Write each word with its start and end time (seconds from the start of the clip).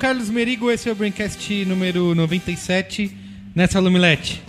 Carlos 0.00 0.30
Merigo, 0.30 0.70
esse 0.70 0.88
é 0.88 0.92
o 0.92 0.94
Braincast 0.94 1.64
número 1.66 2.14
97, 2.14 3.10
nessa 3.54 3.78
Lumilete. 3.78 4.42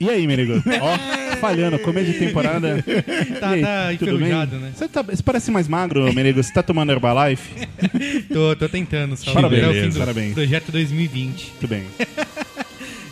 E 0.00 0.10
aí, 0.10 0.26
Merigo? 0.26 0.54
Ó, 0.82 1.36
falhando, 1.36 1.78
começo 1.78 2.10
de 2.12 2.18
temporada. 2.18 2.84
Tá, 3.40 3.50
aí, 3.50 3.62
tá 3.62 3.88
tudo 3.98 4.18
bem? 4.18 4.28
enferrujado, 4.28 4.56
né? 4.56 4.72
Você, 4.74 4.88
tá- 4.88 5.02
você 5.02 5.22
parece 5.22 5.50
mais 5.50 5.68
magro, 5.68 6.12
Merigo. 6.12 6.42
Você 6.42 6.52
tá 6.52 6.62
tomando 6.62 6.90
Herbalife? 6.92 7.48
Tô, 8.32 8.56
tô 8.56 8.68
tentando, 8.68 9.16
só 9.16 9.32
Parabéns, 9.32 9.62
até 9.64 9.70
o 9.70 9.82
fim 9.82 9.88
do 9.90 9.98
parabéns. 9.98 10.34
projeto 10.34 10.72
2020. 10.72 11.48
Muito 11.50 11.68
bem. 11.68 11.84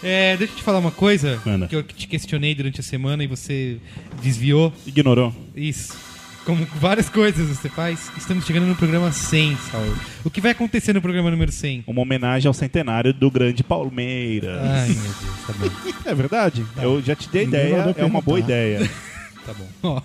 É, 0.02 0.36
deixa 0.36 0.52
eu 0.54 0.56
te 0.56 0.62
falar 0.62 0.78
uma 0.80 0.90
coisa 0.90 1.40
Manda. 1.46 1.68
que 1.68 1.76
eu 1.76 1.82
te 1.82 2.08
questionei 2.08 2.54
durante 2.54 2.80
a 2.80 2.82
semana 2.82 3.22
e 3.22 3.26
você 3.26 3.76
desviou. 4.22 4.72
Ignorou. 4.86 5.32
Isso. 5.54 5.96
Como 6.44 6.66
várias 6.74 7.08
coisas 7.08 7.48
você 7.48 7.68
faz, 7.68 8.10
estamos 8.16 8.44
chegando 8.44 8.66
no 8.66 8.74
programa 8.74 9.12
100, 9.12 9.56
Saulo. 9.70 9.96
O 10.24 10.30
que 10.30 10.40
vai 10.40 10.50
acontecer 10.50 10.92
no 10.92 11.00
programa 11.00 11.30
número 11.30 11.52
100? 11.52 11.84
Uma 11.86 12.02
homenagem 12.02 12.48
ao 12.48 12.54
centenário 12.54 13.12
do 13.14 13.30
grande 13.30 13.62
Palmeiras. 13.62 14.60
Ai, 14.60 14.88
meu 14.88 14.96
Deus, 14.96 15.46
tá 15.46 15.52
bom. 15.52 16.02
É 16.10 16.14
verdade. 16.14 16.66
Eu 16.82 17.00
já 17.00 17.14
te 17.14 17.28
dei 17.28 17.44
Ninguém 17.46 17.60
ideia. 17.60 17.94
É 17.96 18.04
uma 18.04 18.20
boa 18.20 18.38
ideia. 18.38 18.90
Tá 19.44 19.52
bom. 19.54 19.66
Ó, 19.82 20.00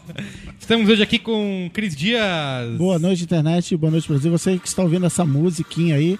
estamos 0.59 0.89
hoje 0.89 1.03
aqui 1.03 1.19
com 1.19 1.69
Cris 1.71 1.95
Dias. 1.95 2.75
Boa 2.75 2.97
noite, 2.97 3.23
internet. 3.23 3.77
Boa 3.77 3.91
noite, 3.91 4.07
Brasil. 4.07 4.31
Você 4.31 4.57
que 4.57 4.67
está 4.67 4.81
ouvindo 4.81 5.05
essa 5.05 5.23
musiquinha 5.23 5.95
aí, 5.95 6.17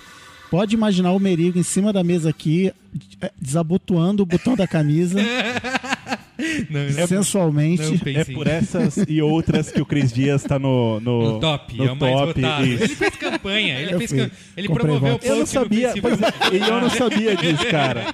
pode 0.52 0.76
imaginar 0.76 1.12
o 1.14 1.20
Merigo 1.20 1.58
em 1.58 1.64
cima 1.64 1.92
da 1.92 2.04
mesa 2.04 2.30
aqui, 2.30 2.72
eh, 3.20 3.32
desabotoando 3.42 4.22
o 4.22 4.26
botão 4.26 4.56
da 4.56 4.68
camisa, 4.68 5.20
Não, 6.70 6.84
não, 7.00 7.08
sensualmente. 7.08 7.82
não 7.82 8.12
É 8.22 8.24
por 8.26 8.48
em- 8.48 8.50
essa 8.52 8.80
e 9.08 9.22
outras 9.22 9.72
que 9.72 9.82
o 9.82 9.86
Cris 9.86 10.12
Dias 10.14 10.44
tá 10.44 10.60
no, 10.60 11.00
no, 11.00 11.34
No 11.34 11.40
top, 11.40 11.78
no 11.78 11.86
é 11.86 11.92
o 11.92 11.96
mais 11.96 12.14
top, 12.14 12.42
votado. 12.42 12.66
isso. 12.68 12.84
Ele 12.84 12.96
fez 12.96 13.16
campanha, 13.16 13.80
ele, 13.80 13.94
Eu 13.94 13.98
fez 13.98 14.12
cam- 14.14 14.32
ele 14.56 14.70
promoveu 14.70 15.16
o. 15.16 15.20
Eu 15.26 15.36
não 15.38 15.46
sabia, 15.46 15.94
pois 16.02 16.22
é, 16.22 16.34
e 16.54 16.60
eu 16.70 16.82
não 16.82 16.90
sabia 16.90 17.36
disso, 17.36 17.66
cara. 17.72 18.14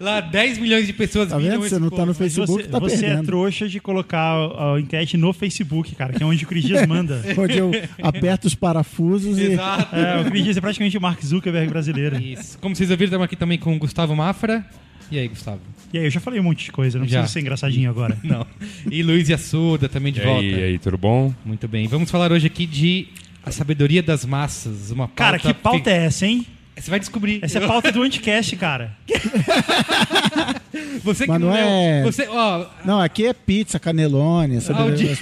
Lá 0.00 0.20
10 0.20 0.58
milhões 0.58 0.86
de 0.86 0.92
pessoas 0.92 1.28
Tá 1.28 1.38
viram 1.38 1.60
Você 1.60 1.78
não 1.78 1.88
tá 1.88 1.96
post. 1.96 2.06
no 2.08 2.14
Facebook, 2.14 2.62
Você, 2.64 2.68
tá 2.68 2.78
você 2.78 3.06
é 3.06 3.22
trouxa 3.22 3.68
de 3.68 3.80
colocar 3.80 4.18
a, 4.34 4.74
a 4.74 4.80
enquete 4.80 5.16
no 5.16 5.32
Facebook, 5.32 5.94
cara, 5.94 6.12
que 6.12 6.22
é 6.22 6.26
onde 6.26 6.44
o 6.44 6.48
Cris 6.48 6.64
Dias 6.64 6.86
manda. 6.86 7.22
Onde 7.38 7.58
eu 7.58 7.70
aperto 8.02 8.46
os 8.46 8.54
parafusos 8.54 9.38
e. 9.38 9.52
Exato. 9.52 9.94
É, 9.94 10.20
o 10.20 10.24
Cris 10.30 10.44
Dias 10.44 10.56
é 10.56 10.60
praticamente 10.60 10.96
o 10.98 11.00
Mark 11.00 11.20
Zuckerberg 11.24 11.68
brasileiro. 11.70 12.16
Isso. 12.20 12.58
Como 12.58 12.74
vocês 12.74 12.90
ouviram, 12.90 13.06
estamos 13.08 13.24
aqui 13.24 13.36
também 13.36 13.58
com 13.58 13.74
o 13.74 13.78
Gustavo 13.78 14.14
Mafra. 14.16 14.64
E 15.10 15.18
aí, 15.18 15.28
Gustavo? 15.28 15.60
E 15.92 15.98
aí, 15.98 16.04
eu 16.06 16.10
já 16.10 16.18
falei 16.20 16.40
um 16.40 16.42
monte 16.42 16.64
de 16.64 16.72
coisa, 16.72 16.98
não 16.98 17.06
Já. 17.06 17.18
preciso 17.20 17.32
ser 17.34 17.40
engraçadinho 17.40 17.88
agora. 17.90 18.18
Não. 18.24 18.44
E 18.90 19.02
Luiz 19.02 19.30
Assuda 19.30 19.88
também 19.88 20.12
de 20.12 20.20
E 20.20 20.24
volta. 20.24 20.44
e 20.44 20.62
aí, 20.64 20.78
tudo 20.78 20.98
bom? 20.98 21.32
Muito 21.44 21.68
bem. 21.68 21.86
Vamos 21.86 22.10
falar 22.10 22.32
hoje 22.32 22.46
aqui 22.48 22.66
de 22.66 23.08
a 23.44 23.50
sabedoria 23.52 24.02
das 24.02 24.24
massas. 24.24 24.90
Uma 24.90 25.06
pauta 25.06 25.14
Cara, 25.16 25.38
que 25.38 25.54
pauta 25.54 25.90
é 25.90 26.06
essa, 26.06 26.26
hein? 26.26 26.44
Você 26.76 26.90
vai 26.90 26.98
descobrir. 26.98 27.38
Essa 27.42 27.60
é 27.60 27.64
a 27.64 27.68
pauta 27.68 27.92
do 27.92 28.02
Anticast, 28.02 28.56
cara. 28.56 28.96
Você 31.04 31.24
que 31.24 31.30
Mas 31.30 31.40
não 31.40 31.52
leu- 31.52 31.56
é- 31.64 32.02
Você, 32.02 32.26
ó, 32.28 32.66
Não, 32.84 33.00
aqui 33.00 33.26
é 33.26 33.32
pizza, 33.32 33.78
canelone, 33.78 34.54
Audi- 34.56 34.64
sabedoria. 34.64 35.16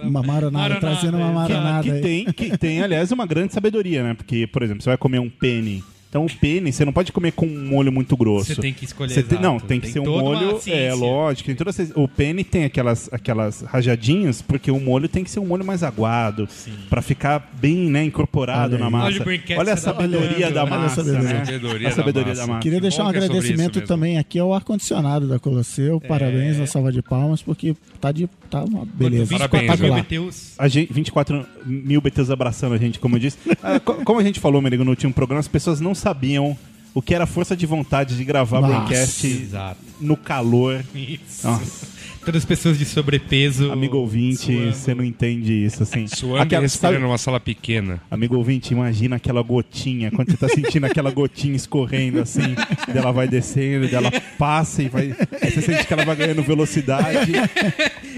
Uma 0.02 0.22
maronada, 0.22 0.76
trazendo 0.76 1.16
uma 1.16 1.32
Maronada, 1.32 1.54
maronada 1.60 1.82
Que 1.82 1.90
aí. 1.90 2.00
tem, 2.00 2.24
que 2.32 2.56
tem, 2.56 2.80
aliás, 2.82 3.10
uma 3.10 3.26
grande 3.26 3.52
sabedoria, 3.52 4.00
né? 4.04 4.14
Porque, 4.14 4.46
por 4.46 4.62
exemplo, 4.62 4.80
você 4.80 4.90
vai 4.90 4.96
comer 4.96 5.18
um 5.18 5.28
pene. 5.28 5.82
Então, 6.08 6.24
o 6.24 6.30
pene, 6.38 6.72
você 6.72 6.86
não 6.86 6.92
pode 6.92 7.12
comer 7.12 7.32
com 7.32 7.44
um 7.46 7.66
molho 7.66 7.92
muito 7.92 8.16
grosso. 8.16 8.54
Você 8.54 8.60
tem 8.60 8.72
que 8.72 8.84
escolher, 8.86 9.12
exato. 9.18 9.42
não, 9.42 9.60
tem 9.60 9.78
que 9.78 9.86
Tem 9.86 9.92
ser 9.92 10.00
um 10.00 10.04
molho. 10.06 10.58
É, 10.66 10.94
lógico. 10.94 11.46
Tem 11.48 11.54
toda 11.54 11.68
essa- 11.68 11.86
o 11.94 12.08
pene 12.08 12.42
tem 12.42 12.64
aquelas, 12.64 13.10
aquelas 13.12 13.60
rajadinhas, 13.60 14.40
porque 14.40 14.70
o 14.70 14.80
molho 14.80 15.06
tem 15.06 15.22
que 15.22 15.30
ser 15.30 15.38
um 15.40 15.44
molho 15.46 15.64
mais 15.66 15.82
aguado. 15.82 16.48
Pra 16.88 17.02
ficar 17.02 17.50
bem 17.60 17.90
né, 17.90 18.04
incorporado 18.04 18.74
Olha 18.76 18.84
na 18.84 18.90
massa. 18.90 19.22
Olha 19.22 19.40
Olha 19.58 19.72
a 19.72 19.76
que 19.76 19.82
tá 19.82 19.92
sabedoria 19.92 20.50
da 20.50 20.62
Olha 20.64 20.74
a 20.74 20.78
massa. 20.78 21.02
né? 21.02 21.44
Sabedoria 21.44 21.88
a 21.88 21.90
sabedoria 21.92 22.34
da 22.34 22.40
da 22.40 22.46
massa. 22.46 22.60
Queria 22.60 22.80
deixar 22.80 23.04
um 23.04 23.10
que 23.10 23.18
é 23.18 23.24
agradecimento 23.24 23.80
também 23.82 24.16
aqui 24.18 24.38
ao 24.38 24.54
ar-condicionado 24.54 25.28
da 25.28 25.38
Colosseu. 25.38 26.00
Parabéns, 26.00 26.56
uma 26.56 26.66
salva 26.66 26.90
de 26.90 27.02
palmas, 27.02 27.42
porque 27.42 27.76
tá, 28.00 28.12
de, 28.12 28.26
tá 28.50 28.64
uma 28.64 28.86
beleza. 28.86 29.26
24 29.26 29.66
Parabéns, 29.66 29.94
mil. 29.94 30.02
BTUs. 30.24 30.54
A 30.58 30.68
gente, 30.68 30.90
24 30.90 31.44
mil 31.66 32.00
BTs 32.00 32.32
abraçando 32.32 32.74
a 32.74 32.78
gente, 32.78 32.98
como 32.98 33.16
eu 33.16 33.20
disse. 33.20 33.36
Ah, 33.62 33.78
co- 33.78 33.94
como 34.04 34.18
a 34.20 34.22
gente 34.22 34.40
falou, 34.40 34.62
Merigo, 34.62 34.84
no 34.84 34.90
último 34.90 35.12
programa, 35.12 35.40
as 35.40 35.48
pessoas 35.48 35.80
não 35.80 35.94
sabiam 35.98 36.56
o 36.94 37.02
que 37.02 37.14
era 37.14 37.26
força 37.26 37.56
de 37.56 37.66
vontade 37.66 38.16
de 38.16 38.24
gravar 38.24 38.60
Nossa. 38.60 38.74
Braincast 38.86 39.26
Exato. 39.26 39.80
no 40.00 40.16
calor. 40.16 40.84
Isso. 40.94 41.46
Nossa. 41.46 41.98
Todas 42.24 42.42
as 42.42 42.44
pessoas 42.44 42.78
de 42.78 42.84
sobrepeso. 42.84 43.70
Amigo 43.72 43.96
ouvinte, 43.96 44.52
suando. 44.52 44.72
você 44.74 44.94
não 44.94 45.02
entende 45.04 45.50
isso, 45.64 45.82
assim. 45.82 46.06
Suando 46.06 46.42
Aquela- 46.42 46.62
e 46.62 46.66
respirando 46.66 46.94
sabe- 46.96 47.06
numa 47.06 47.16
sala 47.16 47.40
pequena. 47.40 48.00
Amigo 48.10 48.36
ouvinte, 48.36 48.72
imagina 48.74 49.16
aquela 49.16 49.40
gotinha, 49.40 50.10
quando 50.10 50.30
você 50.32 50.36
tá 50.36 50.48
sentindo 50.48 50.84
aquela 50.84 51.10
gotinha 51.10 51.56
escorrendo 51.56 52.20
assim, 52.20 52.54
dela 52.92 53.12
vai 53.12 53.26
descendo, 53.28 53.88
dela 53.88 54.10
passa 54.36 54.82
e 54.82 54.88
vai. 54.88 55.14
Aí 55.40 55.50
você 55.50 55.62
sente 55.62 55.86
que 55.86 55.92
ela 55.92 56.04
vai 56.04 56.16
ganhando 56.16 56.42
velocidade. 56.42 57.32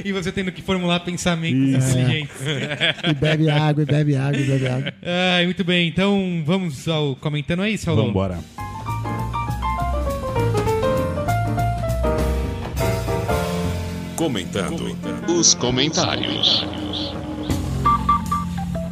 E 0.05 0.12
você 0.12 0.33
tendo 0.33 0.50
que 0.53 0.62
formular 0.62 1.00
pensamentos 1.00 1.84
Isso. 1.84 1.99
inteligentes. 1.99 2.37
E 3.09 3.15
bebe 3.15 3.50
água, 3.50 3.83
e 3.83 3.87
bebe 3.87 4.16
água, 4.16 4.41
e 4.41 4.44
bebe 4.44 4.66
água. 4.66 4.94
Ai, 5.37 5.44
muito 5.44 5.65
bem. 5.65 5.88
Então, 5.88 6.43
vamos 6.44 6.88
ao 6.88 7.16
comentando 7.16 7.62
aí, 7.62 7.77
Saulão. 7.77 8.06
Vambora. 8.06 8.38
Comentando 14.16 14.97
os 15.28 15.55
comentários. 15.55 16.65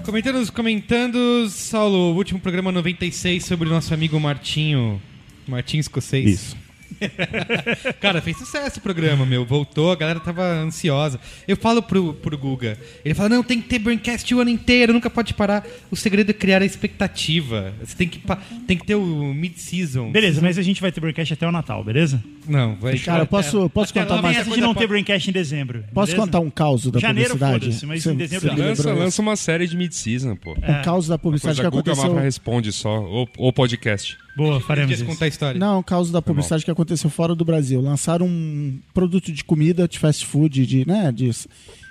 Comentando 0.05 0.37
os 0.37 0.49
comentandos, 0.49 1.53
Saulo, 1.53 2.15
o 2.15 2.17
último 2.17 2.41
programa 2.41 2.73
96 2.73 3.45
sobre 3.45 3.69
o 3.69 3.71
nosso 3.71 3.93
amigo 3.93 4.19
Martinho. 4.19 5.01
Martinho 5.47 5.81
Escocês. 5.83 6.27
Isso. 6.27 6.68
Cara, 8.01 8.21
fez 8.21 8.37
sucesso 8.39 8.79
o 8.79 8.83
programa, 8.83 9.25
meu. 9.25 9.45
Voltou, 9.45 9.93
a 9.93 9.97
galera 9.97 10.21
tava 10.21 10.43
ansiosa. 10.43 11.21
Eu 11.47 11.57
falo 11.57 11.83
pro, 11.83 12.15
pro 12.15 12.37
Guga. 12.37 12.77
Ele 13.05 13.15
fala: 13.15 13.29
não, 13.29 13.43
tem 13.43 13.61
que 13.61 13.69
ter 13.69 13.79
Braincast 13.79 14.35
o 14.35 14.41
ano 14.41 14.51
inteiro, 14.51 14.93
nunca 14.93 15.09
pode 15.11 15.35
parar. 15.35 15.65
O 15.91 15.97
segredo 15.97 16.31
é 16.31 16.33
criar 16.33 16.63
a 16.63 16.65
expectativa. 16.65 17.73
Você 17.83 17.97
tem 17.97 18.09
que, 18.09 18.21
tem 18.67 18.77
que 18.77 18.87
ter 18.87 18.95
o 18.95 19.33
mid-season. 19.35 20.11
Beleza, 20.11 20.41
mas 20.41 20.59
a 20.59 20.63
gente 20.63 20.81
vai 20.81 20.91
ter 20.93 21.01
Braincast 21.01 21.33
até 21.35 21.47
o 21.47 21.53
Natal, 21.53 21.83
beleza? 21.85 22.23
Não, 22.47 22.77
vai. 22.77 22.99
Cara, 22.99 23.23
eu 23.23 23.27
posso- 23.27 23.69
posso 23.71 23.91
até 23.93 24.01
contar 24.03 24.23
muita 24.23 24.41
Essa 24.41 24.51
de 24.51 24.61
não 24.61 24.69
pode- 24.69 24.79
ter 24.81 24.87
Braincast 24.89 25.29
em 25.29 25.33
dezembro. 25.33 25.85
Posso 25.93 26.13
beleza? 26.13 26.27
contar 26.27 26.41
um 26.41 26.51
caos 26.51 26.87
da 26.91 26.99
Janeiro, 26.99 27.31
publicidade? 27.31 27.65
foda-se, 27.67 27.87
mas 27.87 28.03
Você- 28.03 28.11
em 28.13 28.17
dezembro 28.17 28.55
me 28.55 28.61
Lança, 28.61 28.93
lança 28.93 29.23
uma 29.23 29.37
série 29.37 29.67
de 29.67 29.77
mid-season, 29.77 30.35
pô. 30.37 30.53
Um 30.53 30.83
caos 30.83 31.07
da 31.07 31.19
publicidade 31.19 31.57
Coisa 31.59 31.71
que 31.71 31.77
Guga 31.77 31.91
aconteceu. 31.93 32.09
Mafra 32.11 32.25
responde 32.25 32.73
só, 32.73 33.01
ou, 33.03 33.29
ou 33.37 33.53
podcast. 33.53 34.17
Boa, 34.39 34.61
faremos 34.61 34.95
isso. 34.95 35.05
contar 35.05 35.25
a 35.25 35.29
história. 35.29 35.59
Não, 35.59 35.83
caos 35.83 36.13
da 36.13 36.23
publicidade 36.23 36.65
que 36.65 36.71
aconteceu 36.71 37.11
fora 37.11 37.35
do 37.35 37.45
Brasil. 37.45 37.81
Lançaram 37.81 38.25
um 38.25 38.79
produto 38.95 39.33
de 39.33 39.43
comida, 39.43 39.89
de 39.89 39.99
fast 39.99 40.25
food, 40.25 40.65
de, 40.65 40.87
né, 40.87 41.11
de, 41.11 41.29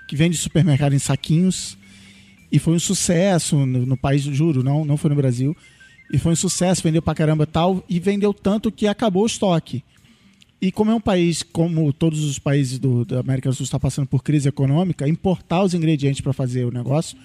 que 0.07 0.16
vende 0.16 0.38
supermercado 0.38 0.94
em 0.94 1.00
saquinhos. 1.00 1.77
E 2.50 2.57
foi 2.57 2.74
um 2.74 2.80
sucesso 2.80 3.57
no, 3.66 3.86
no 3.86 3.98
país, 3.98 4.22
juro, 4.22 4.63
não, 4.63 4.86
não 4.86 4.95
foi 4.95 5.10
no 5.10 5.16
Brasil. 5.18 5.54
E 6.10 6.18
foi 6.18 6.31
um 6.31 6.38
sucesso, 6.38 6.81
vendeu 6.81 7.01
pra 7.01 7.13
caramba 7.13 7.44
e 7.44 7.48
tal. 7.48 7.83
E 7.89 8.00
vendeu 8.00 8.33
tanto 8.33 8.72
que 8.72 8.88
acabou 8.88 9.24
o 9.24 9.27
estoque. 9.27 9.83
E 10.62 10.72
como 10.72 10.89
é 10.89 10.95
um 10.95 11.01
país, 11.01 11.44
como 11.44 11.92
todos 11.92 12.24
os 12.24 12.39
países 12.39 12.80
do, 12.80 13.04
da 13.04 13.19
América 13.19 13.50
do 13.50 13.56
Sul 13.56 13.66
está 13.66 13.77
passando 13.77 14.07
por 14.07 14.24
crise 14.24 14.48
econômica, 14.48 15.06
importar 15.06 15.63
os 15.63 15.74
ingredientes 15.74 16.22
para 16.22 16.31
fazer 16.31 16.63
o 16.63 16.72
negócio 16.72 17.18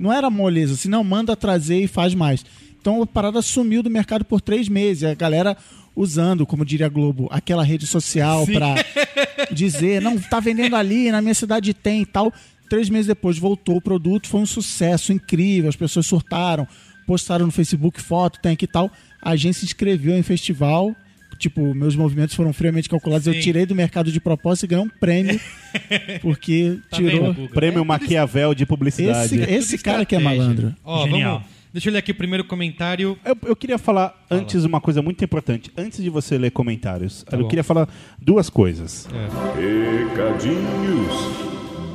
não 0.00 0.12
era 0.12 0.28
moleza, 0.28 0.74
assim, 0.74 0.88
não, 0.88 1.04
manda 1.04 1.36
trazer 1.36 1.80
e 1.80 1.86
faz 1.86 2.14
mais. 2.14 2.44
Então 2.82 3.00
a 3.00 3.06
parada 3.06 3.40
sumiu 3.40 3.80
do 3.80 3.88
mercado 3.88 4.24
por 4.24 4.40
três 4.40 4.68
meses. 4.68 5.04
A 5.04 5.14
galera 5.14 5.56
usando, 5.94 6.44
como 6.44 6.64
diria 6.64 6.86
a 6.86 6.88
Globo, 6.88 7.28
aquela 7.30 7.62
rede 7.62 7.86
social 7.86 8.44
para 8.44 8.74
dizer, 9.54 10.02
não, 10.02 10.18
tá 10.18 10.40
vendendo 10.40 10.74
ali, 10.74 11.10
na 11.12 11.22
minha 11.22 11.34
cidade 11.34 11.72
tem 11.72 12.02
e 12.02 12.06
tal. 12.06 12.32
Três 12.68 12.88
meses 12.90 13.06
depois 13.06 13.38
voltou 13.38 13.76
o 13.76 13.80
produto, 13.80 14.26
foi 14.28 14.40
um 14.40 14.46
sucesso 14.46 15.12
incrível, 15.12 15.68
as 15.68 15.76
pessoas 15.76 16.06
surtaram, 16.06 16.66
postaram 17.06 17.46
no 17.46 17.52
Facebook 17.52 18.00
foto, 18.00 18.40
tem 18.40 18.52
aqui 18.52 18.64
e 18.64 18.68
tal. 18.68 18.90
A 19.22 19.30
agência 19.30 19.60
se 19.60 19.66
inscreveu 19.66 20.16
em 20.18 20.22
festival. 20.22 20.94
Tipo, 21.38 21.74
meus 21.74 21.94
movimentos 21.96 22.34
foram 22.34 22.52
friamente 22.52 22.88
calculados. 22.88 23.24
Sim. 23.24 23.34
Eu 23.36 23.40
tirei 23.42 23.66
do 23.66 23.74
mercado 23.74 24.10
de 24.12 24.20
propósito 24.20 24.64
e 24.64 24.68
ganhei 24.68 24.84
um 24.84 24.88
prêmio. 24.88 25.40
porque 26.20 26.78
Tá 26.90 26.96
tirou. 26.96 27.32
Guga? 27.32 27.54
Prêmio 27.54 27.80
É, 27.80 27.84
Maquiavel 27.84 28.54
de 28.54 28.66
publicidade. 28.66 29.40
Esse, 29.40 29.52
esse 29.52 29.78
cara 29.78 30.04
que 30.04 30.14
é 30.14 30.18
malandro. 30.18 30.74
Ó, 30.84 31.04
Genial. 31.04 31.38
vamos. 31.40 31.61
Deixa 31.72 31.88
eu 31.88 31.92
ler 31.92 32.00
aqui 32.00 32.10
o 32.10 32.14
primeiro 32.14 32.44
comentário. 32.44 33.18
Eu, 33.24 33.36
eu 33.44 33.56
queria 33.56 33.78
falar 33.78 34.14
antes 34.30 34.64
uma 34.64 34.80
coisa 34.80 35.00
muito 35.00 35.24
importante. 35.24 35.72
Antes 35.76 36.02
de 36.02 36.10
você 36.10 36.36
ler 36.36 36.50
comentários, 36.50 37.24
eu 37.32 37.38
bom. 37.38 37.48
queria 37.48 37.64
falar 37.64 37.88
duas 38.20 38.50
coisas. 38.50 39.08
Recadinhos 39.56 41.12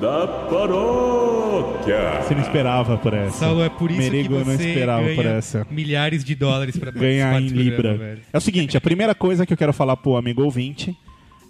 da 0.01 0.27
paróquia. 0.49 2.21
Você 2.21 2.33
não 2.35 2.41
esperava 2.41 2.97
por 2.97 3.13
essa. 3.13 3.37
Saulo, 3.37 3.61
é 3.63 3.69
por 3.69 3.91
isso 3.91 3.99
Merigo 3.99 4.29
que 4.29 4.33
eu 4.33 4.39
não 4.39 4.45
você 4.45 4.69
esperava 4.69 5.03
ganha 5.03 5.15
por 5.15 5.25
essa. 5.25 5.67
milhares 5.69 6.23
de 6.23 6.35
dólares 6.35 6.77
pra 6.77 6.91
Ganhar 6.91 7.41
em 7.41 7.47
Libra. 7.47 7.95
velho. 7.95 8.21
É 8.31 8.37
o 8.37 8.41
seguinte, 8.41 8.75
a 8.77 8.81
primeira 8.81 9.13
coisa 9.13 9.45
que 9.45 9.53
eu 9.53 9.57
quero 9.57 9.73
falar 9.73 9.97
pro 9.97 10.15
amigo 10.15 10.43
ouvinte 10.43 10.95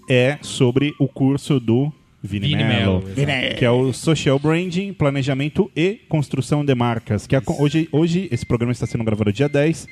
é 0.09 0.37
sobre 0.41 0.93
o 0.99 1.07
curso 1.07 1.59
do 1.59 1.91
Vini, 2.27 2.47
Vini 2.47 2.63
Mello, 2.65 3.03
que 3.57 3.63
é 3.63 3.71
o 3.71 3.93
Social 3.93 4.37
Branding, 4.37 4.91
Planejamento 4.91 5.71
e 5.73 6.01
Construção 6.09 6.63
de 6.63 6.75
Marcas. 6.75 7.25
Que 7.25 7.35
é, 7.35 7.41
hoje, 7.59 7.87
hoje 7.91 8.27
esse 8.29 8.45
programa 8.45 8.73
está 8.73 8.85
sendo 8.85 9.03
gravado 9.03 9.31
dia 9.31 9.47
10, 9.47 9.87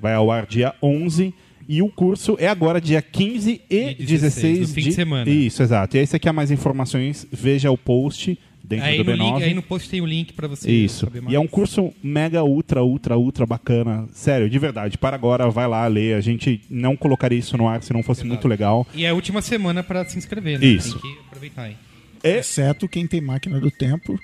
vai 0.00 0.14
ao 0.14 0.30
ar 0.30 0.46
dia 0.46 0.74
11, 0.82 1.34
e 1.68 1.82
o 1.82 1.88
curso 1.88 2.36
é 2.40 2.48
agora 2.48 2.80
dia 2.80 3.02
15 3.02 3.60
e, 3.70 3.76
E 3.90 3.94
16, 3.94 4.08
16, 4.08 4.58
no 4.60 4.74
fim 4.74 4.80
de 4.82 4.92
semana. 4.92 5.30
Isso, 5.30 5.62
exato. 5.62 5.96
E 5.96 6.00
aí 6.00 6.06
você 6.06 6.18
quer 6.18 6.32
mais 6.32 6.50
informações, 6.50 7.26
veja 7.30 7.70
o 7.70 7.76
post 7.76 8.38
dentro 8.70 8.86
Aí 8.86 9.02
do 9.02 9.04
no, 9.04 9.12
B9. 9.12 9.16
link, 9.34 9.42
aí 9.42 9.54
no 9.54 9.62
post 9.62 9.90
tem 9.90 10.00
o 10.00 10.06
link 10.06 10.32
pra 10.32 10.46
você 10.46 10.70
Isso. 10.70 11.04
saber 11.04 11.20
mais. 11.20 11.32
E 11.32 11.36
é 11.36 11.40
um 11.40 11.46
curso 11.48 11.92
mega, 12.02 12.44
ultra, 12.44 12.84
ultra, 12.84 13.18
ultra 13.18 13.44
bacana. 13.44 14.08
Sério, 14.12 14.48
de 14.48 14.58
verdade. 14.58 14.96
Para 14.96 15.16
agora, 15.16 15.50
vai 15.50 15.66
lá 15.66 15.84
ler. 15.88 16.14
A 16.14 16.20
gente 16.20 16.62
não 16.70 16.96
colocaria 16.96 17.38
isso 17.38 17.56
no 17.56 17.66
ar 17.68 17.82
se 17.82 17.92
não 17.92 18.02
fosse 18.02 18.24
muito 18.24 18.46
legal. 18.46 18.86
E 18.94 19.04
é 19.04 19.08
a 19.08 19.14
última 19.14 19.42
semana 19.42 19.82
pra 19.82 20.04
se 20.04 20.16
inscrever, 20.16 20.60
né? 20.60 20.66
Isso. 20.66 21.00
Tem 21.00 21.12
que 21.12 21.18
aproveitar 21.26 21.62
aí. 21.62 21.76
Exceto 22.22 22.86
quem 22.88 23.06
tem 23.06 23.20
máquina 23.20 23.58
do 23.58 23.70
tempo, 23.70 24.18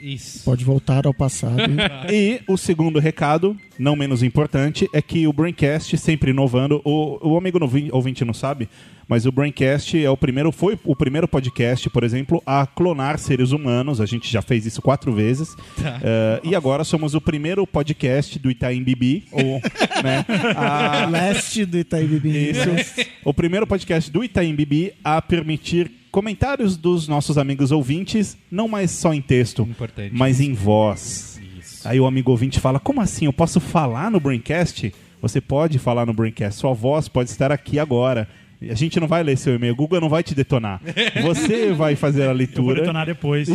Isso. 0.00 0.44
pode 0.44 0.64
voltar 0.64 1.06
ao 1.06 1.14
passado. 1.14 1.56
E 2.12 2.40
o 2.46 2.56
segundo 2.56 2.98
recado, 2.98 3.56
não 3.78 3.96
menos 3.96 4.22
importante, 4.22 4.88
é 4.92 5.00
que 5.02 5.26
o 5.26 5.32
Braincast, 5.32 5.96
sempre 5.98 6.30
inovando, 6.30 6.80
o, 6.84 7.32
o 7.32 7.36
amigo 7.38 7.58
ouvinte 7.92 8.24
não 8.24 8.34
sabe, 8.34 8.68
mas 9.08 9.24
o 9.26 9.32
Braincast 9.32 9.96
é 10.02 10.10
o 10.10 10.16
primeiro, 10.16 10.50
foi 10.52 10.78
o 10.84 10.94
primeiro 10.96 11.26
podcast, 11.28 11.88
por 11.90 12.02
exemplo, 12.04 12.42
a 12.44 12.66
clonar 12.66 13.18
seres 13.18 13.52
humanos. 13.52 14.00
A 14.00 14.06
gente 14.06 14.30
já 14.30 14.42
fez 14.42 14.66
isso 14.66 14.82
quatro 14.82 15.12
vezes. 15.12 15.54
Tá. 15.80 16.00
Eh, 16.02 16.40
e 16.44 16.54
agora 16.56 16.82
somos 16.82 17.14
o 17.14 17.20
primeiro 17.20 17.64
podcast 17.66 18.38
do 18.38 18.50
Itaim 18.50 18.82
Bibi, 18.82 19.24
ou, 19.30 19.60
né, 20.02 20.24
a- 20.56 21.06
Leste 21.06 21.64
do 21.64 21.78
Itaim 21.78 22.06
Bibi. 22.06 22.50
Isso. 22.50 23.06
o 23.24 23.32
primeiro 23.32 23.66
podcast 23.66 24.10
do 24.10 24.24
Itaim 24.24 24.54
Bibi 24.54 24.92
a 25.04 25.22
permitir 25.22 25.90
comentários 26.16 26.78
dos 26.78 27.06
nossos 27.06 27.36
amigos 27.36 27.70
ouvintes, 27.70 28.38
não 28.50 28.66
mais 28.66 28.90
só 28.90 29.12
em 29.12 29.20
texto, 29.20 29.60
Importante. 29.70 30.14
mas 30.16 30.40
em 30.40 30.54
voz. 30.54 31.38
Aí 31.84 32.00
o 32.00 32.06
amigo 32.06 32.30
ouvinte 32.30 32.58
fala: 32.58 32.80
Como 32.80 33.02
assim? 33.02 33.26
Eu 33.26 33.34
posso 33.34 33.60
falar 33.60 34.10
no 34.10 34.18
Braincast? 34.18 34.94
Você 35.20 35.42
pode 35.42 35.78
falar 35.78 36.06
no 36.06 36.14
Braincast. 36.14 36.58
Sua 36.58 36.72
voz 36.72 37.06
pode 37.06 37.28
estar 37.28 37.52
aqui 37.52 37.78
agora. 37.78 38.26
A 38.62 38.72
gente 38.74 38.98
não 38.98 39.06
vai 39.06 39.22
ler 39.22 39.36
seu 39.36 39.56
e-mail. 39.56 39.74
O 39.74 39.76
Google 39.76 40.00
não 40.00 40.08
vai 40.08 40.22
te 40.22 40.34
detonar. 40.34 40.80
Você 41.22 41.74
vai 41.74 41.94
fazer 41.94 42.22
a 42.22 42.24
Eu 42.24 42.28
vou 42.28 42.36
leitura. 42.38 42.80
detonar 42.80 43.04
depois. 43.04 43.46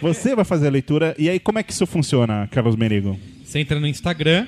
Você 0.00 0.34
vai 0.34 0.46
fazer 0.46 0.68
a 0.68 0.70
leitura. 0.70 1.14
E 1.18 1.28
aí, 1.28 1.38
como 1.38 1.58
é 1.58 1.62
que 1.62 1.70
isso 1.72 1.86
funciona, 1.86 2.48
Carlos 2.50 2.76
Merigo? 2.76 3.18
Você 3.44 3.58
entra 3.58 3.78
no 3.78 3.86
Instagram, 3.86 4.46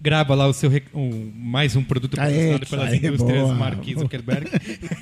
grava 0.00 0.34
lá 0.34 0.46
o 0.46 0.52
seu 0.52 0.70
um- 0.94 1.30
mais 1.34 1.74
um 1.76 1.82
produto 1.82 2.18
Aê, 2.20 2.52
patrocinado 2.52 2.66
pelas 2.66 2.88
aê, 2.88 2.96
indústrias 2.96 3.42
boa. 3.42 3.54
Mark 3.54 3.84
Zuckerberg. 3.98 4.50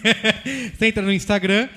Você 0.77 0.87
entra 0.87 1.03
no 1.03 1.13
Instagram, 1.13 1.69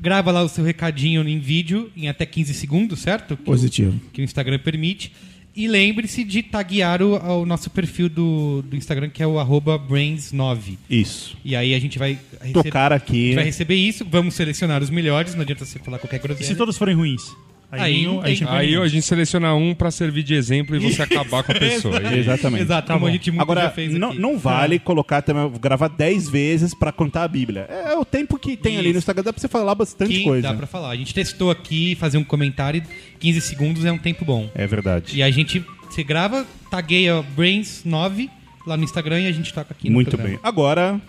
grava 0.00 0.30
lá 0.30 0.42
o 0.42 0.48
seu 0.48 0.64
recadinho 0.64 1.26
em 1.26 1.38
vídeo 1.38 1.90
em 1.96 2.08
até 2.08 2.24
15 2.26 2.54
segundos, 2.54 3.00
certo? 3.00 3.36
Que 3.36 3.42
o- 3.42 3.46
Positivo. 3.46 4.00
que 4.12 4.20
o 4.20 4.24
Instagram 4.24 4.58
permite. 4.58 5.12
E 5.58 5.66
lembre-se 5.66 6.22
de 6.22 6.42
taguear 6.42 7.00
o, 7.00 7.14
o 7.40 7.46
nosso 7.46 7.70
perfil 7.70 8.10
do, 8.10 8.60
do 8.60 8.76
Instagram, 8.76 9.08
que 9.08 9.22
é 9.22 9.26
o 9.26 9.38
arroba 9.38 9.78
brains9. 9.78 10.76
Isso. 10.90 11.34
E 11.42 11.56
aí 11.56 11.72
a 11.74 11.78
gente 11.78 11.98
vai 11.98 12.18
receber, 12.42 12.52
Tocar 12.62 12.92
a 12.92 12.96
aqui. 12.96 13.26
gente 13.28 13.34
vai 13.36 13.44
receber 13.44 13.74
isso, 13.76 14.04
vamos 14.04 14.34
selecionar 14.34 14.82
os 14.82 14.90
melhores, 14.90 15.34
não 15.34 15.40
adianta 15.40 15.64
você 15.64 15.78
falar 15.78 15.98
qualquer 15.98 16.16
E 16.16 16.22
groselha. 16.22 16.46
se 16.46 16.54
todos 16.54 16.76
forem 16.76 16.94
ruins? 16.94 17.22
Aí, 17.70 17.80
Aí 17.82 18.38
Aí 18.46 18.66
nenhum. 18.68 18.82
a 18.82 18.88
gente 18.88 19.04
seleciona 19.04 19.52
um 19.54 19.74
pra 19.74 19.90
servir 19.90 20.22
de 20.22 20.34
exemplo 20.34 20.76
e 20.76 20.78
você 20.78 21.02
acabar 21.02 21.42
com 21.42 21.50
a 21.50 21.54
pessoa. 21.54 22.00
Exatamente. 22.14 22.62
Exato, 22.62 22.86
Tá 22.86 22.94
como 22.94 23.06
bom. 23.06 23.10
a 23.10 23.12
gente 23.12 23.30
muito 23.30 23.42
Agora, 23.42 23.62
já 23.62 23.70
fez 23.70 23.92
não, 23.94 24.10
aqui. 24.10 24.18
não 24.20 24.38
vale 24.38 24.78
colocar 24.78 25.20
também, 25.20 25.50
gravar 25.60 25.88
10 25.88 26.28
vezes 26.30 26.74
pra 26.74 26.92
contar 26.92 27.24
a 27.24 27.28
Bíblia. 27.28 27.62
É 27.68 27.94
o 27.96 28.04
tempo 28.04 28.38
que 28.38 28.56
tem 28.56 28.76
ali 28.76 28.84
no 28.84 28.90
Isso. 28.90 28.98
Instagram, 29.00 29.24
dá 29.24 29.32
pra 29.32 29.40
você 29.40 29.48
falar 29.48 29.74
bastante 29.74 30.12
que 30.14 30.22
coisa. 30.24 30.48
dá 30.48 30.54
pra 30.54 30.66
falar. 30.66 30.90
A 30.90 30.96
gente 30.96 31.12
testou 31.12 31.50
aqui, 31.50 31.96
fazer 31.96 32.18
um 32.18 32.24
comentário, 32.24 32.82
15 33.18 33.40
segundos 33.40 33.84
é 33.84 33.90
um 33.90 33.98
tempo 33.98 34.24
bom. 34.24 34.48
É 34.54 34.66
verdade. 34.66 35.16
E 35.16 35.22
a 35.22 35.30
gente, 35.30 35.64
você 35.90 36.04
grava, 36.04 36.46
tagueia 36.70 37.24
Brains9 37.36 38.30
lá 38.66 38.76
no 38.76 38.84
Instagram 38.84 39.20
e 39.20 39.26
a 39.26 39.32
gente 39.32 39.52
toca 39.52 39.72
aqui 39.72 39.88
no 39.88 39.94
Muito 39.94 40.16
bem. 40.16 40.38
Agora, 40.42 41.00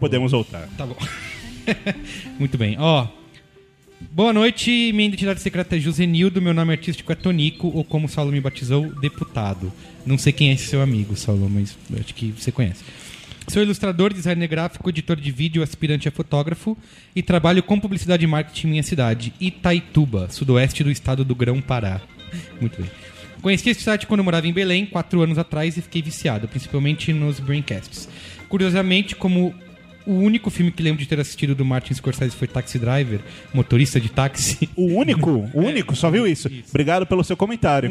podemos 0.00 0.32
voltar. 0.32 0.66
Tá 0.78 0.86
bom. 0.86 0.96
Muito 2.38 2.56
bem. 2.56 2.76
Ó. 2.78 3.06
Boa 4.00 4.32
noite, 4.32 4.92
minha 4.92 5.08
identidade 5.08 5.40
secreta 5.40 5.76
é 5.76 5.80
Josenildo, 5.80 6.40
meu 6.40 6.54
nome 6.54 6.72
artístico 6.72 7.10
é 7.10 7.16
Tonico, 7.16 7.66
ou 7.74 7.82
como 7.82 8.06
o 8.06 8.08
Saulo 8.08 8.30
me 8.30 8.40
batizou, 8.40 8.86
deputado. 9.00 9.72
Não 10.06 10.16
sei 10.16 10.32
quem 10.32 10.50
é 10.50 10.52
esse 10.52 10.66
seu 10.66 10.80
amigo, 10.80 11.16
Saulo, 11.16 11.50
mas 11.50 11.76
acho 11.98 12.14
que 12.14 12.30
você 12.30 12.52
conhece. 12.52 12.84
Sou 13.48 13.60
ilustrador, 13.60 14.14
designer 14.14 14.46
gráfico, 14.46 14.88
editor 14.88 15.16
de 15.16 15.32
vídeo, 15.32 15.64
aspirante 15.64 16.06
a 16.06 16.12
fotógrafo 16.12 16.78
e 17.14 17.22
trabalho 17.22 17.60
com 17.60 17.80
publicidade 17.80 18.22
e 18.22 18.28
marketing 18.28 18.68
em 18.68 18.70
minha 18.70 18.82
cidade, 18.84 19.34
Itaituba, 19.40 20.28
sudoeste 20.30 20.84
do 20.84 20.92
estado 20.92 21.24
do 21.24 21.34
Grão-Pará. 21.34 22.00
Muito 22.60 22.80
bem. 22.80 22.90
Conheci 23.42 23.70
esse 23.70 23.82
site 23.82 24.06
quando 24.06 24.22
morava 24.22 24.46
em 24.46 24.52
Belém, 24.52 24.86
quatro 24.86 25.22
anos 25.22 25.38
atrás, 25.38 25.76
e 25.76 25.82
fiquei 25.82 26.02
viciado, 26.02 26.46
principalmente 26.46 27.12
nos 27.12 27.40
Braincasts. 27.40 28.08
Curiosamente, 28.48 29.16
como 29.16 29.54
o 30.08 30.14
único 30.14 30.48
filme 30.48 30.72
que 30.72 30.82
lembro 30.82 30.98
de 30.98 31.06
ter 31.06 31.20
assistido 31.20 31.54
do 31.54 31.66
Martin 31.66 31.92
Scorsese 31.92 32.34
foi 32.34 32.48
Taxi 32.48 32.78
Driver, 32.78 33.20
motorista 33.52 34.00
de 34.00 34.08
táxi. 34.08 34.70
O 34.74 34.94
único, 34.94 35.30
o 35.52 35.60
único, 35.60 35.94
só 35.94 36.10
viu 36.10 36.26
isso. 36.26 36.50
Obrigado 36.70 37.04
pelo 37.04 37.22
seu 37.22 37.36
comentário. 37.36 37.90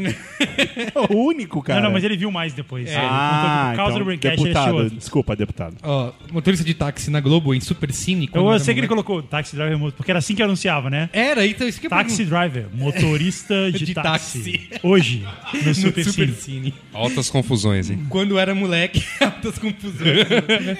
o 1.11 1.15
único, 1.15 1.61
cara. 1.61 1.79
Não, 1.79 1.87
não, 1.89 1.93
mas 1.93 2.03
ele 2.03 2.17
viu 2.17 2.31
mais 2.31 2.53
depois. 2.53 2.87
Ele 2.87 2.97
Ah, 2.99 3.67
por 3.69 3.75
causa 3.77 3.99
então, 3.99 4.15
do 4.15 4.17
deputado. 4.17 4.89
Desculpa, 4.89 5.35
deputado. 5.35 5.77
Ó, 5.83 6.11
motorista 6.31 6.65
de 6.65 6.73
táxi 6.73 7.11
na 7.11 7.19
Globo, 7.19 7.53
em 7.53 7.59
Supercine. 7.59 8.27
quando 8.27 8.45
Eu 8.45 8.49
era 8.49 8.59
sei 8.59 8.73
que 8.73 8.79
ele 8.79 8.87
colocou 8.87 9.21
Taxi 9.21 9.55
Driver 9.55 9.77
Moto, 9.77 9.93
porque 9.93 10.09
era 10.09 10.17
assim 10.17 10.33
que 10.33 10.41
anunciava, 10.41 10.89
né? 10.89 11.11
Era, 11.13 11.45
então 11.45 11.67
isso 11.67 11.79
que 11.79 11.85
eu 11.85 11.91
Taxi 11.91 12.25
Driver, 12.25 12.65
motorista 12.73 13.69
de, 13.71 13.85
De 13.85 13.93
táxi. 13.93 14.41
táxi. 14.41 14.69
Hoje, 14.81 15.23
no 15.53 15.67
no 15.67 15.75
Super 15.75 16.03
Cine. 16.03 16.13
Supercine. 16.13 16.73
Altas 16.91 17.29
confusões, 17.29 17.91
hein? 17.91 18.07
Quando 18.09 18.31
eu 18.31 18.39
era 18.39 18.55
moleque, 18.55 19.03
altas 19.21 19.59
confusões. 19.59 20.25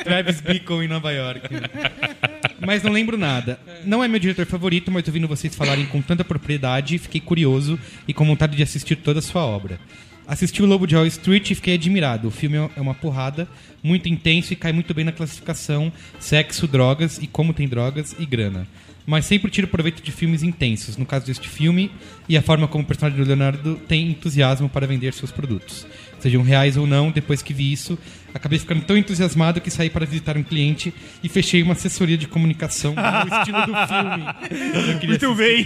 Travis 0.03 0.41
Bickle 0.41 0.83
em 0.83 0.87
Nova 0.87 1.11
York. 1.11 1.26
Mas 2.59 2.83
não 2.83 2.91
lembro 2.91 3.17
nada. 3.17 3.59
Não 3.85 4.03
é 4.03 4.07
meu 4.07 4.19
diretor 4.19 4.45
favorito, 4.45 4.91
mas 4.91 5.07
ouvindo 5.07 5.27
vocês 5.27 5.55
falarem 5.55 5.85
com 5.85 6.01
tanta 6.01 6.23
propriedade, 6.25 6.97
fiquei 6.97 7.21
curioso 7.21 7.79
e 8.07 8.13
com 8.13 8.25
vontade 8.25 8.57
de 8.57 8.63
assistir 8.63 8.95
toda 8.95 9.19
a 9.19 9.21
sua 9.21 9.45
obra. 9.45 9.79
Assisti 10.27 10.61
o 10.61 10.65
Lobo 10.65 10.85
de 10.85 10.95
Wall 10.95 11.05
Street 11.05 11.51
e 11.51 11.55
fiquei 11.55 11.75
admirado. 11.75 12.27
O 12.27 12.31
filme 12.31 12.57
é 12.57 12.81
uma 12.81 12.93
porrada, 12.93 13.47
muito 13.81 14.09
intenso 14.09 14.51
e 14.51 14.57
cai 14.57 14.73
muito 14.73 14.93
bem 14.93 15.05
na 15.05 15.13
classificação 15.13 15.91
sexo, 16.19 16.67
drogas 16.67 17.17
e 17.21 17.27
como 17.27 17.53
tem 17.53 17.67
drogas 17.67 18.13
e 18.19 18.25
grana. 18.25 18.67
Mas 19.05 19.25
sempre 19.25 19.49
tiro 19.49 19.69
proveito 19.69 20.03
de 20.03 20.11
filmes 20.11 20.43
intensos, 20.43 20.97
no 20.97 21.05
caso 21.05 21.25
deste 21.25 21.47
filme, 21.47 21.89
e 22.27 22.35
a 22.35 22.41
forma 22.41 22.67
como 22.67 22.83
o 22.83 22.87
personagem 22.87 23.17
do 23.17 23.25
Leonardo 23.25 23.75
tem 23.87 24.09
entusiasmo 24.09 24.67
para 24.67 24.85
vender 24.85 25.13
seus 25.13 25.31
produtos. 25.31 25.87
Sejam 26.27 26.41
reais 26.41 26.75
ou 26.75 26.85
não, 26.85 27.09
depois 27.09 27.41
que 27.41 27.53
vi 27.53 27.71
isso, 27.71 27.97
acabei 28.33 28.59
ficando 28.59 28.81
tão 28.81 28.97
entusiasmado 28.97 29.61
que 29.61 29.71
saí 29.71 29.89
para 29.89 30.05
visitar 30.05 30.35
um 30.35 30.43
cliente 30.43 30.93
e 31.23 31.29
fechei 31.29 31.63
uma 31.63 31.71
assessoria 31.71 32.17
de 32.17 32.27
comunicação 32.27 32.93
no 32.93 33.37
estilo 33.37 33.65
do 33.65 33.73
filme. 33.87 35.07
Muito 35.07 35.35
bem. 35.35 35.65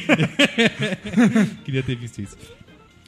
Queria 1.65 1.81
ter 1.81 1.95
visto 1.95 2.21
isso. 2.21 2.37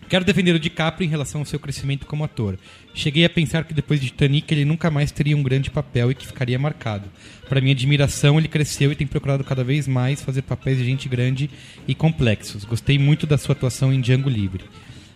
Quero 0.10 0.26
defender 0.26 0.56
o 0.56 0.60
DiCaprio 0.60 1.06
em 1.06 1.10
relação 1.12 1.42
ao 1.42 1.46
seu 1.46 1.60
crescimento 1.60 2.08
como 2.08 2.24
ator. 2.24 2.58
Cheguei 2.92 3.24
a 3.24 3.30
pensar 3.30 3.66
que 3.66 3.74
depois 3.74 4.02
de 4.02 4.08
Titanic 4.08 4.52
ele 4.52 4.66
nunca 4.66 4.90
mais 4.90 5.12
teria 5.12 5.38
um 5.38 5.44
grande 5.44 5.70
papel 5.70 6.10
e 6.10 6.16
que 6.16 6.26
ficaria 6.26 6.58
marcado. 6.58 7.08
Para 7.48 7.62
minha 7.62 7.74
admiração, 7.74 8.40
ele 8.40 8.48
cresceu 8.48 8.92
e 8.92 8.96
tem 8.96 9.06
procurado 9.06 9.44
cada 9.44 9.64
vez 9.64 9.88
mais 9.88 10.24
fazer 10.24 10.42
papéis 10.42 10.80
de 10.80 10.86
gente 10.86 11.08
grande 11.08 11.52
e 11.88 11.94
complexos. 11.94 12.66
Gostei 12.66 12.98
muito 12.98 13.28
da 13.28 13.38
sua 13.38 13.54
atuação 13.54 13.94
em 13.94 14.02
Django 14.02 14.28
Livre. 14.28 14.66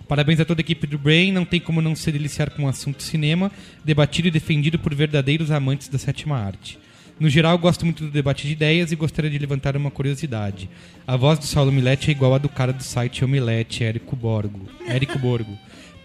Parabéns 0.08 0.40
a 0.40 0.46
toda 0.46 0.62
a 0.62 0.64
equipe 0.64 0.88
do 0.88 0.98
Brain, 0.98 1.32
não 1.32 1.44
tem 1.44 1.60
como 1.60 1.82
não 1.82 1.96
se 1.96 2.12
deliciar 2.12 2.50
com 2.52 2.64
o 2.64 2.68
assunto 2.68 3.04
cinema, 3.04 3.52
debatido 3.84 4.30
e 4.30 4.32
defendido 4.32 4.80
por 4.80 4.96
verdadeiros 4.96 5.52
amantes 5.52 5.90
da 5.90 5.98
sétima 5.98 6.38
arte. 6.38 6.80
No 7.20 7.30
geral, 7.30 7.58
gosto 7.58 7.84
muito 7.84 8.06
do 8.06 8.12
debate 8.12 8.46
de 8.46 8.54
ideias 8.54 8.92
e 8.92 8.96
gostaria 8.96 9.30
de 9.30 9.40
levantar 9.40 9.76
uma 9.76 9.90
curiosidade. 9.90 10.70
A 11.06 11.18
voz 11.18 11.40
do 11.40 11.46
Saulo 11.46 11.72
Milete 11.72 12.10
é 12.10 12.12
igual 12.12 12.36
à 12.36 12.38
do 12.38 12.48
cara 12.48 12.72
do 12.72 12.84
site 12.84 13.26
Omelete, 13.26 13.84
Érico 13.84 14.16
Borgo. 14.16 14.70
Érico 14.88 15.18
Borgo. 15.18 15.58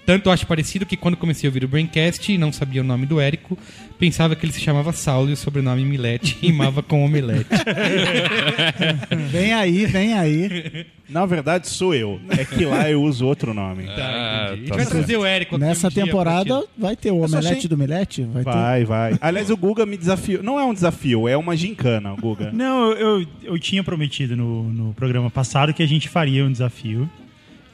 Tanto 0.05 0.31
acho 0.31 0.47
parecido 0.47 0.85
que 0.85 0.97
quando 0.97 1.17
comecei 1.17 1.47
a 1.47 1.51
ouvir 1.51 1.65
o 1.65 1.69
Braincast 1.69 2.33
e 2.33 2.37
não 2.37 2.53
sabia 2.53 2.81
o 2.81 2.85
nome 2.85 3.07
do 3.07 3.21
Érico, 3.21 3.57
pensava 4.01 4.35
que 4.35 4.45
ele 4.45 4.53
se 4.53 4.61
chamava 4.61 4.93
Saulo 4.93 5.31
e 5.31 5.33
o 5.33 5.37
sobrenome 5.37 5.85
Milete 5.85 6.37
rimava 6.43 6.83
com 6.83 7.05
Omelete. 7.05 7.47
Vem 9.31 9.53
aí, 9.53 9.87
vem 9.87 10.15
aí. 10.15 10.87
Na 11.09 11.27
verdade, 11.27 11.69
sou 11.69 11.95
eu. 11.95 12.21
É 12.31 12.45
que 12.45 12.65
lá 12.65 12.91
eu 12.91 13.03
uso 13.03 13.27
outro 13.27 13.53
nome. 13.55 13.85
Ah, 13.89 14.49
A 14.53 14.57
gente 14.57 14.69
tá 14.69 14.77
vai 14.77 14.87
trazer 14.87 15.17
o 15.17 15.25
Érico 15.25 15.57
aqui 15.57 15.65
Nessa 15.65 15.89
um 15.89 15.91
temporada 15.91 16.65
vai 16.77 16.97
ter 16.97 17.11
o 17.11 17.19
Omelete 17.23 17.49
achei- 17.59 17.69
do 17.69 17.77
Milete? 17.79 18.23
Vai, 18.25 18.45
ter. 18.45 18.51
Vai, 18.51 18.85
vai. 18.85 19.15
Aliás, 19.21 19.51
o 19.51 19.57
Guga 19.57 19.85
me 19.87 19.97
desafiou. 19.97 20.43
Não 20.43 20.59
é 20.59 20.65
um 20.65 20.73
desafio, 20.75 21.29
é 21.29 21.37
uma 21.37 21.57
gincana, 21.57 22.15
Guga. 22.21 22.51
Não, 22.53 22.91
eu, 22.93 23.21
eu, 23.21 23.27
eu 23.45 23.59
tinha 23.59 23.85
prometido 23.85 24.37
no, 24.37 24.65
no 24.73 24.95
programa 24.95 25.31
passado 25.31 25.73
que 25.75 25.83
a 25.83 25.87
gente 25.89 26.09
faria 26.09 26.45
um 26.45 26.51
desafio. 26.53 27.09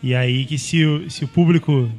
E 0.03 0.15
aí 0.15 0.45
que 0.45 0.59
se 0.59 0.85
o, 0.85 1.11
se 1.11 1.25
o 1.25 1.29
público 1.29 1.91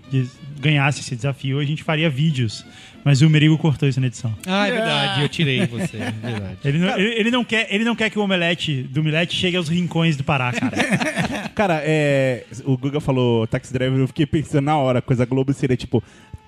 ganhasse 0.60 1.02
esse 1.02 1.16
desafio, 1.16 1.60
a 1.60 1.66
gente 1.66 1.84
faria 1.84 2.10
vídeos. 2.10 2.66
Mas 3.04 3.22
o 3.22 3.30
Merigo 3.30 3.58
cortou 3.58 3.88
isso 3.88 4.00
na 4.02 4.08
edição. 4.08 4.36
Ah, 4.46 4.68
é 4.68 4.72
verdade, 4.72 5.22
eu 5.22 5.30
tirei 5.30 5.66
você, 5.66 5.98
é 5.98 6.12
verdade. 6.22 6.58
Ele 6.66 6.78
não, 6.80 6.98
ele, 7.00 7.14
ele 7.20 7.32
não 7.32 7.44
quer, 7.46 7.68
ele 7.74 7.84
não 7.86 7.96
quer 7.96 8.10
que 8.10 8.20
o 8.20 8.22
Omelete 8.22 8.84
do 8.84 9.02
Milete 9.02 9.36
chegue 9.36 9.56
aos 9.56 9.70
rincões 9.70 10.18
do 10.18 10.24
Pará, 10.24 10.52
cara. 10.52 10.76
Cara, 11.56 11.82
é. 11.84 12.46
O 12.64 12.78
Guga 12.78 13.00
falou 13.02 13.46
Taxi 13.48 13.74
Driver, 13.74 14.00
eu 14.00 14.08
fiquei 14.08 14.26
pensando 14.26 14.66
na 14.66 14.78
hora, 14.78 15.02
coisa 15.02 15.26
Globo 15.26 15.52
seria 15.54 15.76
tipo 15.76 16.02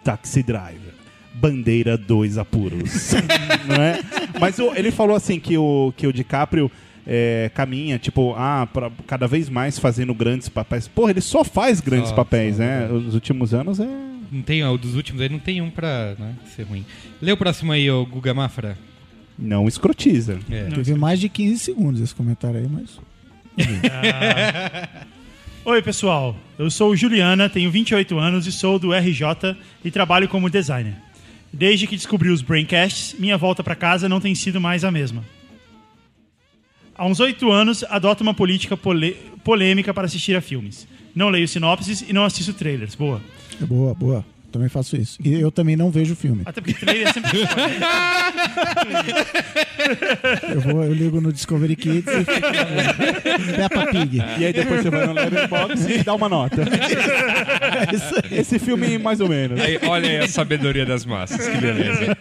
Taxi 0.04 0.42
Driver. 0.44 0.94
Bandeira 1.34 1.98
dois 1.98 2.38
apuros. 2.38 3.14
não 3.68 3.82
é? 3.84 4.00
Mas 4.40 4.58
o- 4.60 4.74
ele 4.76 4.92
falou 4.92 5.16
assim 5.16 5.40
que 5.40 5.58
o, 5.58 5.94
que 5.98 6.06
o 6.08 6.14
DiCaprio 6.14 6.70
é, 7.06 7.50
caminha, 7.54 7.98
tipo, 7.98 8.34
ah, 8.38 8.68
pra, 8.72 8.92
cada 9.08 9.28
vez 9.28 9.50
mais 9.50 9.80
fazendo 9.80 10.14
grandes 10.14 10.50
papéis. 10.50 10.88
Porra, 10.88 11.12
ele 11.12 11.22
só 11.22 11.44
faz 11.44 11.82
grandes 11.82 12.10
Só, 12.10 12.16
papéis, 12.16 12.58
só, 12.58 12.62
né? 12.62 12.90
Os 12.92 13.14
últimos 13.14 13.54
anos 13.54 13.80
é. 13.80 13.88
Não 14.32 14.42
tem, 14.42 14.64
ó, 14.64 14.76
dos 14.78 14.96
últimos 14.96 15.22
aí 15.22 15.30
não 15.30 15.40
tem 15.40 15.62
um 15.62 15.70
pra 15.70 16.16
né, 16.18 16.36
ser 16.56 16.64
ruim. 16.64 16.86
Lê 17.22 17.32
o 17.32 17.38
próximo 17.38 17.72
aí, 17.72 17.90
ô 17.92 18.06
Guga 18.06 18.34
Mafra. 18.34 18.78
Não 19.38 19.68
escrotiza. 19.68 20.40
É. 20.50 20.66
Teve 20.66 20.94
mais 20.94 21.20
de 21.20 21.28
15 21.28 21.60
segundos 21.60 22.02
esse 22.02 22.16
comentário 22.16 22.60
aí, 22.60 22.68
mas. 22.70 23.00
Oi, 25.66 25.82
pessoal. 25.82 26.36
Eu 26.58 26.72
sou 26.72 26.96
Juliana, 26.96 27.50
tenho 27.50 27.70
28 27.70 28.18
anos 28.18 28.48
e 28.48 28.52
sou 28.52 28.80
do 28.80 28.94
RJ 28.94 29.58
e 29.84 29.92
trabalho 29.92 30.28
como 30.28 30.50
designer. 30.50 30.96
Desde 31.52 31.86
que 31.86 31.96
descobri 31.96 32.30
os 32.30 32.42
Braincasts, 32.42 33.16
minha 33.20 33.38
volta 33.38 33.64
para 33.64 33.76
casa 33.76 34.08
não 34.08 34.22
tem 34.22 34.34
sido 34.34 34.62
mais 34.62 34.84
a 34.84 34.92
mesma. 34.92 35.24
Há 37.02 37.06
uns 37.08 37.20
oito 37.20 37.52
anos, 37.52 37.84
adoto 37.90 38.22
uma 38.22 38.32
política 38.32 38.78
pole- 38.78 39.18
polêmica 39.44 39.92
para 39.92 40.06
assistir 40.06 40.36
a 40.36 40.42
filmes. 40.42 40.88
Não 41.16 41.30
leio 41.30 41.48
sinopses 41.48 42.06
e 42.08 42.14
não 42.14 42.24
assisto 42.24 42.54
trailers. 42.54 42.94
Boa. 42.94 43.20
É 43.60 43.66
boa, 43.66 43.96
boa. 43.96 44.24
Também 44.52 44.70
faço 44.70 44.96
isso. 44.96 45.18
E 45.26 45.34
eu 45.34 45.52
também 45.52 45.76
não 45.76 45.90
vejo 45.90 46.14
o 46.14 46.16
filme. 46.16 46.44
Até 46.46 46.62
porque 46.62 46.76
trailer 46.80 47.08
é 47.08 47.12
sempre. 47.14 47.32
Eu, 50.54 50.62
vou, 50.62 50.84
eu 50.84 50.94
ligo 50.94 51.20
no 51.20 51.34
Discovery 51.34 51.76
Kids 51.76 52.06
e 52.08 52.20
fico. 52.24 52.30
Peppa 53.58 53.88
Pig. 53.88 54.18
E 54.40 54.46
aí 54.46 54.54
depois 54.54 54.84
você 54.84 54.90
vai 54.92 55.08
no 55.08 55.14
Letterboxd 55.14 55.92
e 56.00 56.04
dá 56.04 56.14
uma 56.14 56.30
nota. 56.30 56.62
É 56.62 58.30
aí. 58.32 58.40
Esse 58.40 58.60
filme, 58.60 59.00
mais 59.00 59.20
ou 59.20 59.28
menos. 59.28 59.60
Aí, 59.60 59.80
olha 59.88 60.08
aí 60.08 60.18
a 60.20 60.28
sabedoria 60.28 60.86
das 60.86 61.04
massas, 61.04 61.48
que 61.48 61.58
beleza. 61.58 62.16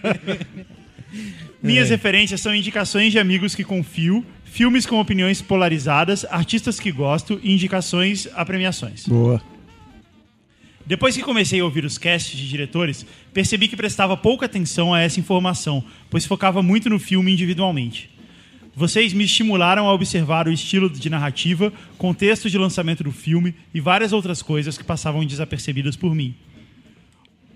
Minhas 1.63 1.91
referências 1.91 2.41
são 2.41 2.55
indicações 2.55 3.13
de 3.13 3.19
amigos 3.19 3.55
que 3.55 3.63
confio, 3.63 4.25
filmes 4.51 4.85
com 4.85 5.01
opiniões 5.01 5.41
polarizadas, 5.41 6.25
artistas 6.25 6.81
que 6.81 6.91
gosto 6.91 7.41
e 7.43 7.53
indicações 7.53 8.29
a 8.35 8.45
premiações. 8.45 9.07
Boa. 9.07 9.41
Depois 10.85 11.17
que 11.17 11.23
comecei 11.23 11.61
a 11.61 11.65
ouvir 11.65 11.85
os 11.85 11.97
casts 11.97 12.37
de 12.37 12.49
diretores, 12.49 13.07
percebi 13.33 13.69
que 13.69 13.77
prestava 13.77 14.17
pouca 14.17 14.47
atenção 14.47 14.93
a 14.93 15.01
essa 15.01 15.21
informação, 15.21 15.85
pois 16.11 16.27
focava 16.27 16.63
muito 16.63 16.91
no 16.91 16.99
filme 16.99 17.33
individualmente. 17.33 18.11
Vocês 18.75 19.13
me 19.13 19.25
estimularam 19.25 19.89
a 19.89 19.95
observar 19.95 20.49
o 20.49 20.53
estilo 20.53 20.91
de 20.91 21.09
narrativa, 21.09 21.73
contexto 21.97 22.51
de 22.51 22.59
lançamento 22.59 23.05
do 23.05 23.13
filme 23.13 23.55
e 23.73 23.81
várias 23.81 24.13
outras 24.13 24.43
coisas 24.43 24.77
que 24.77 24.83
passavam 24.83 25.25
desapercebidas 25.25 25.95
por 25.95 26.13
mim. 26.13 26.35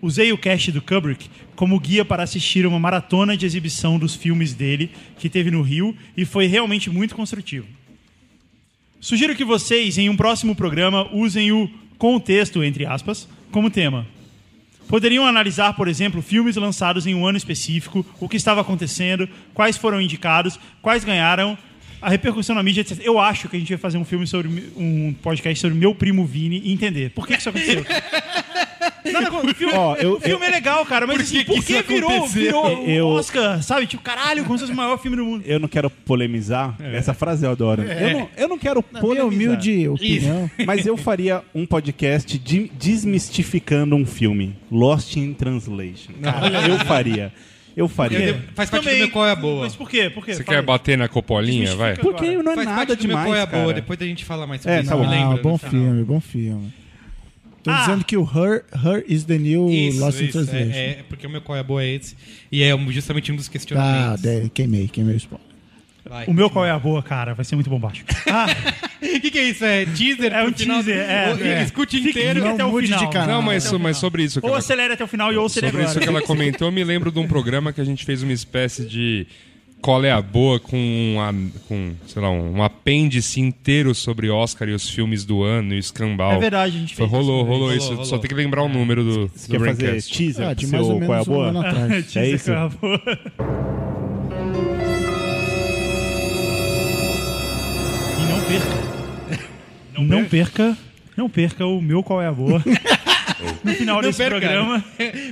Usei 0.04 0.30
o 0.34 0.36
cast 0.36 0.70
do 0.70 0.82
Kubrick 0.82 1.30
como 1.56 1.80
guia 1.80 2.04
para 2.04 2.22
assistir 2.22 2.66
uma 2.66 2.78
maratona 2.78 3.38
de 3.38 3.46
exibição 3.46 3.98
dos 3.98 4.14
filmes 4.14 4.52
dele 4.52 4.90
que 5.18 5.30
teve 5.30 5.50
no 5.50 5.62
Rio 5.62 5.96
e 6.14 6.26
foi 6.26 6.46
realmente 6.46 6.90
muito 6.90 7.14
construtivo. 7.14 7.66
Sugiro 9.00 9.34
que 9.34 9.46
vocês, 9.46 9.96
em 9.96 10.10
um 10.10 10.16
próximo 10.16 10.54
programa, 10.54 11.08
usem 11.10 11.52
o 11.52 11.70
contexto, 11.96 12.62
entre 12.62 12.84
aspas, 12.84 13.26
como 13.50 13.70
tema. 13.70 14.06
Poderiam 14.88 15.24
analisar, 15.24 15.72
por 15.72 15.88
exemplo, 15.88 16.20
filmes 16.20 16.56
lançados 16.56 17.06
em 17.06 17.14
um 17.14 17.26
ano 17.26 17.38
específico, 17.38 18.04
o 18.20 18.28
que 18.28 18.36
estava 18.36 18.60
acontecendo, 18.60 19.26
quais 19.54 19.78
foram 19.78 20.02
indicados, 20.02 20.60
quais 20.82 21.02
ganharam, 21.02 21.56
a 22.02 22.10
repercussão 22.10 22.54
na 22.54 22.62
mídia, 22.62 22.82
etc. 22.82 23.00
Eu 23.02 23.18
acho 23.18 23.48
que 23.48 23.56
a 23.56 23.58
gente 23.58 23.70
vai 23.70 23.78
fazer 23.78 23.96
um 23.96 24.04
filme 24.04 24.26
sobre 24.26 24.70
um 24.76 25.14
podcast 25.22 25.62
sobre 25.62 25.78
meu 25.78 25.94
primo 25.94 26.26
Vini 26.26 26.60
e 26.62 26.74
entender 26.74 27.08
por 27.12 27.26
que, 27.26 27.32
isso 27.36 27.48
aconteceu. 27.48 27.86
Nada 29.12 29.30
contra- 29.30 29.50
o 29.50 29.54
filme, 29.54 29.72
Ó, 29.74 29.94
eu- 29.96 30.14
o 30.14 30.20
filme 30.20 30.46
é 30.46 30.50
legal, 30.50 30.84
cara, 30.86 31.06
mas 31.06 31.16
Por 31.16 31.22
assim, 31.22 31.38
que 31.38 31.44
por 31.44 31.54
que 31.56 31.62
que 31.62 31.72
isso 31.74 31.82
virou, 31.88 32.10
aconteceu? 32.10 32.42
virou 32.42 32.84
Eu- 32.88 33.06
Oscar, 33.08 33.62
sabe? 33.62 33.86
Tipo, 33.86 34.02
caralho, 34.02 34.44
como 34.44 34.56
se 34.58 34.62
fosse 34.64 34.72
o 34.72 34.76
maior 34.76 34.98
filme 34.98 35.16
do 35.16 35.24
mundo. 35.24 35.44
Eu 35.46 35.58
não 35.60 35.68
quero 35.68 35.88
polemizar. 35.90 36.76
Essa 36.80 37.12
frase 37.14 37.44
eu 37.44 37.50
adoro. 37.50 37.82
Eu, 37.82 38.12
não, 38.12 38.28
eu 38.36 38.48
não 38.48 38.58
quero 38.58 38.84
Minha 38.90 39.00
polemizar. 39.00 39.26
humilde 39.26 39.88
opinião. 39.88 40.50
Mas 40.66 40.86
eu 40.86 40.96
faria 40.96 41.42
um 41.54 41.66
podcast 41.66 42.38
de 42.38 42.70
desmistificando 42.74 43.94
um 43.96 44.04
filme. 44.06 44.56
Lost 44.70 45.16
in 45.16 45.32
Translation. 45.34 46.12
Cara, 46.22 46.68
eu 46.68 46.78
faria. 46.80 47.32
Eu 47.76 47.88
faria. 47.88 48.40
Faz 48.54 48.70
parte 48.70 48.84
Também- 48.84 48.98
do 49.00 49.02
meu 49.04 49.10
qual 49.10 49.26
é 49.26 49.32
a 49.32 49.36
boa. 49.36 49.62
Mas 49.64 49.74
por 49.74 49.90
quê? 49.90 50.08
Por 50.08 50.24
quê? 50.24 50.34
Você 50.34 50.44
Fala 50.44 50.56
quer 50.58 50.60
aí. 50.60 50.66
bater 50.66 50.96
na 50.96 51.08
copolinha, 51.08 51.74
vai? 51.74 51.96
Porque 51.96 52.36
não 52.40 52.52
é 52.52 52.54
Faz 52.54 52.68
nada 52.68 52.86
parte 52.86 53.00
do 53.02 53.08
meu 53.08 53.16
demais, 53.16 53.26
qual 53.26 53.34
é 53.36 53.42
a 53.42 53.46
cara. 53.46 53.62
boa. 53.62 53.74
Depois 53.74 54.00
a 54.00 54.04
gente 54.04 54.24
fala 54.24 54.46
mais 54.46 54.62
sobre 54.62 54.76
É, 54.76 54.80
isso. 54.80 54.90
tá 54.90 54.96
bom. 54.96 55.02
lembra 55.02 55.18
Ah, 55.26 55.30
no 55.36 55.42
bom 55.42 55.58
filme, 55.58 56.04
bom 56.04 56.20
filme. 56.20 56.72
Tô 57.64 57.70
Ah. 57.70 57.80
dizendo 57.80 58.04
que 58.04 58.16
o 58.16 58.22
Her, 58.22 58.62
Her 58.74 59.04
is 59.08 59.24
the 59.24 59.38
New 59.38 59.68
Isso, 59.70 59.98
Lost 59.98 60.20
in 60.20 60.24
isso, 60.26 60.32
Translation. 60.32 60.70
é, 60.78 60.90
é, 60.90 61.04
porque 61.08 61.26
o 61.26 61.30
meu 61.30 61.40
qual 61.40 61.56
é 61.56 61.60
a 61.60 61.64
boa 61.64 61.82
é 61.82 61.94
esse. 61.94 62.14
E 62.52 62.62
é 62.62 62.76
justamente 62.90 63.32
um 63.32 63.36
dos 63.36 63.48
questionamentos. 63.48 64.20
de- 64.20 64.50
queimei, 64.50 64.86
queimei 64.86 65.14
o 65.14 65.16
spoiler. 65.16 65.46
Vai. 66.06 66.26
O 66.26 66.34
meu 66.34 66.50
qual 66.50 66.66
é 66.66 66.70
a 66.70 66.78
boa, 66.78 67.02
cara? 67.02 67.32
Vai 67.32 67.46
ser 67.46 67.54
muito 67.56 67.70
bombástico. 67.70 68.06
Ah, 68.30 68.46
O 69.02 69.20
que, 69.20 69.30
que 69.30 69.38
é 69.38 69.48
isso? 69.48 69.64
É 69.64 69.86
teaser? 69.86 70.32
É 70.34 70.44
um 70.44 70.52
teaser, 70.52 70.96
é, 70.98 71.36
é. 71.40 71.62
Escute 71.62 71.96
inteiro. 71.96 72.34
fique 72.40 72.40
Não 72.46 72.54
até 72.54 72.64
o 72.64 72.78
final. 72.80 73.10
canal. 73.10 73.28
Não, 73.36 73.42
mas, 73.42 73.70
mas 73.72 73.96
sobre 73.96 74.24
isso 74.24 74.38
ou 74.42 74.48
ela, 74.50 74.58
acelere 74.58 74.92
até 74.92 75.04
o 75.04 75.06
final 75.06 75.32
e 75.32 75.36
ouça 75.36 75.60
ele 75.60 75.68
sobre 75.68 75.82
isso 75.82 75.90
agora. 75.92 76.04
que 76.04 76.08
ela 76.10 76.22
comentou, 76.22 76.68
eu 76.68 76.72
me 76.72 76.84
lembro 76.84 77.10
de 77.10 77.18
um 77.18 77.26
programa 77.26 77.72
que 77.72 77.80
a 77.80 77.84
gente 77.84 78.04
fez 78.04 78.22
uma 78.22 78.32
espécie 78.32 78.84
de 78.84 79.26
qual 79.84 80.02
é 80.02 80.10
a 80.10 80.22
boa 80.22 80.58
com, 80.58 80.78
um 80.78 81.20
a- 81.20 81.34
com 81.68 81.92
sei 82.06 82.22
lá, 82.22 82.30
um 82.30 82.62
apêndice 82.62 83.38
inteiro 83.38 83.94
sobre 83.94 84.30
Oscar 84.30 84.66
e 84.66 84.72
os 84.72 84.88
filmes 84.88 85.26
do 85.26 85.42
ano 85.42 85.74
e 85.74 85.76
o 85.76 85.78
escambau. 85.78 86.32
É 86.32 86.38
verdade, 86.38 86.74
a 86.78 86.80
gente 86.80 86.96
Foi, 86.96 87.06
fez 87.06 87.10
rolou, 87.10 87.40
isso. 87.40 87.44
rolou 87.46 87.58
Rolou, 87.64 87.76
isso. 87.76 87.88
rolou. 87.90 88.04
Só 88.06 88.16
tem 88.16 88.28
que 88.30 88.34
lembrar 88.34 88.62
o 88.62 88.68
número 88.68 89.04
do, 89.04 89.28
Você 89.34 89.52
do 89.52 89.62
quer 89.62 89.66
fazer 89.74 90.02
teaser 90.02 90.48
Ah, 90.48 90.54
de 90.54 90.66
mais 90.68 90.88
ou 90.88 90.98
qual 91.00 91.18
é 91.18 91.20
a 91.20 91.24
menos 91.24 91.28
um 91.28 91.40
ano 91.42 91.52
boa? 91.52 91.68
atrás. 91.68 92.16
É 92.16 92.30
isso? 92.30 92.44
qual 92.50 92.56
é 92.56 92.60
a 92.62 92.68
boa. 92.68 93.02
E 98.18 98.32
não 98.32 98.40
perca. 98.40 98.84
Não, 99.98 100.24
perca. 100.24 100.76
Não 101.16 101.28
perca 101.28 101.66
o 101.66 101.80
meu 101.80 102.02
qual 102.02 102.20
é 102.22 102.26
a 102.26 102.32
boa. 102.32 102.62
no 103.62 103.72
final 103.74 103.96
Não 103.96 104.02
desse 104.02 104.18
perca. 104.18 104.38
programa 104.40 104.84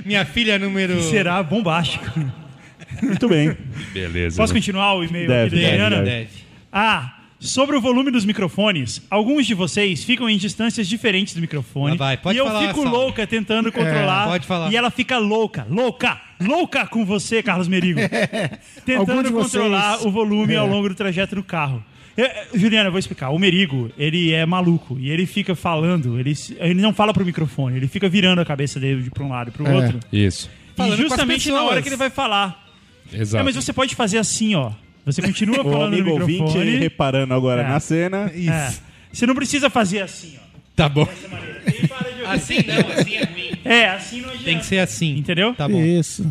Minha 0.05 0.25
filha 0.25 0.57
número... 0.59 0.95
que 0.97 1.03
será 1.03 1.41
bombástico. 1.43 2.05
Muito 3.03 3.27
bem. 3.27 3.55
Beleza. 3.93 4.37
Posso 4.37 4.53
né? 4.53 4.59
continuar 4.59 4.95
o 4.95 5.03
e-mail 5.03 5.27
Deve, 5.27 5.47
aqui 5.47 5.55
da 5.55 5.61
deve, 5.71 5.81
Adriana? 5.83 5.95
deve. 6.05 6.09
Deve. 6.25 6.29
Ah, 6.71 7.13
sobre 7.39 7.75
o 7.75 7.81
volume 7.81 8.09
dos 8.09 8.23
microfones, 8.25 9.01
alguns 9.09 9.45
de 9.45 9.53
vocês 9.53 10.03
ficam 10.03 10.29
em 10.29 10.37
distâncias 10.37 10.87
diferentes 10.87 11.33
do 11.35 11.41
microfone. 11.41 11.95
Ah, 11.95 11.97
vai, 11.97 12.17
pode 12.17 12.37
e 12.37 12.39
eu 12.39 12.45
falar, 12.47 12.67
fico 12.67 12.81
Saulo. 12.83 12.97
louca 12.97 13.27
tentando 13.27 13.71
controlar. 13.71 14.27
pode 14.27 14.47
falar. 14.47 14.71
E 14.71 14.75
ela 14.77 14.89
fica 14.89 15.17
louca, 15.17 15.67
louca, 15.69 16.21
louca 16.41 16.87
com 16.87 17.05
você, 17.05 17.43
Carlos 17.43 17.67
Merigo. 17.67 17.99
Algum 17.99 18.09
tentando 18.85 19.23
de 19.23 19.29
vocês- 19.33 19.51
controlar 19.51 20.05
o 20.07 20.09
volume 20.11 20.53
É. 20.53 20.57
ao 20.57 20.67
longo 20.67 20.87
do 20.89 20.95
trajeto 20.95 21.35
no 21.35 21.43
carro. 21.43 21.83
Eu- 22.15 22.29
Juliana, 22.53 22.87
eu 22.87 22.91
vou 22.91 22.99
explicar. 22.99 23.29
O 23.31 23.39
Merigo, 23.39 23.91
ele 23.97 24.31
é 24.31 24.45
maluco 24.45 24.97
e 24.99 25.09
ele 25.09 25.25
fica 25.25 25.55
falando, 25.55 26.19
ele, 26.19 26.33
ele 26.59 26.79
não 26.81 26.93
fala 26.93 27.11
pro 27.13 27.25
microfone, 27.25 27.75
ele 27.77 27.87
fica 27.87 28.07
virando 28.07 28.39
a 28.39 28.45
cabeça 28.45 28.79
dele 28.79 29.01
de 29.01 29.09
pra 29.11 29.23
um 29.23 29.29
lado 29.29 29.49
e 29.49 29.51
pro 29.51 29.67
É. 29.67 29.73
outro. 29.75 29.99
Isso. 30.13 30.49
E 30.77 30.95
justamente 30.95 31.51
na 31.51 31.63
hora 31.63 31.81
que 31.81 31.89
ele 31.89 31.95
vai 31.97 32.09
falar. 32.09 32.62
Exato. 33.13 33.41
É, 33.41 33.43
mas 33.43 33.55
você 33.55 33.71
pode 33.73 33.95
fazer 33.95 34.17
assim, 34.17 34.55
ó. 34.55 34.71
Você 35.05 35.21
continua 35.21 35.59
O 35.65 35.71
falando 35.71 35.93
amigo 35.93 36.09
no 36.09 36.21
ouvinte 36.21 36.41
microfone. 36.43 36.77
reparando 36.77 37.33
agora 37.33 37.61
É. 37.61 37.67
na 37.67 37.79
cena. 37.79 38.31
É. 38.35 38.73
Você 39.11 39.25
não 39.25 39.35
precisa 39.35 39.69
fazer 39.69 40.01
assim, 40.01 40.35
ó. 40.37 40.43
Tá 40.75 40.89
bom. 40.89 41.07
Ele 41.67 41.87
para 41.87 42.09
de 42.09 42.21
ouvir. 42.21 42.25
Assim 42.25 42.55
não, 42.65 42.93
assim 42.99 43.15
é 43.15 43.23
ruim. 43.25 43.51
É, 43.63 43.85
assim 43.89 44.21
não 44.21 44.29
adianta. 44.29 44.45
Tem 44.45 44.57
que 44.59 44.65
ser 44.65 44.79
assim. 44.79 45.17
Entendeu? 45.17 45.53
Tá 45.53 45.67
bom. 45.67 45.79
Isso. 45.83 46.25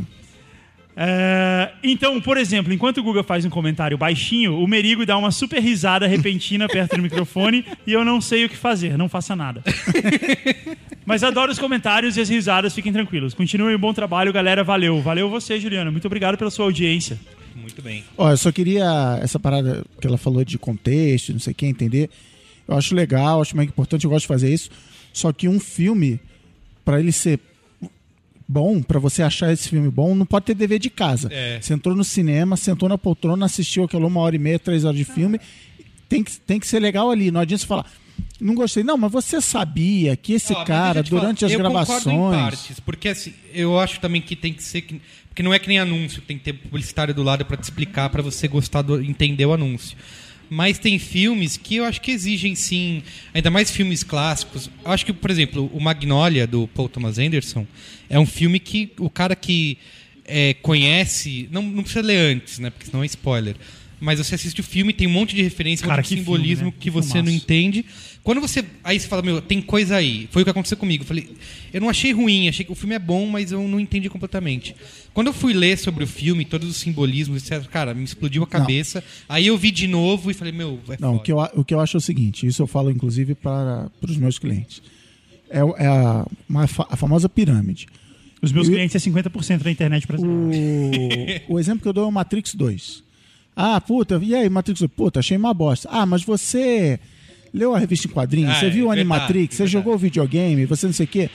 É, 0.96 1.72
então, 1.82 2.20
por 2.20 2.36
exemplo, 2.36 2.72
enquanto 2.72 2.98
o 2.98 3.02
Guga 3.02 3.22
faz 3.22 3.44
um 3.44 3.50
comentário 3.50 3.96
baixinho, 3.96 4.58
o 4.58 4.66
Merigo 4.68 5.06
dá 5.06 5.16
uma 5.16 5.30
super 5.30 5.60
risada 5.60 6.06
repentina 6.06 6.68
perto 6.68 6.96
do 6.96 7.02
microfone 7.02 7.64
e 7.86 7.92
eu 7.92 8.04
não 8.04 8.20
sei 8.20 8.44
o 8.44 8.48
que 8.48 8.56
fazer, 8.56 8.98
não 8.98 9.08
faça 9.08 9.34
nada. 9.34 9.62
Mas 11.04 11.24
adoro 11.24 11.50
os 11.50 11.58
comentários 11.58 12.16
e 12.16 12.20
as 12.20 12.28
risadas, 12.28 12.74
fiquem 12.74 12.92
tranquilos. 12.92 13.34
Continuem 13.34 13.74
um 13.74 13.78
bom 13.78 13.92
trabalho, 13.92 14.32
galera. 14.32 14.62
Valeu. 14.62 15.00
Valeu 15.00 15.28
você, 15.28 15.58
Juliana. 15.58 15.90
Muito 15.90 16.06
obrigado 16.06 16.38
pela 16.38 16.50
sua 16.50 16.66
audiência. 16.66 17.18
Muito 17.56 17.82
bem. 17.82 18.04
Ó, 18.16 18.30
eu 18.30 18.36
só 18.36 18.52
queria 18.52 19.18
essa 19.20 19.38
parada 19.38 19.84
que 20.00 20.06
ela 20.06 20.16
falou 20.16 20.44
de 20.44 20.58
contexto, 20.58 21.32
não 21.32 21.40
sei 21.40 21.52
o 21.52 21.54
que, 21.56 21.66
entender. 21.66 22.08
Eu 22.68 22.76
acho 22.76 22.94
legal, 22.94 23.42
acho 23.42 23.56
mega 23.56 23.70
importante, 23.70 24.04
eu 24.04 24.10
gosto 24.10 24.22
de 24.22 24.28
fazer 24.28 24.52
isso. 24.52 24.70
Só 25.12 25.32
que 25.32 25.48
um 25.48 25.58
filme, 25.58 26.20
pra 26.84 27.00
ele 27.00 27.12
ser 27.12 27.40
bom, 28.52 28.82
pra 28.82 28.98
você 29.00 29.22
achar 29.22 29.52
esse 29.52 29.68
filme 29.68 29.90
bom, 29.90 30.14
não 30.14 30.26
pode 30.26 30.44
ter 30.46 30.54
dever 30.54 30.78
de 30.78 30.90
casa. 30.90 31.28
É. 31.32 31.58
Você 31.60 31.72
entrou 31.74 31.96
no 31.96 32.04
cinema, 32.04 32.56
sentou 32.56 32.88
na 32.88 32.98
poltrona, 32.98 33.46
assistiu 33.46 33.84
aquela 33.84 34.06
uma 34.06 34.20
hora 34.20 34.36
e 34.36 34.38
meia, 34.38 34.58
três 34.58 34.84
horas 34.84 34.98
de 34.98 35.04
filme. 35.04 35.40
Tem 36.08 36.22
que, 36.22 36.38
tem 36.40 36.60
que 36.60 36.66
ser 36.66 36.78
legal 36.80 37.10
ali. 37.10 37.30
Não 37.30 37.40
adianta 37.40 37.62
você 37.62 37.66
falar, 37.66 37.86
não 38.38 38.54
gostei. 38.54 38.82
Não, 38.84 38.98
mas 38.98 39.10
você 39.10 39.40
sabia 39.40 40.14
que 40.16 40.34
esse 40.34 40.54
cara, 40.66 41.02
durante 41.02 41.44
as 41.44 41.52
eu 41.52 41.58
concordo 41.60 41.92
em 42.10 42.14
gravações. 42.18 42.36
partes, 42.42 42.80
porque 42.80 43.08
assim, 43.08 43.32
eu 43.54 43.78
acho 43.80 43.98
também 44.00 44.20
que 44.20 44.36
tem 44.36 44.52
que 44.52 44.62
ser. 44.62 44.82
que- 44.82 45.00
Porque 45.28 45.42
não 45.42 45.54
é 45.54 45.58
que 45.58 45.66
nem 45.68 45.78
anúncio, 45.78 46.20
tem 46.20 46.36
que 46.36 46.44
ter 46.44 46.52
publicitário 46.52 47.14
do 47.14 47.22
lado 47.22 47.42
pra 47.46 47.56
te 47.56 47.62
explicar, 47.62 48.10
pra 48.10 48.20
você 48.20 48.46
gostar 48.46 48.82
do, 48.82 49.00
entender 49.02 49.46
o 49.46 49.54
anúncio. 49.54 49.96
Mas 50.54 50.78
tem 50.78 50.98
filmes 50.98 51.56
que 51.56 51.76
eu 51.76 51.84
acho 51.86 51.98
que 51.98 52.10
exigem 52.10 52.54
sim, 52.54 53.02
ainda 53.32 53.50
mais 53.50 53.70
filmes 53.70 54.02
clássicos. 54.02 54.68
Eu 54.84 54.92
acho 54.92 55.06
que, 55.06 55.10
por 55.10 55.30
exemplo, 55.30 55.70
o 55.72 55.80
Magnolia 55.80 56.46
do 56.46 56.68
Paul 56.68 56.90
Thomas 56.90 57.18
Anderson 57.18 57.66
é 58.06 58.18
um 58.18 58.26
filme 58.26 58.60
que 58.60 58.92
o 58.98 59.08
cara 59.08 59.34
que 59.34 59.78
é, 60.26 60.52
conhece, 60.52 61.48
não, 61.50 61.62
não 61.62 61.82
precisa 61.82 62.04
ler 62.04 62.18
antes, 62.18 62.58
né? 62.58 62.68
Porque 62.68 62.84
senão 62.84 63.02
é 63.02 63.06
spoiler. 63.06 63.56
Mas 63.98 64.18
você 64.18 64.34
assiste 64.34 64.60
o 64.60 64.62
filme, 64.62 64.92
tem 64.92 65.06
um 65.06 65.10
monte 65.10 65.34
de 65.34 65.42
referência, 65.42 65.86
um 65.86 65.90
monte 65.90 66.02
de 66.02 66.02
que 66.02 66.08
filme, 66.16 66.22
simbolismo 66.22 66.66
né? 66.66 66.74
que 66.78 66.90
você 66.90 67.22
não 67.22 67.32
entende. 67.32 67.86
Quando 68.24 68.40
você. 68.40 68.64
Aí 68.84 69.00
você 69.00 69.08
fala, 69.08 69.20
meu, 69.22 69.40
tem 69.42 69.60
coisa 69.60 69.96
aí. 69.96 70.28
Foi 70.30 70.42
o 70.42 70.44
que 70.44 70.50
aconteceu 70.50 70.76
comigo. 70.76 71.02
Eu 71.02 71.06
falei, 71.08 71.28
eu 71.72 71.80
não 71.80 71.88
achei 71.88 72.12
ruim, 72.12 72.48
achei 72.48 72.64
que 72.64 72.70
o 72.70 72.74
filme 72.76 72.94
é 72.94 72.98
bom, 72.98 73.26
mas 73.26 73.50
eu 73.50 73.66
não 73.66 73.80
entendi 73.80 74.08
completamente. 74.08 74.76
Quando 75.12 75.26
eu 75.26 75.32
fui 75.32 75.52
ler 75.52 75.76
sobre 75.76 76.04
o 76.04 76.06
filme, 76.06 76.44
todos 76.44 76.68
os 76.68 76.76
simbolismos, 76.76 77.42
etc., 77.50 77.68
cara, 77.68 77.92
me 77.94 78.04
explodiu 78.04 78.44
a 78.44 78.46
cabeça. 78.46 79.02
Aí 79.28 79.46
eu 79.48 79.56
vi 79.58 79.70
de 79.72 79.88
novo 79.88 80.30
e 80.30 80.34
falei, 80.34 80.52
meu, 80.52 80.78
é 80.88 80.96
Não, 81.00 81.16
o 81.16 81.20
que, 81.20 81.32
eu, 81.32 81.38
o 81.54 81.64
que 81.64 81.74
eu 81.74 81.80
acho 81.80 81.96
é 81.96 81.98
o 81.98 82.00
seguinte, 82.00 82.46
isso 82.46 82.62
eu 82.62 82.66
falo 82.68 82.90
inclusive 82.90 83.34
para, 83.34 83.90
para 84.00 84.10
os 84.10 84.16
meus 84.16 84.38
clientes. 84.38 84.80
É, 85.50 85.58
é 85.58 85.86
a, 85.88 86.24
uma 86.48 86.62
a 86.64 86.96
famosa 86.96 87.28
pirâmide. 87.28 87.86
Os 88.40 88.52
meus 88.52 88.68
Eu- 88.68 88.74
clientes 88.74 88.94
é 88.94 88.98
50% 89.10 89.62
da 89.64 89.70
internet 89.70 90.06
brasileira. 90.06 91.42
O, 91.48 91.54
o 91.54 91.60
exemplo 91.60 91.82
que 91.82 91.88
eu 91.88 91.92
dou 91.92 92.04
é 92.04 92.08
o 92.08 92.12
Matrix 92.12 92.54
2. 92.54 93.02
Ah, 93.54 93.80
puta, 93.80 94.18
e 94.22 94.34
aí, 94.34 94.48
Matrix 94.48 94.80
2? 94.80 94.90
Puta, 94.96 95.20
achei 95.20 95.36
uma 95.36 95.52
bosta. 95.52 95.88
Ah, 95.90 96.06
mas 96.06 96.22
você 96.24 96.98
leu 97.52 97.74
a 97.74 97.78
revista 97.78 98.06
em 98.06 98.10
quadrinhos, 98.10 98.50
Ah, 98.50 98.60
você 98.60 98.66
é 98.66 98.70
viu 98.70 98.86
o 98.86 98.88
verdade, 98.88 99.00
Animatrix, 99.00 99.54
você 99.54 99.62
verdade. 99.64 99.72
jogou 99.72 99.94
o 99.94 99.98
videogame, 99.98 100.64
você 100.66 100.86
não 100.86 100.92
sei 100.92 101.04
o 101.04 101.08
quê. 101.08 101.30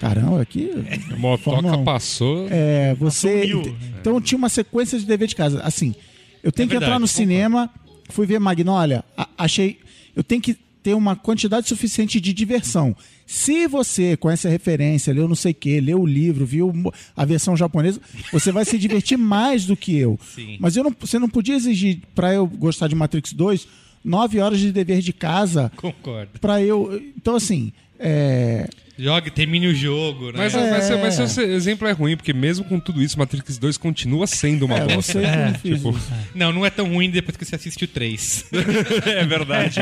Caramba, 0.00 0.42
aqui. 0.42 0.70
A 1.12 1.16
motoca 1.16 1.78
passou. 1.78 2.46
É, 2.50 2.94
você. 2.94 3.28
Assumiu. 3.50 3.76
Então 4.00 4.20
tinha 4.20 4.36
uma 4.36 4.48
sequência 4.48 4.98
de 4.98 5.06
dever 5.06 5.28
de 5.28 5.36
casa. 5.36 5.60
Assim, 5.62 5.94
eu 6.42 6.50
tenho 6.52 6.66
É 6.66 6.70
que 6.70 6.76
entrar 6.76 6.98
no 6.98 7.06
cinema, 7.06 7.70
fui 8.10 8.26
ver 8.26 8.38
Magnolia, 8.38 9.04
a- 9.16 9.28
achei. 9.38 9.78
Eu 10.14 10.22
tenho 10.22 10.42
que 10.42 10.56
ter 10.82 10.94
uma 10.94 11.16
quantidade 11.16 11.66
suficiente 11.66 12.20
de 12.20 12.32
diversão. 12.34 12.94
Se 13.26 13.66
você 13.66 14.18
conhece 14.18 14.46
a 14.46 14.50
referência, 14.50 15.14
leu 15.14 15.26
não 15.26 15.34
sei 15.34 15.52
o 15.52 15.54
quê, 15.54 15.80
leu 15.80 16.02
o 16.02 16.06
livro, 16.06 16.44
viu 16.44 16.70
a 17.16 17.24
versão 17.24 17.56
japonesa, 17.56 17.98
você 18.30 18.52
vai 18.52 18.66
se 18.66 18.76
divertir 18.76 19.16
mais 19.18 19.64
do 19.64 19.74
que 19.74 19.96
eu. 19.96 20.18
Sim. 20.34 20.58
Mas 20.60 20.76
eu 20.76 20.84
não, 20.84 20.94
você 21.00 21.18
não 21.18 21.28
podia 21.30 21.54
exigir, 21.54 22.02
pra 22.14 22.34
eu 22.34 22.46
gostar 22.46 22.86
de 22.88 22.94
Matrix 22.94 23.32
2, 23.32 23.66
nove 24.04 24.38
horas 24.40 24.58
de 24.60 24.70
dever 24.70 25.00
de 25.00 25.12
casa 25.12 25.72
Concordo. 25.76 26.38
pra 26.40 26.62
eu. 26.62 27.00
Então, 27.16 27.34
assim. 27.36 27.72
É, 27.98 28.68
Jogue, 28.96 29.30
termine 29.30 29.66
o 29.66 29.74
jogo, 29.74 30.26
né? 30.26 30.34
Mas, 30.36 30.54
mas, 30.54 30.90
mas 30.90 31.18
esse 31.18 31.42
exemplo 31.42 31.88
é 31.88 31.92
ruim, 31.92 32.16
porque 32.16 32.32
mesmo 32.32 32.64
com 32.64 32.78
tudo 32.78 33.02
isso, 33.02 33.18
Matrix 33.18 33.58
2 33.58 33.76
continua 33.76 34.26
sendo 34.26 34.66
uma 34.66 34.78
é, 34.78 34.94
bosta. 34.94 35.20
fiz 35.60 35.76
tipo. 35.78 35.98
Não, 36.34 36.52
não 36.52 36.66
é 36.66 36.70
tão 36.70 36.88
ruim 36.92 37.10
depois 37.10 37.36
que 37.36 37.44
você 37.44 37.54
assiste 37.54 37.84
o 37.84 37.88
3. 37.88 38.46
é 39.06 39.24
verdade. 39.24 39.76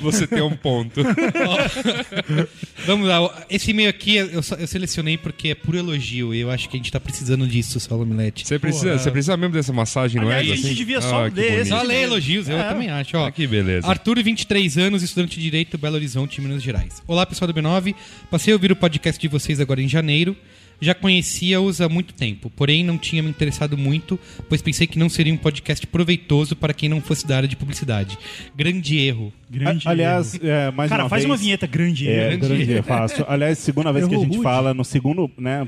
Você 0.00 0.26
tem 0.28 0.40
um 0.42 0.54
ponto. 0.56 1.00
Vamos 2.86 3.08
lá. 3.08 3.46
Esse 3.50 3.70
e-mail 3.72 3.88
aqui 3.90 4.16
eu, 4.16 4.30
eu 4.30 4.66
selecionei 4.66 5.16
porque 5.18 5.48
é 5.48 5.54
puro 5.54 5.76
elogio 5.78 6.32
e 6.34 6.40
eu 6.40 6.50
acho 6.50 6.68
que 6.68 6.76
a 6.76 6.78
gente 6.78 6.90
tá 6.92 7.00
precisando 7.00 7.46
disso, 7.46 7.78
Saulo 7.80 8.06
Milete. 8.06 8.46
Você 8.46 8.58
precisa, 8.58 8.96
você 8.98 9.10
precisa 9.10 9.36
mesmo 9.36 9.54
dessa 9.54 9.72
massagem, 9.72 10.20
não 10.20 10.30
é? 10.30 10.38
A 10.38 10.42
gente 10.42 10.66
assim? 10.66 10.74
devia 10.74 11.00
só 11.00 11.26
Ah, 11.26 11.30
ler. 11.34 11.66
Só 11.66 11.82
lê 11.82 12.02
elogios, 12.02 12.48
eu 12.48 12.58
É. 12.58 12.68
também 12.68 12.90
acho. 12.90 13.16
Ó. 13.16 13.26
Ah, 13.26 13.32
que 13.32 13.46
beleza. 13.46 13.86
Arthur, 13.86 14.22
23 14.22 14.78
anos, 14.78 15.02
estudante 15.02 15.36
de 15.36 15.42
Direito, 15.42 15.76
Belo 15.76 15.96
Horizonte, 15.96 16.40
Minas 16.40 16.62
Gerais. 16.62 17.02
Olá, 17.06 17.26
pessoal 17.26 17.52
do 17.52 17.54
B9. 17.60 17.94
Passei 18.30 18.47
a 18.52 18.56
ouvir 18.56 18.72
o 18.72 18.76
podcast 18.76 19.20
de 19.20 19.28
vocês 19.28 19.60
agora 19.60 19.80
em 19.82 19.88
janeiro. 19.88 20.36
Já 20.80 20.94
conhecia-os 20.94 21.80
há 21.80 21.88
muito 21.88 22.14
tempo, 22.14 22.48
porém 22.54 22.84
não 22.84 22.96
tinha 22.96 23.20
me 23.20 23.28
interessado 23.28 23.76
muito, 23.76 24.16
pois 24.48 24.62
pensei 24.62 24.86
que 24.86 24.96
não 24.96 25.08
seria 25.08 25.34
um 25.34 25.36
podcast 25.36 25.84
proveitoso 25.88 26.54
para 26.54 26.72
quem 26.72 26.88
não 26.88 27.00
fosse 27.00 27.26
da 27.26 27.36
área 27.36 27.48
de 27.48 27.56
publicidade. 27.56 28.16
Grande 28.56 28.96
erro. 28.96 29.32
Grande 29.50 29.88
A- 29.88 29.90
Aliás, 29.90 30.34
erro. 30.36 30.46
é, 30.46 30.70
mais 30.70 30.88
Cara, 30.88 31.02
uma 31.02 31.08
faz 31.08 31.22
vez... 31.24 31.30
uma 31.32 31.36
vinheta 31.36 31.66
grande. 31.66 32.08
É, 32.08 32.28
erro. 32.30 32.38
grande 32.38 32.70
erro, 32.72 32.82
fácil. 32.84 33.24
Aliás, 33.28 33.58
segunda 33.58 33.92
vez 33.92 34.06
que 34.06 34.14
a 34.14 34.18
gente 34.18 34.28
rude. 34.36 34.42
fala, 34.42 34.72
no 34.72 34.84
segundo, 34.84 35.28
né, 35.36 35.66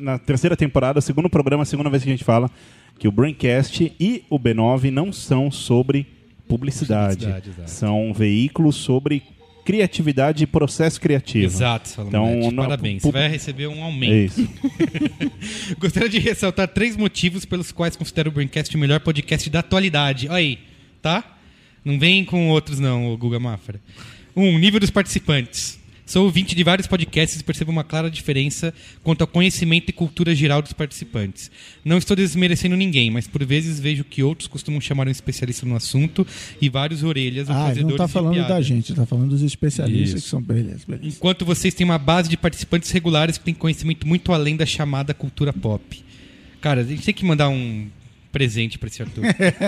na 0.00 0.18
terceira 0.18 0.56
temporada, 0.56 1.00
segundo 1.00 1.30
programa, 1.30 1.64
segunda 1.64 1.88
vez 1.88 2.02
que 2.02 2.08
a 2.08 2.12
gente 2.12 2.24
fala 2.24 2.50
que 2.98 3.06
o 3.06 3.12
Braincast 3.12 3.92
e 4.00 4.24
o 4.28 4.40
B9 4.40 4.90
não 4.90 5.12
são 5.12 5.52
sobre 5.52 6.04
publicidade. 6.48 7.26
Publicidade, 7.26 7.70
são 7.70 8.12
veículos 8.12 8.74
sobre 8.74 9.22
criatividade 9.68 10.44
e 10.44 10.46
processo 10.46 10.98
criativo. 10.98 11.44
Exato, 11.44 11.90
Saulo 11.90 12.08
Então, 12.08 12.50
não- 12.50 12.64
Parabéns. 12.64 13.02
Você 13.02 13.12
vai 13.12 13.28
receber 13.28 13.66
um 13.66 13.76
É 13.76 13.82
aumento. 13.82 14.40
isso. 14.40 14.48
Gostaria 15.78 16.08
de 16.08 16.18
ressaltar 16.18 16.68
três 16.68 16.96
motivos 16.96 17.44
pelos 17.44 17.70
quais 17.70 17.94
considero 17.94 18.30
o 18.30 18.32
Braincast 18.32 18.74
o 18.74 18.78
melhor 18.78 18.98
podcast 19.00 19.50
da 19.50 19.58
atualidade. 19.58 20.26
Olha 20.26 20.36
aí, 20.38 20.58
tá? 21.02 21.36
Não 21.84 21.98
vem 21.98 22.24
com 22.24 22.48
outros 22.48 22.78
não, 22.80 23.12
o 23.12 23.16
Guga 23.18 23.38
Mafra. 23.38 23.78
Um, 24.34 24.58
nível 24.58 24.80
dos 24.80 24.88
participantes. 24.88 25.77
Sou 26.08 26.24
ouvinte 26.24 26.54
de 26.54 26.64
vários 26.64 26.86
podcasts 26.86 27.38
e 27.38 27.44
percebo 27.44 27.70
uma 27.70 27.84
clara 27.84 28.10
diferença 28.10 28.72
quanto 29.02 29.20
ao 29.20 29.26
conhecimento 29.26 29.90
e 29.90 29.92
cultura 29.92 30.34
geral 30.34 30.62
dos 30.62 30.72
participantes. 30.72 31.50
Não 31.84 31.98
estou 31.98 32.16
desmerecendo 32.16 32.74
ninguém, 32.76 33.10
mas 33.10 33.26
por 33.26 33.44
vezes 33.44 33.78
vejo 33.78 34.04
que 34.04 34.22
outros 34.22 34.48
costumam 34.48 34.80
chamar 34.80 35.06
um 35.06 35.10
especialista 35.10 35.66
no 35.66 35.76
assunto 35.76 36.26
e 36.62 36.70
vários 36.70 37.02
orelhas 37.02 37.50
ou 37.50 37.54
Ah, 37.54 37.66
fazedores 37.66 37.90
não 37.90 37.96
tá 37.98 38.06
de 38.06 38.12
falando 38.12 38.48
da 38.48 38.60
gente, 38.62 38.94
tá 38.94 39.04
falando 39.04 39.28
dos 39.28 39.42
especialistas 39.42 40.14
Isso. 40.14 40.22
que 40.24 40.30
são 40.30 40.40
beleza, 40.40 40.84
beleza. 40.88 41.08
Enquanto 41.18 41.44
vocês 41.44 41.74
têm 41.74 41.84
uma 41.84 41.98
base 41.98 42.30
de 42.30 42.38
participantes 42.38 42.90
regulares 42.90 43.36
que 43.36 43.44
têm 43.44 43.52
conhecimento 43.52 44.06
muito 44.08 44.32
além 44.32 44.56
da 44.56 44.64
chamada 44.64 45.12
cultura 45.12 45.52
pop. 45.52 46.02
Cara, 46.62 46.80
a 46.80 46.84
gente 46.84 47.02
tem 47.04 47.12
que 47.12 47.24
mandar 47.26 47.50
um 47.50 47.86
presente 48.32 48.78
pra 48.78 48.88
esse 48.88 49.02
Arthur. 49.02 49.24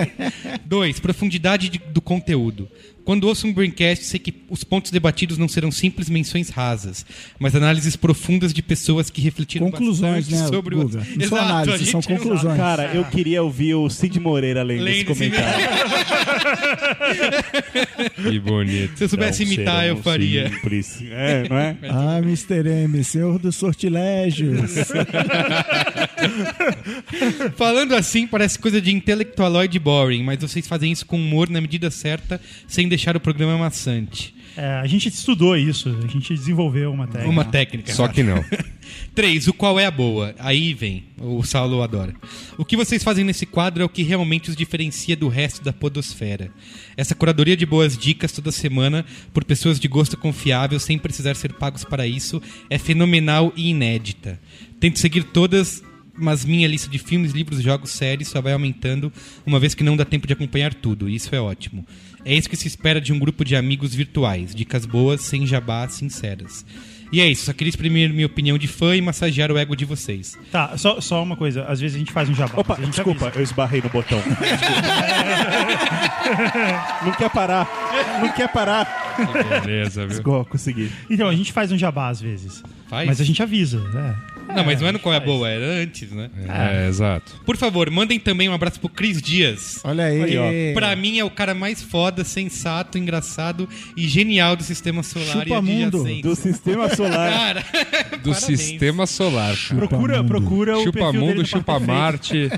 Dois, 0.65 0.99
profundidade 0.99 1.69
de- 1.69 1.79
do 1.79 2.01
conteúdo. 2.01 2.67
Quando 3.03 3.23
ouço 3.25 3.47
um 3.47 3.53
Braincast, 3.53 4.05
sei 4.05 4.19
que 4.19 4.33
os 4.49 4.63
pontos 4.63 4.91
debatidos 4.91 5.37
não 5.37 5.47
serão 5.47 5.71
simples 5.71 6.09
menções 6.09 6.49
rasas, 6.49 7.05
mas 7.39 7.55
análises 7.55 7.95
profundas 7.95 8.53
de 8.53 8.61
pessoas 8.61 9.09
que 9.09 9.21
refletiram 9.21 9.69
Conclusões, 9.71 10.25
bastante 10.27 10.41
né, 10.43 10.47
sobre 10.47 10.75
Guga? 10.75 10.99
o... 10.99 11.19
Não 11.19 11.27
são 11.27 11.37
análises, 11.37 11.89
são 11.89 12.01
gente- 12.01 12.17
conclusões. 12.17 12.57
Cara, 12.57 12.91
eu 12.93 13.03
queria 13.05 13.41
ouvir 13.43 13.75
o 13.75 13.89
Cid 13.89 14.19
Moreira 14.19 14.63
lendo 14.63 14.87
esse 14.87 14.97
Lendo 14.99 15.07
comentário. 15.07 15.65
Que 18.21 18.39
bonito. 18.39 18.97
Se 18.97 19.03
eu 19.03 19.09
soubesse 19.09 19.43
Então, 19.43 19.53
imitar, 19.55 19.85
eu 19.87 19.97
faria. 19.97 20.49
simples. 20.49 21.01
É, 21.11 21.47
não 21.49 21.57
é? 21.57 21.75
Ah, 21.89 22.19
Mr. 22.19 22.67
M, 22.67 23.03
senhor 23.03 23.37
dos 23.39 23.55
sortilégios. 23.55 24.71
Falando 27.57 27.95
assim, 27.95 28.27
parece 28.27 28.57
coisa 28.59 28.79
de 28.81 28.91
intelectualoide 28.93 29.79
boring, 29.79 30.23
mas 30.23 30.39
vocês 30.39 30.67
fazem 30.67 30.91
isso 30.91 31.05
com 31.05 31.17
humor 31.17 31.49
na 31.49 31.59
medida 31.61 31.89
certa, 31.91 32.39
sem 32.67 32.87
deixar 32.87 33.00
o 33.15 33.19
programa 33.19 33.57
maçante. 33.57 34.33
É, 34.55 34.65
a 34.65 34.85
gente 34.87 35.07
estudou 35.07 35.55
isso, 35.55 35.89
a 36.03 36.07
gente 36.07 36.33
desenvolveu 36.33 36.91
uma 36.91 37.07
técnica. 37.07 37.29
Uma 37.29 37.45
técnica. 37.45 37.93
Só 37.93 38.07
que 38.07 38.21
não. 38.21 38.43
3. 39.15 39.47
O 39.47 39.53
qual 39.53 39.79
é 39.79 39.85
a 39.85 39.91
boa? 39.91 40.35
Aí 40.39 40.73
vem. 40.73 41.05
O 41.17 41.43
Saulo 41.43 41.81
adora. 41.81 42.13
O 42.57 42.65
que 42.65 42.75
vocês 42.75 43.03
fazem 43.03 43.23
nesse 43.23 43.45
quadro 43.45 43.81
é 43.81 43.85
o 43.85 43.89
que 43.89 44.03
realmente 44.03 44.49
os 44.49 44.55
diferencia 44.55 45.15
do 45.15 45.29
resto 45.29 45.63
da 45.63 45.71
podosfera. 45.71 46.51
Essa 46.97 47.15
curadoria 47.15 47.55
de 47.55 47.65
boas 47.65 47.97
dicas 47.97 48.31
toda 48.31 48.51
semana 48.51 49.05
por 49.33 49.45
pessoas 49.45 49.79
de 49.79 49.87
gosto 49.87 50.17
confiável 50.17 50.79
sem 50.79 50.97
precisar 50.97 51.35
ser 51.35 51.53
pagos 51.53 51.83
para 51.85 52.05
isso 52.05 52.41
é 52.69 52.77
fenomenal 52.77 53.53
e 53.55 53.69
inédita. 53.69 54.39
Tento 54.79 54.99
seguir 54.99 55.23
todas, 55.23 55.83
mas 56.13 56.43
minha 56.43 56.67
lista 56.67 56.89
de 56.89 56.97
filmes, 56.97 57.31
livros, 57.31 57.61
jogos, 57.61 57.91
séries 57.91 58.27
só 58.27 58.41
vai 58.41 58.53
aumentando 58.53 59.11
uma 59.45 59.59
vez 59.59 59.73
que 59.73 59.83
não 59.83 59.95
dá 59.95 60.03
tempo 60.03 60.27
de 60.27 60.33
acompanhar 60.33 60.73
tudo. 60.73 61.07
e 61.07 61.15
Isso 61.15 61.33
é 61.33 61.39
ótimo. 61.39 61.85
É 62.23 62.33
isso 62.33 62.49
que 62.49 62.55
se 62.55 62.67
espera 62.67 63.01
de 63.01 63.11
um 63.11 63.19
grupo 63.19 63.43
de 63.43 63.55
amigos 63.55 63.93
virtuais. 63.95 64.53
Dicas 64.53 64.85
boas, 64.85 65.21
sem 65.21 65.45
jabá, 65.45 65.87
sinceras. 65.87 66.65
E 67.11 67.19
é 67.19 67.27
isso, 67.27 67.43
só 67.45 67.51
queria 67.51 67.69
exprimir 67.69 68.13
minha 68.13 68.25
opinião 68.25 68.57
de 68.57 68.67
fã 68.69 68.95
e 68.95 69.01
massagear 69.01 69.51
o 69.51 69.57
ego 69.57 69.75
de 69.75 69.83
vocês. 69.83 70.37
Tá, 70.49 70.77
só, 70.77 71.01
só 71.01 71.21
uma 71.21 71.35
coisa. 71.35 71.65
Às 71.65 71.81
vezes 71.81 71.95
a 71.95 71.99
gente 71.99 72.11
faz 72.11 72.29
um 72.29 72.33
jabá. 72.33 72.53
Opa, 72.55 72.75
a 72.75 72.77
gente 72.77 72.91
desculpa, 72.91 73.25
avisa. 73.25 73.39
eu 73.39 73.43
esbarrei 73.43 73.81
no 73.81 73.89
botão. 73.89 74.17
Desculpa. 74.19 74.41
não 77.03 77.11
quer 77.11 77.29
parar. 77.29 77.67
Não 78.21 78.31
quer 78.31 78.47
parar. 78.47 79.10
Que 79.15 79.59
beleza, 79.61 80.07
viu? 80.07 80.21
Go- 80.23 80.45
Consegui. 80.45 80.91
Então, 81.09 81.27
a 81.29 81.35
gente 81.35 81.51
faz 81.51 81.71
um 81.71 81.77
jabá 81.77 82.09
às 82.09 82.21
vezes. 82.21 82.63
Faz? 82.89 83.07
Mas 83.07 83.21
a 83.21 83.23
gente 83.23 83.41
avisa, 83.41 83.79
né? 83.89 84.15
Não, 84.53 84.65
mas 84.65 84.81
não 84.81 84.87
é 84.89 84.91
no 84.91 84.99
Qual 84.99 85.13
é 85.13 85.17
a 85.17 85.21
faz. 85.21 85.31
Boa, 85.31 85.47
era 85.47 85.65
antes, 85.81 86.11
né? 86.11 86.29
É, 86.45 86.85
exato. 86.89 87.39
Por 87.45 87.55
favor, 87.55 87.89
mandem 87.89 88.19
também 88.19 88.49
um 88.49 88.53
abraço 88.53 88.81
pro 88.81 88.89
Cris 88.89 89.21
Dias. 89.21 89.79
Olha 89.85 90.03
aí. 90.05 90.21
Aí, 90.23 90.37
ó. 90.37 90.73
Pra 90.73 90.93
mim 90.93 91.17
é 91.17 91.23
o 91.23 91.29
cara 91.29 91.53
mais 91.55 91.81
foda, 91.81 92.25
sensato, 92.25 92.97
engraçado 92.97 93.69
e 93.95 94.09
genial 94.09 94.57
do 94.57 94.63
sistema 94.63 95.03
solar 95.03 95.27
Chupa 95.45 95.55
e 95.57 95.61
mundo. 95.61 95.97
adjacentes. 96.01 96.21
Do 96.23 96.35
sistema 96.35 96.93
solar. 96.93 97.31
Cara, 97.31 97.61
Do 98.21 98.31
parabéns. 98.31 98.37
sistema 98.39 99.05
solar. 99.07 99.55
cara. 99.55 99.87
Procura, 99.87 100.23
procura 100.25 100.77
o 100.77 100.83
Chupa 100.83 100.99
perfil 100.99 101.11
dele 101.13 101.25
Mundo, 101.27 101.37
no 101.39 101.45
Chupa. 101.45 101.79
Marte 101.79 102.49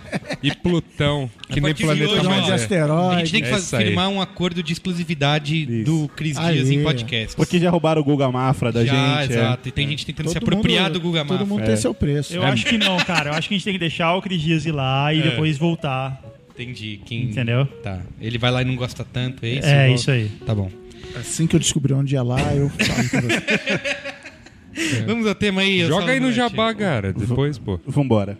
e 0.41 0.55
Plutão. 0.55 1.29
Que 1.47 1.59
A 1.59 1.61
nem 1.61 1.61
partir 1.61 1.77
de 1.81 1.83
planeta 1.85 2.11
hoje, 2.11 2.21
de 2.21 2.27
mais 2.27 2.49
é. 2.49 2.53
asteroides. 2.55 3.15
A 3.15 3.19
gente 3.19 3.31
tem 3.33 3.41
que 3.43 3.47
É 3.49 3.51
faz- 3.51 3.63
isso 3.65 3.75
aí. 3.75 3.85
firmar 3.85 4.09
um 4.09 4.19
acordo 4.19 4.63
de 4.63 4.73
exclusividade 4.73 5.61
Isso. 5.61 5.83
do 5.85 6.07
Cris 6.15 6.37
Dias 6.51 6.69
em 6.69 6.83
podcast. 6.83 7.35
Porque 7.35 7.59
já 7.59 7.69
roubaram 7.69 8.01
o 8.01 8.03
Guga 8.03 8.31
Mafra 8.31 8.71
da 8.71 8.83
Já, 8.85 8.93
gente. 9.21 9.31
é. 9.33 9.35
exato. 9.37 9.69
E 9.69 9.71
tem 9.71 9.87
gente 9.87 10.05
tentando 10.05 10.27
se 10.29 10.33
Todo 10.39 10.43
apropriar 10.49 10.83
mundo- 10.85 10.93
do 10.93 10.99
Guga 11.01 11.19
Todo 11.21 11.29
Mafra. 11.31 11.45
mundo 11.45 11.61
É. 11.63 11.65
tem 11.67 11.75
seu 11.77 11.93
preço. 11.93 12.33
Eu 12.33 12.43
acho 12.43 12.65
que 12.65 12.77
não, 12.77 12.97
cara. 12.97 13.29
Eu 13.29 13.33
acho 13.33 13.47
que 13.47 13.53
a 13.53 13.57
gente 13.57 13.65
tem 13.65 13.73
que 13.73 13.79
deixar 13.79 14.13
o 14.15 14.21
Cris 14.21 14.41
Dias 14.41 14.65
ir 14.65 14.71
lá 14.71 15.13
e 15.13 15.19
É. 15.19 15.23
depois 15.23 15.57
voltar. 15.57 16.21
Entendi. 16.53 16.99
Quem... 17.05 17.23
Entendeu? 17.23 17.65
Tá. 17.81 17.99
Ele 18.21 18.37
vai 18.37 18.51
lá 18.51 18.61
e 18.61 18.65
não 18.65 18.75
gosta 18.75 19.03
tanto, 19.03 19.43
é 19.45 19.49
isso? 19.49 19.67
É, 19.67 19.91
isso 19.91 20.11
aí. 20.11 20.29
Tá 20.45 20.53
bom. 20.53 20.69
Assim 21.19 21.45
que 21.47 21.55
eu 21.55 21.59
descobrir 21.59 21.93
onde 21.93 22.13
ia 22.15 22.23
lá, 22.23 22.39
eu 22.55 22.69
falo 22.69 23.03
você. 23.29 25.03
Vamos 25.05 25.27
ao 25.27 25.35
tema 25.35 25.61
aí. 25.61 25.85
Joga 25.85 26.11
aí 26.11 26.19
no 26.19 26.31
Jabá, 26.31 26.73
cara. 26.73 27.13
Depois, 27.13 27.57
pô. 27.59 27.79
Vambora. 27.85 28.37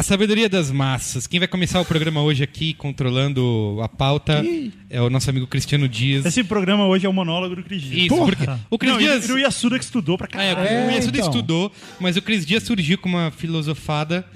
A 0.00 0.02
sabedoria 0.02 0.48
das 0.48 0.70
massas. 0.70 1.26
Quem 1.26 1.38
vai 1.38 1.46
começar 1.46 1.78
o 1.78 1.84
programa 1.84 2.22
hoje 2.22 2.42
aqui, 2.42 2.72
controlando 2.72 3.78
a 3.82 3.86
pauta, 3.86 4.42
é 4.88 4.98
o 4.98 5.10
nosso 5.10 5.28
amigo 5.28 5.46
Cristiano 5.46 5.86
Dias. 5.86 6.24
Esse 6.24 6.42
programa 6.42 6.86
hoje 6.86 7.04
é 7.04 7.08
o 7.10 7.12
monólogo 7.12 7.54
do 7.54 7.62
Cris 7.62 7.82
Dias. 7.82 8.04
Isso, 8.06 8.16
porque 8.24 8.46
o 8.70 8.78
Cris 8.78 8.92
não, 8.92 8.98
Dias... 8.98 9.28
E 9.28 9.32
o 9.32 9.36
Yasuda 9.36 9.78
que 9.78 9.84
estudou 9.84 10.16
pra 10.16 10.26
Ah, 10.32 10.42
é, 10.42 10.54
caralho. 10.54 10.88
o 10.88 10.90
Yasuda 10.90 11.18
então. 11.18 11.28
estudou, 11.28 11.70
mas 12.00 12.16
o 12.16 12.22
Cris 12.22 12.46
Dias 12.46 12.62
surgiu 12.62 12.96
com 12.96 13.10
uma 13.10 13.30
filosofada 13.30 14.26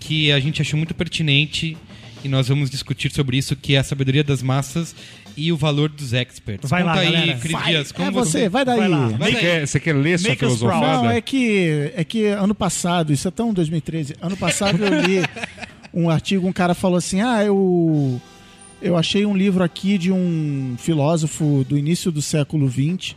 que 0.00 0.32
a 0.32 0.40
gente 0.40 0.60
achou 0.60 0.76
muito 0.76 0.96
pertinente 0.96 1.76
e 2.24 2.28
nós 2.28 2.48
vamos 2.48 2.68
discutir 2.68 3.12
sobre 3.12 3.36
isso, 3.36 3.54
que 3.54 3.76
é 3.76 3.78
a 3.78 3.84
sabedoria 3.84 4.24
das 4.24 4.42
massas 4.42 4.96
e 5.36 5.52
o 5.52 5.56
valor 5.56 5.88
dos 5.88 6.12
experts. 6.12 6.68
Vai 6.70 6.82
Conta 6.82 6.94
lá, 6.94 7.00
aí, 7.00 7.12
galera. 7.12 7.38
Vai. 7.50 7.84
Como 7.94 8.08
é 8.08 8.10
você, 8.10 8.48
vai 8.48 8.64
daí. 8.64 8.78
Vai 8.78 8.88
lá. 8.88 9.08
Vai 9.08 9.30
Você 9.30 9.32
daí. 9.32 9.40
quer, 9.40 9.66
você 9.66 9.80
quer 9.80 9.92
ler 9.94 10.18
sua 10.18 10.30
Make 10.30 10.44
us 10.44 10.58
proud. 10.58 10.72
filosofada? 10.74 11.02
Não, 11.02 11.10
é 11.10 11.20
que, 11.20 11.92
é 11.94 12.04
que 12.04 12.26
ano 12.26 12.54
passado, 12.54 13.12
isso 13.12 13.26
é 13.26 13.30
tão 13.30 13.52
2013, 13.52 14.16
ano 14.20 14.36
passado 14.36 14.84
eu 14.84 15.00
li 15.00 15.22
um 15.92 16.10
artigo, 16.10 16.46
um 16.46 16.52
cara 16.52 16.74
falou 16.74 16.98
assim, 16.98 17.20
ah, 17.20 17.44
eu, 17.44 18.20
eu 18.82 18.96
achei 18.96 19.24
um 19.24 19.36
livro 19.36 19.62
aqui 19.62 19.96
de 19.98 20.10
um 20.12 20.76
filósofo 20.78 21.64
do 21.68 21.76
início 21.78 22.10
do 22.10 22.20
século 22.22 22.68
XX 22.68 23.14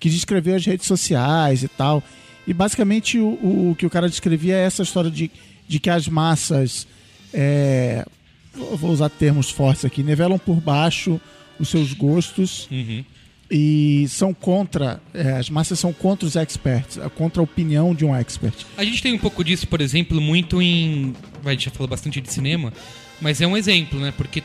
que 0.00 0.08
descreveu 0.10 0.56
as 0.56 0.64
redes 0.64 0.86
sociais 0.86 1.62
e 1.62 1.68
tal. 1.68 2.02
E 2.46 2.52
basicamente 2.52 3.18
o, 3.18 3.38
o, 3.42 3.70
o 3.70 3.74
que 3.74 3.86
o 3.86 3.90
cara 3.90 4.08
descrevia 4.08 4.54
é 4.56 4.64
essa 4.64 4.82
história 4.82 5.10
de, 5.10 5.30
de 5.66 5.78
que 5.78 5.88
as 5.88 6.08
massas, 6.08 6.86
é, 7.32 8.04
vou 8.54 8.76
vou 8.76 8.90
usar 8.90 9.08
termos 9.08 9.50
fortes 9.50 9.84
aqui, 9.84 10.02
nivelam 10.02 10.38
por 10.38 10.56
baixo 10.60 11.20
os 11.58 11.68
seus 11.68 11.92
gostos 11.92 12.68
Uhum. 12.70 13.04
e 13.50 14.06
são 14.08 14.32
contra, 14.34 15.00
é, 15.12 15.32
as 15.32 15.48
massas 15.50 15.78
são 15.78 15.92
contra 15.92 16.26
os 16.26 16.34
experts, 16.36 16.98
é 16.98 17.08
contra 17.08 17.40
a 17.40 17.44
opinião 17.44 17.94
de 17.94 18.04
um 18.04 18.14
expert. 18.14 18.54
A 18.76 18.84
gente 18.84 19.02
tem 19.02 19.12
um 19.12 19.18
pouco 19.18 19.44
disso, 19.44 19.66
por 19.68 19.80
exemplo, 19.80 20.20
muito 20.20 20.60
em. 20.62 21.12
A 21.44 21.50
gente 21.50 21.66
já 21.66 21.70
falou 21.70 21.88
bastante 21.88 22.20
de 22.20 22.32
cinema, 22.32 22.72
mas 23.20 23.40
é 23.40 23.46
um 23.46 23.56
exemplo, 23.56 24.00
né? 24.00 24.12
Porque. 24.16 24.42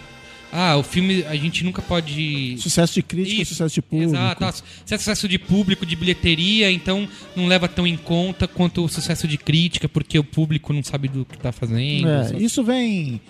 Ah, 0.52 0.76
o 0.78 0.82
filme 0.84 1.24
a 1.30 1.36
gente 1.36 1.64
nunca 1.64 1.80
pode. 1.80 2.56
Sucesso 2.58 2.96
de 2.96 3.04
crítica, 3.04 3.44
Isso, 3.44 3.52
sucesso 3.54 3.76
de 3.76 3.82
público. 3.84 4.14
Exato. 4.16 4.44
ah, 4.46 4.52
Se 4.52 4.96
é 4.96 4.98
sucesso 4.98 5.28
de 5.28 5.38
público, 5.38 5.86
de 5.86 5.96
bilheteria, 5.96 6.72
então 6.72 7.08
não 7.36 7.46
leva 7.46 7.68
tão 7.68 7.86
em 7.86 7.96
conta 7.96 8.48
quanto 8.48 8.84
o 8.84 8.90
sucesso 8.90 9.28
de 9.28 9.38
crítica, 9.38 9.88
porque 9.88 10.18
o 10.18 10.24
público 10.24 10.74
não 10.74 10.84
sabe 10.84 11.08
do 11.08 11.24
que 11.24 11.38
tá 11.38 11.52
fazendo. 11.52 12.10
É, 12.10 12.24
Só- 12.30 12.38
isso 12.38 12.64
vem 12.64 13.22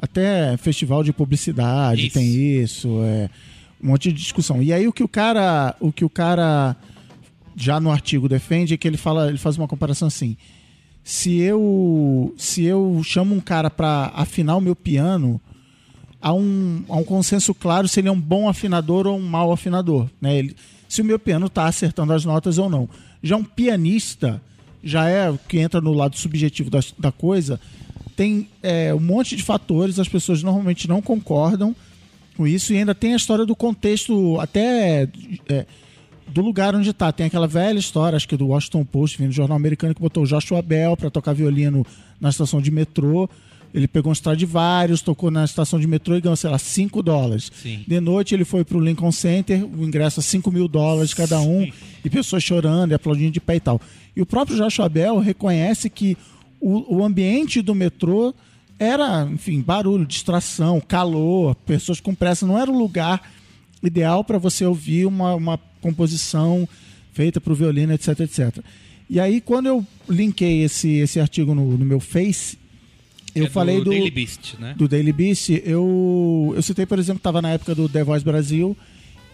até 0.00 0.56
festival 0.56 1.04
de 1.04 1.12
publicidade, 1.12 2.06
Isso. 2.06 2.14
tem 2.14 2.26
isso, 2.62 2.88
é 3.02 3.28
um 3.82 3.88
monte 3.88 4.12
de 4.12 4.18
discussão. 4.18 4.62
E 4.62 4.72
aí 4.72 4.88
o 4.88 4.92
que 4.92 5.02
o 5.02 5.08
cara, 5.08 5.74
o 5.78 5.92
que 5.92 6.04
o 6.04 6.10
cara 6.10 6.74
já 7.56 7.78
no 7.78 7.90
artigo 7.90 8.28
defende 8.28 8.72
é 8.74 8.76
que 8.76 8.88
ele 8.88 8.96
fala, 8.96 9.28
ele 9.28 9.38
faz 9.38 9.56
uma 9.58 9.68
comparação 9.68 10.08
assim: 10.08 10.36
se 11.04 11.38
eu 11.38 12.32
se 12.36 12.64
eu 12.64 13.00
chamo 13.04 13.34
um 13.34 13.40
cara 13.40 13.68
para 13.70 14.10
afinar 14.14 14.56
o 14.56 14.60
meu 14.60 14.74
piano, 14.74 15.40
há 16.20 16.32
um, 16.32 16.82
há 16.88 16.96
um 16.96 17.04
consenso 17.04 17.52
claro 17.54 17.86
se 17.88 18.00
ele 18.00 18.08
é 18.08 18.12
um 18.12 18.20
bom 18.20 18.48
afinador 18.48 19.06
ou 19.06 19.18
um 19.18 19.22
mau 19.22 19.52
afinador. 19.52 20.08
Né? 20.20 20.38
Ele- 20.38 20.56
se 20.88 21.02
o 21.02 21.04
meu 21.04 21.18
piano 21.20 21.46
está 21.46 21.66
acertando 21.66 22.12
as 22.12 22.24
notas 22.24 22.58
ou 22.58 22.68
não. 22.68 22.88
Já 23.22 23.36
um 23.36 23.44
pianista, 23.44 24.42
já 24.82 25.08
é 25.08 25.30
o 25.30 25.38
que 25.38 25.58
entra 25.58 25.80
no 25.80 25.92
lado 25.92 26.16
subjetivo 26.16 26.68
da, 26.68 26.80
da 26.98 27.12
coisa, 27.12 27.60
tem 28.20 28.46
é, 28.62 28.92
um 28.92 29.00
monte 29.00 29.34
de 29.34 29.42
fatores, 29.42 29.98
as 29.98 30.06
pessoas 30.06 30.42
normalmente 30.42 30.86
não 30.86 31.00
concordam 31.00 31.74
com 32.36 32.46
isso, 32.46 32.70
e 32.70 32.76
ainda 32.76 32.94
tem 32.94 33.14
a 33.14 33.16
história 33.16 33.46
do 33.46 33.56
contexto, 33.56 34.38
até 34.38 35.08
é, 35.48 35.64
do 36.28 36.42
lugar 36.42 36.76
onde 36.76 36.90
está. 36.90 37.10
Tem 37.12 37.24
aquela 37.24 37.46
velha 37.46 37.78
história, 37.78 38.16
acho 38.16 38.28
que 38.28 38.36
do 38.36 38.48
Washington 38.48 38.84
Post, 38.84 39.16
vindo 39.16 39.28
do 39.28 39.34
jornal 39.34 39.56
americano, 39.56 39.94
que 39.94 40.02
botou 40.02 40.24
o 40.24 40.26
Joshua 40.26 40.60
Bell 40.60 40.98
para 40.98 41.08
tocar 41.08 41.32
violino 41.32 41.82
na 42.20 42.28
estação 42.28 42.60
de 42.60 42.70
metrô. 42.70 43.26
Ele 43.72 43.88
pegou 43.88 44.10
um 44.10 44.12
Stradivarius, 44.12 45.00
tocou 45.00 45.30
na 45.30 45.46
estação 45.46 45.80
de 45.80 45.86
metrô 45.86 46.14
e 46.14 46.20
ganhou, 46.20 46.36
sei 46.36 46.50
lá, 46.50 46.58
5 46.58 47.02
dólares. 47.02 47.50
Sim. 47.54 47.86
De 47.88 48.00
noite 48.00 48.34
ele 48.34 48.44
foi 48.44 48.66
pro 48.66 48.78
Lincoln 48.80 49.12
Center, 49.12 49.64
o 49.64 49.82
ingresso 49.82 50.20
a 50.20 50.22
5 50.22 50.52
mil 50.52 50.68
dólares 50.68 51.14
cada 51.14 51.40
um, 51.40 51.66
e 52.04 52.10
pessoas 52.10 52.42
chorando 52.42 52.90
e 52.90 52.94
aplaudindo 52.94 53.30
de 53.30 53.40
pé 53.40 53.56
e 53.56 53.60
tal. 53.60 53.80
E 54.14 54.20
o 54.20 54.26
próprio 54.26 54.58
Joshua 54.58 54.90
Bell 54.90 55.18
reconhece 55.20 55.88
que 55.88 56.18
o, 56.60 56.98
o 56.98 57.04
ambiente 57.04 57.62
do 57.62 57.74
metrô 57.74 58.34
era, 58.78 59.28
enfim, 59.30 59.60
barulho, 59.60 60.06
distração, 60.06 60.80
calor, 60.80 61.54
pessoas 61.54 62.00
com 62.00 62.14
pressa. 62.14 62.46
Não 62.46 62.58
era 62.58 62.70
o 62.70 62.78
lugar 62.78 63.30
ideal 63.82 64.24
para 64.24 64.38
você 64.38 64.64
ouvir 64.64 65.06
uma, 65.06 65.34
uma 65.34 65.58
composição 65.80 66.68
feita 67.12 67.40
para 67.40 67.52
o 67.52 67.56
violino, 67.56 67.92
etc, 67.92 68.20
etc. 68.20 68.58
E 69.08 69.18
aí, 69.18 69.40
quando 69.40 69.66
eu 69.66 69.86
linkei 70.08 70.62
esse, 70.62 70.88
esse 70.98 71.18
artigo 71.18 71.54
no, 71.54 71.76
no 71.76 71.84
meu 71.84 72.00
Face, 72.00 72.58
eu 73.34 73.46
É 73.46 73.50
falei 73.50 73.82
do, 73.82 73.90
Daily 73.90 74.10
Beast, 74.10 74.54
né? 74.58 74.74
do 74.76 74.88
Daily 74.88 75.12
Beast, 75.12 75.50
eu, 75.64 76.52
eu 76.56 76.62
citei, 76.62 76.86
por 76.86 76.98
exemplo, 76.98 77.18
estava 77.18 77.42
na 77.42 77.50
época 77.50 77.74
do 77.74 77.88
The 77.88 78.04
Voice 78.04 78.24
Brasil 78.24 78.76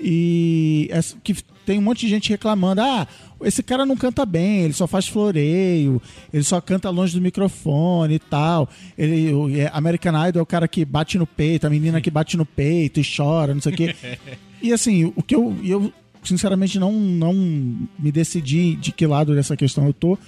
e 0.00 0.88
essa- 0.90 1.16
que 1.22 1.34
tem 1.64 1.78
um 1.78 1.82
monte 1.82 2.00
de 2.00 2.08
gente 2.08 2.30
reclamando: 2.30 2.80
ah, 2.80 3.06
esse 3.42 3.62
cara 3.62 3.84
não 3.84 3.96
canta 3.96 4.24
bem, 4.24 4.60
ele 4.60 4.72
só 4.72 4.86
faz 4.86 5.06
floreio, 5.08 6.00
ele 6.32 6.44
só 6.44 6.60
canta 6.60 6.88
longe 6.90 7.14
do 7.14 7.20
microfone 7.20 8.14
e 8.14 8.18
tal. 8.18 8.68
Ele, 8.96 9.32
o 9.34 9.54
é, 9.54 9.70
American 9.72 10.28
Idol 10.28 10.40
é 10.40 10.42
o 10.42 10.46
cara 10.46 10.68
que 10.68 10.84
bate 10.84 11.18
no 11.18 11.26
peito, 11.26 11.66
a 11.66 11.70
menina 11.70 12.00
que 12.00 12.10
bate 12.10 12.36
no 12.36 12.46
peito 12.46 13.00
e 13.00 13.04
chora, 13.04 13.52
não 13.54 13.60
sei 13.60 13.72
o 13.72 13.76
quê. 13.76 13.96
e 14.62 14.72
assim, 14.72 15.12
o 15.16 15.22
que 15.22 15.34
eu, 15.34 15.56
eu 15.64 15.92
sinceramente 16.22 16.78
não, 16.78 16.92
não 16.92 17.34
me 17.34 18.10
decidi 18.12 18.76
de 18.76 18.92
que 18.92 19.06
lado 19.06 19.34
dessa 19.34 19.56
questão 19.56 19.86
eu 19.86 19.92
tô, 19.92 20.18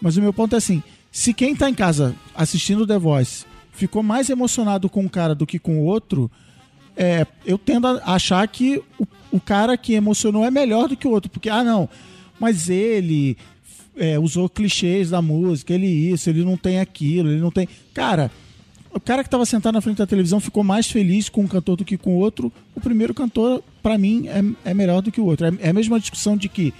mas 0.00 0.16
o 0.16 0.22
meu 0.22 0.32
ponto 0.32 0.54
é 0.54 0.58
assim: 0.58 0.82
se 1.10 1.32
quem 1.32 1.56
tá 1.56 1.68
em 1.68 1.74
casa 1.74 2.14
assistindo 2.34 2.86
The 2.86 2.98
Voice 2.98 3.44
ficou 3.72 4.02
mais 4.02 4.30
emocionado 4.30 4.88
com 4.88 5.00
um 5.00 5.08
cara 5.08 5.34
do 5.34 5.46
que 5.46 5.58
com 5.58 5.78
o 5.78 5.84
outro, 5.84 6.30
é, 6.96 7.26
eu 7.44 7.58
tendo 7.58 7.86
a 7.86 8.14
achar 8.14 8.46
que 8.48 8.82
o, 8.98 9.06
o 9.32 9.40
cara 9.40 9.76
que 9.76 9.94
emocionou 9.94 10.44
é 10.44 10.50
melhor 10.50 10.88
do 10.88 10.96
que 10.96 11.06
o 11.06 11.10
outro, 11.10 11.30
porque, 11.30 11.48
ah, 11.48 11.62
não, 11.62 11.88
mas 12.40 12.68
ele 12.68 13.36
é, 13.96 14.18
usou 14.18 14.48
clichês 14.48 15.10
da 15.10 15.20
música, 15.22 15.74
ele 15.74 15.86
isso, 15.86 16.28
ele 16.28 16.44
não 16.44 16.56
tem 16.56 16.80
aquilo, 16.80 17.30
ele 17.30 17.40
não 17.40 17.50
tem. 17.50 17.68
Cara. 17.94 18.30
O 18.92 19.00
cara 19.00 19.22
que 19.22 19.26
estava 19.26 19.44
sentado 19.44 19.74
na 19.74 19.82
frente 19.82 19.98
da 19.98 20.06
televisão 20.06 20.40
ficou 20.40 20.64
mais 20.64 20.90
feliz 20.90 21.28
com 21.28 21.42
um 21.42 21.46
cantor 21.46 21.76
do 21.76 21.84
que 21.84 21.98
com 21.98 22.14
o 22.14 22.18
outro. 22.18 22.50
O 22.74 22.80
primeiro 22.80 23.12
cantor, 23.12 23.62
pra 23.82 23.98
mim, 23.98 24.26
é, 24.26 24.70
é 24.70 24.72
melhor 24.72 25.02
do 25.02 25.12
que 25.12 25.20
o 25.20 25.26
outro. 25.26 25.46
É, 25.46 25.52
é 25.60 25.68
a 25.68 25.72
mesma 25.74 26.00
discussão 26.00 26.34
de 26.34 26.48
que 26.48 26.72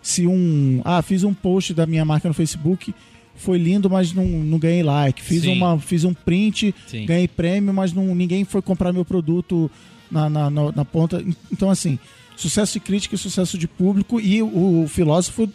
se 0.00 0.24
um. 0.24 0.80
Ah, 0.84 1.02
fiz 1.02 1.24
um 1.24 1.34
post 1.34 1.74
da 1.74 1.84
minha 1.84 2.04
marca 2.04 2.28
no 2.28 2.34
Facebook, 2.34 2.94
foi 3.38 3.56
lindo, 3.58 3.88
mas 3.88 4.12
não, 4.12 4.24
não 4.24 4.58
ganhei 4.58 4.82
like. 4.82 5.22
Fiz, 5.22 5.42
Sim. 5.42 5.52
uma, 5.56 5.78
fiz 5.78 6.04
um 6.04 6.12
print, 6.12 6.74
Sim. 6.86 7.06
ganhei 7.06 7.26
prêmio, 7.28 7.72
mas 7.72 7.92
não, 7.92 8.14
ninguém 8.14 8.44
foi 8.44 8.60
comprar 8.60 8.92
meu 8.92 9.04
produto 9.04 9.70
na, 10.10 10.28
na, 10.28 10.50
na- 10.50 10.72
na 10.72 10.84
ponta. 10.84 11.24
Então, 11.52 11.70
assim, 11.70 11.98
sucesso 12.36 12.74
de 12.74 12.80
crítica 12.80 13.14
e 13.14 13.18
sucesso 13.18 13.56
de 13.56 13.66
público. 13.68 14.20
E 14.20 14.42
o, 14.42 14.82
o 14.84 14.88
filósofo 14.88 15.48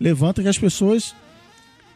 levanta 0.00 0.42
que 0.42 0.48
as 0.48 0.58
pessoas 0.58 1.14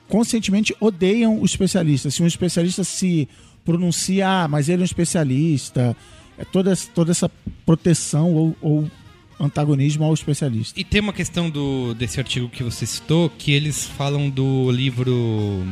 conscientemente 0.09 0.75
odeiam 0.81 1.39
o 1.41 1.45
especialista. 1.45 2.11
Se 2.11 2.23
um 2.23 2.27
especialista 2.27 2.83
se 2.85 3.29
pronuncia, 3.65 4.27
ah, 4.45 4.49
mas 4.49 4.69
ele 4.69 4.81
é 4.81 4.85
um 4.85 4.85
especialista, 4.85 5.95
é 6.39 6.45
toda, 6.45 6.73
essa- 6.73 6.89
toda 6.95 7.11
essa 7.11 7.31
proteção 7.67 8.33
ou, 8.33 8.57
ou 8.63 8.91
antagonismo 9.41 10.05
ao 10.05 10.13
especialista. 10.15 10.79
E 10.79 10.85
tem 10.85 11.01
uma 11.01 11.13
questão 11.13 11.49
do, 11.49 11.95
desse 11.95 12.19
artigo 12.19 12.49
que 12.49 12.63
você 12.63 12.85
citou, 12.87 13.31
que 13.31 13.53
eles 13.53 13.85
falam 13.87 14.29
do 14.31 14.71
livro 14.71 15.65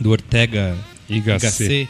do 0.00 0.10
Ortega 0.10 0.76
Y 1.08 1.20
Gasset. 1.22 1.88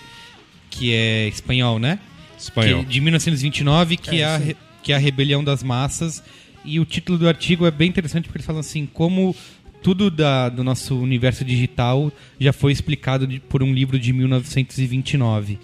Que 0.70 0.92
é 0.94 1.26
espanhol, 1.28 1.78
né? 1.78 1.98
Espanhol. 2.38 2.84
Que- 2.84 2.90
de 2.90 3.00
1929, 3.00 3.96
que 3.96 4.16
é, 4.16 4.18
É, 4.20 4.24
a, 4.24 4.36
re- 4.36 4.56
que 4.82 4.92
é 4.92 4.96
a 4.96 4.98
rebelião 4.98 5.42
das 5.42 5.62
massas. 5.62 6.22
E 6.64 6.78
o 6.78 6.84
título 6.84 7.18
do 7.18 7.26
artigo 7.28 7.66
é 7.66 7.70
bem 7.70 7.88
interessante 7.88 8.24
porque 8.24 8.38
eles 8.38 8.46
falam 8.46 8.60
assim, 8.60 8.86
como 8.86 9.34
tudo 9.82 10.10
da- 10.10 10.48
do 10.48 10.62
nosso 10.62 10.96
universo 10.98 11.44
digital 11.44 12.12
já 12.38 12.52
foi 12.52 12.70
explicado 12.72 13.26
de- 13.26 13.40
por 13.40 13.62
um 13.62 13.72
livro 13.72 13.98
de 13.98 14.12
1929. 14.12 15.58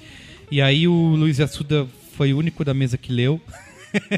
E 0.51 0.61
aí 0.63 0.89
o 0.89 0.93
Luiz 1.15 1.39
Assuda 1.41 1.87
foi 2.17 2.33
o 2.33 2.39
único 2.39 2.65
da 2.65 2.73
mesa 2.75 2.97
que 2.97 3.13
leu. 3.13 3.41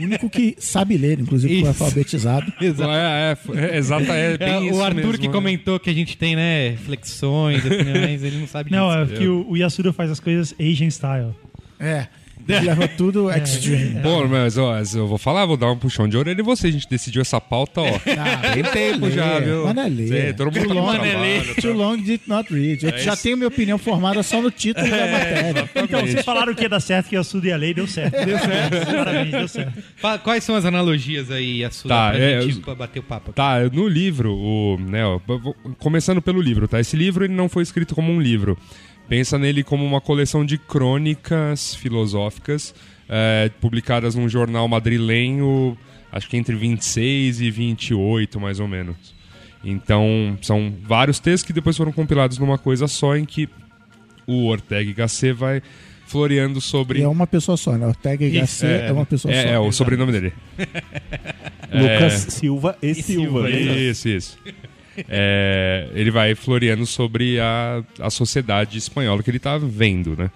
O 0.01 0.05
único 0.05 0.29
que 0.31 0.55
sabe 0.59 0.97
ler, 0.97 1.21
inclusive 1.21 1.61
foi 1.61 1.71
Isso. 1.71 1.85
alfabetizado. 1.85 2.53
É, 2.61 3.37
é, 3.59 3.75
é, 3.75 3.77
exata, 3.79 4.13
é 4.13 4.37
bem 4.39 4.49
É, 4.49 4.61
isso 4.67 4.79
o 4.79 4.83
Arthur 4.83 4.97
mesmo, 4.97 5.19
que 5.19 5.27
né? 5.29 5.33
comentou 5.33 5.79
que 5.81 5.91
a 5.91 5.93
gente 5.93 6.17
tem, 6.17 6.37
né, 6.37 6.77
flexões, 6.85 7.65
opiniões, 7.65 8.23
ele 8.25 8.39
não 8.39 8.47
sabe 8.47 8.71
Não, 8.71 8.89
disso. 9.05 9.15
é 9.15 9.17
que 9.19 9.27
o, 9.29 9.49
o 9.49 9.57
Yasuda 9.57 9.93
faz 9.93 10.11
as 10.11 10.21
coisas 10.21 10.55
Asian 10.61 10.89
style. 10.91 11.35
É. 11.81 12.07
Ele 12.57 12.67
leva 12.67 12.89
tudo 12.89 13.31
extreme. 13.31 14.01
Pô, 14.01 14.27
mas 14.27 14.57
ó, 14.57 14.75
eu 14.95 15.07
vou 15.07 15.19
falar, 15.19 15.45
vou 15.47 15.57
dar 15.57 15.71
um 15.71 15.77
puxão 15.79 16.09
de 16.09 16.17
orelha 16.17 16.41
em 16.41 16.45
você. 16.45 16.69
A 16.69 16.71
gente 16.73 16.89
decidiu 16.89 17.21
essa 17.23 17.41
pauta, 17.41 17.81
ó. 17.83 17.87
Ah, 17.87 18.53
Tem 18.55 18.63
tempo 18.65 19.11
já, 19.11 19.39
viu? 19.39 19.69
É 19.69 19.73
ler. 19.89 20.09
Sei, 20.09 20.33
todo 20.33 20.47
mundo 20.47 20.59
Too 20.67 20.69
tá 20.69 20.81
long, 20.81 20.93
trabalho, 20.99 21.55
Too 21.61 21.73
long 21.75 21.97
did 21.99 22.21
not 22.27 22.53
read. 22.53 22.85
Eu 22.87 22.99
já 22.99 23.15
tenho 23.17 23.37
minha 23.37 23.49
opinião 23.49 23.77
formada 23.79 24.23
só 24.23 24.41
no 24.41 24.51
título 24.51 24.89
da 24.89 24.97
matéria. 25.07 25.71
Então, 25.75 26.01
vocês 26.01 26.25
falaram 26.25 26.55
que 26.55 26.63
ia 26.63 26.69
dar 26.69 26.81
certo, 26.81 27.09
que 27.09 27.17
Yasuda 27.17 27.49
e 27.49 27.53
a 27.53 27.57
lei 27.57 27.75
deu 27.75 27.87
certo. 27.87 28.25
Deu 28.25 28.39
certo. 28.39 28.87
Parabéns, 28.87 29.31
deu 29.31 29.49
certo. 29.49 29.83
Quais 30.25 30.43
são 30.45 30.57
as 30.57 30.65
analogias 30.65 31.31
aí, 31.31 31.65
Assuda, 31.65 31.95
Tá, 31.95 32.11
pra 32.11 32.19
é, 32.19 32.41
gente 32.41 32.59
os- 32.67 32.77
bater 32.77 32.99
o 33.01 33.03
papo? 33.03 33.33
Tá, 33.33 33.61
no 33.73 33.87
livro, 33.87 34.33
o, 34.35 34.79
né, 34.81 35.05
ó, 35.05 35.21
eu 35.29 35.55
começando 35.79 36.23
pelo 36.23 36.41
livro, 36.41 36.67
tá? 36.67 36.81
Esse 36.81 36.97
livro 36.97 37.25
ele 37.25 37.35
não 37.35 37.49
foi 37.49 37.63
escrito 37.63 37.95
como 37.95 38.13
um 38.13 38.21
livro. 38.21 38.57
Pensa 39.09 39.39
nele 39.39 39.65
como 39.65 39.85
uma 39.85 40.01
coleção 40.01 40.45
de 40.45 40.59
crônicas 40.59 41.75
filosóficas 41.75 42.75
é, 43.09 43.51
publicadas 43.61 44.15
num 44.15 44.29
jornal 44.29 44.69
madrilenho, 44.69 45.77
acho 46.13 46.29
que 46.29 46.37
entre 46.37 46.55
26 46.55 47.41
e 47.41 47.51
28, 47.51 48.39
mais 48.39 48.61
ou 48.61 48.69
menos. 48.69 48.97
Então, 49.65 50.39
são 50.43 50.75
vários 50.83 51.19
textos 51.19 51.47
que 51.47 51.53
depois 51.53 51.77
foram 51.77 51.91
compilados 51.91 52.39
numa 52.39 52.59
coisa 52.59 52.87
só, 52.87 53.17
em 53.17 53.25
que 53.25 53.49
o 54.27 54.47
Ortega 54.47 54.91
y 54.91 54.95
Gasset 54.95 55.33
vai 55.33 55.63
floreando 56.07 56.61
sobre... 56.61 57.01
E 57.01 57.03
é 57.03 57.09
uma 57.09 57.27
pessoa 57.27 57.57
só, 57.57 57.77
né? 57.77 57.87
Ortega 57.87 58.25
e 58.25 58.29
Isso, 58.29 58.65
Gasset 58.65 58.85
é, 58.85 58.93
uma 58.93 59.07
pessoa 59.07 59.33
é, 59.33 59.43
só. 59.43 59.49
é, 59.49 59.59
o 59.59 59.73
sobrenome 59.73 60.13
dele. 60.13 60.33
Lucas 61.73 62.15
Silva 62.31 62.77
e, 62.81 62.95
Silva. 62.95 63.03
Silva, 63.03 63.49
né? 63.49 63.79
Isso, 63.79 64.09
isso. 64.09 64.39
É, 65.09 65.89
ele 65.93 66.11
vai 66.11 66.35
floreando 66.35 66.87
sobre 66.87 67.39
a, 67.39 67.83
a 68.01 68.11
sociedade 68.11 68.79
espanhola 68.79 69.23
que 69.23 69.31
ele 69.31 69.39
tá 69.39 69.59
vendo, 69.59 70.17
né? 70.17 70.31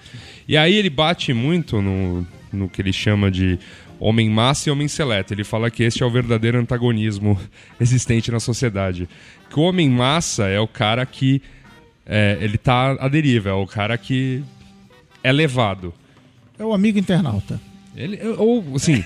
E 0.46 0.57
aí 0.57 0.75
ele 0.75 0.90
bate 0.90 1.33
muito 1.33 1.81
no, 1.81 2.27
no 2.53 2.68
que 2.68 2.83
ele 2.83 2.92
chama 2.92 3.31
de 3.31 3.59
homem 3.98 4.29
massa 4.29 4.68
e 4.68 4.72
homem 4.72 4.88
seleto. 4.88 5.33
Ele 5.33 5.44
fala 5.44 5.70
que 5.70 5.83
este 5.83 6.03
é 6.03 6.07
o 6.07 6.11
verdadeiro 6.11 6.59
antagonismo 6.59 7.38
existente 7.81 8.31
na 8.31 8.40
sociedade. 8.40 9.09
Que 9.48 9.59
o 9.59 9.62
homem 9.62 9.88
massa 9.88 10.48
é 10.48 10.59
o 10.61 10.68
cara 10.68 11.05
que 11.07 11.40
é, 12.07 12.37
ele 12.40 12.59
tá 12.59 12.92
à 12.92 13.09
deriva, 13.09 13.51
é 13.51 13.53
o 13.53 13.66
cara 13.66 13.96
que 13.96 14.42
é 15.22 15.31
levado. 15.31 15.94
É 16.59 16.64
o 16.64 16.72
amigo 16.72 16.98
internauta. 16.98 17.61
Ele, 17.95 18.19
ou, 18.39 18.65
assim, 18.75 19.03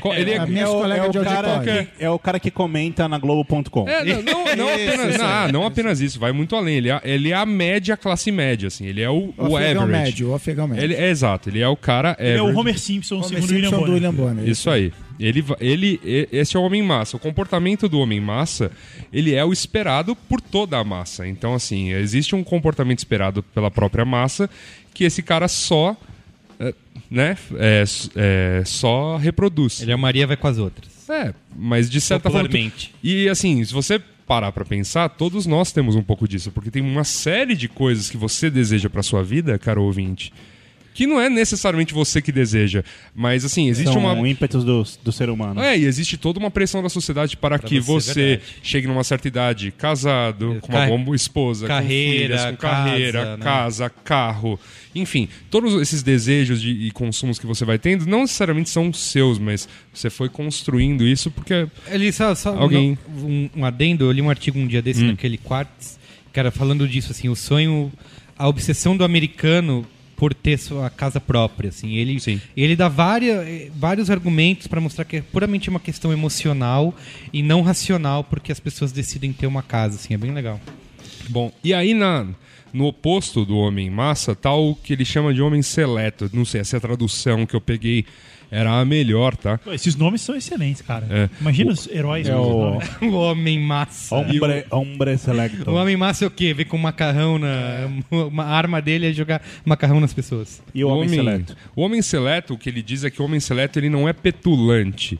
co- 0.00 0.12
ele 0.14 0.30
é, 0.30 0.36
É 0.36 0.68
o, 0.68 0.84
é, 0.86 1.06
o 1.08 1.12
cara 1.22 1.60
que, 1.60 1.88
é 2.04 2.10
o 2.10 2.18
cara 2.18 2.40
que 2.40 2.50
comenta 2.50 3.06
na 3.06 3.18
Globo.com. 3.18 3.86
É, 3.88 4.04
não, 4.04 4.22
não, 4.22 4.56
não 4.56 4.68
apenas, 4.72 5.18
não, 5.18 5.26
ah, 5.26 5.48
não 5.52 5.66
apenas 5.66 6.00
isso, 6.00 6.18
vai 6.18 6.32
muito 6.32 6.56
além. 6.56 6.76
Ele 6.76 6.90
é, 6.90 7.00
ele 7.04 7.30
é 7.30 7.34
a 7.34 7.44
média, 7.44 7.96
classe 7.96 8.32
média, 8.32 8.68
assim. 8.68 8.86
Ele 8.86 9.02
é 9.02 9.10
o, 9.10 9.34
O, 9.36 9.48
o 9.50 9.56
average. 9.56 9.86
médio, 9.86 10.30
o 10.30 10.34
afegão 10.34 10.66
médio. 10.66 10.82
Ele 10.84 10.94
é 10.94 11.10
exato, 11.10 11.50
ele 11.50 11.60
é 11.60 11.68
o 11.68 11.76
cara 11.76 12.16
Ele 12.18 12.38
é 12.38 12.42
o. 12.42 12.56
Homer 12.56 12.78
Simpson, 12.78 13.16
Homer 13.16 13.28
segundo 13.28 13.48
Simpson 13.48 13.54
William 13.76 13.84
do. 13.86 13.92
William 13.92 14.14
Bonner. 14.14 14.48
Isso 14.48 14.70
aí. 14.70 14.92
Ele, 15.20 15.44
ele, 15.60 16.00
esse 16.32 16.56
é 16.56 16.58
o 16.58 16.62
homem 16.64 16.82
massa. 16.82 17.16
O 17.16 17.20
comportamento 17.20 17.88
do 17.88 18.00
homem 18.00 18.18
massa, 18.20 18.72
ele 19.12 19.34
é 19.34 19.44
o 19.44 19.52
esperado 19.52 20.16
por 20.16 20.40
toda 20.40 20.78
a 20.78 20.82
massa. 20.82 21.28
Então, 21.28 21.54
assim, 21.54 21.92
existe 21.92 22.34
um 22.34 22.42
comportamento 22.42 22.98
esperado 22.98 23.42
pela 23.42 23.70
própria 23.70 24.04
massa 24.04 24.50
que 24.92 25.04
esse 25.04 25.22
cara 25.22 25.46
só, 25.48 25.96
né, 27.12 27.36
é, 27.56 27.84
é, 28.16 28.62
só 28.64 29.16
reproduz. 29.16 29.82
Ele 29.82 29.92
é 29.92 29.96
Maria 29.96 30.26
vai 30.26 30.36
com 30.36 30.48
as 30.48 30.56
outras. 30.56 31.08
É, 31.10 31.34
mas 31.54 31.90
de 31.90 32.00
certa 32.00 32.30
forma. 32.30 32.48
E 33.02 33.28
assim, 33.28 33.62
se 33.62 33.72
você 33.72 34.00
parar 34.26 34.50
pra 34.50 34.64
pensar, 34.64 35.10
todos 35.10 35.44
nós 35.44 35.72
temos 35.72 35.94
um 35.94 36.02
pouco 36.02 36.26
disso, 36.26 36.50
porque 36.50 36.70
tem 36.70 36.80
uma 36.80 37.04
série 37.04 37.54
de 37.54 37.68
coisas 37.68 38.08
que 38.08 38.16
você 38.16 38.48
deseja 38.48 38.88
pra 38.88 39.02
sua 39.02 39.22
vida, 39.22 39.58
caro 39.58 39.82
ouvinte, 39.82 40.32
que 40.94 41.06
não 41.06 41.20
é 41.20 41.28
necessariamente 41.28 41.94
você 41.94 42.20
que 42.20 42.32
deseja, 42.32 42.84
mas 43.14 43.44
assim, 43.44 43.68
existe 43.68 43.92
São 43.92 44.00
uma 44.00 44.28
ímpetos 44.28 44.64
do, 44.64 44.84
do 45.02 45.12
ser 45.12 45.30
humano. 45.30 45.60
é, 45.60 45.76
e 45.76 45.84
existe 45.84 46.16
toda 46.16 46.38
uma 46.38 46.50
pressão 46.50 46.82
da 46.82 46.88
sociedade 46.88 47.36
para 47.36 47.58
que 47.58 47.80
você, 47.80 48.40
chegue 48.62 48.86
numa 48.86 49.04
certa 49.04 49.28
idade, 49.28 49.72
casado, 49.72 50.58
com 50.60 50.72
uma 50.72 50.98
boa 50.98 51.16
esposa, 51.16 51.66
carreira, 51.66 52.36
com 52.36 52.42
filhas, 52.42 52.50
com 52.50 52.56
casa, 52.56 52.90
carreira, 52.90 53.36
né? 53.36 53.42
casa, 53.44 53.90
carro, 53.90 54.60
enfim, 54.94 55.28
todos 55.50 55.80
esses 55.80 56.02
desejos 56.02 56.60
de, 56.60 56.70
e 56.70 56.90
consumos 56.90 57.38
que 57.38 57.46
você 57.46 57.64
vai 57.64 57.78
tendo 57.78 58.06
não 58.06 58.22
necessariamente 58.22 58.68
são 58.68 58.92
seus, 58.92 59.38
mas 59.38 59.68
você 59.92 60.10
foi 60.10 60.28
construindo 60.28 61.06
isso 61.06 61.30
porque 61.30 61.66
Ele 61.88 62.12
só, 62.12 62.34
só 62.34 62.50
Alguém. 62.50 62.98
Um, 63.08 63.48
um 63.56 63.64
adendo, 63.64 64.04
eu 64.04 64.12
li 64.12 64.20
um 64.20 64.28
artigo 64.30 64.58
um 64.58 64.66
dia 64.66 64.82
desse 64.82 65.02
naquele 65.02 65.38
Quartz, 65.38 65.98
cara, 66.32 66.50
falando 66.50 66.86
disso, 66.86 67.12
assim, 67.12 67.28
o 67.28 67.36
sonho, 67.36 67.90
a 68.36 68.48
obsessão 68.48 68.96
do 68.96 69.04
americano 69.04 69.86
por 70.22 70.32
ter 70.32 70.56
sua 70.56 70.88
casa 70.88 71.20
própria, 71.20 71.70
assim, 71.70 71.96
ele, 71.96 72.20
Sim. 72.20 72.40
ele 72.56 72.76
dá 72.76 72.86
várias, 72.86 73.44
eh, 73.44 73.72
vários 73.74 74.08
argumentos 74.08 74.68
para 74.68 74.80
mostrar 74.80 75.04
que 75.04 75.16
é 75.16 75.20
puramente 75.20 75.68
uma 75.68 75.80
questão 75.80 76.12
emocional 76.12 76.94
e 77.32 77.42
não 77.42 77.60
racional 77.60 78.22
porque 78.22 78.52
as 78.52 78.60
pessoas 78.60 78.92
decidem 78.92 79.32
ter 79.32 79.48
uma 79.48 79.64
casa, 79.64 79.96
assim, 79.96 80.14
é 80.14 80.16
bem 80.16 80.30
legal. 80.30 80.60
Bom, 81.28 81.50
e 81.64 81.74
aí 81.74 81.92
na, 81.92 82.28
no 82.72 82.86
oposto 82.86 83.44
do 83.44 83.56
homem 83.56 83.90
massa, 83.90 84.32
tá 84.32 84.54
o 84.54 84.76
que 84.76 84.92
ele 84.92 85.04
chama 85.04 85.34
de 85.34 85.42
homem 85.42 85.60
seleto. 85.60 86.30
Não 86.32 86.44
sei, 86.44 86.60
essa 86.60 86.76
é 86.76 86.78
a 86.78 86.80
tradução 86.80 87.44
que 87.44 87.56
eu 87.56 87.60
peguei 87.60 88.06
era 88.52 88.78
a 88.78 88.84
melhor, 88.84 89.34
tá? 89.34 89.56
Pô, 89.58 89.72
Esses 89.72 89.96
nomes 89.96 90.20
são 90.20 90.36
excelentes, 90.36 90.82
cara. 90.82 91.06
É. 91.10 91.28
Imagina 91.40 91.72
os 91.72 91.88
heróis. 91.88 92.28
É 92.28 92.36
o-. 92.36 92.78
O 93.02 93.14
homem 93.14 93.58
massa. 93.58 94.14
Hombre, 94.14 94.64
hombre 94.70 95.16
selecto. 95.18 95.68
O 95.70 95.74
homem 95.74 95.96
massa 95.96 96.24
é 96.24 96.28
o 96.28 96.30
quê? 96.30 96.52
Vem 96.54 96.66
com 96.66 96.76
macarrão 96.78 97.38
na. 97.38 97.88
Uma 98.10 98.44
arma 98.44 98.80
dele 98.80 99.08
é 99.08 99.12
jogar 99.12 99.42
macarrão 99.64 99.98
nas 99.98 100.12
pessoas. 100.12 100.62
E 100.74 100.84
o 100.84 100.88
homem, 100.88 101.08
seleto. 101.08 101.56
O 101.74 101.82
homem 101.82 102.02
seleto, 102.02 102.54
o 102.54 102.58
que 102.58 102.68
ele 102.68 102.82
diz 102.82 103.02
é 103.02 103.10
que 103.10 103.20
o 103.20 103.24
homem 103.24 103.40
seleto 103.40 103.78
ele 103.78 103.88
não 103.88 104.06
é 104.08 104.12
petulante. 104.12 105.18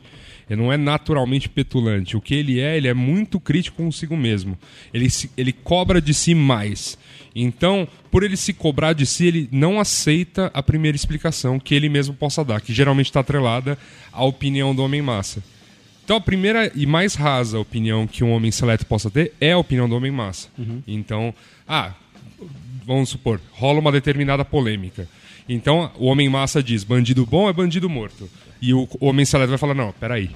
Ele 0.49 0.61
não 0.61 0.71
é 0.71 0.77
naturalmente 0.77 1.47
petulante. 1.49 2.15
O 2.17 2.21
que 2.21 2.35
ele 2.35 2.59
é, 2.59 2.75
ele 2.77 2.87
é 2.87 2.93
muito 2.93 3.39
crítico 3.39 3.77
consigo 3.81 4.15
mesmo. 4.15 4.57
Ele, 4.93 5.09
se- 5.09 5.31
ele 5.37 5.53
cobra 5.53 6.01
de 6.01 6.13
si 6.13 6.35
mais. 6.35 6.97
Então, 7.35 7.87
por 8.11 8.21
ele 8.23 8.37
se 8.37 8.53
cobrar 8.53 8.93
de 8.93 9.05
si, 9.05 9.25
ele 9.25 9.49
não 9.51 9.79
aceita 9.79 10.51
a 10.53 10.61
primeira 10.61 10.95
explicação 10.95 11.59
que 11.59 11.73
ele 11.73 11.89
mesmo 11.89 12.13
possa 12.13 12.43
dar, 12.45 12.61
que 12.61 12.71
geralmente 12.73 13.07
está 13.07 13.21
atrelada 13.21 13.77
à 14.11 14.23
opinião 14.23 14.75
do 14.75 14.83
homem 14.83 15.01
massa. 15.01 15.43
Então, 16.05 16.17
a 16.17 16.21
primeira 16.21 16.71
e 16.75 16.85
mais 16.85 17.15
rasa 17.15 17.57
opinião 17.59 18.05
que 18.05 18.23
um 18.23 18.31
homem 18.31 18.51
seleto 18.51 18.85
possa 18.85 19.09
ter 19.09 19.33
é 19.41 19.53
a 19.53 19.57
opinião 19.57 19.87
do 19.89 19.95
homem 19.95 20.11
massa. 20.11 20.49
Então, 20.85 21.33
ah, 21.67 21.93
vamos 22.85 23.09
supor, 23.09 23.39
rola 23.53 23.79
uma 23.79 23.91
determinada 23.91 24.43
polêmica. 24.45 25.07
Então, 25.49 25.91
o 25.97 26.05
homem 26.05 26.29
massa 26.29 26.61
diz: 26.61 26.83
bandido 26.83 27.25
bom 27.25 27.49
é 27.49 27.53
bandido 27.53 27.89
morto. 27.89 28.29
E 28.61 28.73
o 28.73 28.87
homem 28.99 29.25
seleto 29.25 29.49
vai 29.49 29.57
falar: 29.57 29.73
não, 29.73 29.91
peraí. 29.93 30.29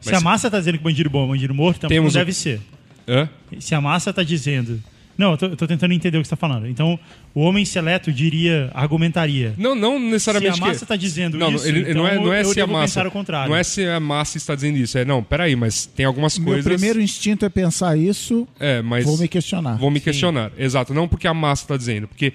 Se 0.00 0.10
Mas- 0.12 0.20
a 0.20 0.24
massa 0.24 0.50
tá 0.50 0.58
dizendo 0.58 0.78
que 0.78 0.84
bandido 0.84 1.08
bom 1.10 1.24
é 1.24 1.28
bandido 1.28 1.54
morto, 1.54 1.78
então 1.78 1.88
Temos 1.88 2.14
não 2.14 2.20
o- 2.20 2.24
deve 2.24 2.32
ser. 2.32 2.60
Hã? 3.08 3.28
Se 3.60 3.74
a 3.74 3.80
massa 3.80 4.12
tá 4.12 4.22
dizendo. 4.22 4.80
Não, 5.18 5.32
eu 5.32 5.36
tô, 5.36 5.46
eu 5.46 5.56
tô 5.56 5.66
tentando 5.66 5.92
entender 5.92 6.16
o 6.16 6.20
que 6.22 6.28
você 6.28 6.30
tá 6.30 6.36
falando. 6.36 6.68
Então, 6.68 6.96
o 7.34 7.40
homem 7.40 7.64
seleto 7.64 8.12
diria, 8.12 8.70
argumentaria. 8.72 9.52
Não, 9.58 9.74
não 9.74 9.98
necessariamente. 9.98 10.56
Se 10.56 10.62
a 10.62 10.66
massa 10.66 10.80
que... 10.80 10.86
tá 10.86 10.94
dizendo 10.94 11.36
não, 11.36 11.52
isso, 11.52 11.66
ele, 11.66 11.80
então 11.80 11.94
não 11.94 12.06
é, 12.06 12.14
não 12.14 12.32
é 12.32 12.42
eu 12.42 12.44
se 12.44 12.60
a 12.60 12.66
massa. 12.68 12.82
pensar 12.82 13.06
o 13.08 13.10
contrário. 13.10 13.50
Não 13.50 13.56
é 13.56 13.64
se 13.64 13.84
a 13.84 13.98
massa 13.98 14.36
está 14.36 14.54
dizendo 14.54 14.78
isso. 14.78 14.96
É, 14.96 15.04
não, 15.04 15.20
peraí, 15.20 15.56
mas 15.56 15.86
tem 15.86 16.06
algumas 16.06 16.38
Meu 16.38 16.46
coisas. 16.46 16.64
primeiro 16.64 17.00
instinto 17.00 17.44
é 17.44 17.48
pensar 17.48 17.98
isso, 17.98 18.46
É, 18.60 18.80
mas. 18.80 19.04
vou 19.04 19.18
me 19.18 19.26
questionar. 19.26 19.76
Vou 19.76 19.90
me 19.90 19.98
questionar. 19.98 20.52
Exato. 20.56 20.94
Não 20.94 21.08
porque 21.08 21.26
a 21.26 21.34
massa 21.34 21.64
está 21.64 21.76
dizendo. 21.76 22.06
Porque 22.06 22.32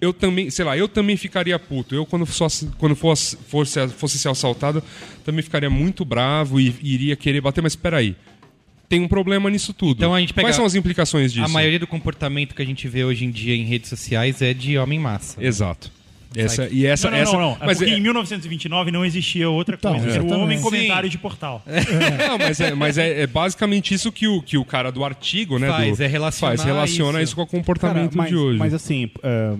eu 0.00 0.14
também, 0.14 0.48
sei 0.48 0.64
lá, 0.64 0.74
eu 0.74 0.88
também 0.88 1.18
ficaria 1.18 1.58
puto. 1.58 1.94
Eu, 1.94 2.06
quando, 2.06 2.24
fosse, 2.24 2.66
quando 2.78 2.96
fosse, 2.96 3.36
fosse, 3.46 3.88
fosse 3.88 4.18
ser 4.18 4.30
assaltado, 4.30 4.82
também 5.22 5.42
ficaria 5.42 5.68
muito 5.68 6.02
bravo 6.02 6.58
e 6.58 6.74
iria 6.82 7.14
querer 7.14 7.42
bater. 7.42 7.60
Mas 7.60 7.76
peraí. 7.76 8.16
Tem 8.92 9.00
um 9.00 9.08
problema 9.08 9.48
nisso 9.48 9.72
tudo. 9.72 9.96
Então 9.96 10.14
a 10.14 10.20
gente 10.20 10.34
pega 10.34 10.48
Quais 10.48 10.56
são 10.56 10.66
as 10.66 10.74
implicações 10.74 11.32
disso? 11.32 11.46
A 11.46 11.48
maioria 11.48 11.78
do 11.78 11.86
comportamento 11.86 12.54
que 12.54 12.60
a 12.60 12.64
gente 12.66 12.86
vê 12.86 13.02
hoje 13.02 13.24
em 13.24 13.30
dia 13.30 13.54
em 13.54 13.64
redes 13.64 13.88
sociais 13.88 14.42
é 14.42 14.52
de 14.52 14.76
homem 14.76 14.98
massa. 14.98 15.42
Exato. 15.42 15.90
Essa, 16.36 16.68
e 16.70 16.84
essa, 16.84 17.10
Não, 17.10 17.16
não, 17.16 17.22
essa, 17.22 17.32
não, 17.32 17.40
não. 17.40 17.52
É 17.52 17.66
mas 17.66 17.78
porque 17.78 17.90
é- 17.90 17.96
em 17.96 18.00
1929 18.02 18.90
não 18.90 19.02
existia 19.02 19.48
outra 19.48 19.76
Então, 19.76 19.94
coisa. 19.98 20.10
Era 20.10 20.22
o 20.22 20.30
homem 20.30 20.58
Sim. 20.58 20.64
comentário 20.64 21.08
de 21.08 21.16
portal. 21.16 21.62
Não, 22.28 22.36
mas 22.36 22.60
é, 22.60 22.74
mas 22.74 22.98
é, 22.98 23.22
é 23.22 23.26
basicamente 23.26 23.94
isso 23.94 24.12
que 24.12 24.28
o, 24.28 24.42
que 24.42 24.58
o 24.58 24.64
cara 24.64 24.92
do 24.92 25.02
artigo, 25.04 25.58
né? 25.58 25.68
Faz, 25.68 25.96
do, 25.96 26.04
é 26.04 26.06
relacionar 26.06 26.56
faz, 26.56 26.62
relaciona 26.62 27.22
isso. 27.22 27.30
isso, 27.30 27.36
com 27.36 27.42
o 27.42 27.46
Cara, 27.46 27.58
comportamento 27.58 28.14
mas, 28.16 28.28
de 28.28 28.36
hoje. 28.36 28.58
mas 28.58 28.74
assim, 28.74 29.10
é, 29.22 29.54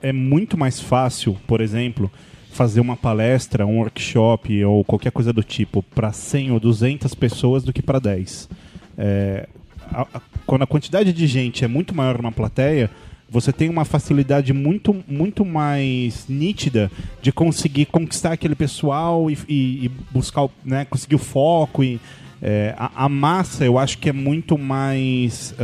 é 0.00 0.12
muito 0.14 0.56
mais 0.56 0.80
fácil, 0.80 1.38
por 1.46 1.60
exemplo, 1.60 2.10
fazer 2.56 2.80
uma 2.80 2.96
palestra, 2.96 3.66
um 3.66 3.78
workshop 3.78 4.64
ou 4.64 4.82
qualquer 4.84 5.12
coisa 5.12 5.32
do 5.32 5.42
tipo 5.42 5.82
para 5.94 6.10
100 6.12 6.52
ou 6.52 6.58
200 6.58 7.14
pessoas 7.14 7.62
do 7.62 7.72
que 7.72 7.82
para 7.82 7.98
10. 7.98 8.48
É, 8.96 9.46
a- 9.92 10.06
a- 10.14 10.20
quando 10.46 10.62
a 10.62 10.66
quantidade 10.66 11.12
de 11.12 11.26
gente 11.26 11.64
é 11.64 11.68
muito 11.68 11.94
maior 11.94 12.16
numa 12.16 12.32
plateia, 12.32 12.90
você 13.28 13.52
tem 13.52 13.68
uma 13.68 13.84
facilidade 13.84 14.52
muito, 14.52 14.96
muito 15.06 15.44
mais 15.44 16.24
nítida 16.28 16.90
de 17.20 17.30
conseguir 17.32 17.86
conquistar 17.86 18.32
aquele 18.32 18.54
pessoal 18.54 19.30
e, 19.30 19.36
e- 19.48 19.84
e 19.86 19.90
buscar, 20.10 20.44
o- 20.44 20.50
né, 20.64 20.84
conseguir 20.84 21.16
o 21.16 21.18
foco. 21.18 21.84
E, 21.84 22.00
é, 22.40 22.74
a, 22.78 23.04
a 23.04 23.08
massa, 23.08 23.64
eu 23.64 23.78
acho 23.78 23.98
que 23.98 24.08
é 24.08 24.12
muito 24.12 24.56
mais 24.56 25.54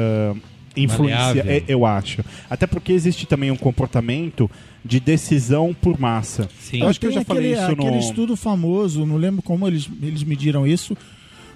influencia, 0.77 1.43
é- 1.49 1.63
eu 1.69 1.87
acho. 1.87 2.25
Até 2.51 2.67
porque 2.67 2.93
existe 2.93 3.27
também 3.27 3.51
um 3.51 3.57
comportamento 3.57 4.51
de 4.85 4.99
decisão 5.01 5.75
por 5.75 5.99
massa. 5.99 6.49
Sim. 6.61 6.81
Eu 6.83 6.89
acho 6.89 6.99
que 7.01 7.07
eu 7.07 7.13
já 7.13 7.25
falei 7.25 7.55
aquele, 7.55 7.63
isso 7.63 7.73
aquele 7.73 7.91
no... 7.97 7.99
estudo 8.01 8.37
famoso, 8.37 9.07
não 9.07 9.17
lembro 9.17 9.43
como 9.43 9.67
eles, 9.67 9.89
eles 10.03 10.23
mediram 10.25 10.67
isso, 10.67 10.97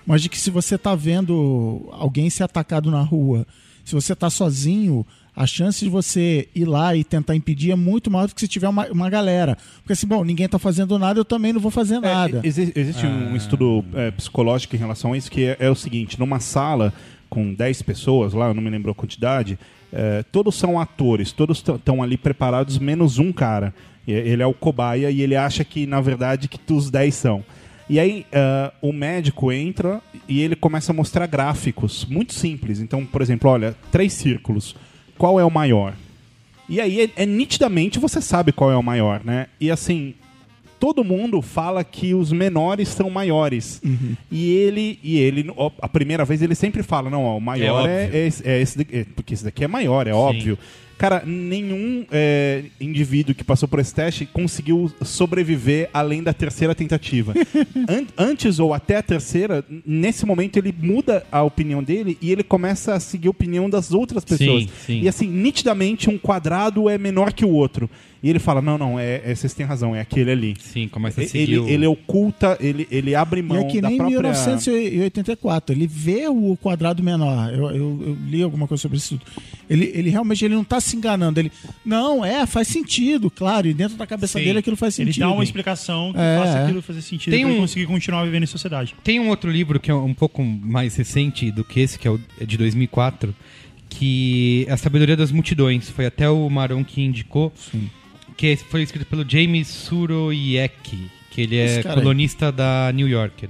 mas 0.06 0.22
de 0.22 0.28
que 0.28 0.38
se 0.38 0.50
você 0.50 0.76
está 0.76 0.94
vendo 0.94 1.88
alguém 1.92 2.30
ser 2.30 2.44
atacado 2.44 2.90
na 2.90 3.02
rua, 3.02 3.46
se 3.84 3.94
você 3.94 4.12
está 4.12 4.30
sozinho, 4.30 5.04
a 5.34 5.46
chance 5.46 5.84
de 5.84 5.90
você 5.90 6.48
ir 6.54 6.64
lá 6.64 6.96
e 6.96 7.04
tentar 7.04 7.34
impedir 7.36 7.70
é 7.70 7.76
muito 7.76 8.10
maior 8.10 8.26
do 8.28 8.34
que 8.34 8.40
se 8.40 8.48
tiver 8.48 8.68
uma, 8.68 8.86
uma 8.86 9.10
galera. 9.10 9.58
Porque 9.78 9.92
assim, 9.92 10.06
bom, 10.06 10.24
ninguém 10.24 10.46
está 10.46 10.58
fazendo 10.58 10.98
nada, 10.98 11.20
eu 11.20 11.24
também 11.24 11.52
não 11.52 11.60
vou 11.60 11.70
fazer 11.70 11.98
nada. 12.00 12.40
É, 12.42 12.46
exi- 12.46 12.72
existe 12.74 13.04
um 13.04 13.36
estudo 13.36 13.84
é, 13.94 14.10
psicológico 14.12 14.74
em 14.74 14.78
relação 14.78 15.12
a 15.12 15.16
isso 15.18 15.30
que 15.30 15.44
é, 15.44 15.56
é 15.60 15.68
o 15.70 15.74
seguinte: 15.74 16.18
numa 16.18 16.40
sala 16.40 16.92
com 17.28 17.52
10 17.52 17.82
pessoas, 17.82 18.32
lá, 18.32 18.46
eu 18.48 18.54
não 18.54 18.62
me 18.62 18.70
lembro 18.70 18.90
a 18.90 18.94
quantidade, 18.94 19.58
é, 19.98 20.22
todos 20.30 20.54
são 20.54 20.78
atores, 20.78 21.32
todos 21.32 21.58
estão 21.58 22.02
ali 22.02 22.18
preparados, 22.18 22.78
menos 22.78 23.18
um 23.18 23.32
cara. 23.32 23.74
E- 24.06 24.12
Ele 24.12 24.42
é 24.42 24.46
o 24.46 24.52
cobaia 24.52 25.10
e 25.10 25.22
ele 25.22 25.34
acha 25.34 25.64
que, 25.64 25.86
na 25.86 26.00
verdade, 26.02 26.48
que 26.48 26.60
os 26.72 26.90
10 26.90 27.14
são. 27.14 27.42
E 27.88 27.98
aí 27.98 28.26
é, 28.30 28.70
o 28.82 28.92
médico 28.92 29.50
entra 29.50 30.00
e 30.28 30.40
ele 30.42 30.54
começa 30.56 30.92
a 30.92 30.94
mostrar 30.94 31.26
gráficos 31.26 32.04
muito 32.04 32.34
simples. 32.34 32.78
Então, 32.80 33.06
por 33.06 33.22
exemplo, 33.22 33.48
olha, 33.50 33.74
três 33.90 34.12
círculos. 34.12 34.76
Qual 35.16 35.40
é 35.40 35.44
o 35.44 35.50
maior? 35.50 35.94
E 36.68 36.80
aí, 36.80 37.00
é, 37.16 37.22
é 37.22 37.26
nitidamente 37.26 37.98
você 37.98 38.20
sabe 38.20 38.52
qual 38.52 38.70
é 38.72 38.76
o 38.76 38.82
maior, 38.82 39.22
né? 39.24 39.46
E 39.60 39.70
assim, 39.70 40.14
todo 40.86 41.02
mundo 41.02 41.42
fala 41.42 41.82
que 41.82 42.14
os 42.14 42.30
menores 42.30 42.88
são 42.90 43.10
maiores. 43.10 43.82
E 44.30 44.50
ele, 44.52 45.00
e 45.02 45.18
ele, 45.18 45.50
ó, 45.56 45.68
a 45.82 45.88
primeira 45.88 46.24
vez, 46.24 46.40
ele 46.42 46.54
sempre 46.54 46.80
fala: 46.84 47.10
não, 47.10 47.24
ó, 47.24 47.36
o 47.36 47.40
maior 47.40 47.88
é, 47.88 48.08
é 48.12 48.26
esse, 48.28 48.48
é 48.48 48.62
esse 48.62 48.78
daqui, 48.78 48.96
é, 48.98 49.04
porque 49.16 49.34
esse 49.34 49.42
daqui 49.44 49.64
é 49.64 49.66
maior, 49.68 50.06
é 50.06 50.12
óbvio. 50.14 50.56
Cara, 50.96 51.22
nenhum 51.26 52.06
é, 52.10 52.62
indivíduo 52.80 53.34
que 53.34 53.44
passou 53.44 53.68
por 53.68 53.78
esse 53.80 53.94
teste 53.94 54.24
conseguiu 54.24 54.90
sobreviver 55.02 55.90
além 55.92 56.22
da 56.22 56.32
terceira 56.32 56.74
tentativa. 56.74 57.34
An- 57.86 58.06
antes 58.16 58.58
ou 58.58 58.72
até 58.72 58.96
a 58.96 59.02
terceira, 59.02 59.62
nesse 59.84 60.24
momento 60.24 60.56
ele 60.56 60.72
muda 60.80 61.26
a 61.30 61.42
opinião 61.42 61.82
dele 61.82 62.16
e 62.22 62.32
ele 62.32 62.42
começa 62.42 62.94
a 62.94 63.00
seguir 63.00 63.26
a 63.28 63.30
opinião 63.30 63.68
das 63.68 63.92
outras 63.92 64.24
pessoas. 64.24 64.62
Sim, 64.62 64.70
sim. 64.86 65.00
E 65.02 65.08
assim, 65.08 65.26
nitidamente 65.26 66.08
um 66.08 66.16
quadrado 66.16 66.88
é 66.88 66.96
menor 66.96 67.32
que 67.34 67.44
o 67.44 67.50
outro. 67.50 67.90
E 68.22 68.30
ele 68.30 68.38
fala: 68.38 68.62
não, 68.62 68.78
não, 68.78 68.98
é, 68.98 69.20
é- 69.24 69.34
vocês 69.34 69.52
têm 69.54 69.64
razão, 69.66 69.94
é 69.94 70.00
aquele 70.00 70.30
ali. 70.30 70.56
Sim, 70.58 70.88
começa 70.88 71.20
a 71.20 71.22
Ele, 71.24 71.30
seguir 71.30 71.58
o- 71.58 71.68
ele 71.68 71.86
oculta, 71.86 72.56
ele, 72.60 72.88
ele 72.90 73.14
abre 73.14 73.40
E 73.40 73.42
mão 73.42 73.58
é 73.58 73.64
que 73.64 73.80
nem 73.82 73.94
em 73.94 73.96
própria... 73.98 74.20
1984. 74.20 75.74
Ele 75.76 75.86
vê 75.86 76.26
o 76.28 76.56
quadrado 76.60 77.02
menor. 77.02 77.52
Eu, 77.52 77.70
eu- 77.70 78.02
eu 78.06 78.16
li 78.26 78.42
alguma 78.42 78.66
coisa 78.66 78.80
sobre 78.80 78.98
isso 78.98 79.18
tudo. 79.18 79.42
Ele, 79.68 79.90
ele 79.94 80.10
realmente 80.10 80.44
ele 80.44 80.54
não 80.54 80.62
está 80.62 80.80
se 80.80 80.96
enganando. 80.96 81.38
Ele, 81.40 81.52
não, 81.84 82.24
é, 82.24 82.46
faz 82.46 82.68
sentido, 82.68 83.30
claro. 83.30 83.66
E 83.68 83.74
dentro 83.74 83.96
da 83.96 84.06
cabeça 84.06 84.38
Sim. 84.38 84.44
dele 84.44 84.58
aquilo 84.60 84.76
faz 84.76 84.98
Ele 84.98 85.10
sentido. 85.12 85.28
dá 85.28 85.30
uma 85.32 85.44
explicação 85.44 86.12
que 86.12 86.18
É, 86.18 86.38
faça 86.38 86.64
aquilo 86.64 86.82
fazer 86.82 87.02
sentido 87.02 87.30
Tem 87.32 87.42
pra 87.42 87.50
ele 87.50 87.58
um- 87.58 87.62
conseguir 87.62 87.86
continuar 87.86 88.24
vivendo 88.24 88.44
em 88.44 88.46
sociedade. 88.46 88.94
Tem 89.04 89.20
um 89.20 89.28
outro 89.28 89.50
livro 89.50 89.78
que 89.78 89.90
é 89.90 89.94
um 89.94 90.14
pouco 90.14 90.42
mais 90.42 90.96
recente 90.96 91.50
do 91.50 91.62
que 91.64 91.80
esse, 91.80 91.98
que 91.98 92.08
é 92.08 92.10
o 92.10 92.20
é 92.40 92.44
de 92.46 92.56
2004, 92.56 93.34
que 93.88 94.64
é 94.68 94.72
A 94.72 94.76
Sabedoria 94.76 95.16
das 95.16 95.30
Multidões. 95.30 95.88
Foi 95.90 96.06
até 96.06 96.28
o 96.28 96.48
Maron 96.48 96.84
que 96.84 97.02
indicou, 97.02 97.52
que 98.36 98.56
foi 98.56 98.82
escrito 98.82 99.06
pelo 99.06 99.28
James 99.28 99.68
Surowiecki, 99.68 101.10
que 101.30 101.40
ele 101.40 101.56
é 101.56 101.82
colunista 101.82 102.52
da 102.52 102.90
New 102.94 103.08
Yorker. 103.08 103.48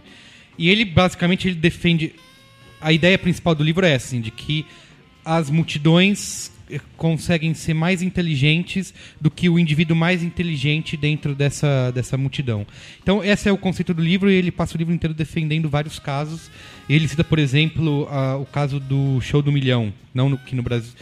E 0.58 0.68
ele, 0.68 0.84
basicamente, 0.84 1.48
ele 1.48 1.56
defende... 1.56 2.12
A 2.80 2.92
ideia 2.92 3.18
principal 3.18 3.54
do 3.54 3.64
livro 3.64 3.84
é 3.84 3.92
essa, 3.92 4.06
assim, 4.06 4.20
de 4.20 4.30
que 4.30 4.64
as 5.24 5.50
multidões 5.50 6.52
eh, 6.70 6.78
conseguem 6.96 7.52
ser 7.54 7.74
mais 7.74 8.00
inteligentes 8.00 8.94
do 9.20 9.30
que 9.30 9.48
o 9.48 9.58
indivíduo 9.58 9.96
mais 9.96 10.22
inteligente 10.22 10.96
dentro 10.96 11.34
dessa, 11.34 11.90
dessa 11.90 12.16
multidão. 12.16 12.66
Então, 13.02 13.24
esse 13.24 13.48
é 13.48 13.52
o 13.52 13.58
conceito 13.58 13.92
do 13.92 14.02
livro 14.02 14.30
e 14.30 14.34
ele 14.34 14.52
passa 14.52 14.76
o 14.76 14.78
livro 14.78 14.94
inteiro 14.94 15.14
defendendo 15.14 15.68
vários 15.68 15.98
casos. 15.98 16.50
Ele 16.88 17.08
cita, 17.08 17.24
por 17.24 17.38
exemplo, 17.38 18.06
a- 18.10 18.36
o 18.36 18.46
caso 18.46 18.78
do 18.78 19.20
show 19.20 19.42
do 19.42 19.50
milhão, 19.50 19.92
não 20.14 20.28
no, 20.28 20.38
que 20.38 20.54
no 20.54 20.62
Brasil, 20.62 20.92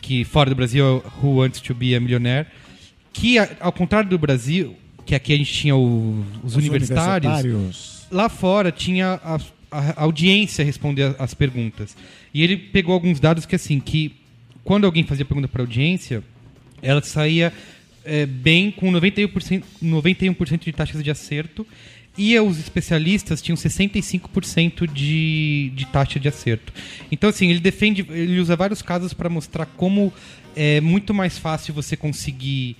que 0.00 0.24
fora 0.24 0.48
do 0.48 0.56
Brasil 0.56 0.84
é 1.04 1.20
Who 1.26 1.36
Wants 1.40 1.60
to 1.60 1.74
Be 1.74 1.94
a 1.94 2.00
Millionaire, 2.00 2.46
que 3.20 3.38
a- 3.38 3.48
ao 3.60 3.72
contrário 3.72 4.08
do 4.10 4.18
Brasil, 4.18 4.76
que 5.04 5.14
aqui 5.14 5.32
a 5.32 5.36
gente 5.36 5.52
tinha 5.52 5.74
o- 5.76 6.24
os, 6.42 6.52
Os 6.52 6.56
universitários, 6.56 7.32
universitários. 7.44 8.06
lá 8.10 8.28
fora 8.28 8.70
tinha 8.72 9.20
a, 9.24 9.38
a 9.70 10.02
audiência 10.02 10.64
responder 10.64 11.04
a- 11.04 11.16
as 11.18 11.32
perguntas. 11.34 11.96
E 12.34 12.42
ele 12.42 12.56
pegou 12.56 12.92
alguns 12.92 13.18
dados 13.20 13.46
que 13.46 13.54
assim, 13.56 13.80
que 13.80 14.12
quando 14.64 14.84
alguém 14.84 15.04
fazia 15.04 15.24
pergunta 15.24 15.48
para 15.48 15.62
audiência, 15.62 16.22
ela 16.82 17.02
saía 17.02 17.52
é, 18.04 18.24
bem 18.26 18.70
com 18.70 18.90
91%, 18.92 19.62
91% 19.82 20.64
de 20.64 20.72
taxas 20.72 21.02
de 21.02 21.10
acerto 21.10 21.66
e 22.16 22.38
os 22.38 22.58
especialistas 22.58 23.42
tinham 23.42 23.56
65% 23.56 24.86
de, 24.90 25.72
de 25.74 25.86
taxa 25.86 26.18
de 26.20 26.28
acerto. 26.28 26.72
Então, 27.10 27.28
assim, 27.30 27.48
ele 27.50 27.58
defende, 27.60 28.06
ele 28.08 28.38
usa 28.40 28.54
vários 28.56 28.80
casos 28.80 29.12
para 29.12 29.28
mostrar 29.28 29.66
como 29.66 30.12
é 30.54 30.80
muito 30.80 31.12
mais 31.12 31.36
fácil 31.36 31.74
você 31.74 31.96
conseguir 31.96 32.76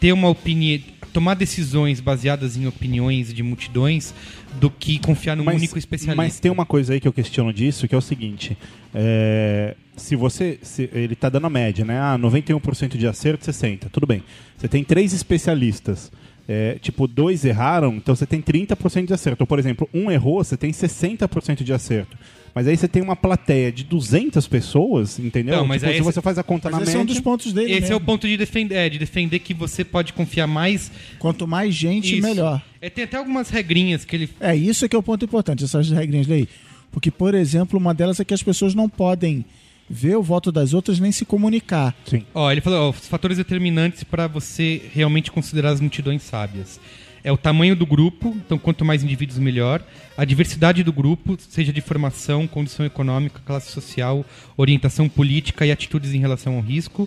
ter 0.00 0.12
uma 0.12 0.28
opinião, 0.28 0.80
tomar 1.12 1.34
decisões 1.34 2.00
baseadas 2.00 2.56
em 2.56 2.66
opiniões 2.66 3.32
de 3.32 3.42
multidões 3.42 4.14
do 4.60 4.70
que 4.70 4.98
confiar 4.98 5.36
num 5.36 5.44
único 5.46 5.78
especialista. 5.78 6.14
Mas 6.16 6.38
tem 6.40 6.50
uma 6.50 6.66
coisa 6.66 6.92
aí 6.92 7.00
que 7.00 7.08
eu 7.08 7.12
questiono 7.12 7.52
disso, 7.52 7.86
que 7.88 7.94
é 7.94 7.98
o 7.98 8.02
seguinte: 8.02 8.56
é, 8.94 9.74
se 9.96 10.14
você. 10.16 10.58
se- 10.62 10.88
ele 10.92 11.14
tá 11.14 11.28
dando 11.28 11.46
a 11.46 11.50
média, 11.50 11.84
né? 11.84 11.98
Ah, 11.98 12.16
91% 12.18 12.96
de 12.96 13.06
acerto, 13.06 13.44
60%. 13.44 13.88
Tudo 13.90 14.06
bem. 14.06 14.22
Você 14.56 14.68
tem 14.68 14.82
três 14.84 15.12
especialistas. 15.12 16.10
é, 16.50 16.78
tipo, 16.80 17.06
dois 17.06 17.44
erraram, 17.44 17.94
então 17.96 18.16
você 18.16 18.24
tem 18.24 18.40
30% 18.40 19.06
de 19.06 19.12
acerto. 19.12 19.42
Ou, 19.42 19.46
por 19.46 19.58
exemplo, 19.58 19.86
um 19.92 20.10
errou, 20.10 20.42
você 20.42 20.56
tem 20.56 20.70
60% 20.72 21.62
de 21.62 21.72
acerto. 21.74 22.16
Mas 22.58 22.66
aí 22.66 22.76
você 22.76 22.88
tem 22.88 23.00
uma 23.00 23.14
plateia 23.14 23.70
de 23.70 23.84
200 23.84 24.48
pessoas, 24.48 25.16
entendeu? 25.16 25.58
Não, 25.58 25.64
mas 25.64 25.80
tipo, 25.80 25.90
aí 25.90 25.94
se 25.94 26.00
esse- 26.00 26.12
você 26.12 26.20
faz 26.20 26.38
a 26.38 26.42
conta 26.42 26.68
Mas 26.68 26.80
na 26.80 26.82
esse 26.82 26.92
é 26.96 26.98
um 26.98 27.02
média... 27.02 27.14
dos 27.14 27.22
pontos 27.22 27.52
dele. 27.52 27.70
Esse 27.70 27.84
é 27.84 27.86
o 27.86 28.00
mesmo. 28.00 28.00
ponto 28.00 28.26
de 28.26 28.36
defender, 28.36 28.74
é, 28.74 28.88
de 28.88 28.98
defender 28.98 29.38
que 29.38 29.54
você 29.54 29.84
pode 29.84 30.12
confiar 30.12 30.48
mais. 30.48 30.90
Quanto 31.20 31.46
mais 31.46 31.72
gente, 31.72 32.18
Isso. 32.18 32.26
melhor. 32.26 32.60
É, 32.82 32.90
tem 32.90 33.04
até 33.04 33.16
algumas 33.16 33.48
regrinhas 33.48 34.04
que 34.04 34.16
ele. 34.16 34.28
É, 34.40 34.56
isso 34.56 34.84
é 34.84 34.88
que 34.88 34.96
é 34.96 34.98
o 34.98 35.02
ponto 35.04 35.24
importante, 35.24 35.62
essas 35.62 35.88
regrinhas 35.88 36.26
daí. 36.26 36.48
Porque, 36.90 37.12
por 37.12 37.32
exemplo, 37.32 37.78
uma 37.78 37.94
delas 37.94 38.18
é 38.18 38.24
que 38.24 38.34
as 38.34 38.42
pessoas 38.42 38.74
não 38.74 38.88
podem 38.88 39.44
ver 39.88 40.16
o 40.16 40.22
voto 40.22 40.50
das 40.50 40.74
outras 40.74 40.98
nem 40.98 41.12
se 41.12 41.24
comunicar. 41.24 41.94
Sim. 42.06 42.24
Ó, 42.34 42.50
ele 42.50 42.60
falou, 42.60 42.88
ó, 42.88 42.90
os 42.90 43.06
fatores 43.06 43.36
determinantes 43.36 44.02
para 44.02 44.26
você 44.26 44.82
realmente 44.92 45.30
considerar 45.30 45.70
as 45.70 45.80
multidões 45.80 46.22
sábias. 46.24 46.80
É 47.28 47.30
o 47.30 47.36
tamanho 47.36 47.76
do 47.76 47.84
grupo, 47.84 48.34
então 48.46 48.56
quanto 48.56 48.86
mais 48.86 49.04
indivíduos 49.04 49.38
melhor. 49.38 49.82
A 50.16 50.24
diversidade 50.24 50.82
do 50.82 50.90
grupo, 50.90 51.36
seja 51.38 51.70
de 51.70 51.82
formação, 51.82 52.46
condição 52.46 52.86
econômica, 52.86 53.42
classe 53.44 53.70
social, 53.70 54.24
orientação 54.56 55.10
política 55.10 55.66
e 55.66 55.70
atitudes 55.70 56.14
em 56.14 56.20
relação 56.20 56.54
ao 56.54 56.62
risco. 56.62 57.06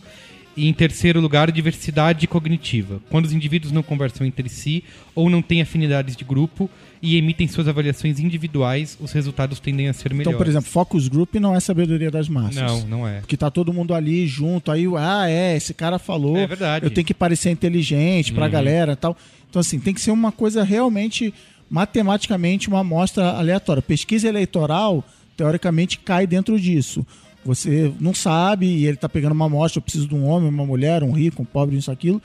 E 0.55 0.67
em 0.67 0.73
terceiro 0.73 1.19
lugar, 1.19 1.49
diversidade 1.51 2.27
cognitiva. 2.27 3.01
Quando 3.09 3.25
os 3.25 3.33
indivíduos 3.33 3.71
não 3.71 3.81
conversam 3.81 4.27
entre 4.27 4.47
si 4.47 4.83
ou 5.15 5.27
não 5.27 5.41
têm 5.41 5.59
afinidades 5.61 6.15
de 6.15 6.23
grupo 6.23 6.69
e 7.01 7.17
emitem 7.17 7.47
suas 7.47 7.67
avaliações 7.67 8.19
individuais, 8.19 8.97
os 9.01 9.11
resultados 9.13 9.59
tendem 9.59 9.87
a 9.87 9.93
ser 9.93 10.13
melhores. 10.13 10.27
Então, 10.27 10.37
por 10.37 10.47
exemplo, 10.47 10.69
focus 10.69 11.07
group 11.07 11.33
não 11.35 11.55
é 11.55 11.59
sabedoria 11.59 12.11
das 12.11 12.29
massas. 12.29 12.55
Não, 12.55 12.85
não 12.85 13.07
é. 13.07 13.21
Porque 13.21 13.35
tá 13.35 13.49
todo 13.49 13.73
mundo 13.73 13.93
ali 13.95 14.27
junto, 14.27 14.71
aí, 14.71 14.85
ah, 14.97 15.27
é, 15.27 15.55
esse 15.55 15.73
cara 15.73 15.97
falou. 15.97 16.37
É 16.37 16.45
verdade. 16.45 16.85
Eu 16.85 16.91
tenho 16.91 17.07
que 17.07 17.13
parecer 17.13 17.49
inteligente 17.49 18.31
pra 18.31 18.47
galera 18.47 18.91
e 18.91 18.95
tal. 18.97 19.17
Então, 19.51 19.59
assim, 19.59 19.79
tem 19.79 19.93
que 19.93 19.99
ser 19.99 20.11
uma 20.11 20.31
coisa 20.31 20.63
realmente, 20.63 21.33
matematicamente, 21.69 22.69
uma 22.69 22.79
amostra 22.79 23.31
aleatória. 23.31 23.81
Pesquisa 23.81 24.29
eleitoral, 24.29 25.03
teoricamente, 25.35 25.99
cai 25.99 26.25
dentro 26.25 26.57
disso. 26.57 27.05
Você 27.43 27.91
não 27.99 28.13
sabe 28.13 28.65
e 28.65 28.85
ele 28.87 28.95
tá 28.95 29.09
pegando 29.09 29.33
uma 29.33 29.47
amostra, 29.47 29.79
eu 29.79 29.81
preciso 29.81 30.07
de 30.07 30.15
um 30.15 30.25
homem, 30.25 30.49
uma 30.49 30.65
mulher, 30.65 31.03
um 31.03 31.11
rico, 31.11 31.41
um 31.41 31.45
pobre, 31.45 31.75
isso, 31.75 31.91
aquilo. 31.91 32.21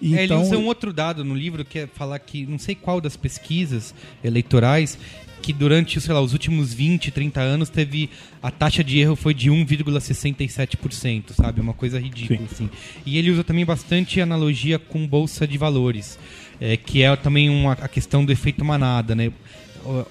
É, 0.00 0.24
então, 0.24 0.38
ele 0.38 0.46
usa 0.46 0.56
um 0.56 0.66
outro 0.66 0.92
dado 0.92 1.24
no 1.24 1.34
livro 1.34 1.64
que 1.64 1.80
é 1.80 1.86
falar 1.88 2.18
que 2.20 2.46
não 2.46 2.58
sei 2.58 2.76
qual 2.76 3.00
das 3.00 3.16
pesquisas 3.16 3.92
eleitorais 4.22 4.96
que 5.42 5.52
durante, 5.52 6.00
sei 6.00 6.14
lá, 6.14 6.20
os 6.20 6.32
últimos 6.32 6.72
20, 6.72 7.10
30 7.10 7.40
anos 7.40 7.68
teve 7.68 8.08
a 8.40 8.50
taxa 8.50 8.84
de 8.84 9.00
erro 9.00 9.16
foi 9.16 9.34
de 9.34 9.50
1,67%, 9.50 11.32
sabe? 11.32 11.60
Uma 11.60 11.74
coisa 11.74 11.98
ridícula 11.98 12.48
assim. 12.50 12.70
E 13.04 13.18
ele 13.18 13.30
usa 13.32 13.42
também 13.42 13.64
bastante 13.64 14.20
analogia 14.20 14.78
com 14.78 15.04
bolsa 15.06 15.46
de 15.46 15.58
valores. 15.58 16.18
É, 16.62 16.76
que 16.76 17.02
é 17.02 17.14
também 17.16 17.50
uma, 17.50 17.72
a 17.72 17.88
questão 17.88 18.24
do 18.24 18.30
efeito 18.30 18.64
manada, 18.64 19.16
né? 19.16 19.32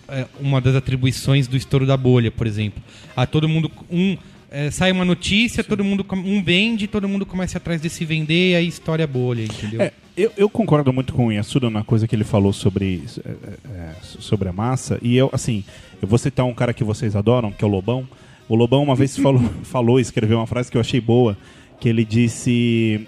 É 0.09 0.25
Uma 0.37 0.59
das 0.59 0.75
atribuições 0.75 1.47
do 1.47 1.55
estouro 1.55 1.85
da 1.85 1.95
bolha, 1.95 2.29
por 2.29 2.45
exemplo. 2.45 2.83
Ah, 3.15 3.25
todo 3.25 3.47
mundo 3.47 3.71
um 3.89 4.17
é, 4.51 4.69
sai 4.69 4.91
uma 4.91 5.05
notícia, 5.05 5.63
todo 5.63 5.81
mundo 5.81 6.05
um 6.11 6.43
vende, 6.43 6.87
todo 6.87 7.07
mundo 7.07 7.25
começa 7.25 7.57
atrás 7.57 7.81
de 7.81 7.89
se 7.89 8.03
vender, 8.03 8.55
aí 8.55 8.67
estoura 8.67 9.05
a 9.05 9.07
bolha, 9.07 9.43
entendeu? 9.43 9.81
É, 9.81 9.93
eu, 10.17 10.29
eu 10.35 10.49
concordo 10.49 10.91
muito 10.91 11.13
com 11.13 11.27
o 11.27 11.31
Yasuda 11.31 11.69
na 11.69 11.85
coisa 11.85 12.05
que 12.05 12.13
ele 12.13 12.25
falou 12.25 12.51
sobre, 12.51 13.01
é, 13.25 13.29
é, 13.73 13.95
sobre 14.01 14.49
a 14.49 14.51
massa. 14.51 14.99
E 15.01 15.15
eu, 15.15 15.29
assim, 15.31 15.63
eu 16.01 16.07
vou 16.07 16.17
citar 16.17 16.45
um 16.45 16.53
cara 16.53 16.73
que 16.73 16.83
vocês 16.83 17.15
adoram, 17.15 17.49
que 17.49 17.63
é 17.63 17.67
o 17.67 17.71
Lobão. 17.71 18.05
O 18.49 18.55
Lobão 18.55 18.83
uma 18.83 18.95
vez 18.95 19.15
falou, 19.15 19.41
falou 19.63 20.01
escreveu 20.01 20.37
uma 20.37 20.47
frase 20.47 20.69
que 20.69 20.75
eu 20.75 20.81
achei 20.81 20.99
boa, 20.99 21.37
que 21.79 21.87
ele 21.87 22.03
disse 22.03 23.07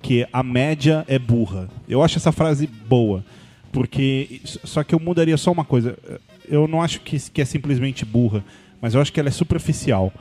que 0.00 0.26
a 0.32 0.42
média 0.42 1.04
é 1.08 1.18
burra. 1.18 1.68
Eu 1.88 2.02
acho 2.02 2.18
essa 2.18 2.32
frase 2.32 2.66
boa, 2.66 3.24
porque 3.72 4.40
só 4.44 4.82
que 4.82 4.94
eu 4.94 5.00
mudaria 5.00 5.36
só 5.36 5.52
uma 5.52 5.64
coisa. 5.64 5.96
Eu 6.48 6.66
não 6.66 6.82
acho 6.82 7.00
que, 7.00 7.18
que 7.30 7.40
é 7.40 7.44
simplesmente 7.44 8.04
burra, 8.04 8.44
mas 8.80 8.94
eu 8.94 9.00
acho 9.00 9.12
que 9.12 9.20
ela 9.20 9.28
é 9.28 9.32
superficial. 9.32 10.12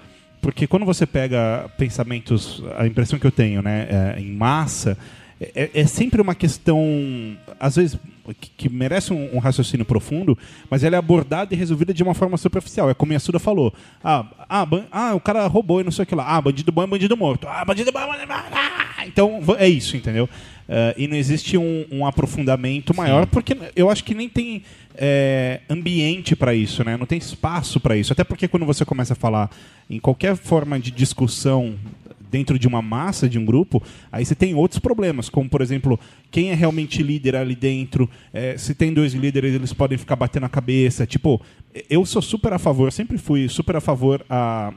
Porque 0.42 0.68
quando 0.68 0.86
você 0.86 1.06
pega 1.06 1.70
pensamentos, 1.78 2.64
a 2.78 2.88
impressão 2.88 3.20
que 3.20 3.28
eu 3.28 3.32
tenho, 3.32 3.62
né, 3.62 3.88
é, 3.90 4.20
em 4.20 4.32
massa, 4.32 4.98
é, 5.40 5.70
é 5.74 5.86
sempre 5.86 6.22
uma 6.22 6.36
questão, 6.36 7.38
às 7.60 7.76
vezes, 7.76 7.98
que, 8.34 8.50
que 8.50 8.70
merece 8.70 9.14
um, 9.14 9.36
um 9.36 9.40
raciocínio 9.40 9.86
profundo, 9.86 10.38
mas 10.70 10.84
ela 10.84 10.96
é 10.96 11.00
abordada 11.00 11.54
e 11.54 11.58
resolvida 11.58 11.94
de 11.94 12.04
uma 12.04 12.14
forma 12.14 12.38
superficial. 12.38 12.90
É 12.90 12.94
como 12.94 13.12
a 13.12 13.16
Yasuda 13.16 13.40
falou. 13.40 13.74
Ah, 14.04 14.26
ah, 14.50 14.68
ah, 14.92 15.16
o 15.16 15.20
cara 15.20 15.46
roubou 15.48 15.82
e 15.82 15.84
não 15.84 15.92
sei 15.92 16.04
o 16.04 16.06
que 16.06 16.16
lá. 16.16 16.26
Ah, 16.26 16.42
bandido 16.42 16.72
bom 16.72 16.84
é 16.84 16.88
bandido 16.88 17.16
morto. 17.18 17.48
Ah, 17.48 17.64
bandido 17.66 17.92
bom 17.92 18.00
é 18.00 18.08
bandido 18.08 18.28
morto. 18.28 18.46
Ah! 18.52 19.06
Então, 19.06 19.42
é 19.58 19.68
isso, 19.68 19.96
entendeu? 19.96 20.30
Eh, 20.72 20.94
e 21.00 21.08
não 21.08 21.16
existe 21.16 21.58
um, 21.58 21.86
um 21.92 22.06
aprofundamento 22.06 22.96
maior, 22.96 23.26
porque 23.26 23.58
eu 23.76 23.90
acho 23.90 24.04
que 24.04 24.14
nem 24.14 24.30
tem 24.30 24.62
é, 24.96 25.62
ambiente 25.68 26.36
para 26.36 26.54
isso, 26.54 26.84
né? 26.84 26.96
Não 26.96 27.08
tem 27.08 27.18
espaço 27.18 27.80
para 27.80 27.98
isso. 27.98 28.14
Até 28.14 28.24
porque 28.24 28.48
quando 28.48 28.68
você 28.68 28.86
começa 28.86 29.14
a 29.14 29.16
falar 29.16 29.50
em 29.90 30.00
qualquer 30.00 30.36
forma 30.36 30.80
de 30.80 30.92
discussão 30.92 31.76
dentro 32.32 32.60
de 32.60 32.68
uma 32.68 32.82
massa, 32.82 33.28
de 33.28 33.40
um 33.40 33.46
grupo, 33.46 33.82
aí 34.12 34.24
você 34.26 34.36
tem 34.36 34.54
outros 34.54 34.80
problemas, 34.80 35.30
como 35.30 35.50
por 35.50 35.62
exemplo, 35.62 36.00
quem 36.30 36.52
é 36.52 36.54
realmente 36.54 37.02
líder 37.02 37.36
ali 37.36 37.56
dentro, 37.56 38.10
eh, 38.34 38.56
se 38.58 38.76
tem 38.76 38.94
dois 38.94 39.14
líderes, 39.14 39.54
eles 39.56 39.74
podem 39.74 39.98
ficar 39.98 40.16
batendo 40.16 40.46
a 40.46 40.50
cabeça. 40.50 41.06
Tipo, 41.08 41.42
eu 41.90 42.06
sou 42.06 42.22
super 42.22 42.54
a 42.54 42.60
favor, 42.60 42.92
sempre 42.92 43.18
fui 43.18 43.48
super 43.50 43.76
a 43.76 43.82
favor 43.82 44.24
a 44.30 44.74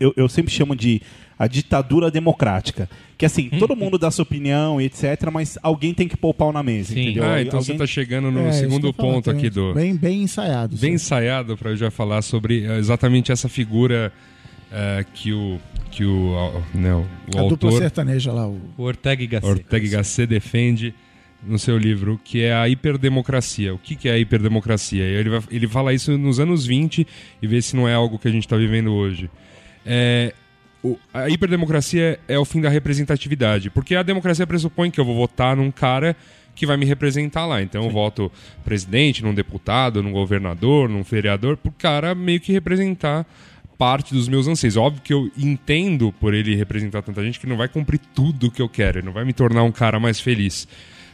eu, 0.00 0.12
eu 0.16 0.28
sempre 0.28 0.52
chamo 0.52 0.74
de 0.74 1.00
a 1.38 1.46
ditadura 1.46 2.10
democrática. 2.10 2.88
Que 3.16 3.24
assim, 3.24 3.48
todo 3.50 3.76
mundo 3.76 3.96
dá 3.98 4.10
sua 4.10 4.24
opinião 4.24 4.80
e 4.80 4.84
etc, 4.86 5.30
mas 5.32 5.56
alguém 5.62 5.94
tem 5.94 6.08
que 6.08 6.16
pôr 6.16 6.30
o 6.30 6.34
pau 6.34 6.52
na 6.52 6.60
mesa, 6.62 6.92
Sim. 6.92 7.02
entendeu? 7.02 7.24
Ah, 7.24 7.40
então 7.40 7.60
Alguém- 7.60 7.74
você 7.76 7.78
tá 7.78 7.86
chegando 7.86 8.30
no 8.30 8.40
É, 8.40 8.48
isso 8.50 8.58
que 8.60 8.64
eu 8.64 8.70
segundo 8.70 8.92
ponto 8.92 9.30
aqui 9.30 9.48
do. 9.48 9.72
Bem, 9.74 9.94
bem 9.94 10.22
ensaiado. 10.22 10.76
bem 10.76 10.94
ensaiado 10.94 11.56
para 11.56 11.70
eu 11.70 11.76
já 11.76 11.88
falar 11.90 12.22
sobre 12.22 12.64
eh, 12.64 12.78
exatamente 12.78 13.30
essa 13.30 13.48
figura 13.48 14.12
eh, 14.72 15.04
que 15.14 15.32
o 15.32 15.60
que 15.90 16.04
o, 16.06 16.62
né, 16.74 16.94
o 16.94 17.02
A 17.38 17.42
dupla 17.42 17.68
autor 17.68 17.72
sertaneja 17.78 18.32
lá, 18.32 18.48
o... 18.48 18.58
O 18.78 18.82
Ortega 18.84 19.22
y 19.22 19.26
Gasset. 19.26 19.50
Ortega 19.50 19.84
y 19.86 19.90
Gasset 19.90 20.26
defende 20.26 20.94
no 21.46 21.58
seu 21.58 21.76
livro, 21.76 22.18
que 22.24 22.40
é 22.42 22.54
a 22.54 22.66
hiperdemocracia. 22.68 23.74
O 23.74 23.78
que, 23.78 23.94
que 23.94 24.08
é 24.08 24.12
a 24.12 24.18
hiperdemocracia? 24.18 25.02
Ele, 25.04 25.28
vai- 25.28 25.42
ele 25.50 25.68
fala 25.68 25.92
isso 25.92 26.16
nos 26.16 26.40
anos 26.40 26.64
20 26.64 27.06
e 27.42 27.46
vê 27.46 27.60
se 27.60 27.76
não 27.76 27.86
é 27.86 27.92
algo 27.94 28.18
que 28.18 28.26
a 28.26 28.30
gente 28.30 28.44
está 28.44 28.56
vivendo 28.56 28.90
hoje. 28.92 29.28
É, 29.84 30.32
o- 30.82 30.96
a 31.12 31.28
hiperdemocracia 31.28 32.18
é 32.26 32.38
o 32.38 32.44
fim 32.46 32.60
da 32.62 32.70
representatividade, 32.70 33.68
porque 33.68 33.94
a 33.94 34.02
democracia 34.02 34.46
pressupõe 34.46 34.90
que 34.90 34.98
eu 35.00 35.04
vou 35.04 35.14
votar 35.16 35.54
num 35.56 35.70
cara 35.70 36.16
que 36.54 36.64
vai 36.64 36.76
me 36.78 36.86
representar 36.86 37.44
lá. 37.44 37.60
Então 37.60 37.84
eu 37.84 37.90
voto 37.90 38.32
presidente, 38.64 39.22
num 39.22 39.34
deputado, 39.34 40.02
num 40.02 40.12
governador, 40.12 40.88
num 40.88 41.02
vereador, 41.02 41.56
pro 41.58 41.72
cara 41.72 42.14
meio 42.14 42.40
que 42.40 42.52
representar 42.52 43.26
parte 43.78 44.14
dos 44.14 44.28
meus 44.28 44.46
anseios. 44.46 44.76
Óbvio 44.76 45.02
que 45.02 45.12
eu 45.12 45.30
entendo 45.36 46.12
por 46.20 46.34
ele 46.34 46.54
representar 46.54 47.02
tanta 47.02 47.22
gente 47.24 47.40
que 47.40 47.46
não 47.46 47.56
vai 47.56 47.68
cumprir 47.68 48.00
tudo 48.14 48.50
que 48.50 48.62
eu 48.62 48.68
quero, 48.68 48.98
ele 48.98 49.06
não 49.06 49.12
vai 49.12 49.24
me 49.24 49.32
tornar 49.32 49.62
um 49.64 49.72
cara 49.72 49.98
mais 49.98 50.20
feliz. 50.20 50.68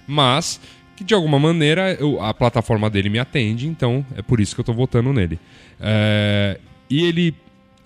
Mas 0.06 0.60
que 0.96 1.04
de 1.04 1.14
alguma 1.14 1.38
maneira 1.38 1.92
eu- 1.94 2.20
a 2.20 2.34
plataforma 2.34 2.90
dele 2.90 3.08
me 3.08 3.18
atende, 3.18 3.66
então 3.68 4.04
é 4.16 4.22
por 4.22 4.40
isso 4.40 4.54
que 4.54 4.60
eu 4.60 4.64
tô 4.64 4.72
votando 4.72 5.12
nele. 5.12 5.38
É, 5.80 6.58
e 6.90 7.04
ele 7.04 7.34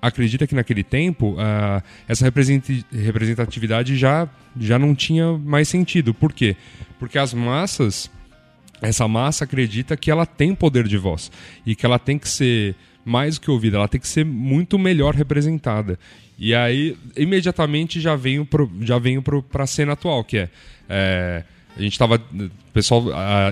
acredita 0.00 0.46
que 0.46 0.54
naquele 0.54 0.82
tempo 0.82 1.36
ah, 1.38 1.82
essa 2.08 2.24
representatividade 2.24 3.96
já, 3.96 4.28
já 4.58 4.78
não 4.78 4.94
tinha 4.94 5.36
mais 5.38 5.68
sentido. 5.68 6.12
Por 6.14 6.32
quê? 6.32 6.56
Porque 6.98 7.18
as 7.18 7.32
massas 7.34 8.10
essa 8.80 9.06
massa 9.06 9.44
acredita 9.44 9.96
que 9.96 10.10
ela 10.10 10.26
tem 10.26 10.56
poder 10.56 10.88
de 10.88 10.96
voz 10.98 11.30
e 11.64 11.76
que 11.76 11.86
ela 11.86 12.00
tem 12.00 12.18
que 12.18 12.28
ser 12.28 12.74
mais 13.04 13.36
do 13.36 13.40
que 13.42 13.50
ouvida, 13.50 13.76
ela 13.76 13.88
tem 13.88 14.00
que 14.00 14.08
ser 14.08 14.24
muito 14.24 14.78
melhor 14.78 15.14
representada. 15.14 15.98
E 16.38 16.54
aí, 16.54 16.96
imediatamente 17.16 18.00
já 18.00 18.16
venho 18.16 18.44
pro, 18.44 18.70
já 18.80 18.98
venho 18.98 19.22
pro, 19.22 19.42
pra 19.42 19.66
cena 19.66 19.92
atual, 19.92 20.24
que 20.24 20.38
é, 20.38 20.48
é, 20.88 21.44
a 21.76 21.80
gente 21.82 21.98
tava. 21.98 22.16
O 22.34 22.72
pessoal 22.72 23.04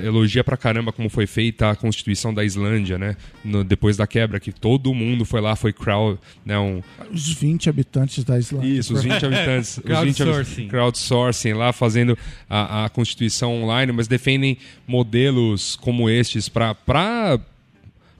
elogia 0.03 0.42
pra 0.42 0.57
caramba 0.57 0.92
como 0.92 1.11
foi 1.11 1.26
feita 1.26 1.68
a 1.70 1.76
Constituição 1.76 2.32
da 2.32 2.42
Islândia, 2.42 2.96
né? 2.96 3.16
No- 3.44 3.62
depois 3.62 3.94
da 3.94 4.07
quebra, 4.07 4.40
que 4.40 4.51
todo 4.51 4.94
mundo 4.94 5.26
foi 5.26 5.42
lá, 5.42 5.55
foi 5.55 5.74
crowd, 5.74 6.18
né? 6.44 6.59
Um, 6.59 6.82
os 7.12 7.30
20 7.34 7.68
habitantes 7.68 8.24
da 8.24 8.38
Islândia. 8.38 8.78
isso, 8.78 8.94
os 8.94 9.03
20 9.05 9.26
habitantes. 9.26 9.76
os 9.84 9.84
20 9.84 10.16
Crowdsourcing. 10.16 10.68
crowdsourcing 10.68 11.53
lá, 11.53 11.70
fazendo 11.70 12.16
a, 12.48 12.86
a 12.86 12.88
Constituição 12.88 13.62
online, 13.62 13.92
mas 13.92 14.09
defendem 14.09 14.57
modelos 14.88 15.76
como 15.76 16.09
estes 16.09 16.48
para 16.48 17.38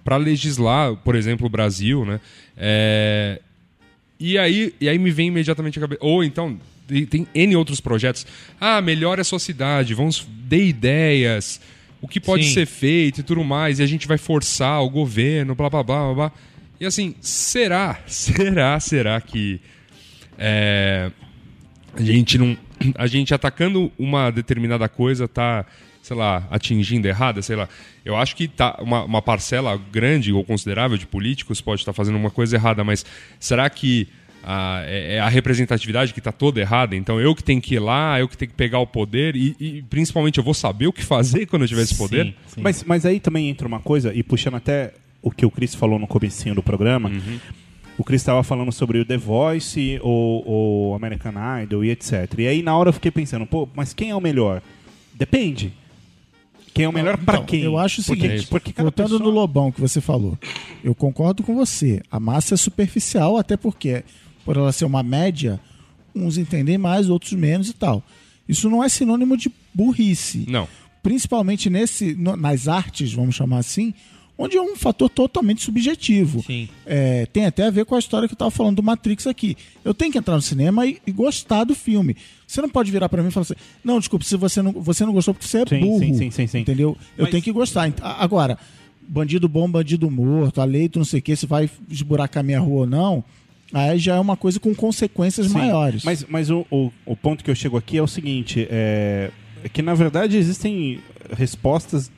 para 0.05 0.17
legislar, 0.17 0.97
por 0.97 1.15
exemplo, 1.15 1.47
o 1.47 1.51
Brasil, 1.51 2.05
né? 2.05 2.21
É, 2.57 3.41
e 4.19 4.39
aí, 4.39 4.75
e 4.81 4.89
aí 4.89 4.99
me 4.99 5.11
vem 5.11 5.29
imediatamente 5.29 5.79
a 5.79 5.83
cabeça. 5.83 6.05
Ou 6.05 6.23
então, 6.23 6.59
tem, 7.09 7.27
N 7.35 7.57
outros 7.57 7.81
projetos. 7.81 8.27
Ah, 8.61 8.81
melhore 8.81 9.21
a 9.21 9.25
sua 9.25 9.39
cidade, 9.39 9.95
vamos 9.95 10.27
dê 10.29 10.67
ideias, 10.67 11.61
o 12.03 12.09
que 12.09 12.21
pode 12.21 12.45
Sim. 12.45 12.55
ser 12.55 12.67
feito 12.67 13.21
e 13.21 13.23
tudo 13.23 13.45
mais, 13.45 13.79
e 13.79 13.83
a 13.83 13.87
gente 13.87 14.09
vai 14.09 14.19
forçar 14.19 14.83
o 14.83 14.91
governo, 14.91 15.55
blá 15.55 15.71
blá 15.71 15.83
blá 15.83 16.05
blá. 16.07 16.15
blá. 16.15 16.33
E 16.81 16.87
assim, 16.87 17.15
será, 17.21 18.01
será, 18.07 18.81
será 18.81 19.21
que 19.21 19.61
é, 20.39 21.11
a 21.95 22.03
gente 22.03 22.39
não. 22.39 22.57
A 22.95 23.07
gente 23.07 23.35
atacando 23.35 23.93
uma 23.99 24.31
determinada 24.31 24.89
coisa 24.89 25.29
tá, 25.29 25.67
sei 26.03 26.17
lá, 26.17 26.47
atingindo 26.51 27.07
errada, 27.07 27.43
sei 27.43 27.57
lá. 27.57 27.69
Eu 28.05 28.17
acho 28.17 28.35
que 28.35 28.49
tá 28.49 28.79
uma, 28.81 29.05
uma 29.05 29.23
parcela 29.23 29.81
grande 29.93 30.33
ou 30.33 30.45
considerável 30.45 30.97
de 30.97 31.07
políticos 31.07 31.61
pode 31.61 31.83
estar 31.83 31.93
fazendo 31.93 32.17
uma 32.17 32.31
coisa 32.31 32.57
errada, 32.57 32.83
mas 32.83 33.05
será 33.39 33.69
que 33.69 34.09
a, 34.43 34.83
é 34.87 35.17
é 35.17 35.21
a 35.21 35.29
representatividade 35.29 36.13
que 36.13 36.21
está 36.21 36.33
toda 36.33 36.61
errada? 36.61 36.97
Então 36.97 37.21
eu 37.21 37.35
que 37.35 37.45
tenho 37.45 37.61
que 37.61 37.75
ir 37.75 37.79
lá, 37.79 38.19
eu 38.19 38.29
que 38.29 38.37
tenho 38.37 38.51
que 38.51 38.57
pegar 38.57 38.79
o 38.79 38.87
poder 38.87 39.37
e, 39.37 39.55
e, 39.61 39.83
principalmente 39.83 40.39
eu 40.39 40.45
vou 40.45 40.55
saber 40.55 40.87
o 40.87 40.93
que 40.93 41.05
fazer 41.05 41.47
quando 41.47 41.63
eu 41.63 41.69
tiver 41.69 41.83
esse 41.83 41.97
poder? 41.97 42.27
Sim, 42.27 42.35
sim. 42.47 42.61
Mas, 42.63 42.83
mas 42.85 43.05
aí 43.05 43.21
também 43.21 43.49
entra 43.49 43.69
uma 43.69 43.81
coisa, 43.81 44.13
e 44.15 44.23
puxando 44.23 44.55
até 44.55 44.95
o 45.23 45.31
que 45.31 45.45
o 45.45 45.51
Chris 45.51 45.75
falou 45.75 45.99
no 45.99 46.07
comecinho 46.07 46.55
do 46.55 46.63
programa, 46.63 47.13
o 47.99 48.03
Chris 48.03 48.23
estava 48.23 48.43
falando 48.43 48.73
sobre 48.73 48.99
o 48.99 49.05
The 49.05 49.19
Voice, 49.19 50.01
o, 50.03 50.93
o 50.93 50.95
American 50.95 51.35
Idol 51.63 51.85
e 51.85 51.91
etc. 51.91 52.33
E 52.39 52.47
aí 52.47 52.63
na 52.63 52.75
hora 52.75 52.89
eu 52.89 52.93
fiquei 52.95 53.11
pensando, 53.11 53.45
pô, 53.45 53.69
mas 53.75 53.93
quem 53.93 54.11
é 54.11 54.17
o 54.17 54.21
melhor? 54.21 54.63
Depende. 55.13 55.75
Quem 56.73 56.85
é 56.85 56.89
o 56.89 56.93
melhor 56.93 57.17
pra 57.19 57.35
Então, 57.35 57.47
quem? 57.47 57.63
Eu 57.63 57.77
acho 57.79 58.01
o 58.01 58.05
Porque- 58.05 58.23
seguinte, 58.29 58.47
porque 58.49 58.73
cada 58.73 58.85
voltando 58.85 59.11
pessoa- 59.11 59.21
no 59.21 59.31
Lobão 59.31 59.73
que 59.73 59.81
você 59.81 60.01
falou, 60.01 60.39
eu 60.85 60.95
concordo 60.95 61.43
com 61.43 61.55
você. 61.55 62.01
A 62.11 62.21
massa 62.21 62.55
é 62.55 62.57
superficial, 62.57 63.37
até 63.37 63.57
porque, 63.57 64.05
por 64.45 64.57
ela 64.57 64.71
ser 64.73 64.85
uma 64.85 65.03
média, 65.03 65.59
uns 66.15 66.39
entendem 66.39 66.79
mais, 66.79 67.09
outros 67.11 67.33
menos 67.33 67.69
e 67.69 67.73
tal. 67.73 68.03
Isso 68.49 68.69
não 68.71 68.83
é 68.85 68.89
sinônimo 68.89 69.37
de 69.37 69.51
burrice. 69.75 70.45
Não. 70.49 70.67
Principalmente 71.03 71.69
nesse, 71.71 72.15
no- 72.15 72.37
nas 72.37 72.69
artes, 72.69 73.13
vamos 73.13 73.35
chamar 73.35 73.59
assim, 73.59 73.93
onde 74.43 74.57
é 74.57 74.63
um 74.63 74.75
fator 74.75 75.11
totalmente 75.11 75.63
subjetivo. 75.63 76.43
É, 76.87 77.27
tem 77.27 77.45
até 77.45 77.67
a 77.67 77.71
ver 77.71 77.85
com 77.85 77.95
a 77.95 77.99
história 77.99 78.27
que 78.27 78.33
eu 78.33 78.37
estava 78.37 78.51
falando 78.51 78.77
do 78.77 78.83
Matrix 78.83 79.27
aqui. 79.27 79.55
Eu 79.85 79.93
tenho 79.93 80.11
que 80.11 80.17
entrar 80.17 80.35
no 80.35 80.41
cinema 80.41 80.87
e, 80.87 80.99
e 81.07 81.13
gostar 81.13 81.65
do 81.65 81.75
filme. 81.75 82.17
Você 82.47 82.63
não 82.63 82.69
pode 82.71 82.91
virar 82.91 83.11
para 83.11 83.23
mim 83.23 83.29
e 83.29 83.31
falar 83.31 83.43
assim: 83.43 83.55
não, 83.85 83.99
desculpe, 83.99 84.25
se 84.25 84.37
você 84.37 84.63
não, 84.63 84.73
você 84.73 85.05
não 85.05 85.13
gostou 85.13 85.35
porque 85.35 85.47
você 85.47 85.59
é 85.59 85.67
Sim, 85.67 85.81
burro. 85.81 85.99
sim, 85.99 86.15
sim, 86.15 86.31
sim, 86.31 86.47
sim. 86.47 86.59
Entendeu? 86.61 86.97
Eu 87.19 87.25
Mas- 87.25 87.31
tenho 87.33 87.43
que 87.43 87.53
gostar. 87.53 87.93
Agora, 88.01 88.59
bandido 89.07 89.47
bom, 89.47 89.71
bandido 89.71 90.11
morto, 90.11 90.61
a 90.63 90.65
lei, 90.65 90.89
tu 90.89 90.99
não 90.99 91.05
sei 91.05 91.21
o 91.21 91.23
que, 91.23 91.37
se 91.37 91.45
vai 91.45 91.69
esburacar 91.91 92.43
minha 92.43 92.61
rua 92.61 92.81
ou 92.81 92.87
não, 92.87 93.23
aí 93.75 93.99
já 93.99 94.17
é 94.17 94.21
uma 94.21 94.39
coisa 94.39 94.59
com 94.59 94.75
consequências 94.75 95.49
Sim, 95.49 95.53
maiores. 95.53 96.03
Mas, 96.03 96.25
mas 96.27 96.49
o, 96.49 96.67
o, 96.71 96.91
o 97.05 97.15
ponto 97.15 97.45
que 97.45 97.51
eu 97.51 97.55
chego 97.55 97.77
aqui 97.77 97.99
é 97.99 98.03
o 98.03 98.09
seguinte: 98.09 98.67
é, 98.71 99.31
é 99.63 99.69
que 99.69 99.83
na 99.83 99.93
verdade 99.93 100.39
existem 100.39 100.99
respostas 101.37 102.11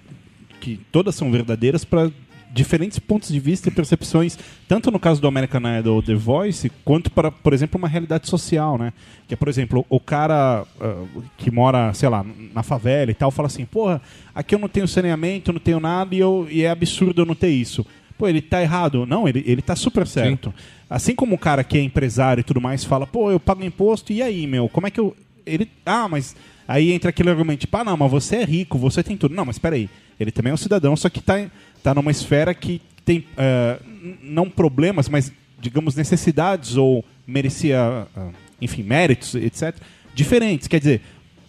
que 0.62 0.80
todas 0.92 1.16
são 1.16 1.32
verdadeiras 1.32 1.84
para 1.84 2.08
diferentes 2.52 2.98
pontos 2.98 3.30
de 3.30 3.40
vista 3.40 3.68
e 3.68 3.72
percepções, 3.72 4.38
tanto 4.68 4.90
no 4.90 4.98
caso 5.00 5.20
do 5.20 5.26
American 5.26 5.62
Idol 5.78 6.02
The 6.02 6.14
Voice, 6.14 6.70
quanto 6.84 7.10
para, 7.10 7.32
por 7.32 7.52
exemplo, 7.52 7.78
uma 7.78 7.88
realidade 7.88 8.28
social, 8.28 8.78
né? 8.78 8.92
Que 9.26 9.34
é, 9.34 9.36
por 9.36 9.48
exemplo, 9.48 9.84
o 9.88 9.98
cara 9.98 10.64
ah, 10.80 11.04
que 11.36 11.50
mora, 11.50 11.92
sei 11.94 12.08
lá, 12.08 12.24
na 12.54 12.62
favela 12.62 13.10
e 13.10 13.14
tal, 13.14 13.30
fala 13.30 13.46
assim, 13.46 13.64
porra, 13.64 14.00
aqui 14.34 14.54
eu 14.54 14.58
não 14.58 14.68
tenho 14.68 14.86
saneamento, 14.86 15.52
não 15.52 15.60
tenho 15.60 15.80
nada 15.80 16.14
e, 16.14 16.18
eu, 16.18 16.46
e 16.50 16.62
é 16.62 16.70
absurdo 16.70 17.22
eu 17.22 17.26
não 17.26 17.34
ter 17.34 17.48
isso. 17.48 17.84
Pô, 18.18 18.28
ele 18.28 18.42
tá 18.42 18.62
errado. 18.62 19.04
Não, 19.04 19.26
ele, 19.26 19.42
ele 19.46 19.62
tá 19.62 19.74
super 19.74 20.06
certo. 20.06 20.54
Assim 20.88 21.14
como 21.14 21.34
o 21.34 21.38
cara 21.38 21.64
que 21.64 21.78
é 21.78 21.82
empresário 21.82 22.42
e 22.42 22.44
tudo 22.44 22.60
mais 22.60 22.84
fala, 22.84 23.06
pô, 23.06 23.32
eu 23.32 23.40
pago 23.40 23.64
imposto, 23.64 24.12
e 24.12 24.22
aí, 24.22 24.46
meu, 24.46 24.68
como 24.68 24.86
é 24.86 24.90
que 24.90 25.00
eu. 25.00 25.16
Ele. 25.44 25.68
Ah, 25.84 26.06
mas. 26.08 26.36
Aí 26.68 26.92
entra 26.92 27.10
aquele 27.10 27.30
argumento, 27.30 27.60
tipo, 27.60 27.76
ah, 27.76 27.82
não, 27.82 27.96
mas 27.96 28.10
você 28.10 28.36
é 28.36 28.44
rico, 28.44 28.78
você 28.78 29.02
tem 29.02 29.16
tudo. 29.16 29.34
Não, 29.34 29.44
mas 29.44 29.58
peraí. 29.58 29.88
Ele 30.22 30.30
também 30.32 30.50
é 30.50 30.54
um 30.54 30.58
cidadão, 30.58 30.96
só 30.96 31.08
que 31.08 31.20
tá, 31.20 31.46
tá 31.82 31.94
numa 31.94 32.10
esfera 32.10 32.54
que 32.54 32.80
tem. 33.04 33.24
n- 34.02 34.18
não 34.22 34.48
problemas, 34.48 35.08
mas, 35.08 35.32
digamos, 35.60 35.94
necessidades 35.96 36.76
ou 36.76 37.04
merecia. 37.26 38.06
ah, 38.16 38.28
enfim, 38.60 38.82
méritos, 38.82 39.34
etc. 39.34 39.74
Diferentes. 40.14 40.68
Quer 40.68 40.78
dizer, 40.78 41.00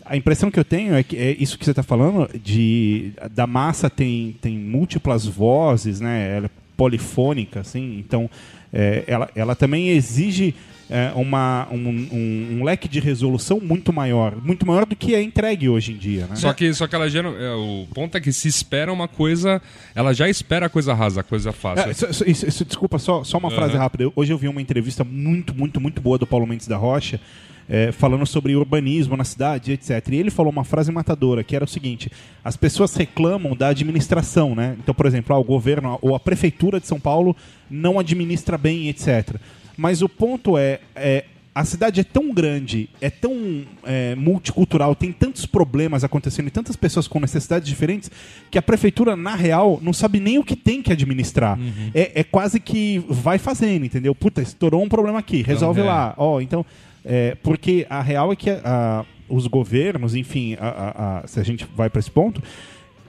a 0.05 0.17
impressão 0.17 0.49
que 0.49 0.59
eu 0.59 0.65
tenho 0.65 0.95
é 0.95 1.03
que 1.03 1.15
é 1.15 1.31
isso 1.39 1.57
que 1.57 1.63
você 1.65 1.71
está 1.71 1.83
falando 1.83 2.27
de 2.43 3.11
da 3.31 3.45
massa 3.47 3.89
tem, 3.89 4.35
tem 4.41 4.57
múltiplas 4.57 5.25
vozes, 5.25 5.99
né? 5.99 6.35
Ela 6.37 6.45
é 6.47 6.49
polifônica, 6.75 7.59
assim. 7.59 7.99
Então, 7.99 8.29
é, 8.73 9.03
ela, 9.07 9.29
ela 9.35 9.55
também 9.55 9.89
exige 9.89 10.53
é, 10.89 11.11
uma, 11.15 11.67
um, 11.71 11.77
um- 11.77 12.57
um 12.59 12.63
leque 12.63 12.87
de 12.89 12.99
resolução 12.99 13.59
muito 13.59 13.91
maior, 13.93 14.35
muito 14.43 14.65
maior 14.65 14.85
do 14.85 14.95
que 14.95 15.15
é 15.15 15.21
entregue 15.23 15.69
hoje 15.69 15.93
em 15.93 15.97
dia, 15.97 16.27
né? 16.27 16.35
Só 16.35 16.51
que, 16.53 16.73
só 16.73 16.85
que 16.87 16.93
ela 16.93 17.09
gera. 17.09 17.29
é, 17.29 17.53
o 17.55 17.87
ponto 17.93 18.17
é 18.17 18.21
que 18.21 18.31
se 18.33 18.47
espera 18.49 18.91
uma 18.91 19.07
coisa. 19.07 19.61
Ela 19.95 20.13
já 20.13 20.27
espera 20.29 20.65
a 20.65 20.69
coisa 20.69 20.93
rasa, 20.93 21.21
a 21.21 21.23
coisa 21.23 21.51
fácil. 21.53 21.89
É, 21.89 22.63
desculpa, 22.65 22.99
só, 22.99 23.23
só 23.23 23.37
uma 23.37 23.47
Aham. 23.47 23.55
frase 23.55 23.77
rápida. 23.77 24.11
Hoje 24.15 24.33
eu 24.33 24.37
vi 24.37 24.47
uma 24.49 24.61
entrevista 24.61 25.03
muito, 25.03 25.55
muito, 25.55 25.79
muito 25.79 26.01
boa 26.01 26.17
do 26.17 26.27
Paulo 26.27 26.45
Mendes 26.45 26.67
da 26.67 26.75
Rocha, 26.77 27.19
é, 27.67 27.91
falando 27.91 28.25
sobre 28.25 28.55
urbanismo 28.55 29.15
na 29.15 29.23
cidade, 29.23 29.71
etc. 29.71 30.07
E 30.09 30.15
ele 30.15 30.31
falou 30.31 30.51
uma 30.51 30.63
frase 30.63 30.91
matadora, 30.91 31.43
que 31.43 31.55
era 31.55 31.65
o 31.65 31.67
seguinte: 31.67 32.11
as 32.43 32.57
pessoas 32.57 32.95
reclamam 32.95 33.55
da 33.55 33.69
administração, 33.69 34.55
né? 34.55 34.75
Então, 34.79 34.93
por 34.93 35.05
exemplo, 35.05 35.35
ah, 35.35 35.39
o 35.39 35.43
governo 35.43 35.97
ou 36.01 36.15
a 36.15 36.19
prefeitura 36.19 36.79
de 36.79 36.87
São 36.87 36.99
Paulo 36.99 37.35
não 37.69 37.99
administra 37.99 38.57
bem, 38.57 38.89
etc. 38.89 39.35
Mas 39.75 40.01
o 40.01 40.09
ponto 40.09 40.57
é, 40.57 40.79
é, 40.95 41.25
a 41.55 41.63
cidade 41.65 41.99
é 41.99 42.03
tão 42.03 42.33
grande, 42.33 42.89
é 42.99 43.09
tão 43.09 43.63
é, 43.83 44.15
multicultural, 44.15 44.95
tem 44.95 45.11
tantos 45.11 45.45
problemas 45.45 46.03
acontecendo 46.03 46.47
e 46.47 46.51
tantas 46.51 46.75
pessoas 46.75 47.07
com 47.07 47.19
necessidades 47.19 47.67
diferentes 47.67 48.09
que 48.49 48.57
a 48.57 48.61
prefeitura, 48.61 49.15
na 49.15 49.35
real, 49.35 49.79
não 49.81 49.93
sabe 49.93 50.19
nem 50.19 50.39
o 50.39 50.43
que 50.43 50.55
tem 50.55 50.81
que 50.81 50.91
administrar. 50.91 51.59
É, 51.93 52.21
é 52.21 52.23
quase 52.23 52.59
que 52.59 53.03
vai 53.07 53.37
fazendo, 53.37 53.85
entendeu? 53.85 54.15
Puta, 54.15 54.41
estourou 54.41 54.83
um 54.83 54.89
problema 54.89 55.19
aqui, 55.19 55.41
resolve 55.41 55.81
é. 55.81 55.83
lá. 55.83 56.13
Ó, 56.17 56.41
então, 56.41 56.65
é, 57.05 57.35
porque 57.43 57.85
a 57.89 58.01
real 58.01 58.31
é 58.31 58.35
que 58.35 58.49
a- 58.49 59.05
os 59.29 59.47
governos, 59.47 60.15
enfim, 60.15 60.55
a- 60.59 60.67
a- 60.67 61.19
a- 61.23 61.27
se 61.27 61.39
a 61.39 61.43
gente 61.43 61.65
vai 61.75 61.89
para 61.89 61.99
esse 61.99 62.11
ponto, 62.11 62.41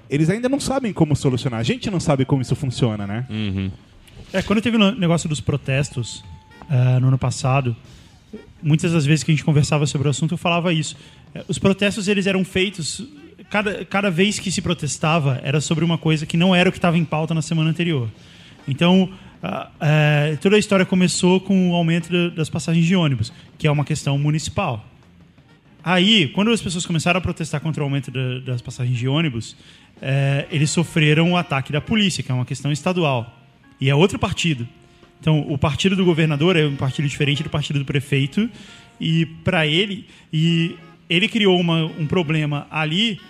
eles 0.08 0.30
ainda 0.30 0.48
não 0.48 0.60
sabem 0.60 0.92
como 0.92 1.14
solucionar. 1.16 1.60
A 1.60 1.62
gente 1.64 1.90
não 1.90 2.00
sabe 2.00 2.24
como 2.24 2.42
isso 2.42 2.54
funciona, 2.54 3.06
né? 3.06 3.26
É, 4.32 4.42
quando 4.42 4.60
teve 4.62 4.76
o 4.76 4.92
negócio 4.92 5.28
dos 5.28 5.40
protestos 5.40 6.24
ah, 6.68 6.98
no 7.00 7.08
ano 7.08 7.18
passado, 7.18 7.76
muitas 8.62 8.92
das 8.92 9.04
vezes 9.04 9.22
que 9.22 9.30
a 9.30 9.34
gente 9.34 9.44
conversava 9.44 9.86
sobre 9.86 10.08
o 10.08 10.10
assunto, 10.10 10.32
eu 10.34 10.38
falava 10.38 10.72
isso. 10.72 10.96
É, 11.34 11.44
Os 11.46 11.58
protestos 11.58 12.08
eles 12.08 12.26
eram 12.26 12.44
feitos 12.44 13.06
cada, 13.50 13.84
cada 13.84 14.10
vez 14.10 14.38
que 14.38 14.50
se 14.50 14.62
protestava 14.62 15.40
era 15.44 15.60
sobre 15.60 15.84
uma 15.84 15.98
coisa 15.98 16.24
que 16.24 16.36
não 16.36 16.54
era 16.54 16.68
o 16.68 16.72
que 16.72 16.78
estava 16.78 16.96
em 16.96 17.04
pauta 17.04 17.34
na 17.34 17.42
semana 17.42 17.68
anterior. 17.70 18.08
Então 18.66 19.10
é, 19.80 20.36
toda 20.40 20.56
a 20.56 20.58
história 20.58 20.86
começou 20.86 21.40
com 21.40 21.70
o 21.70 21.74
aumento 21.74 22.10
da- 22.10 22.34
das 22.34 22.48
passagens 22.48 22.86
de 22.86 22.96
ônibus, 22.96 23.32
que 23.58 23.66
é 23.66 23.70
uma 23.70 23.84
questão 23.84 24.16
municipal. 24.18 24.88
Aí, 25.82 26.28
quando 26.28 26.50
as 26.50 26.62
pessoas 26.62 26.86
começaram 26.86 27.18
a 27.18 27.20
protestar 27.20 27.60
contra 27.60 27.82
o 27.82 27.84
aumento 27.84 28.10
da- 28.10 28.38
das 28.38 28.62
passagens 28.62 28.98
de 28.98 29.06
ônibus, 29.06 29.54
eh, 30.00 30.46
eles 30.50 30.70
sofreram 30.70 31.32
o 31.32 31.36
ataque 31.36 31.72
da 31.72 31.80
polícia, 31.80 32.22
que 32.22 32.32
é 32.32 32.34
uma 32.34 32.46
questão 32.46 32.72
estadual. 32.72 33.38
E 33.80 33.90
é 33.90 33.94
outro 33.94 34.18
partido. 34.18 34.66
Então, 35.20 35.40
o 35.40 35.58
partido 35.58 35.94
do 35.94 36.04
governador 36.04 36.56
é 36.56 36.66
um 36.66 36.76
partido 36.76 37.06
diferente 37.08 37.42
do 37.42 37.50
partido 37.50 37.78
do 37.78 37.84
prefeito. 37.84 38.48
E 39.00 39.26
para 39.44 39.66
ele, 39.66 40.06
e 40.32 40.76
ele 41.08 41.28
criou 41.28 41.60
uma- 41.60 41.84
um 41.84 42.06
problema 42.06 42.66
ali 42.70 43.20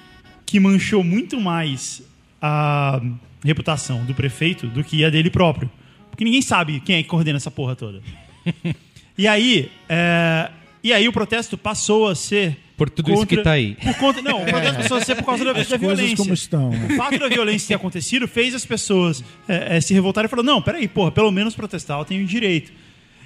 que 0.46 0.60
manchou 0.60 1.02
muito 1.02 1.40
mais 1.40 2.02
a 2.40 3.00
reputação 3.44 4.04
do 4.04 4.14
prefeito 4.14 4.66
do 4.68 4.84
que 4.84 5.04
a 5.04 5.10
dele 5.10 5.30
próprio. 5.30 5.70
Porque 6.14 6.24
ninguém 6.24 6.42
sabe 6.42 6.80
quem 6.80 6.96
é 6.96 7.02
que 7.02 7.08
coordena 7.08 7.36
essa 7.36 7.50
porra 7.50 7.74
toda. 7.74 8.00
E 9.16 9.28
aí, 9.28 9.70
é, 9.88 10.50
e 10.82 10.92
aí 10.92 11.06
o 11.06 11.12
protesto 11.12 11.56
passou 11.56 12.08
a 12.08 12.16
ser 12.16 12.58
Por 12.76 12.90
tudo 12.90 13.12
isso 13.14 13.24
que 13.24 13.36
tá 13.36 13.52
aí. 13.52 13.76
Por 13.76 13.94
conta, 13.94 14.20
não, 14.20 14.42
o 14.42 14.44
protesto 14.50 14.76
passou 14.82 14.96
a 14.96 15.00
ser 15.00 15.14
por 15.14 15.24
causa 15.24 15.44
da, 15.44 15.52
da 15.52 15.76
violência. 15.76 16.16
como 16.16 16.34
estão. 16.34 16.70
né? 16.70 16.88
O 16.90 16.96
fato 16.96 17.16
da 17.20 17.28
violência 17.28 17.68
ter 17.68 17.74
acontecido 17.74 18.26
fez 18.26 18.56
as 18.56 18.66
pessoas 18.66 19.22
é, 19.48 19.76
é, 19.76 19.80
se 19.80 19.94
revoltarem 19.94 20.26
e 20.26 20.28
falar: 20.28 20.42
não, 20.42 20.60
peraí, 20.60 20.88
porra, 20.88 21.12
pelo 21.12 21.30
menos 21.30 21.54
protestar 21.54 21.96
eu 22.00 22.04
tenho 22.04 22.26
direito. 22.26 22.72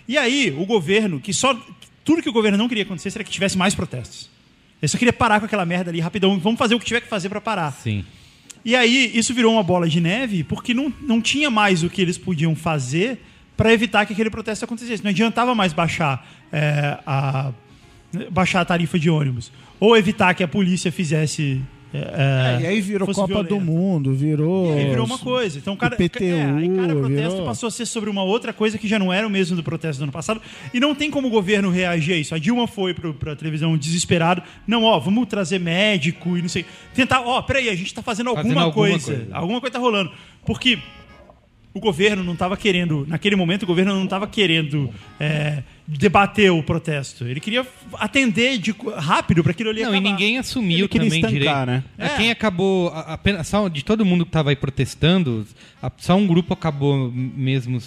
E 0.07 0.19
aí, 0.19 0.55
o 0.59 0.67
governo, 0.67 1.19
que 1.21 1.33
só. 1.33 1.59
Tudo 2.05 2.23
que 2.23 2.29
o 2.29 2.33
governo 2.35 2.59
não 2.59 2.69
queria 2.69 2.85
acontecer 2.85 3.11
era 3.15 3.25
que 3.25 3.31
tivesse 3.31 3.57
mais 3.57 3.75
protestos. 3.75 4.29
Ele 4.83 4.89
só 4.89 4.99
queria 4.99 5.13
parar 5.13 5.41
com 5.41 5.47
aquela 5.47 5.65
merda 5.65 5.91
ali 5.91 6.01
rapidão. 6.01 6.39
Vamos 6.39 6.59
fazer 6.59 6.75
o 6.75 6.79
que 6.79 6.85
tiver 6.85 7.01
que 7.01 7.09
fazer 7.09 7.31
para 7.31 7.41
parar. 7.41 7.73
Sim. 7.73 8.05
E 8.65 8.75
aí, 8.77 9.11
isso 9.15 9.33
virou 9.33 9.53
uma 9.53 9.63
bola 9.63 9.89
de 9.89 10.01
neve 10.01 10.45
porque 10.45 10.75
não, 10.75 10.93
não 11.01 11.21
tinha 11.21 11.51
mais 11.51 11.83
o 11.83 11.91
que 11.91 12.03
eles 12.03 12.19
podiam 12.19 12.55
fazer 12.55 13.21
para 13.57 13.73
evitar 13.73 14.07
que 14.07 14.13
aquele 14.13 14.31
protesto 14.31 14.65
acontecesse. 14.65 15.03
Não 15.03 15.11
adiantava 15.11 15.55
mais 15.55 15.73
baixar, 15.73 16.27
é, 16.53 16.99
a, 17.07 17.53
baixar 18.31 18.61
a 18.61 18.65
tarifa 18.65 18.99
de 18.99 19.11
ônibus. 19.11 19.51
Ou 19.81 19.97
evitar 19.97 20.35
que 20.35 20.43
a 20.43 20.49
polícia 20.49 20.93
fizesse. 20.93 21.61
É, 21.93 22.59
É, 22.59 22.63
e 22.63 22.67
aí 22.67 22.81
virou 22.81 23.07
Copa 23.07 23.23
do 23.23 23.49
violenta. 23.49 23.55
Mundo, 23.65 24.13
virou. 24.13 24.75
E 24.77 24.79
aí 24.81 24.89
virou 24.91 25.07
uma 25.07 25.19
coisa. 25.19 25.59
Então, 25.59 25.75
cada, 25.77 25.95
IPTU, 25.97 26.25
é, 26.25 26.45
aí 26.45 26.69
cada 26.69 26.95
protesto 26.95 27.31
virou- 27.31 27.45
passou 27.47 27.67
a 27.67 27.71
ser 27.71 27.87
sobre 27.87 28.11
uma 28.11 28.23
outra 28.23 28.53
coisa 28.53 28.77
que 28.77 28.87
já 28.87 28.99
não 28.99 29.13
era 29.13 29.27
o 29.27 29.31
mesmo 29.31 29.57
do 29.57 29.63
protesto 29.63 30.01
do 30.01 30.03
ano 30.05 30.13
passado. 30.13 30.41
E 30.75 30.79
não 30.81 30.95
tem 30.95 31.11
como 31.11 31.29
o 31.29 31.31
governo 31.31 31.71
reagir 31.71 32.15
a 32.15 32.17
isso. 32.19 32.35
A 32.35 32.39
Dilma 32.39 32.67
foi 32.67 32.93
pro, 32.93 33.15
pra 33.15 33.35
televisão 33.35 33.77
desesperado. 33.77 34.43
Não, 34.67 34.85
ó, 34.85 34.99
vamos 34.99 35.27
trazer 35.29 35.59
médico 35.59 36.37
e 36.37 36.43
não 36.43 36.49
sei. 36.49 36.65
Tentar, 36.95 37.21
ó, 37.23 37.41
peraí, 37.43 37.69
a 37.69 37.75
gente 37.75 37.95
tá 37.95 38.03
fazendo 38.03 38.29
alguma, 38.29 38.43
Fazendo 38.45 38.59
alguma 38.61 38.89
coisa. 38.89 39.07
coisa. 39.17 39.27
Alguma 39.33 39.61
coisa 39.61 39.73
tá 39.73 39.79
rolando. 39.79 40.11
Porque 40.45 40.79
o 41.75 41.81
governo 41.81 42.25
não 42.25 42.33
estava 42.33 42.57
querendo, 42.57 43.05
naquele 43.07 43.37
momento, 43.37 43.63
o 43.63 43.67
governo 43.67 43.95
não 43.95 44.05
estava 44.05 44.27
querendo 44.27 44.93
é, 45.21 45.63
debater 45.87 46.51
o 46.51 46.63
protesto. 46.63 47.25
Ele 47.27 47.41
queria 47.41 47.65
atender 47.95 48.59
de, 48.59 48.75
rápido 48.97 49.43
para 49.43 49.53
aquilo 49.53 49.71
ali 49.71 49.83
Não, 49.83 49.95
e 49.95 49.99
acabar. 49.99 50.11
ninguém 50.11 50.39
assumiu 50.39 50.79
Ele 50.81 50.89
também 50.89 51.09
estancar, 51.09 51.31
direito. 51.31 51.67
né? 51.67 51.85
É, 51.99 52.07
É. 52.07 52.17
Quem 52.17 52.31
acabou, 52.31 52.89
apenas, 52.89 53.47
só 53.47 53.69
de 53.69 53.85
todo 53.85 54.05
mundo 54.05 54.25
que 54.25 54.31
estava 54.31 54.51
aí 54.51 54.57
protestando, 54.57 55.47
só 55.99 56.17
um 56.17 56.27
grupo 56.27 56.53
acabou 56.55 57.13
mesmo 57.13 57.79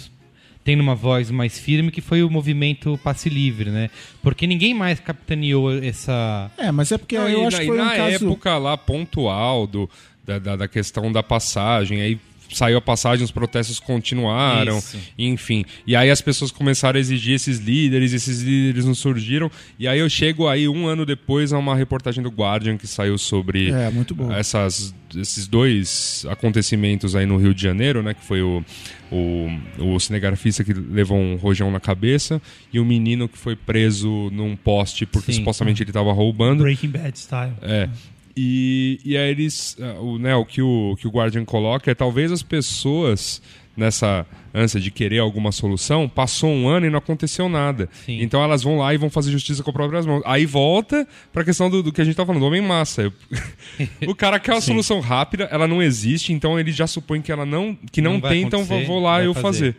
tendo 0.64 0.80
uma 0.80 0.94
voz 0.94 1.28
mais 1.28 1.58
firme, 1.58 1.90
que 1.90 2.00
foi 2.00 2.22
o 2.22 2.30
movimento 2.30 2.98
Passe 3.02 3.28
Livre, 3.28 3.68
né? 3.68 3.90
Porque 4.22 4.46
ninguém 4.46 4.72
mais 4.72 5.00
capitaneou 5.00 5.72
essa... 5.76 6.50
É, 6.56 6.70
mas 6.70 6.92
é 6.92 6.98
porque 6.98 7.18
Não, 7.18 7.28
eu 7.28 7.42
e 7.42 7.46
acho 7.46 7.56
na, 7.56 7.58
que 7.58 7.64
e 7.64 7.66
foi 7.66 7.80
um 7.80 7.84
na 7.84 7.96
caso. 7.96 8.24
época 8.26 8.58
lá 8.58 8.76
pontual 8.78 9.66
do, 9.66 9.90
da, 10.24 10.38
da, 10.38 10.54
da 10.56 10.68
questão 10.68 11.10
da 11.10 11.20
passagem, 11.22 12.00
aí 12.00 12.16
saiu 12.54 12.78
a 12.78 12.80
passagem, 12.80 13.24
os 13.24 13.30
protestos 13.30 13.80
continuaram, 13.80 14.78
Isso. 14.78 14.98
enfim. 15.18 15.64
E 15.86 15.96
aí 15.96 16.10
as 16.10 16.20
pessoas 16.20 16.50
começaram 16.50 16.96
a 16.96 17.00
exigir 17.00 17.34
esses 17.34 17.58
líderes, 17.58 18.12
esses 18.12 18.42
líderes 18.42 18.84
não 18.84 18.94
surgiram. 18.94 19.50
E 19.78 19.88
aí 19.88 19.98
eu 19.98 20.08
chego 20.08 20.48
aí 20.48 20.68
um 20.68 20.86
ano 20.86 21.04
depois 21.06 21.52
a 21.52 21.58
uma 21.58 21.74
reportagem 21.74 22.22
do 22.22 22.30
Guardian 22.30 22.76
que 22.76 22.86
saiu 22.86 23.16
sobre 23.18 23.70
É, 23.70 23.90
essas, 24.38 24.94
esses 25.16 25.46
dois 25.46 26.24
acontecimentos 26.28 27.14
aí 27.16 27.26
no 27.26 27.36
Rio 27.36 27.54
de 27.54 27.62
Janeiro, 27.62 28.02
né? 28.02 28.14
Que 28.14 28.24
foi 28.24 28.42
o, 28.42 28.64
o, 29.10 29.48
o 29.78 29.98
cinegrafista 30.00 30.64
que 30.64 30.72
levou 30.72 31.18
um 31.18 31.36
rojão 31.36 31.70
na 31.70 31.80
cabeça 31.80 32.40
e 32.72 32.78
o 32.80 32.84
menino 32.84 33.28
que 33.28 33.38
foi 33.38 33.56
preso 33.56 34.30
num 34.32 34.56
poste 34.56 35.06
porque 35.06 35.32
Sim. 35.32 35.38
supostamente 35.40 35.82
ele 35.82 35.90
estava 35.90 36.12
roubando. 36.12 36.62
Breaking 36.62 36.90
Bad 36.90 37.18
style. 37.18 37.52
É. 37.62 37.88
E, 38.36 39.00
e 39.04 39.16
aí 39.16 39.30
eles. 39.30 39.76
ah, 39.80 40.00
O, 40.00 40.18
né, 40.18 40.34
o, 40.34 40.44
que 40.44 40.62
o 40.62 40.96
que 40.98 41.06
o 41.06 41.10
Guardian 41.10 41.44
coloca 41.44 41.90
é 41.90 41.94
talvez 41.94 42.32
as 42.32 42.42
pessoas, 42.42 43.42
nessa 43.76 44.26
ânsia 44.54 44.78
de 44.80 44.90
querer 44.90 45.18
alguma 45.18 45.50
solução, 45.52 46.08
passou 46.08 46.50
um 46.50 46.68
ano 46.68 46.86
e 46.86 46.90
não 46.90 46.98
aconteceu 46.98 47.48
nada. 47.48 47.88
Sim. 48.04 48.20
Então 48.22 48.42
elas 48.42 48.62
vão 48.62 48.76
lá 48.78 48.92
e 48.92 48.98
vão 48.98 49.08
fazer 49.10 49.30
justiça 49.30 49.62
com 49.62 49.70
as 49.70 49.74
próprias 49.74 50.04
mãos. 50.06 50.22
Aí 50.26 50.44
volta 50.46 51.06
pra 51.32 51.44
questão 51.44 51.70
do, 51.70 51.82
do 51.82 51.92
que 51.92 52.00
a 52.00 52.04
gente 52.04 52.14
tá 52.14 52.24
falando, 52.24 52.40
do 52.40 52.46
homem 52.46 52.60
massa. 52.60 53.12
O 54.06 54.14
cara 54.14 54.38
quer 54.38 54.52
uma 54.52 54.60
solução 54.60 55.00
rápida, 55.00 55.44
ela 55.50 55.66
não 55.66 55.82
existe, 55.82 56.32
então 56.32 56.58
ele 56.60 56.70
já 56.72 56.86
supõe 56.86 57.22
que 57.22 57.32
ela 57.32 57.46
não, 57.46 57.74
que 57.90 58.00
não, 58.02 58.14
Não 58.14 58.20
tem, 58.20 58.42
então 58.42 58.64
vou 58.64 59.00
lá 59.00 59.22
eu 59.22 59.32
fazer. 59.32 59.72
fazer. 59.72 59.76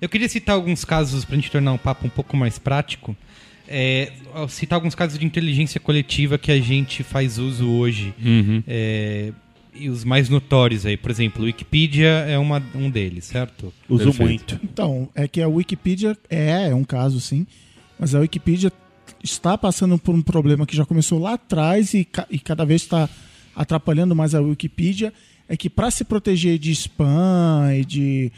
Eu 0.00 0.08
queria 0.08 0.28
citar 0.28 0.54
alguns 0.56 0.84
casos 0.84 1.24
para 1.24 1.34
a 1.34 1.38
gente 1.38 1.50
tornar 1.50 1.72
um 1.72 1.78
papo 1.78 2.06
um 2.06 2.10
pouco 2.10 2.36
mais 2.36 2.58
prático. 2.58 3.14
É, 3.72 4.12
citar 4.48 4.76
alguns 4.76 4.96
casos 4.96 5.16
de 5.18 5.24
inteligência 5.24 5.78
coletiva 5.78 6.36
que 6.36 6.50
a 6.50 6.60
gente 6.60 7.04
faz 7.04 7.38
uso 7.38 7.68
hoje. 7.70 8.12
Uhum. 8.20 8.62
É, 8.66 9.32
e 9.72 9.88
os 9.88 10.02
mais 10.04 10.28
notórios 10.28 10.84
aí, 10.84 10.96
por 10.96 11.10
exemplo, 11.12 11.44
Wikipedia 11.44 12.08
é 12.08 12.36
uma, 12.36 12.60
um 12.74 12.90
deles, 12.90 13.26
certo? 13.26 13.72
Uso 13.88 14.06
Perfeito. 14.06 14.24
muito. 14.28 14.60
Então, 14.64 15.08
é 15.14 15.28
que 15.28 15.40
a 15.40 15.46
Wikipedia 15.48 16.18
é, 16.28 16.68
é 16.70 16.74
um 16.74 16.82
caso 16.82 17.20
sim, 17.20 17.46
mas 17.96 18.12
a 18.14 18.18
Wikipedia 18.18 18.72
está 19.22 19.56
passando 19.56 19.96
por 19.96 20.14
um 20.14 20.20
problema 20.22 20.66
que 20.66 20.74
já 20.76 20.84
começou 20.84 21.20
lá 21.20 21.34
atrás 21.34 21.94
e, 21.94 22.04
ca- 22.04 22.26
e 22.28 22.38
cada 22.40 22.64
vez 22.66 22.82
está 22.82 23.08
atrapalhando 23.54 24.16
mais 24.16 24.34
a 24.34 24.40
Wikipedia, 24.40 25.12
é 25.48 25.56
que 25.56 25.70
para 25.70 25.90
se 25.92 26.04
proteger 26.04 26.58
de 26.58 26.72
spam 26.72 27.72
e 27.78 27.84
de, 27.84 28.32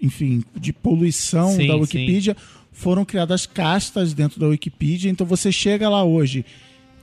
enfim, 0.00 0.44
de 0.54 0.72
poluição 0.72 1.50
Sim, 1.50 1.66
da 1.66 1.74
sim. 1.74 2.38
Foram 2.80 3.04
criadas 3.04 3.44
castas 3.44 4.14
dentro 4.14 4.40
da 4.40 4.46
Wikipedia, 4.46 5.10
então 5.10 5.26
você 5.26 5.52
chega 5.52 5.86
lá 5.86 6.02
hoje, 6.02 6.46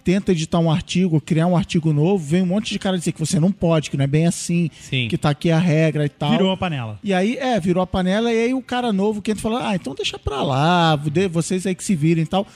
tenta 0.03 0.31
editar 0.31 0.57
um 0.57 0.71
artigo, 0.71 1.21
criar 1.21 1.45
um 1.45 1.55
artigo 1.55 1.93
novo, 1.93 2.17
vem 2.25 2.41
um 2.41 2.47
monte 2.47 2.71
de 2.71 2.79
cara 2.79 2.97
dizer 2.97 3.11
que 3.11 3.19
você 3.19 3.39
não 3.39 3.51
pode, 3.51 3.91
que 3.91 3.95
não 3.95 4.03
é 4.03 4.07
bem 4.07 4.25
assim, 4.25 4.71
Sim. 4.79 5.07
que 5.07 5.15
tá 5.19 5.29
aqui 5.29 5.51
a 5.51 5.59
regra 5.59 6.03
e 6.03 6.09
tal. 6.09 6.31
Virou 6.31 6.47
uma 6.49 6.57
panela. 6.57 6.97
E 7.03 7.13
aí, 7.13 7.37
é, 7.37 7.59
virou 7.59 7.83
a 7.83 7.85
panela 7.85 8.33
e 8.33 8.45
aí 8.45 8.53
o 8.55 8.61
cara 8.63 8.91
novo 8.91 9.21
que 9.21 9.29
entra 9.29 9.43
fala, 9.43 9.69
ah, 9.69 9.75
então 9.75 9.93
deixa 9.93 10.17
pra 10.17 10.41
lá, 10.41 10.99
vocês 11.29 11.67
aí 11.67 11.75
que 11.75 11.83
se 11.83 11.93
virem 11.93 12.23
e 12.23 12.27
tal. 12.27 12.47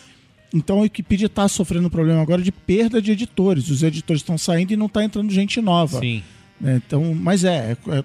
Então 0.52 0.80
a 0.80 0.82
Wikipedia 0.82 1.30
tá 1.30 1.48
sofrendo 1.48 1.86
um 1.86 1.92
problema 1.92 2.24
agora 2.24 2.42
de 2.42 2.52
perda 2.52 3.00
de 3.00 3.12
editores. 3.12 3.70
Os 3.70 3.84
editores 3.84 4.22
estão 4.24 4.38
saindo 4.38 4.74
e 4.74 4.76
não 4.76 4.90
tá 4.90 5.04
entrando 5.04 5.32
gente 5.32 5.62
nova. 5.62 6.00
Sim. 6.00 6.24
né? 6.60 6.82
Então, 6.84 7.14
mas 7.14 7.44
é, 7.44 7.78
é- 7.88 7.98
é- 8.00 8.04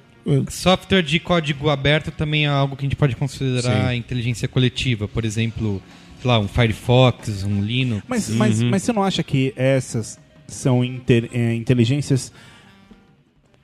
Software 0.51 1.03
de 1.03 1.20
código 1.20 1.70
aberto 1.70 2.11
também 2.11 2.47
é 2.47 2.49
algo 2.49 2.77
que 2.77 2.85
a 2.85 2.87
gente 2.87 2.97
pode 2.97 3.14
considerar 3.16 3.91
Sim. 3.93 3.97
inteligência 3.97 4.49
coletiva. 4.49 5.07
Por 5.07 5.24
exemplo, 5.24 5.81
sei 6.20 6.29
lá, 6.29 6.39
um 6.39 6.49
Firefox, 6.49 7.45
um 7.45 7.62
Linux. 7.62 8.03
Mas, 8.09 8.29
mas, 8.31 8.62
mas 8.62 8.83
você 8.83 8.93
não 8.93 9.03
acha 9.03 9.22
que 9.22 9.53
essas 9.57 10.18
são 10.49 10.85
inte- 10.85 11.31
é, 11.33 11.55
inteligências 11.55 12.33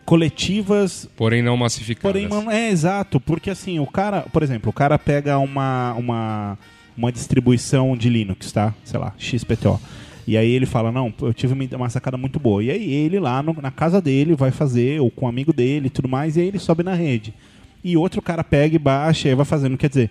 coletivas 0.05 1.09
Porém 1.17 1.43
não 1.43 1.57
massificadas. 1.57 2.13
Porém, 2.13 2.29
mano, 2.29 2.51
é 2.51 2.71
exato, 2.71 3.21
porque 3.21 3.51
assim, 3.51 3.79
o 3.79 3.87
cara, 3.87 4.23
por 4.33 4.43
exemplo, 4.43 4.71
o 4.71 4.73
cara 4.73 4.99
pega 4.99 5.39
uma, 5.39 5.95
uma, 5.95 6.59
uma 6.97 7.13
distribuição 7.13 7.97
de 7.97 8.09
Linux, 8.09 8.53
tá? 8.53 8.75
Sei 8.85 8.99
lá, 8.99 9.15
XPTO. 9.19 9.81
E 10.27 10.37
aí 10.37 10.51
ele 10.51 10.67
fala, 10.67 10.93
não, 10.93 11.13
eu 11.23 11.33
tive 11.35 11.53
uma- 11.75 11.89
sacada 11.89 12.17
muito 12.17 12.39
boa. 12.39 12.63
E 12.63 12.71
aí 12.71 12.93
ele 12.93 13.19
lá 13.19 13.43
no- 13.43 13.57
na 13.61 13.71
casa 13.71 14.01
dele 14.01 14.35
vai 14.35 14.51
fazer, 14.51 15.01
ou 15.01 15.11
com 15.11 15.27
um 15.27 15.29
amigo 15.29 15.53
dele 15.53 15.87
e 15.89 15.91
tudo 15.91 16.09
mais, 16.09 16.37
e 16.37 16.41
aí 16.41 16.49
ele 16.49 16.59
sobe 16.59 16.83
na 16.83 16.95
rede. 16.95 17.35
E 17.83 17.97
outro 17.97 18.23
cara 18.23 18.45
pega 18.45 18.77
e 18.77 18.79
baixa 18.79 19.29
e 19.29 19.35
vai 19.35 19.45
fazendo. 19.45 19.77
Quer 19.77 19.89
dizer, 19.89 20.11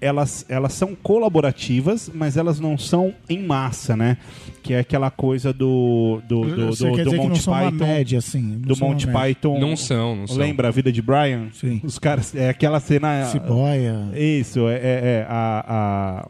elas, 0.00 0.46
elas 0.48 0.72
são 0.74 0.94
colaborativas, 0.94 2.10
mas 2.14 2.36
elas 2.36 2.60
não 2.60 2.76
são 2.78 3.12
em 3.28 3.42
massa, 3.42 3.96
né? 3.96 4.16
Que 4.62 4.74
é 4.74 4.80
aquela 4.80 5.10
coisa 5.10 5.52
do, 5.52 6.20
do, 6.28 6.42
do, 6.44 6.66
você 6.66 6.88
do, 6.88 6.94
quer 6.94 7.04
do 7.04 7.10
dizer 7.10 7.16
que 7.16 7.22
não 7.22 7.28
Monty 7.30 7.42
são 7.42 7.52
uma 7.54 7.62
Python 7.72 7.86
média, 7.86 8.18
assim. 8.18 8.42
não 8.42 8.60
do 8.60 8.76
Monty. 8.78 9.06
Python. 9.08 9.58
Não 9.58 9.76
são, 9.76 10.14
não 10.16 10.26
são. 10.26 10.36
Lembra 10.36 10.68
a 10.68 10.70
vida 10.70 10.92
de 10.92 11.02
Brian? 11.02 11.48
Sim. 11.52 11.80
Os 11.82 11.98
caras. 11.98 12.34
É 12.34 12.48
aquela 12.48 12.78
cena. 12.80 13.24
Ciboia. 13.26 14.10
Isso, 14.14 14.68
é, 14.68 14.74
é- 14.74 14.78
é 14.80 15.26
a. 15.28 15.64
a- 15.68 16.28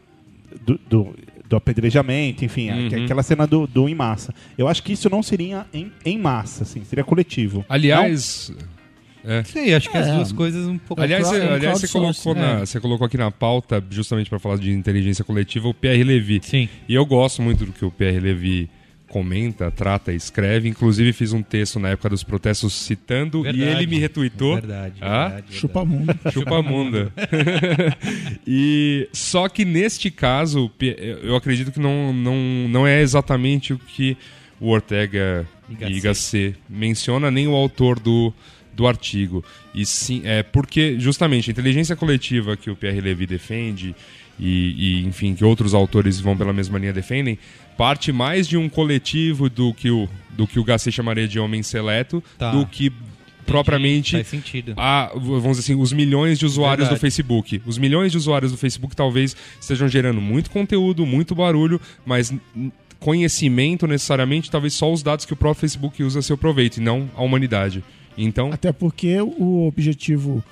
do, 0.65 0.79
do, 0.89 1.15
do 1.49 1.55
apedrejamento, 1.57 2.45
enfim, 2.45 2.69
Uhum. 2.69 2.87
aqu- 2.87 3.03
aquela 3.05 3.23
cena 3.23 3.47
do, 3.47 3.65
do 3.65 3.89
em 3.89 3.95
massa. 3.95 4.33
Eu 4.57 4.67
acho 4.67 4.83
que 4.83 4.93
isso 4.93 5.09
não 5.09 5.23
seria 5.23 5.65
em, 5.73 5.91
em 6.05 6.17
massa, 6.17 6.63
assim, 6.63 6.83
seria 6.85 7.03
coletivo. 7.03 7.65
Aliás, 7.67 8.53
é. 9.25 9.43
Sei, 9.43 9.73
acho 9.73 9.89
que 9.89 9.97
as 9.97 10.07
É. 10.07 10.15
duas 10.15 10.31
coisas 10.31 10.65
um 10.67 10.77
pouco. 10.77 11.01
Aliás, 11.01 11.27
aliás 11.27 11.81
você, 11.81 11.87
colocou 11.87 12.33
na- 12.35 12.51
é. 12.51 12.59
você 12.65 12.79
colocou 12.79 13.05
aqui 13.07 13.17
na 13.17 13.29
pauta, 13.31 13.83
justamente 13.89 14.29
para 14.29 14.39
falar 14.39 14.57
de 14.57 14.71
inteligência 14.71 15.25
coletiva, 15.25 15.67
o 15.67 15.73
PR 15.73 16.03
Levy. 16.05 16.39
Sim. 16.43 16.69
E 16.87 16.93
eu 16.95 17.05
gosto 17.05 17.41
muito 17.41 17.65
do 17.65 17.73
que 17.73 17.83
o 17.83 17.91
PR 17.91 18.19
Levy 18.21 18.69
comenta, 19.09 19.69
trata, 19.71 20.13
escreve. 20.13 20.69
Inclusive 20.69 21.11
fiz 21.11 21.33
um 21.33 21.41
texto 21.41 21.79
na 21.79 21.89
época 21.89 22.09
dos 22.09 22.23
protestos 22.23 22.73
citando 22.73 23.41
Verdade. 23.41 23.63
e 23.65 23.67
ele 23.67 23.87
me 23.87 23.97
retuitou. 23.99 24.55
Verdade, 24.55 24.95
Ah? 25.01 25.27
verdade. 25.27 25.55
Chupa 25.55 25.83
mundo. 25.83 26.17
Chupa 26.31 26.61
munda. 26.61 27.11
e 28.47 29.09
só 29.11 29.47
que 29.49 29.65
neste 29.65 30.09
caso, 30.11 30.71
eu 31.23 31.35
acredito 31.35 31.71
que 31.71 31.79
não, 31.79 32.13
não, 32.13 32.35
não 32.69 32.87
é 32.87 33.01
exatamente 33.01 33.73
o 33.73 33.79
que 33.79 34.15
o 34.59 34.69
Ortega 34.69 35.47
Igacê. 35.69 35.93
e 35.93 35.97
Igacê 35.97 36.55
menciona, 36.69 37.31
nem 37.31 37.47
o 37.47 37.55
autor 37.55 37.99
do, 37.99 38.33
do 38.73 38.87
artigo. 38.87 39.43
E 39.73 39.85
sim, 39.85 40.21
é 40.25 40.43
porque 40.43 40.99
justamente 40.99 41.49
a 41.49 41.51
inteligência 41.53 41.95
coletiva 41.95 42.55
que 42.57 42.69
o 42.69 42.75
Pierre 42.75 43.01
Levy 43.01 43.25
defende 43.25 43.95
e, 44.39 45.01
e, 45.01 45.05
enfim, 45.05 45.35
que 45.35 45.43
outros 45.43 45.73
autores 45.73 46.19
vão 46.19 46.35
pela 46.37 46.53
mesma 46.53 46.77
linha 46.79 46.93
defendem, 46.93 47.37
parte 47.79 48.11
mais 48.11 48.45
de 48.45 48.57
um 48.57 48.67
coletivo 48.67 49.49
do 49.49 49.73
que 49.73 49.89
o, 49.89 50.09
do 50.31 50.45
que 50.45 50.59
o 50.59 50.65
Gacê 50.65 50.91
chamaria 50.91 51.25
de 51.29 51.39
homem 51.39 51.63
seleto, 51.63 52.21
Tá. 52.37 52.51
do 52.51 52.65
que 52.65 52.91
propriamente 53.45 54.11
Faz 54.17 54.27
sentido. 54.27 54.73
a, 54.75 55.09
vamos 55.15 55.57
dizer 55.57 55.71
assim, 55.71 55.81
os 55.81 55.93
milhões 55.93 56.37
de 56.37 56.45
usuários 56.45 56.89
Verdade. 56.89 56.99
do 56.99 57.01
Facebook. 57.01 57.61
Os 57.65 57.77
milhões 57.77 58.11
de 58.11 58.17
usuários 58.17 58.51
do 58.51 58.57
Facebook 58.57 58.93
talvez 58.97 59.33
estejam 59.61 59.87
gerando 59.87 60.19
muito 60.19 60.51
conteúdo, 60.51 61.05
muito 61.05 61.33
barulho, 61.33 61.79
mas 62.05 62.33
conhecimento 62.99 63.87
necessariamente, 63.87 64.51
talvez 64.51 64.73
só 64.73 64.91
os 64.91 65.01
dados 65.01 65.25
que 65.25 65.31
o 65.31 65.37
próprio 65.37 65.61
Facebook 65.61 66.03
usa 66.03 66.19
a 66.19 66.21
seu 66.21 66.37
proveito 66.37 66.77
e 66.77 66.81
não 66.81 67.09
a 67.15 67.23
humanidade. 67.23 67.81
Então, 68.17 68.51
Até 68.51 68.73
porque 68.73 69.21
o 69.21 69.65
objetivo 69.65 70.43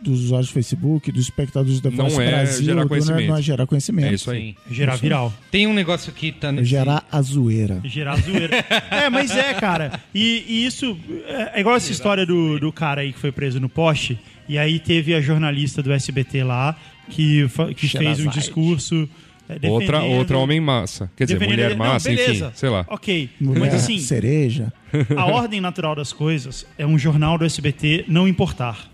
dos 0.00 0.24
usuários 0.24 0.48
do 0.48 0.52
Facebook, 0.54 1.10
dos 1.10 1.22
espectadores 1.24 1.80
da 1.80 1.90
Não 1.90 2.08
Voz 2.08 2.18
é 2.18 2.30
Brasil, 2.30 2.64
gerar 2.64 2.82
do- 2.82 2.88
conhecimento. 2.88 3.26
não 3.28 3.36
é 3.36 3.42
gerar 3.42 3.66
conhecimento. 3.66 4.08
é 4.08 4.14
isso 4.14 4.30
aí. 4.30 4.54
Sim. 4.68 4.74
Gerar 4.74 4.96
viral. 4.96 5.32
Tem 5.50 5.66
um 5.66 5.72
negócio 5.74 6.12
que 6.12 6.32
tá 6.32 6.48
É 6.48 6.52
nesse... 6.52 6.66
gerar 6.68 7.04
a 7.10 7.22
zoeira. 7.22 7.80
Gerar 7.84 8.16
zoeira. 8.20 8.56
é, 8.90 9.08
mas 9.08 9.30
é, 9.30 9.54
cara. 9.54 10.00
E, 10.14 10.44
e 10.46 10.66
isso 10.66 10.96
é, 11.26 11.52
é 11.58 11.60
igual 11.60 11.76
essa 11.76 11.90
história 11.90 12.24
do, 12.26 12.58
do 12.60 12.70
cara 12.72 13.00
aí 13.00 13.12
que 13.12 13.18
foi 13.18 13.32
preso 13.32 13.58
no 13.58 13.68
poste. 13.68 14.18
E 14.48 14.58
aí 14.58 14.78
teve 14.78 15.14
a 15.14 15.20
jornalista 15.20 15.82
do 15.82 15.92
SBT 15.92 16.44
lá 16.44 16.76
que, 17.10 17.48
que 17.76 17.88
fez 17.88 18.20
um 18.20 18.28
discurso. 18.28 19.08
é, 19.48 19.68
Outra, 19.68 20.02
outra 20.02 20.38
homem 20.38 20.60
massa. 20.60 21.10
Quer 21.16 21.24
dizer, 21.24 21.38
defendendo- 21.38 21.56
mulher 21.56 21.70
Não, 21.70 21.84
massa, 21.86 22.12
enfim, 22.12 22.22
beleza. 22.22 22.52
sei 22.54 22.68
lá. 22.68 22.84
Ok. 22.88 23.30
Mulher, 23.40 23.60
Mas 23.60 23.74
assim, 23.74 23.98
cereja. 23.98 24.72
a 25.16 25.24
ordem 25.26 25.60
natural 25.60 25.94
das 25.96 26.12
coisas 26.12 26.66
é 26.78 26.86
um 26.86 26.98
jornal 26.98 27.36
do 27.38 27.44
SBT 27.44 28.04
não 28.08 28.28
importar. 28.28 28.88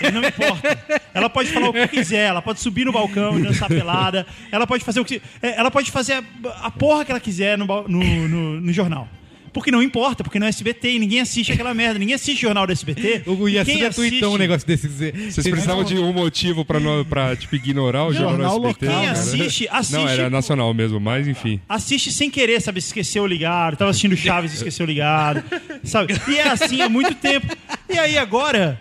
Ele 0.00 0.10
não 0.12 0.24
importa. 0.28 0.78
Ela 1.12 1.28
pode 1.30 1.50
falar 1.50 1.68
o 1.68 1.72
que 1.72 1.88
quiser, 1.88 2.26
ela 2.28 2.42
pode 2.42 2.60
subir 2.60 2.84
no 2.84 2.92
balcão 2.92 3.38
e 3.38 3.42
dançar 3.42 3.68
pelada, 3.68 4.26
ela 4.50 4.66
pode 4.66 4.84
fazer 4.84 5.00
o 5.00 5.04
que. 5.04 5.20
é, 5.42 5.58
Ela 5.58 5.70
pode 5.70 5.90
fazer 5.90 6.14
a, 6.14 6.22
a 6.66 6.70
porra 6.70 7.04
que 7.04 7.10
ela 7.12 7.20
quiser 7.20 7.56
no, 7.58 7.66
no, 7.66 8.28
no, 8.28 8.60
no 8.60 8.72
jornal. 8.72 9.08
Porque 9.52 9.70
não 9.70 9.80
importa, 9.80 10.24
porque 10.24 10.40
não 10.40 10.48
é 10.48 10.50
SBT 10.50 10.94
e 10.94 10.98
ninguém 10.98 11.20
assiste 11.20 11.52
aquela 11.52 11.72
merda. 11.72 11.96
Ninguém 11.96 12.16
assiste 12.16 12.42
jornal 12.42 12.66
do 12.66 12.72
SBT. 12.72 13.22
O 13.24 13.36
quem 13.44 13.54
Yasuda 13.54 13.90
tweetou 13.94 14.30
um 14.32 14.34
assiste- 14.34 14.38
negócio 14.38 14.66
desse. 14.66 14.88
Vocês 14.88 15.34
Vocês 15.36 15.46
precisavam 15.48 15.84
de 15.84 15.96
um 15.96 16.12
motivo 16.12 16.64
pra, 16.64 16.80
não- 16.80 17.04
pra 17.04 17.36
tipo, 17.36 17.54
ignorar 17.54 18.04
o 18.04 18.12
jornal, 18.12 18.30
jornal 18.32 18.56
SBT? 18.56 18.86
local, 18.86 18.98
Quem 18.98 19.06
cara. 19.08 19.20
assiste, 19.20 19.68
assiste. 19.70 19.92
Não, 19.96 20.08
era 20.08 20.28
nacional 20.28 20.74
mesmo, 20.74 20.98
mas 20.98 21.28
enfim. 21.28 21.60
assiste 21.68 22.10
sem 22.10 22.28
querer, 22.28 22.60
sabe? 22.60 22.80
Esqueceu 22.80 23.24
ligado, 23.28 23.76
tava 23.76 23.92
assistindo 23.92 24.16
Chaves 24.16 24.50
e 24.50 24.56
esqueceu 24.56 24.84
ligado, 24.84 25.44
sabe? 25.84 26.14
E 26.28 26.36
é 26.36 26.48
assim 26.48 26.80
há 26.82 26.88
muito 26.88 27.14
tempo. 27.14 27.46
E 27.88 27.96
aí 27.96 28.18
agora, 28.18 28.80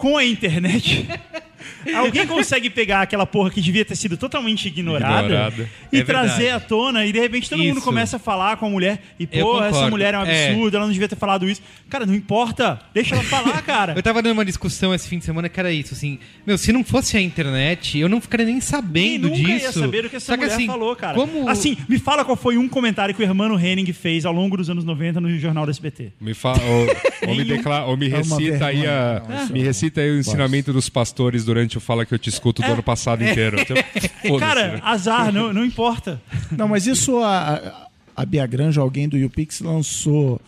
com 0.00 0.16
a 0.16 0.24
internet, 0.24 1.06
alguém 1.94 2.26
consegue 2.26 2.68
pegar 2.70 3.02
aquela 3.02 3.26
porra 3.26 3.50
que 3.50 3.60
devia 3.60 3.84
ter 3.84 3.96
sido 3.96 4.16
totalmente 4.16 4.68
ignorada, 4.68 5.24
Ignorada. 5.26 5.68
e 5.92 5.98
É 5.98 6.04
trazer 6.04 6.42
verdade. 6.44 6.64
à 6.64 6.68
tona, 6.68 7.06
e 7.06 7.12
de 7.12 7.18
repente 7.20 7.48
todo 7.48 7.58
mundo 7.62 7.76
Isso. 7.78 7.84
começa 7.84 8.16
a 8.16 8.18
falar 8.18 8.56
com 8.56 8.66
a 8.66 8.70
mulher, 8.70 9.00
e 9.18 9.26
pô, 9.26 9.62
essa 9.62 9.88
mulher 9.88 10.14
é 10.14 10.18
um 10.18 10.24
É. 10.24 10.48
absurdo, 10.48 10.76
ela 10.76 10.86
não 10.86 10.92
devia 10.92 11.08
ter 11.08 11.16
falado 11.16 11.48
isso. 11.48 11.62
Cara, 11.88 12.06
não 12.06 12.14
importa, 12.14 12.80
deixa 12.94 13.14
ela 13.14 13.24
falar, 13.24 13.60
cara. 13.62 13.94
Eu 13.96 14.02
tava 14.02 14.22
dando 14.22 14.34
uma 14.34 14.44
discussão 14.44 14.94
esse 14.94 15.08
fim 15.08 15.18
de 15.18 15.24
semana 15.24 15.48
que 15.48 15.58
era 15.58 15.72
isso, 15.72 15.94
assim, 15.94 16.18
meu, 16.46 16.56
se 16.58 16.72
não 16.72 16.84
fosse 16.84 17.16
a 17.16 17.20
internet, 17.20 17.98
eu 17.98 18.08
não 18.08 18.20
ficaria 18.20 18.46
nem 18.46 18.56
Quem 18.56 18.60
sabendo 18.60 19.28
nunca 19.28 19.36
disso. 19.42 19.50
ia 19.64 19.72
saber 19.72 20.04
o 20.04 20.10
que 20.10 20.16
essa 20.16 20.26
Só 20.32 20.36
mulher 20.36 20.52
assim, 20.54 20.66
falou, 20.66 20.94
cara. 20.96 21.14
Como... 21.14 21.48
Assim, 21.48 21.76
me 21.88 21.98
fala 21.98 22.24
qual 22.24 22.36
foi 22.36 22.56
um 22.58 22.68
comentário 22.68 23.14
que 23.14 23.22
o 23.22 23.24
Hermano 23.24 23.58
Henning 23.58 23.92
fez 23.92 24.24
ao 24.24 24.32
longo 24.32 24.56
dos 24.56 24.68
anos 24.70 24.84
90 24.84 25.20
no 25.20 25.38
jornal 25.38 25.64
do 25.64 25.70
SBT. 25.70 26.12
Me 26.20 26.34
fala, 26.34 26.58
ou, 26.62 27.28
ou 27.30 27.34
me, 27.34 27.44
declara, 27.44 27.84
ou 27.86 27.96
me 27.96 28.06
É 28.08 28.16
recita 28.18 28.66
aí 28.66 28.86
a, 28.86 29.22
não, 29.28 29.48
me 29.48 29.62
recita 29.62 30.00
aí 30.00 30.10
o 30.10 30.18
ensinamento 30.18 30.72
dos 30.72 30.88
pastores 30.88 31.44
durante 31.44 31.69
o 31.78 31.80
Fala 31.80 32.04
que 32.04 32.14
eu 32.14 32.18
te 32.18 32.28
escuto 32.28 32.62
do 32.62 32.72
ano 32.72 32.82
passado 32.82 33.22
inteiro. 33.24 33.60
Então, 33.60 33.76
foda-se, 34.26 34.38
Cara, 34.38 34.72
né? 34.74 34.80
azar, 34.82 35.32
não, 35.32 35.52
não 35.52 35.64
importa. 35.64 36.20
Não, 36.50 36.68
mas 36.68 36.86
isso 36.86 37.18
a, 37.18 37.54
a, 37.54 38.22
a 38.22 38.26
Bia 38.26 38.46
Granja, 38.46 38.80
alguém 38.80 39.08
do 39.08 39.16
YouPix, 39.16 39.60
lançou 39.60 40.40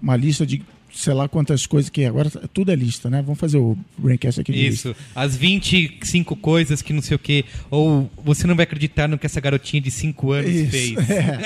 uma 0.00 0.16
lista 0.16 0.46
de 0.46 0.62
sei 0.98 1.14
lá 1.14 1.28
quantas 1.28 1.64
coisas 1.64 1.88
que 1.88 2.04
agora 2.04 2.28
tudo 2.52 2.72
é 2.72 2.74
lista, 2.74 3.08
né? 3.08 3.22
Vamos 3.22 3.38
fazer 3.38 3.56
o 3.56 3.78
Braincast 3.96 4.40
aqui 4.40 4.50
de 4.50 4.68
lista. 4.68 4.88
Isso, 4.90 4.98
as 5.14 5.36
25 5.36 6.34
coisas 6.34 6.82
que 6.82 6.92
não 6.92 7.00
sei 7.00 7.14
o 7.14 7.18
que, 7.20 7.44
ou 7.70 8.10
você 8.24 8.48
não 8.48 8.56
vai 8.56 8.64
acreditar 8.64 9.06
no 9.06 9.16
que 9.16 9.24
essa 9.24 9.40
garotinha 9.40 9.80
de 9.80 9.92
5 9.92 10.32
anos 10.32 10.50
Isso, 10.50 10.70
fez. 10.72 10.98
é. 11.08 11.38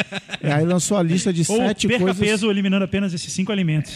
E 0.43 0.47
aí 0.51 0.65
lançou 0.65 0.97
a 0.97 1.03
lista 1.03 1.31
de 1.31 1.45
Ou 1.47 1.59
sete 1.59 1.87
perca 1.87 2.03
coisas. 2.03 2.27
peso 2.27 2.51
eliminando 2.51 2.83
apenas 2.83 3.13
esses 3.13 3.31
cinco 3.31 3.53
alimentos. 3.53 3.93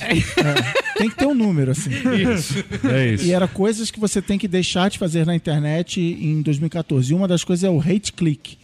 Tem 0.98 1.08
que 1.08 1.16
ter 1.16 1.26
um 1.26 1.34
número, 1.34 1.70
assim. 1.70 1.90
É 2.84 3.14
isso. 3.14 3.24
E 3.24 3.32
era 3.32 3.48
coisas 3.48 3.90
que 3.90 3.98
você 3.98 4.20
tem 4.20 4.38
que 4.38 4.46
deixar 4.46 4.90
de 4.90 4.98
fazer 4.98 5.24
na 5.24 5.34
internet 5.34 6.00
em 6.00 6.42
2014. 6.42 7.10
E 7.10 7.14
uma 7.14 7.26
das 7.26 7.42
coisas 7.42 7.64
é 7.64 7.70
o 7.70 7.80
hate 7.80 8.12
click. 8.12 8.58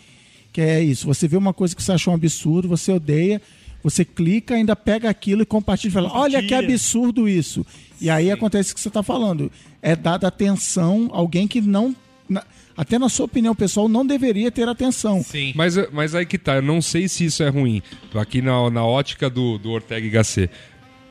Que 0.52 0.60
é 0.60 0.82
isso. 0.82 1.06
Você 1.06 1.26
vê 1.26 1.36
uma 1.38 1.54
coisa 1.54 1.74
que 1.74 1.82
você 1.82 1.92
achou 1.92 2.12
um 2.12 2.16
absurdo, 2.16 2.68
você 2.68 2.92
odeia, 2.92 3.40
você 3.82 4.04
clica, 4.04 4.54
ainda 4.54 4.76
pega 4.76 5.10
aquilo 5.10 5.42
e 5.42 5.46
compartilha 5.46 5.90
e 5.90 5.92
fala, 5.92 6.10
olha 6.12 6.42
que 6.42 6.54
absurdo 6.54 7.28
isso. 7.28 7.66
E 8.00 8.08
aí 8.10 8.30
acontece 8.30 8.72
o 8.72 8.74
que 8.74 8.80
você 8.80 8.88
está 8.88 9.02
falando. 9.02 9.50
É 9.80 9.94
dada 9.96 10.26
atenção 10.28 11.10
a 11.12 11.16
alguém 11.18 11.46
que 11.48 11.60
não. 11.60 11.94
na- 12.28 12.44
até 12.76 12.98
na 12.98 13.08
sua 13.08 13.26
opinião 13.26 13.54
pessoal, 13.54 13.88
não 13.88 14.04
deveria 14.06 14.50
ter 14.50 14.66
atenção. 14.68 15.22
Sim. 15.22 15.52
Mas, 15.54 15.74
mas 15.92 16.14
aí 16.14 16.24
que 16.24 16.38
tá, 16.38 16.56
eu 16.56 16.62
não 16.62 16.80
sei 16.80 17.06
se 17.06 17.24
isso 17.26 17.42
é 17.42 17.48
ruim. 17.48 17.82
Aqui 18.14 18.40
na, 18.40 18.70
na 18.70 18.84
ótica 18.84 19.28
do, 19.28 19.58
do 19.58 19.70
Ortega 19.70 20.06
y 20.06 20.10
Gasset. 20.10 20.50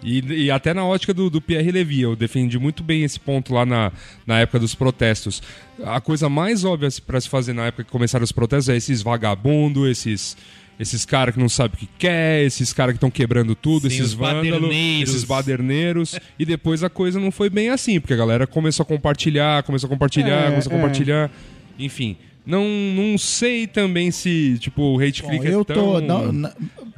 E, 0.04 0.46
e 0.46 0.50
até 0.52 0.74
na 0.74 0.84
ótica 0.84 1.14
do, 1.14 1.30
do 1.30 1.40
Pierre 1.40 1.72
Levy, 1.72 2.02
eu 2.02 2.16
defendi 2.16 2.58
muito 2.58 2.82
bem 2.82 3.04
esse 3.04 3.20
ponto 3.20 3.54
lá 3.54 3.64
na, 3.68 3.92
na 4.26 4.40
época 4.40 4.58
dos 4.60 4.74
protestos. 4.74 5.44
A 5.84 6.02
coisa 6.02 6.28
mais 6.28 6.64
óbvia 6.66 6.90
para 7.06 7.22
se 7.22 7.30
fazer 7.30 7.54
na 7.54 7.68
época 7.68 7.84
que 7.84 7.92
começaram 7.92 8.24
os 8.24 8.32
protestos 8.32 8.70
é 8.70 8.76
esses 8.76 9.04
vagabundos, 9.04 9.88
esses, 9.88 10.36
esses 10.82 11.06
caras 11.06 11.34
que 11.36 11.40
não 11.40 11.48
sabem 11.48 11.76
o 11.76 11.78
que 11.78 11.88
quer, 11.98 12.44
esses 12.44 12.74
caras 12.74 12.94
que 12.94 12.98
estão 12.98 13.12
quebrando 13.12 13.54
tudo, 13.56 13.82
Sim, 13.82 13.96
esses 13.96 14.08
os 14.08 14.14
vândalos, 14.14 14.74
esses 15.02 15.24
baderneiros. 15.24 16.20
e 16.40 16.46
depois 16.46 16.84
a 16.84 16.90
coisa 16.90 17.20
não 17.20 17.32
foi 17.32 17.50
bem 17.50 17.70
assim, 17.70 18.00
porque 18.00 18.14
a 18.14 18.18
galera 18.18 18.48
começou 18.48 18.84
a 18.84 18.86
compartilhar, 18.86 19.64
começou 19.64 19.88
a 19.88 19.90
compartilhar, 19.90 20.48
É, 20.48 20.50
começou 20.50 20.72
a 20.72 20.76
é. 20.76 20.80
compartilhar. 20.80 21.32
Enfim, 21.80 22.18
não, 22.46 22.66
não 22.96 23.18
sei 23.18 23.68
também 23.68 24.10
se, 24.12 24.58
tipo, 24.60 24.82
o 24.82 25.00
hate 25.00 25.22
Bom, 25.22 25.30
click 25.30 25.46
é 25.48 25.54
eu 25.54 25.64
tão... 25.64 25.76
tô. 25.76 26.02
Não, 26.02 26.32
não- 26.32 26.52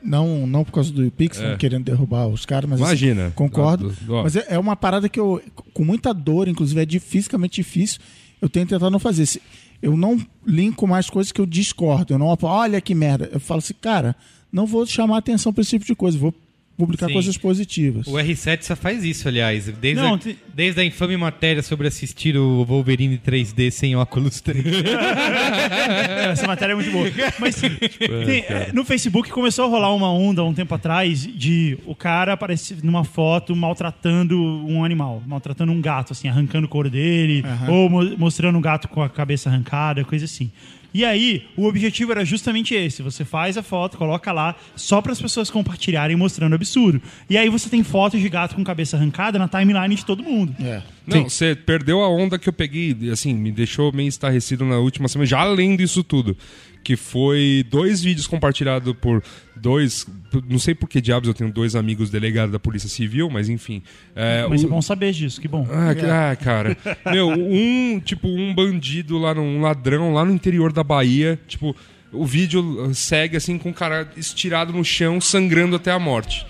não, 0.06 0.46
não 0.48 0.64
por 0.66 0.74
causa 0.74 0.92
do 0.92 1.10
Pix, 1.12 1.40
É. 1.40 1.52
não 1.52 1.58
querendo 1.58 1.86
derrubar 1.86 2.28
os 2.28 2.46
caras, 2.46 2.70
mas. 2.70 2.82
assim, 2.82 2.90
Imagina. 2.90 3.32
concordo. 3.36 3.94
Ah, 4.08 4.12
ó. 4.12 4.24
Mas 4.24 4.36
é, 4.36 4.46
é 4.50 4.60
uma 4.60 4.76
parada 4.76 5.08
que 5.08 5.18
eu, 5.20 5.42
com 5.74 5.86
muita 5.86 6.14
dor, 6.14 6.48
inclusive, 6.50 6.82
é 6.82 6.86
difícil, 6.86 7.10
fisicamente 7.12 7.56
difícil, 7.56 8.00
eu 8.42 8.50
tenho 8.50 8.66
tentado 8.66 8.90
não 8.92 9.00
fazer. 9.00 9.26
Se- 9.26 9.42
Eu 9.84 9.98
não 9.98 10.18
linko 10.48 10.88
mais 10.88 11.10
coisas 11.10 11.34
que 11.34 11.42
eu 11.42 11.46
discordo. 11.46 12.14
Eu 12.14 12.18
não, 12.18 12.34
olha 12.42 12.80
que 12.80 12.96
merda. 12.96 13.30
Eu 13.34 13.40
falo 13.42 13.58
assim, 13.58 13.74
cara, 13.74 14.16
não 14.50 14.66
vou 14.66 14.86
chamar 14.86 15.18
atenção 15.18 15.52
para 15.52 15.62
esse 15.62 15.72
tipo 15.72 15.86
de 15.86 15.94
coisa, 15.94 16.18
vou 16.18 16.34
publicar 16.78 17.08
Sim. 17.08 17.14
coisas 17.14 17.38
positivas. 17.38 18.08
O 18.08 18.14
R7 18.14 18.64
só 18.64 18.76
faz 18.76 19.04
isso, 19.04 19.28
aliás. 19.28 19.66
Desde, 19.80 20.02
Não, 20.02 20.16
a, 20.16 20.18
te- 20.18 20.38
desde 20.54 20.82
a 20.82 20.84
infame 20.86 21.16
matéria 21.16 21.62
sobre 21.62 21.88
assistir 21.88 22.36
o 22.36 22.66
Wolverine 22.66 23.18
3D 23.18 23.70
sem 23.72 23.96
óculos 23.96 24.42
3. 24.42 24.64
Essa 26.32 26.48
matéria 26.48 26.74
é 26.74 26.76
muito 26.76 26.92
boa. 26.92 27.08
Mas 27.40 27.56
tem- 27.62 28.46
é, 28.48 28.72
no 28.74 28.84
Facebook 28.84 29.30
começou 29.30 29.66
a 29.66 29.68
rolar 29.68 29.94
uma 29.94 30.12
onda 30.12 30.42
há 30.42 30.46
um 30.46 30.54
tempo 30.54 30.74
atrás 30.74 31.22
de 31.28 31.78
o 31.86 31.96
cara 31.96 32.34
aparecer 32.34 32.78
numa 32.84 33.04
foto 33.04 33.56
maltratando 33.56 34.42
um 34.42 34.84
animal, 34.84 35.22
maltratando 35.26 35.72
um 35.72 35.82
gato, 35.82 36.14
assim, 36.14 36.28
arrancando 36.28 36.66
o 36.66 36.70
couro 36.70 36.90
dele, 36.90 37.44
ou 37.68 37.90
mo- 37.90 38.18
mostrando 38.18 38.58
um 38.58 38.62
gato 38.62 38.88
com 38.88 39.02
a 39.02 39.10
cabeça 39.10 39.50
arrancada, 39.50 40.04
coisa 40.04 40.26
assim. 40.26 40.52
E 40.94 41.04
aí, 41.04 41.48
o 41.58 41.66
objetivo 41.66 42.12
era 42.12 42.24
justamente 42.24 42.76
esse: 42.76 43.02
você 43.02 43.26
faz 43.26 43.58
a 43.58 43.64
foto, 43.64 43.98
coloca 43.98 44.32
lá, 44.32 44.56
só 44.76 45.02
para 45.02 45.12
as 45.12 45.22
pessoas 45.22 45.50
compartilharem 45.50 46.16
mostrando 46.16 46.54
absurdo. 46.54 47.02
E 47.30 47.38
aí 47.38 47.50
você 47.50 47.70
tem 47.70 47.84
fotos 47.84 48.22
de 48.22 48.30
gato 48.30 48.56
com 48.56 48.64
cabeça 48.64 48.96
arrancada 48.96 49.40
na 49.40 49.48
timeline 49.48 49.96
de 49.96 50.06
todo 50.06 50.22
mundo. 50.24 50.56
É. 50.62 50.82
Não, 51.06 51.24
você 51.30 51.56
perdeu 51.56 52.02
a 52.02 52.10
onda 52.10 52.40
que 52.40 52.48
eu 52.48 52.54
peguei, 52.54 52.96
assim, 53.12 53.34
me 53.34 53.52
deixou 53.52 53.92
meio 53.92 54.08
estarrecido 54.08 54.64
na 54.64 54.78
última 54.78 55.08
semana, 55.08 55.26
já 55.26 55.40
além 55.40 55.76
disso 55.76 56.04
tudo. 56.04 56.38
Que 56.84 56.98
foi 56.98 57.66
dois 57.70 58.02
vídeos 58.04 58.28
compartilhados 58.28 58.94
por 59.00 59.24
dois. 59.56 60.06
Não 60.50 60.60
sei 60.60 60.76
por 60.76 60.90
que 60.90 61.00
diabos 61.00 61.28
eu 61.30 61.34
tenho 61.34 61.50
dois 61.52 61.76
amigos 61.76 62.10
delegados 62.10 62.52
da 62.52 62.60
Polícia 62.60 62.90
Civil, 62.90 63.30
mas 63.30 63.48
enfim. 63.48 63.82
É, 64.16 64.46
Mas 64.50 64.64
o- 64.64 64.66
é 64.66 64.70
bom 64.70 64.82
saber 64.82 65.14
disso, 65.14 65.40
que 65.40 65.48
bom. 65.48 65.66
Ah, 65.72 65.96
que- 65.96 66.06
ah, 66.06 66.36
cara. 66.36 66.76
Meu, 67.12 67.30
um, 67.30 68.02
tipo, 68.04 68.28
um 68.28 68.54
bandido 68.54 69.18
lá, 69.18 69.34
no, 69.34 69.42
um 69.42 69.62
ladrão 69.62 70.14
lá 70.14 70.26
no 70.26 70.34
interior 70.34 70.74
da 70.74 70.84
Bahia, 70.84 71.40
tipo, 71.48 71.74
o 72.12 72.26
vídeo 72.26 72.92
segue 72.94 73.38
assim 73.38 73.58
com 73.58 73.70
o 73.70 73.74
cara 73.74 74.12
estirado 74.18 74.74
no 74.74 74.84
chão, 74.84 75.22
sangrando 75.22 75.78
até 75.78 75.92
a 75.92 75.98
morte. 76.00 76.46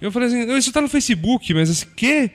Eu 0.00 0.10
falei 0.10 0.28
assim, 0.28 0.56
isso 0.56 0.72
tá 0.72 0.80
no 0.80 0.88
Facebook, 0.88 1.52
mas 1.52 1.68
assim, 1.68 1.86
quê? 1.94 2.30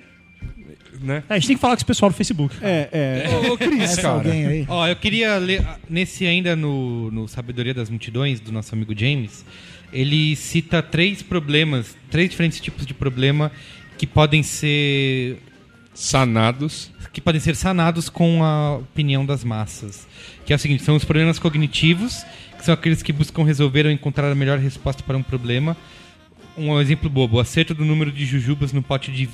Né? 1.02 1.24
É, 1.30 1.34
a 1.34 1.38
gente 1.38 1.48
tem 1.48 1.56
que 1.56 1.62
falar 1.62 1.76
com 1.76 1.80
esse 1.80 1.86
pessoal 1.86 2.12
do 2.12 2.16
Facebook. 2.16 2.56
É, 2.62 2.90
é. 2.92 3.50
Ô, 3.50 3.54
ô, 3.54 3.58
Cris, 3.58 3.96
cara. 3.96 4.10
alguém 4.10 4.46
aí. 4.46 4.66
Ó, 4.68 4.88
eu 4.88 4.96
queria 4.96 5.38
ler, 5.38 5.66
nesse 5.90 6.26
ainda 6.26 6.56
no, 6.56 7.12
no 7.12 7.28
Sabedoria 7.28 7.74
das 7.74 7.90
Multidões, 7.90 8.40
do 8.40 8.52
nosso 8.52 8.74
amigo 8.74 8.98
James, 8.98 9.46
ele 9.92 10.36
cita 10.36 10.82
três 10.82 11.22
problemas, 11.22 11.96
três 12.10 12.30
diferentes 12.30 12.60
tipos 12.60 12.86
de 12.86 12.94
problema 12.94 13.52
que 13.98 14.06
podem 14.06 14.44
ser 14.44 15.40
Sanados. 15.96 16.92
que 17.14 17.22
podem 17.22 17.40
ser 17.40 17.56
sanados 17.56 18.10
com 18.10 18.44
a 18.44 18.76
opinião 18.76 19.26
das 19.26 19.46
massas. 19.46 20.06
Que 20.46 20.52
é 20.52 20.56
o 20.58 20.60
seguinte, 20.60 20.84
são 20.84 20.98
os 20.98 21.06
problemas 21.06 21.40
cognitivos, 21.40 22.26
que 22.58 22.66
são 22.66 22.74
aqueles 22.74 23.02
que 23.02 23.14
buscam 23.14 23.46
resolver 23.46 23.86
ou 23.86 23.92
encontrar 23.92 24.30
a 24.30 24.36
melhor 24.36 24.60
resposta 24.60 25.02
para 25.02 25.16
um 25.18 25.24
problema. 25.24 25.78
Um 26.58 26.78
exemplo 26.80 27.10
bobo, 27.10 27.38
o 27.38 27.40
acerto 27.40 27.74
do 27.74 27.86
número 27.86 28.12
de 28.12 28.26
jujubas 28.26 28.74
no 28.74 28.84
pote 28.84 29.12
de, 29.12 29.30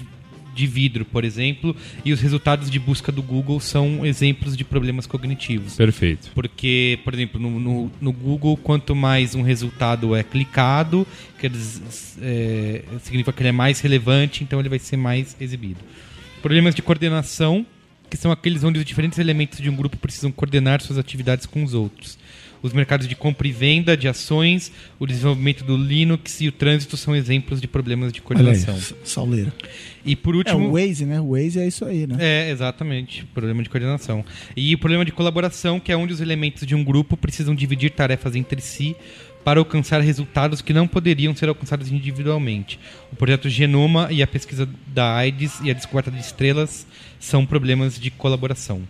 de 0.54 0.68
vidro, 0.68 1.06
por 1.06 1.24
exemplo, 1.24 1.76
e 2.04 2.12
os 2.12 2.20
resultados 2.20 2.70
de 2.70 2.80
busca 2.80 3.12
do 3.12 3.22
Google 3.22 3.60
são 3.60 4.06
exemplos 4.06 4.56
de 4.58 4.64
problemas 4.64 5.06
cognitivos. 5.06 5.76
Perfeito. 5.76 6.30
Porque, 6.36 7.00
por 7.04 7.14
exemplo, 7.14 7.40
no, 7.40 7.60
no- 7.60 7.92
no 8.02 8.12
Google, 8.12 8.58
quanto 8.58 8.96
mais 8.96 9.34
um 9.36 9.42
resultado 9.42 10.16
é 10.16 10.24
clicado, 10.24 11.08
quer 11.40 11.52
é, 12.22 12.84
significa 13.02 13.32
que 13.34 13.42
ele 13.42 13.50
é 13.50 13.54
mais 13.54 13.80
relevante, 13.80 14.44
então 14.44 14.60
ele 14.60 14.70
vai 14.70 14.80
ser 14.80 14.98
mais 14.98 15.36
exibido. 15.40 15.80
Problemas 16.42 16.74
de 16.76 16.82
coordenação, 16.82 17.66
que 18.10 18.18
são 18.18 18.32
aqueles 18.32 18.64
onde 18.64 18.78
os 18.80 18.86
diferentes 18.86 19.18
elementos 19.20 19.60
de 19.60 19.70
um 19.70 19.76
grupo 19.76 19.96
precisam 19.98 20.32
coordenar 20.32 20.82
suas 20.82 20.98
atividades 21.00 21.46
com 21.46 21.64
os 21.64 21.74
outros. 21.74 22.18
Os 22.62 22.74
mercados 22.74 23.08
de 23.08 23.16
compra 23.16 23.48
e 23.48 23.52
venda 23.52 23.98
de 23.98 24.08
ações, 24.08 24.72
o 25.00 25.08
desenvolvimento 25.08 25.64
do 25.64 25.76
Linux 25.76 26.42
e 26.42 26.48
o 26.48 26.52
trânsito 26.52 26.96
são 26.96 27.16
exemplos 27.16 27.60
de 27.60 27.68
problemas 27.68 28.14
de 28.14 28.22
Olha 28.24 28.40
aí, 28.40 28.44
coordenação. 28.44 28.76
s- 28.76 28.96
Sauleira. 29.04 29.52
E 30.06 30.16
por 30.16 30.36
É 30.36 30.38
último. 30.38 30.70
o 30.70 30.72
Waze, 30.74 31.06
né? 31.06 31.20
O 31.20 31.32
Waze 31.32 31.60
é 31.60 31.68
isso 31.68 31.84
aí, 31.86 32.06
né? 32.06 32.18
É, 32.20 32.50
exatamente. 32.52 33.26
Problema 33.34 33.64
de 33.64 33.70
coordenação. 33.70 34.24
E 34.56 34.74
o 34.76 34.78
problema 34.78 35.04
de 35.04 35.12
colaboração, 35.12 35.80
que 35.80 35.92
é 35.92 35.98
onde 35.98 36.14
os 36.14 36.22
elementos 36.22 36.66
de 36.68 36.76
um 36.76 36.84
grupo 36.84 37.18
precisam 37.18 37.56
dividir 37.56 37.92
tarefas 37.92 38.36
entre 38.36 38.62
si 38.62 38.96
para 39.44 39.60
alcançar 39.60 40.00
resultados 40.02 40.62
que 40.62 40.72
não 40.72 40.88
poderiam 40.88 41.36
ser 41.36 41.50
alcançados 41.50 41.92
individualmente. 41.92 42.80
O 43.12 43.16
projeto 43.16 43.50
Genoma 43.50 44.08
e 44.12 44.22
a 44.22 44.28
pesquisa 44.28 44.70
da 44.86 45.16
AIDS 45.16 45.60
e 45.64 45.72
a 45.72 45.74
descoberta 45.74 46.12
de 46.12 46.20
estrelas 46.20 46.86
são 47.20 47.44
problemas 47.44 48.00
de 48.00 48.12
colaboração. 48.12 48.84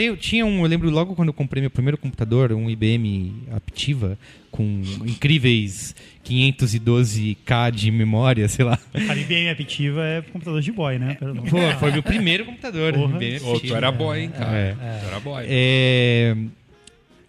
Tem, 0.00 0.16
tinha 0.16 0.46
um, 0.46 0.62
eu 0.62 0.66
lembro 0.66 0.88
logo 0.88 1.14
quando 1.14 1.28
eu 1.28 1.34
comprei 1.34 1.60
meu 1.60 1.68
primeiro 1.68 1.98
computador, 1.98 2.52
um 2.52 2.70
IBM 2.70 3.34
Aptiva, 3.52 4.16
com 4.50 4.80
incríveis 5.04 5.94
512K 6.24 7.70
de 7.70 7.90
memória, 7.90 8.48
sei 8.48 8.64
lá. 8.64 8.78
A 8.94 9.14
IBM 9.14 9.50
Aptiva 9.50 10.02
é 10.02 10.22
computador 10.22 10.62
de 10.62 10.72
boy, 10.72 10.98
né? 10.98 11.18
Pô, 11.20 11.58
foi 11.78 11.92
meu 11.92 12.02
primeiro 12.02 12.46
computador. 12.46 12.94
Porra. 12.94 13.22
IBM 13.22 13.60
tu 13.60 13.76
era 13.76 13.92
boy, 13.92 14.20
hein, 14.20 14.30
cara. 14.30 14.56
É. 14.56 15.00
Tu 15.02 15.06
era 15.06 15.20
boy. 15.20 15.44
É, 15.46 16.34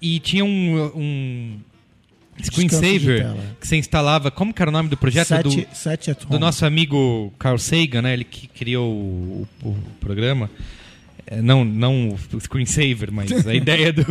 e 0.01 0.19
tinha 0.19 0.45
um, 0.45 0.91
um 0.95 1.59
screensaver 2.41 3.35
que 3.59 3.67
você 3.67 3.75
instalava. 3.75 4.31
Como 4.31 4.53
que 4.53 4.61
era 4.61 4.69
o 4.69 4.71
nome 4.71 4.87
do 4.87 4.95
projeto? 4.95 5.27
Sete, 5.27 5.43
do, 5.43 5.75
sete 5.75 6.11
at 6.11 6.25
do 6.25 6.39
nosso 6.39 6.65
amigo 6.65 7.33
Carl 7.37 7.57
Sagan, 7.57 8.03
né? 8.03 8.13
Ele 8.13 8.23
que 8.23 8.47
criou 8.47 8.89
o, 8.89 9.47
o 9.61 9.75
programa. 9.99 10.49
É, 11.31 11.41
Não, 11.41 11.63
não 11.63 12.09
o 12.33 12.39
screensaver, 12.41 13.09
mas 13.11 13.31
a 13.47 13.51
ideia 13.55 13.93
do, 13.93 14.03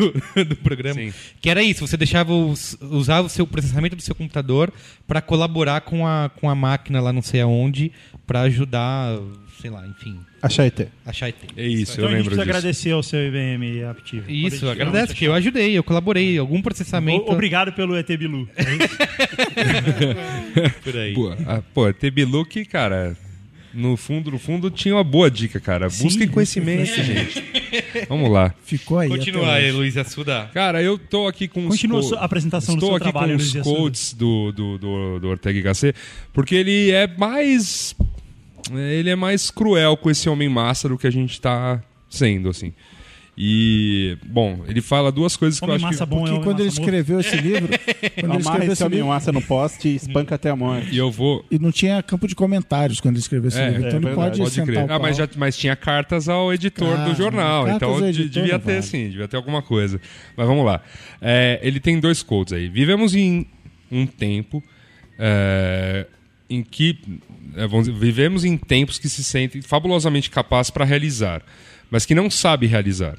do 0.45 0.57
programa. 0.57 0.95
Sim. 0.99 1.13
Que 1.41 1.51
era 1.51 1.63
isso, 1.63 1.87
você 1.87 1.97
deixava 1.97 2.33
os, 2.33 2.77
usava 2.81 3.27
o 3.27 3.31
seu 3.31 3.47
processamento 3.47 3.95
do 3.95 4.03
seu 4.03 4.15
computador 4.15 4.73
para 5.07 5.21
colaborar 5.21 5.83
com 5.83 6.07
a, 6.07 6.31
com 6.41 6.49
a 6.49 6.55
máquina 6.55 7.01
lá 7.01 7.13
não 7.13 7.21
sei 7.23 7.43
aonde, 7.43 7.93
para 8.27 8.41
ajudar, 8.43 9.19
sei 9.61 9.71
lá, 9.71 9.87
enfim, 9.87 10.19
Achaite. 10.41 10.87
achar 11.05 11.27
IT. 11.27 11.37
É 11.57 11.67
isso, 11.67 11.93
Então 11.93 12.05
eu 12.07 12.11
lembro 12.13 12.31
disso. 12.31 12.41
agradecer 12.41 12.93
ao 12.93 13.03
seu 13.03 13.21
IBM 13.29 13.85
Aptiva. 13.85 14.25
Isso, 14.33 14.61
Pode- 14.65 14.81
agradece, 14.81 15.15
que 15.15 15.25
eu 15.27 15.35
ajudei, 15.35 15.77
eu 15.77 15.83
colaborei, 15.85 16.39
algum 16.39 16.63
processamento 16.63 17.27
O- 17.29 17.33
Obrigado 17.33 17.73
pelo 17.73 17.95
ET 17.97 18.09
Bilu. 18.17 18.49
por 20.83 20.97
aí. 20.97 21.13
Pô, 21.15 21.31
a, 21.47 21.63
pô, 21.75 21.93
Tebiluc, 21.93 22.65
cara, 22.65 23.15
no 23.73 23.97
fundo, 23.97 24.31
no 24.31 24.39
fundo 24.39 24.71
tinha 24.71 24.95
uma 24.95 25.05
boa 25.05 25.31
dica, 25.31 25.61
cara. 25.61 25.89
Busquem 25.89 26.29
conhecimento, 26.29 27.03
gente. 27.03 27.45
Vamos 28.09 28.31
lá. 28.31 28.55
Ficou 28.65 28.99
aí. 28.99 29.09
Continua 29.09 29.55
aí. 29.55 29.71
Luiz 29.71 29.97
Assuda. 29.97 30.51
Cara, 30.53 30.83
eu 30.83 30.99
tô 30.99 31.27
aqui 31.27 31.47
com 31.49 31.67
Continua 31.69 32.01
os 32.01 32.13
a 32.13 32.21
apresentação 32.21 32.75
do 32.75 32.79
Estou 32.79 32.91
seu 32.91 32.97
aqui 32.97 33.11
trabalho, 33.11 33.37
com 33.39 33.43
os 33.43 33.53
codes 33.53 34.15
do, 34.15 34.53
do, 34.53 34.79
do, 34.79 35.21
do 35.21 35.29
Ortega 35.29 35.59
y 35.59 35.63
Gasset, 35.63 35.97
porque 36.33 36.55
ele 36.55 36.91
é 36.91 37.07
mais... 37.07 37.95
Ele 38.73 39.11
é 39.11 39.17
mais 39.17 39.51
cruel 39.51 39.97
com 39.97 40.11
esse 40.11 40.29
homem 40.29 40.49
massa 40.49 40.89
do 40.89 40.99
que 40.99 41.07
a 41.07 41.11
gente 41.11 41.41
tá 41.41 41.83
sendo, 42.09 42.49
assim. 42.49 42.73
E, 43.37 44.19
bom, 44.27 44.65
ele 44.69 44.83
fala 44.83 45.11
duas 45.11 45.37
coisas 45.37 45.59
que 45.59 45.65
Homem 45.65 45.81
eu 45.81 45.89
acho 45.89 45.99
massa 45.99 46.05
que... 46.07 46.11
bom 46.11 46.27
é 46.27 46.31
Porque 46.31 46.45
quando 46.45 46.61
ele 46.61 46.69
massa 46.69 46.81
morto. 46.81 46.95
escreveu 46.95 47.21
esse 47.21 47.37
livro, 47.41 47.69
quando 48.21 48.33
ele 48.33 48.43
escreveu 48.43 48.73
esse 48.73 48.89
livro, 48.89 49.07
massa 49.07 49.33
no 49.33 49.43
poste 49.43 49.89
e 49.89 49.95
espanca 49.97 50.35
até 50.35 50.51
a 50.51 50.57
morte. 50.57 50.93
E 50.93 50.99
eu 50.99 51.11
vou... 51.11 51.45
e 51.51 51.59
não 51.59 51.73
tinha 51.73 52.03
campo 52.03 52.29
de 52.29 52.35
comentários 52.35 53.01
quando 53.01 53.15
ele 53.15 53.23
escreveu 53.23 53.49
esse 53.49 53.59
É, 53.59 53.71
livro. 53.71 53.87
Então 53.87 53.99
é 53.99 54.03
ele 54.03 54.15
pode, 54.15 54.39
Pode 54.39 54.51
sentar 54.51 54.67
crer. 54.67 54.91
Ah, 54.91 54.99
mas, 54.99 55.17
já, 55.17 55.29
mas 55.37 55.57
tinha 55.57 55.75
cartas 55.75 56.29
ao 56.29 56.53
editor 56.53 56.99
do 57.05 57.15
jornal, 57.15 57.65
cartas 57.65 57.89
então 57.89 58.09
editor 58.09 58.31
devia 58.43 58.59
ter 58.59 58.73
vale. 58.73 58.83
sim, 58.83 59.09
devia 59.09 59.29
ter 59.29 59.37
alguma 59.37 59.63
coisa. 59.63 60.01
Mas 60.37 60.47
vamos 60.47 60.65
lá. 60.65 60.83
É, 61.21 61.59
ele 61.63 61.81
tem 61.81 61.99
dois 61.99 62.23
codes 62.23 62.53
aí. 62.53 62.69
Vivemos 62.69 63.15
em 63.15 63.47
um 63.91 64.07
tempo 64.07 64.63
é, 65.19 66.07
em 66.49 66.63
que 66.63 66.99
é, 67.57 67.67
vamos 67.67 67.87
dizer, 67.87 67.99
vivemos 67.99 68.45
em 68.45 68.57
tempos 68.57 68.99
que 68.99 69.09
se 69.09 69.23
sentem 69.23 69.63
fabulosamente 69.63 70.31
capazes 70.31 70.71
para 70.71 70.85
realizar, 70.85 71.43
mas 71.91 72.07
que 72.07 72.15
não 72.15 72.31
sabe 72.31 72.67
realizar. 72.67 73.19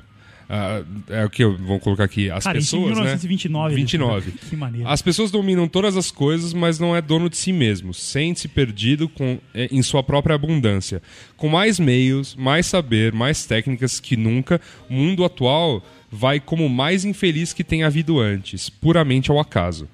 Ah, 0.53 0.83
é 1.07 1.23
o 1.23 1.29
que 1.29 1.41
eu 1.41 1.57
vou 1.57 1.79
colocar 1.79 2.03
aqui. 2.03 2.29
As 2.29 2.43
Cara, 2.43 2.57
em 2.57 2.61
pessoas, 2.61 2.91
1929. 2.91 3.69
né? 3.73 3.75
29. 3.77 4.31
Que 4.49 4.55
maneiro. 4.57 4.85
As 4.89 5.01
pessoas 5.01 5.31
dominam 5.31 5.65
todas 5.65 5.95
as 5.95 6.11
coisas, 6.11 6.51
mas 6.53 6.77
não 6.77 6.93
é 6.93 7.01
dono 7.01 7.29
de 7.29 7.37
si 7.37 7.53
mesmo. 7.53 7.93
Sente-se 7.93 8.49
perdido 8.49 9.07
com, 9.07 9.39
eh, 9.53 9.69
em 9.71 9.81
sua 9.81 10.03
própria 10.03 10.35
abundância. 10.35 11.01
Com 11.37 11.47
mais 11.47 11.79
meios, 11.79 12.35
mais 12.35 12.65
saber, 12.65 13.13
mais 13.13 13.45
técnicas 13.45 13.97
que 14.01 14.17
nunca, 14.17 14.59
o 14.89 14.93
mundo 14.93 15.23
atual 15.23 15.81
vai 16.11 16.41
como 16.41 16.65
o 16.65 16.69
mais 16.69 17.05
infeliz 17.05 17.53
que 17.53 17.63
tenha 17.63 17.87
havido 17.87 18.19
antes, 18.19 18.69
puramente 18.69 19.31
ao 19.31 19.39
acaso. 19.39 19.87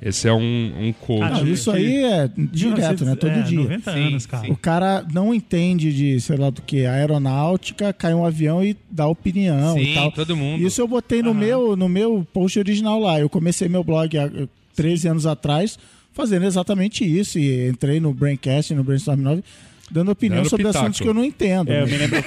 Esse 0.00 0.28
é 0.28 0.32
um, 0.32 0.88
um 0.88 0.92
quote. 0.92 1.22
Ah, 1.22 1.30
Não, 1.30 1.46
isso 1.46 1.70
aí 1.70 2.04
é 2.04 2.30
direto, 2.36 3.04
né? 3.04 3.14
Todo 3.16 3.30
é, 3.32 3.42
dia. 3.42 3.58
90 3.58 3.92
Sim, 3.92 4.06
anos, 4.08 4.26
cara. 4.26 4.44
sim. 4.44 4.52
O 4.52 4.56
cara 4.56 5.06
não 5.12 5.32
entende 5.32 5.92
de, 5.92 6.20
sei 6.20 6.36
lá 6.36 6.50
do 6.50 6.60
que, 6.60 6.84
aeronáutica, 6.84 7.92
cai 7.92 8.12
um 8.12 8.24
avião 8.24 8.62
e 8.62 8.76
dá 8.90 9.06
opinião 9.06 9.74
Sim, 9.74 9.80
e 9.80 9.94
tal. 9.94 10.12
todo 10.12 10.36
mundo. 10.36 10.62
Isso 10.62 10.80
eu 10.80 10.86
botei 10.86 11.22
no, 11.22 11.32
meu, 11.32 11.76
no 11.76 11.88
meu 11.88 12.26
post 12.32 12.58
original 12.58 13.00
lá. 13.00 13.18
Eu 13.18 13.28
comecei 13.28 13.68
meu 13.68 13.82
blog 13.82 14.16
há 14.18 14.24
eh, 14.24 14.48
13 14.74 15.08
anos 15.08 15.26
atrás 15.26 15.78
fazendo 16.12 16.46
exatamente 16.46 17.04
isso. 17.04 17.38
E 17.38 17.68
entrei 17.68 17.98
no 17.98 18.12
Braincast, 18.12 18.74
no 18.74 18.84
Brainstorm 18.84 19.20
9, 19.20 19.42
dando 19.90 20.10
opinião 20.10 20.38
Dando 20.38 20.50
sobre 20.50 20.66
pitaco. 20.66 20.84
assuntos 20.84 21.00
que 21.00 21.08
eu 21.08 21.14
não 21.14 21.24
entendo. 21.24 21.70
É, 21.72 21.82
eu 21.82 21.86
me 21.86 21.96
lembro 21.96 22.22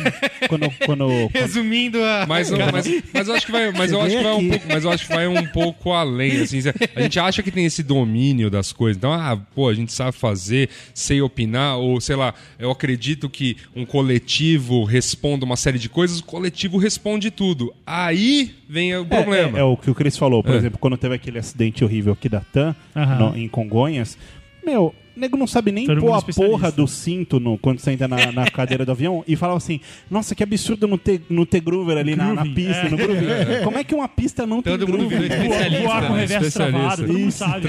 quando, 0.47 0.69
quando, 0.85 1.27
Resumindo 1.33 2.01
a. 2.03 2.25
Mas, 2.27 2.49
mas, 2.51 3.03
mas 3.13 3.27
eu 3.27 3.33
acho 3.35 3.45
que 3.45 3.51
vai, 3.51 3.71
mas 3.71 3.91
eu 3.91 4.01
acho 4.01 4.15
que 4.17 4.23
vai 4.23 4.33
um 4.33 4.49
pouco, 4.49 4.65
mas 4.69 4.83
eu 4.83 4.91
acho 4.91 5.07
que 5.07 5.13
vai 5.13 5.27
um 5.27 5.45
pouco 5.47 5.91
além, 5.93 6.39
assim, 6.41 6.59
a 6.95 7.01
gente 7.01 7.19
acha 7.19 7.43
que 7.43 7.51
tem 7.51 7.65
esse 7.65 7.83
domínio 7.83 8.49
das 8.49 8.71
coisas. 8.71 8.97
Então, 8.97 9.11
ah, 9.13 9.37
pô, 9.55 9.67
a 9.69 9.73
gente 9.73 9.91
sabe 9.91 10.15
fazer, 10.15 10.69
sei 10.93 11.21
opinar 11.21 11.77
ou 11.77 11.99
sei 12.01 12.15
lá, 12.15 12.33
eu 12.57 12.71
acredito 12.71 13.29
que 13.29 13.57
um 13.75 13.85
coletivo 13.85 14.83
responda 14.83 15.45
uma 15.45 15.55
série 15.55 15.79
de 15.79 15.89
coisas, 15.89 16.19
o 16.19 16.23
coletivo 16.23 16.77
responde 16.77 17.29
tudo. 17.31 17.73
Aí 17.85 18.55
vem 18.69 18.95
o 18.97 19.05
problema. 19.05 19.57
É, 19.57 19.61
é 19.61 19.63
o 19.63 19.75
que 19.77 19.89
o 19.89 19.95
Chris 19.95 20.17
falou, 20.17 20.43
por 20.43 20.53
É. 20.53 20.57
exemplo, 20.57 20.77
quando 20.79 20.97
teve 20.97 21.15
aquele 21.15 21.39
acidente 21.39 21.83
horrível 21.83 22.13
aqui 22.13 22.29
da 22.29 22.41
TAM, 22.41 22.75
no- 23.17 23.35
em 23.37 23.47
Congonhas, 23.47 24.17
meu, 24.65 24.93
o 25.19 25.21
nego 25.21 25.37
não 25.37 25.45
sabe 25.47 25.71
nem 25.71 25.85
Todo 25.85 26.01
pôr 26.01 26.13
a 26.13 26.17
especialista. 26.17 26.57
porra 26.57 26.71
do 26.71 26.87
cinto 26.87 27.39
no, 27.39 27.57
quando 27.57 27.79
você 27.79 27.91
entra 27.91 28.07
na, 28.07 28.31
na 28.31 28.45
cadeira 28.51 28.85
do 28.85 28.91
avião 28.91 29.23
e 29.27 29.35
falava 29.35 29.57
assim, 29.57 29.79
nossa, 30.09 30.33
que 30.33 30.41
absurdo 30.43 30.87
não 30.87 30.97
ter, 30.97 31.21
não 31.29 31.45
ter 31.45 31.59
groover 31.61 31.97
ali 31.97 32.15
na, 32.15 32.33
na 32.33 32.43
pista, 32.45 32.87
é. 32.87 32.89
no 32.89 32.97
groove. 32.97 33.25
Como 33.63 33.77
é 33.77 33.83
que 33.83 33.93
uma 33.93 34.07
pista 34.07 34.47
não 34.47 34.61
Todo 34.61 34.85
tem 34.85 34.87
mundo 34.95 35.07
groove? 35.09 35.27
virou 35.27 35.37
especialista. 35.43 35.83
Voar 35.83 36.07
com 36.07 36.13
né? 36.13 36.19
reverso 36.21 36.47
Especialista. 36.47 36.79
travado, 36.79 37.05
todo 37.07 37.19
mundo 37.19 37.31
sabe. 37.31 37.67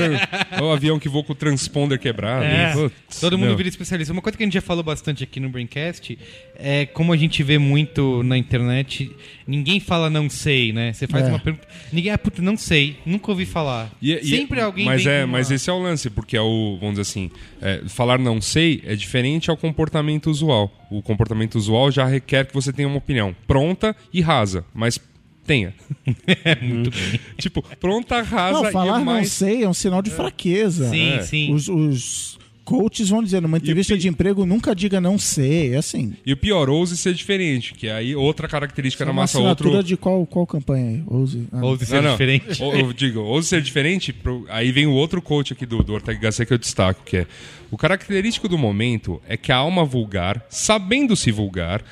É 0.50 0.62
o 0.62 0.70
avião 0.72 0.98
que 0.98 1.08
voa 1.08 1.24
com 1.24 1.32
o 1.32 1.36
transponder 1.36 1.98
quebrado. 1.98 2.44
É. 2.44 2.72
Putz, 2.72 3.20
Todo 3.20 3.36
mundo 3.36 3.48
meu. 3.48 3.56
vira 3.56 3.68
especialista. 3.68 4.12
Uma 4.12 4.22
coisa 4.22 4.36
que 4.38 4.42
a 4.44 4.46
gente 4.46 4.54
já 4.54 4.60
falou 4.62 4.82
bastante 4.84 5.24
aqui 5.24 5.40
no 5.40 5.48
Braincast 5.48 6.18
é 6.56 6.86
como 6.86 7.12
a 7.12 7.16
gente 7.16 7.42
vê 7.42 7.58
muito 7.58 8.22
na 8.22 8.36
internet, 8.38 9.10
ninguém 9.46 9.80
fala 9.80 10.08
não 10.10 10.28
sei, 10.30 10.72
né? 10.72 10.92
Você 10.92 11.06
faz 11.06 11.26
É. 11.26 11.28
uma 11.28 11.38
pergunta, 11.38 11.66
ninguém, 11.92 12.12
ah, 12.12 12.18
puta, 12.18 12.40
não 12.42 12.56
sei, 12.56 12.96
nunca 13.04 13.30
ouvi 13.30 13.46
falar. 13.46 13.90
E- 14.00 14.12
e- 14.14 14.24
Sempre 14.24 14.60
alguém 14.60 14.84
mas 14.84 15.02
vem 15.04 15.12
é, 15.12 15.18
com 15.20 15.24
uma- 15.26 15.38
mas 15.38 15.50
esse 15.50 15.68
é 15.68 15.72
o 15.72 15.78
lance, 15.78 16.10
porque 16.10 16.36
é 16.36 16.40
o, 16.40 16.76
vamos 16.78 16.94
dizer 16.98 17.02
assim, 17.02 17.30
é, 17.60 17.82
falar 17.88 18.18
não 18.18 18.40
sei 18.40 18.82
é 18.84 18.94
diferente 18.94 19.50
ao 19.50 19.56
comportamento 19.56 20.30
usual. 20.30 20.70
O 20.90 21.02
comportamento 21.02 21.56
usual 21.56 21.90
já 21.90 22.04
requer 22.06 22.46
que 22.46 22.54
você 22.54 22.72
tenha 22.72 22.88
uma 22.88 22.98
opinião 22.98 23.34
pronta 23.46 23.94
e 24.12 24.20
rasa, 24.20 24.64
mas 24.74 24.98
tenha. 25.46 25.74
Muito 26.62 26.90
bem. 26.90 27.20
tipo, 27.38 27.62
pronta, 27.78 28.22
rasa 28.22 28.62
não, 28.62 28.70
falar 28.72 28.86
e 28.86 28.88
é 28.88 28.92
não 28.98 29.04
mais 29.04 29.32
sei 29.32 29.62
é 29.64 29.68
um 29.68 29.74
sinal 29.74 30.00
de 30.02 30.10
fraqueza. 30.10 30.88
Sim, 30.90 31.12
É. 31.14 31.22
sim. 31.22 31.54
Os, 31.54 31.68
os 31.68 32.38
coaches 32.64 33.08
vão 33.08 33.22
dizer, 33.22 33.40
numa 33.40 33.58
entrevista 33.58 33.94
pi- 33.94 34.00
de 34.00 34.08
emprego, 34.08 34.46
nunca 34.46 34.74
diga 34.74 35.00
não 35.00 35.18
sei. 35.18 35.74
É 35.74 35.76
assim. 35.78 36.14
E 36.24 36.32
o 36.32 36.36
pior, 36.36 36.68
ouse 36.68 36.96
ser 36.96 37.14
diferente, 37.14 37.74
que 37.74 37.86
é 37.88 37.92
aí 37.92 38.14
outra 38.14 38.46
característica 38.48 39.04
É 39.04 39.06
da 39.06 39.12
uma 39.12 39.22
massa, 39.22 39.38
assinatura 39.38 39.70
outro... 39.70 39.84
de 39.86 39.96
qual, 39.96 40.24
qual 40.26 40.46
campanha 40.46 40.88
aí? 40.90 41.02
Ouse. 41.06 41.46
Ah, 41.52 41.64
Ou 41.64 41.76
de 41.76 41.86
ser 41.86 42.02
diferente. 42.02 42.62
Ou, 42.62 42.74
eu 42.74 42.92
digo, 42.92 43.20
ouse 43.20 43.48
ser 43.48 43.60
diferente, 43.62 44.12
pro- 44.12 44.46
aí 44.48 44.70
vem 44.72 44.86
o 44.86 44.92
outro 44.92 45.20
coach 45.20 45.52
aqui 45.52 45.66
do, 45.66 45.82
do 45.82 45.92
Ortega 45.94 46.20
Gasset 46.20 46.46
que 46.46 46.54
eu 46.54 46.58
destaco, 46.58 47.02
que 47.04 47.16
é 47.18 47.26
o 47.70 47.76
característico 47.76 48.48
do 48.48 48.58
momento 48.58 49.20
é 49.28 49.36
que 49.36 49.52
a 49.52 49.56
alma 49.56 49.84
vulgar, 49.84 50.44
sabendo-se 50.48 51.30
vulgar, 51.30 51.82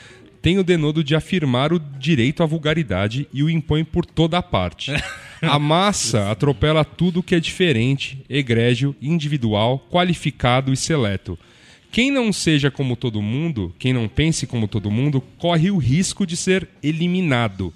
tem 0.40 0.58
o 0.58 0.64
denodo 0.64 1.02
de 1.02 1.14
afirmar 1.16 1.72
o 1.72 1.78
direito 1.80 2.42
à 2.42 2.46
vulgaridade 2.46 3.28
e 3.32 3.42
o 3.42 3.50
impõe 3.50 3.84
por 3.84 4.06
toda 4.06 4.38
a 4.38 4.42
parte. 4.42 4.92
A 5.42 5.58
massa 5.58 6.30
atropela 6.30 6.84
tudo 6.84 7.22
que 7.22 7.34
é 7.34 7.40
diferente, 7.40 8.24
egrégio, 8.28 8.94
individual, 9.00 9.86
qualificado 9.90 10.72
e 10.72 10.76
seleto. 10.76 11.38
Quem 11.90 12.10
não 12.10 12.32
seja 12.32 12.70
como 12.70 12.96
todo 12.96 13.22
mundo, 13.22 13.74
quem 13.78 13.92
não 13.92 14.08
pense 14.08 14.46
como 14.46 14.68
todo 14.68 14.90
mundo, 14.90 15.22
corre 15.38 15.70
o 15.70 15.78
risco 15.78 16.26
de 16.26 16.36
ser 16.36 16.68
eliminado. 16.82 17.72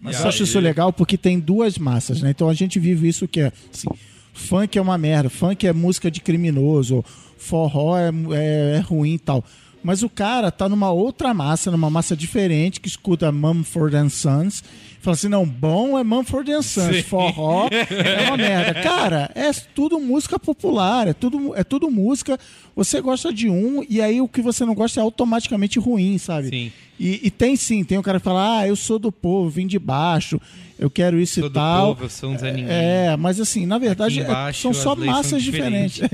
Mas 0.00 0.20
eu 0.20 0.28
acho 0.28 0.42
isso 0.42 0.58
legal 0.58 0.92
porque 0.92 1.16
tem 1.16 1.38
duas 1.38 1.78
massas, 1.78 2.20
né? 2.20 2.30
Então 2.30 2.48
a 2.48 2.54
gente 2.54 2.78
vive 2.78 3.08
isso 3.08 3.26
que 3.26 3.40
é 3.40 3.52
assim, 3.72 3.88
funk 4.34 4.76
é 4.76 4.82
uma 4.82 4.98
merda, 4.98 5.30
funk 5.30 5.66
é 5.66 5.72
música 5.72 6.10
de 6.10 6.20
criminoso, 6.20 7.02
forró 7.38 7.96
é, 7.96 8.10
é, 8.32 8.76
é 8.76 8.80
ruim 8.80 9.14
e 9.14 9.18
tal. 9.18 9.44
Mas 9.82 10.02
o 10.02 10.08
cara 10.08 10.50
tá 10.50 10.68
numa 10.68 10.90
outra 10.90 11.32
massa, 11.32 11.70
numa 11.70 11.90
massa 11.90 12.16
diferente, 12.16 12.80
que 12.80 12.88
escuta 12.88 13.30
Mumford 13.30 13.94
and 13.96 14.08
Sons, 14.08 14.64
fala 15.04 15.14
assim, 15.14 15.28
não, 15.28 15.44
bom 15.46 15.98
é 15.98 16.02
Mumford 16.02 16.50
and 16.52 16.62
Sons, 16.62 17.00
forró 17.00 17.68
é 17.70 18.26
uma 18.26 18.36
merda. 18.36 18.80
Cara, 18.82 19.30
é 19.34 19.50
tudo 19.74 20.00
música 20.00 20.38
popular, 20.38 21.06
é 21.08 21.12
tudo, 21.12 21.54
é 21.54 21.62
tudo 21.62 21.90
música, 21.90 22.38
você 22.74 23.00
gosta 23.00 23.32
de 23.32 23.48
um, 23.48 23.84
e 23.88 24.00
aí 24.00 24.20
o 24.20 24.28
que 24.28 24.40
você 24.40 24.64
não 24.64 24.74
gosta 24.74 25.00
é 25.00 25.02
automaticamente 25.02 25.78
ruim, 25.78 26.16
sabe? 26.18 26.48
Sim. 26.48 26.72
E, 26.98 27.26
e 27.26 27.30
tem 27.30 27.56
sim, 27.56 27.82
tem 27.82 27.98
o 27.98 28.02
cara 28.02 28.18
que 28.20 28.24
fala, 28.24 28.60
ah, 28.60 28.68
eu 28.68 28.76
sou 28.76 29.00
do 29.00 29.10
povo, 29.10 29.50
vim 29.50 29.66
de 29.66 29.80
baixo, 29.80 30.40
eu 30.78 30.88
quero 30.88 31.18
isso 31.20 31.40
Sou 31.40 31.46
e 31.46 31.48
do 31.48 31.54
tal. 31.54 31.88
povo, 31.94 32.04
eu 32.04 32.08
sou 32.08 32.30
um 32.30 32.38
Zé 32.38 32.52
Ninguém. 32.52 32.66
É, 32.70 33.16
mas 33.16 33.40
assim, 33.40 33.66
na 33.66 33.78
verdade, 33.78 34.20
é- 34.20 34.22
embaixo, 34.22 34.62
são 34.62 34.72
só 34.72 34.94
massas 34.94 35.42
diferentes. 35.42 36.00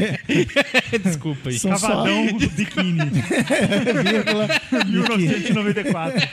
Desculpa 1.05 1.51
aí. 1.51 1.59
São 1.59 1.77
só 1.77 1.87
Cavadão 1.87 2.27
do 2.29 2.49
biquíni. 2.51 2.99
vírgula, 4.05 4.49
biquíni. 4.73 4.93
1994. 4.93 6.29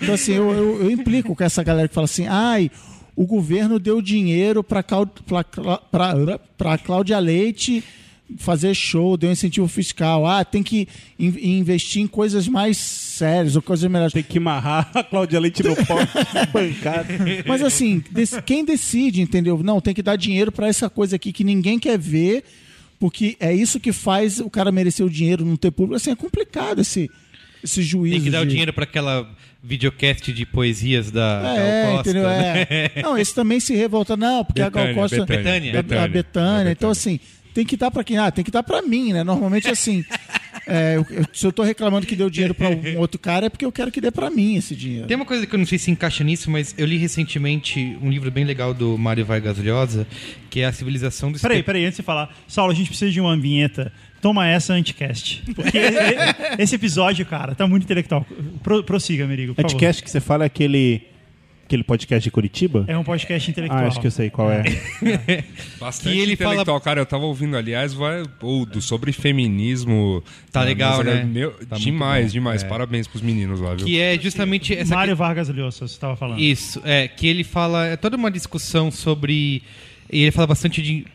Então, 0.00 0.14
assim, 0.14 0.32
eu, 0.34 0.50
eu, 0.52 0.82
eu 0.82 0.90
implico 1.00 1.34
com 1.36 1.44
essa 1.44 1.62
galera 1.62 1.88
que 1.88 1.94
fala 1.94 2.04
assim, 2.06 2.26
ai, 2.26 2.70
o 3.16 3.26
governo 3.26 3.78
deu 3.78 4.00
dinheiro 4.02 4.62
para 4.62 4.82
para 6.58 6.78
Cláudia 6.78 7.18
Leite 7.18 7.82
fazer 8.36 8.74
show, 8.74 9.16
deu 9.16 9.32
incentivo 9.32 9.66
fiscal. 9.68 10.26
Ah, 10.26 10.44
tem 10.44 10.62
que 10.62 10.86
in- 11.18 11.58
investir 11.58 12.02
em 12.02 12.06
coisas 12.06 12.46
mais 12.46 12.76
sérias 12.76 13.56
ou 13.56 13.62
coisas 13.62 13.90
melhores. 13.90 14.12
Tem 14.12 14.22
que 14.22 14.36
amarrar 14.36 14.90
a 14.94 15.02
Cláudia 15.02 15.40
Leite 15.40 15.62
no 15.62 15.74
pau 15.86 15.96
bancada. 16.52 17.06
Mas 17.46 17.62
assim, 17.62 18.04
dec- 18.10 18.42
quem 18.44 18.64
decide, 18.66 19.22
entendeu? 19.22 19.58
Não, 19.62 19.80
tem 19.80 19.94
que 19.94 20.02
dar 20.02 20.16
dinheiro 20.16 20.52
pra 20.52 20.68
essa 20.68 20.90
coisa 20.90 21.16
aqui 21.16 21.32
que 21.32 21.42
ninguém 21.42 21.78
quer 21.78 21.98
ver, 21.98 22.44
porque 23.00 23.34
é 23.40 23.54
isso 23.54 23.80
que 23.80 23.92
faz 23.92 24.40
o 24.40 24.50
cara 24.50 24.70
merecer 24.70 25.06
o 25.06 25.10
dinheiro, 25.10 25.42
não 25.44 25.56
ter 25.56 25.70
público. 25.70 25.96
Assim, 25.96 26.10
é 26.10 26.16
complicado 26.16 26.82
esse, 26.82 27.10
esse 27.64 27.80
juízo. 27.82 28.16
Tem 28.16 28.24
que 28.24 28.30
dar 28.30 28.42
o 28.42 28.44
de- 28.44 28.50
dinheiro 28.50 28.74
pra 28.74 28.84
aquela 28.84 29.26
videocast 29.62 30.32
de 30.32 30.46
poesias 30.46 31.10
da 31.10 31.42
Gal 31.42 31.56
É, 31.58 31.82
Costa. 31.92 32.10
entendeu? 32.10 32.28
né? 32.28 32.66
É. 32.70 33.02
Não, 33.02 33.18
esse 33.18 33.34
também 33.34 33.60
se 33.60 33.74
revolta, 33.74 34.16
não, 34.16 34.44
porque 34.44 34.60
a 34.62 34.70
Gal 34.70 34.84
Betânia, 34.84 34.94
Costa. 35.02 35.26
Betânia, 35.26 35.72
a- 35.76 35.78
a 35.78 35.82
Betânia. 35.82 36.08
Betânia. 36.08 36.68
É, 36.68 36.72
Então, 36.72 36.90
Betânia. 36.90 36.90
assim, 36.92 37.20
tem 37.54 37.64
que 37.66 37.76
dar 37.76 37.90
pra 37.90 38.04
quem? 38.04 38.18
Ah, 38.18 38.30
tem 38.30 38.44
que 38.44 38.50
dar 38.50 38.62
pra 38.62 38.80
mim, 38.82 39.12
né? 39.12 39.24
Normalmente, 39.24 39.68
assim. 39.68 40.04
é, 40.66 40.96
eu- 40.96 41.06
se 41.32 41.44
eu 41.46 41.50
tô 41.52 41.62
reclamando 41.62 42.06
que 42.06 42.14
deu 42.14 42.30
dinheiro 42.30 42.54
pra 42.54 42.68
um 42.68 42.98
outro 42.98 43.18
cara, 43.18 43.46
é 43.46 43.48
porque 43.48 43.64
eu 43.64 43.72
quero 43.72 43.90
que 43.90 44.00
dê 44.00 44.10
pra 44.10 44.30
mim 44.30 44.54
esse 44.56 44.76
dinheiro. 44.76 45.06
Tem 45.08 45.16
uma 45.16 45.26
coisa 45.26 45.44
que 45.46 45.54
eu 45.54 45.58
não 45.58 45.66
sei 45.66 45.78
se 45.78 45.90
encaixa 45.90 46.22
nisso, 46.22 46.50
mas 46.50 46.74
eu 46.78 46.86
li 46.86 46.96
recentemente 46.96 47.98
um 48.00 48.10
livro 48.10 48.30
bem 48.30 48.44
legal 48.44 48.72
do 48.72 48.96
Mário 48.96 49.24
Vargas 49.26 49.58
Llosa, 49.58 50.06
que 50.50 50.60
é 50.60 50.66
A 50.66 50.72
Civilização 50.72 51.32
do 51.32 51.38
Peraí, 51.40 51.56
Espe- 51.58 51.66
peraí, 51.66 51.84
antes 51.84 51.96
de 51.96 52.02
falar. 52.02 52.32
Saulo, 52.46 52.70
a 52.72 52.74
gente 52.74 52.88
precisa 52.88 53.10
de 53.10 53.20
uma 53.20 53.36
vinheta. 53.36 53.92
Toma 54.20 54.46
essa 54.48 54.72
anticast. 54.74 55.42
Porque 55.54 55.78
esse 56.58 56.74
episódio, 56.74 57.24
cara, 57.24 57.54
tá 57.54 57.66
muito 57.66 57.84
intelectual. 57.84 58.26
Pro, 58.62 58.82
prossiga, 58.82 59.26
Merigo, 59.26 59.54
por 59.54 59.62
favor. 59.62 59.70
Podcast 59.72 60.02
que 60.02 60.10
você 60.10 60.20
fala 60.20 60.44
é 60.44 60.46
aquele, 60.46 61.02
aquele 61.64 61.84
podcast 61.84 62.24
de 62.24 62.30
Curitiba? 62.32 62.84
É 62.88 62.98
um 62.98 63.04
podcast 63.04 63.48
intelectual. 63.48 63.84
Ah, 63.84 63.86
acho 63.86 64.00
que 64.00 64.06
eu 64.08 64.10
sei 64.10 64.28
qual 64.28 64.50
é. 64.50 64.64
Bastante 65.78 66.12
Que 66.14 66.20
ele 66.20 66.32
intelectual, 66.32 66.64
fala- 66.66 66.80
cara. 66.80 67.00
Eu 67.00 67.06
tava 67.06 67.24
ouvindo, 67.26 67.56
aliás, 67.56 67.94
vai, 67.94 68.24
ou 68.42 68.66
do, 68.66 68.80
sobre 68.82 69.12
feminismo. 69.12 70.22
Tá 70.50 70.62
Ah, 70.62 70.64
legal, 70.64 70.96
mas, 70.98 71.06
né? 71.06 71.24
Meu, 71.24 71.52
Tá 71.52 71.76
demais, 71.76 72.32
demais. 72.32 72.64
É. 72.64 72.66
Parabéns 72.68 73.06
pros 73.06 73.22
meninos 73.22 73.60
lá, 73.60 73.74
viu? 73.74 73.86
Que 73.86 74.00
é 74.00 74.18
justamente 74.18 74.74
essa 74.74 74.94
Mário 74.94 75.14
Vargas 75.14 75.48
Llosa, 75.48 75.78
você 75.86 75.94
estava 75.94 76.16
falando. 76.16 76.40
Isso, 76.40 76.80
é, 76.84 77.06
que 77.06 77.26
ele 77.26 77.44
fala, 77.44 77.86
é 77.86 77.96
toda 77.96 78.16
uma 78.16 78.30
discussão 78.30 78.90
sobre, 78.90 79.62
e 80.10 80.22
ele 80.22 80.32
fala 80.32 80.48
bastante 80.48 80.82
de, 80.82 81.06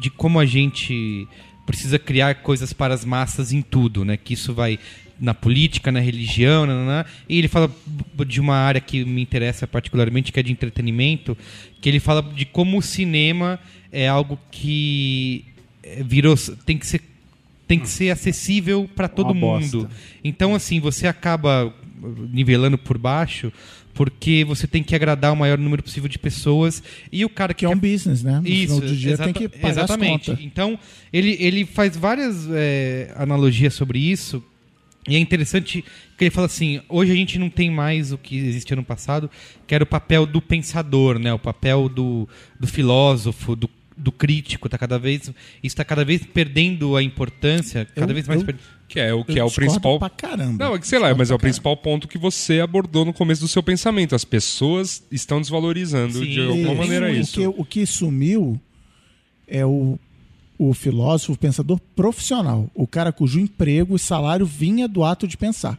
de 0.00 0.10
como 0.10 0.38
a 0.38 0.44
gente 0.44 1.26
precisa 1.66 1.98
criar 1.98 2.36
coisas 2.36 2.72
para 2.72 2.94
as 2.94 3.04
massas 3.04 3.52
em 3.52 3.62
tudo, 3.62 4.04
né? 4.04 4.16
Que 4.16 4.34
isso 4.34 4.52
vai 4.52 4.78
na 5.20 5.32
política, 5.32 5.92
na 5.92 6.00
religião, 6.00 6.66
nananã. 6.66 7.04
e 7.28 7.38
ele 7.38 7.46
fala 7.46 7.70
de 8.26 8.40
uma 8.40 8.56
área 8.56 8.80
que 8.80 9.04
me 9.04 9.22
interessa 9.22 9.66
particularmente, 9.68 10.32
que 10.32 10.40
é 10.40 10.42
de 10.42 10.50
entretenimento, 10.50 11.38
que 11.80 11.88
ele 11.88 12.00
fala 12.00 12.22
de 12.22 12.44
como 12.44 12.78
o 12.78 12.82
cinema 12.82 13.60
é 13.92 14.08
algo 14.08 14.38
que 14.50 15.44
é, 15.82 16.02
virou 16.02 16.34
tem 16.66 16.76
que 16.76 16.86
ser 16.86 17.00
tem 17.68 17.78
que 17.78 17.88
ser 17.88 18.10
acessível 18.10 18.90
para 18.94 19.08
todo 19.08 19.30
Uma 19.30 19.34
mundo. 19.34 19.82
bosta. 19.82 19.90
Então 20.24 20.54
assim, 20.54 20.80
você 20.80 21.06
acaba 21.06 21.72
nivelando 22.30 22.76
por 22.78 22.98
baixo 22.98 23.52
porque 23.94 24.42
você 24.44 24.66
tem 24.66 24.82
que 24.82 24.94
agradar 24.94 25.32
o 25.32 25.36
maior 25.36 25.58
número 25.58 25.82
possível 25.82 26.08
de 26.08 26.18
pessoas 26.18 26.82
e 27.12 27.24
o 27.24 27.28
cara 27.28 27.52
que, 27.52 27.58
Que 27.60 27.64
é 27.66 27.68
um 27.68 27.78
quer 27.78 27.90
business, 27.92 28.22
né? 28.22 28.40
No 28.40 28.48
isso, 28.48 28.74
final 28.76 28.80
do 28.88 28.96
dia 28.96 29.18
tem 29.18 29.32
que 29.34 29.48
pagar 29.48 29.68
exatamente. 29.70 30.30
Então, 30.40 30.78
ele, 31.12 31.36
ele 31.38 31.66
faz 31.66 31.94
várias 31.96 32.48
é, 32.50 33.12
analogias 33.16 33.74
sobre 33.74 33.98
isso. 33.98 34.42
E 35.06 35.16
é 35.16 35.18
interessante 35.18 35.84
que 36.16 36.24
ele 36.24 36.30
fala 36.30 36.46
assim: 36.46 36.80
hoje 36.88 37.12
a 37.12 37.14
gente 37.14 37.38
não 37.38 37.50
tem 37.50 37.70
mais 37.70 38.12
o 38.12 38.18
que 38.18 38.36
existia 38.38 38.76
no 38.76 38.84
passado, 38.84 39.28
que 39.66 39.74
era 39.74 39.84
o 39.84 39.86
papel 39.86 40.24
do 40.24 40.40
pensador, 40.40 41.18
né? 41.18 41.32
o 41.34 41.38
papel 41.38 41.88
do, 41.88 42.26
do 42.58 42.66
filósofo, 42.68 43.54
do, 43.56 43.68
do 43.96 44.10
crítico. 44.12 44.68
Tá 44.68 44.78
cada 44.78 44.98
vez, 44.98 45.22
isso 45.22 45.34
está 45.62 45.84
cada 45.84 46.04
vez 46.04 46.24
perdendo 46.24 46.96
a 46.96 47.02
importância, 47.02 47.84
cada 47.94 48.10
Eu- 48.10 48.14
vez 48.14 48.26
mais 48.28 48.40
eu- 48.40 48.46
per- 48.46 48.56
Que 48.92 49.00
é 49.00 49.14
o 49.14 49.24
que 49.24 49.38
Eu 49.38 49.44
é 49.44 49.44
o 49.44 49.50
principal. 49.50 49.98
Pra 49.98 50.10
caramba. 50.10 50.62
Não, 50.62 50.74
é 50.74 50.78
que 50.78 50.86
sei 50.86 50.98
lá, 50.98 51.14
mas 51.14 51.30
é 51.30 51.34
o 51.34 51.38
principal 51.38 51.74
ponto 51.78 52.06
que 52.06 52.18
você 52.18 52.60
abordou 52.60 53.06
no 53.06 53.12
começo 53.14 53.40
do 53.40 53.48
seu 53.48 53.62
pensamento. 53.62 54.14
As 54.14 54.22
pessoas 54.22 55.02
estão 55.10 55.40
desvalorizando 55.40 56.18
Sim. 56.18 56.26
de 56.26 56.46
alguma 56.46 56.74
maneira 56.74 57.06
o 57.06 57.08
isso. 57.08 57.40
Que, 57.40 57.46
o 57.46 57.64
que 57.64 57.86
sumiu 57.86 58.60
é 59.48 59.64
o, 59.64 59.98
o 60.58 60.74
filósofo, 60.74 61.32
o 61.32 61.38
pensador 61.38 61.80
profissional. 61.96 62.70
O 62.74 62.86
cara 62.86 63.10
cujo 63.12 63.40
emprego 63.40 63.96
e 63.96 63.98
salário 63.98 64.44
vinha 64.44 64.86
do 64.86 65.02
ato 65.02 65.26
de 65.26 65.38
pensar. 65.38 65.78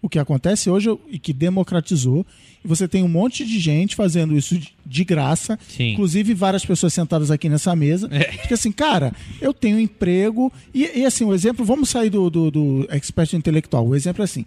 O 0.00 0.08
que 0.08 0.18
acontece 0.18 0.70
hoje 0.70 0.96
e 1.10 1.18
que 1.18 1.32
democratizou, 1.32 2.24
e 2.64 2.68
você 2.68 2.86
tem 2.86 3.02
um 3.02 3.08
monte 3.08 3.44
de 3.44 3.58
gente 3.58 3.96
fazendo 3.96 4.36
isso 4.36 4.56
de- 4.86 5.04
graça, 5.04 5.58
Sim. 5.68 5.92
inclusive 5.92 6.34
várias 6.34 6.64
pessoas 6.64 6.94
sentadas 6.94 7.30
aqui 7.30 7.48
nessa 7.48 7.74
mesa. 7.74 8.08
Que 8.46 8.54
assim, 8.54 8.70
cara, 8.70 9.12
eu 9.40 9.52
tenho 9.52 9.76
um 9.76 9.80
emprego. 9.80 10.52
E, 10.72 11.00
e, 11.00 11.04
assim, 11.04 11.24
o 11.24 11.34
exemplo, 11.34 11.64
vamos 11.64 11.88
sair 11.88 12.10
do, 12.10 12.30
do, 12.30 12.50
do 12.50 12.86
expert 12.90 13.32
intelectual. 13.34 13.86
O 13.88 13.96
exemplo 13.96 14.22
é 14.22 14.24
assim: 14.24 14.44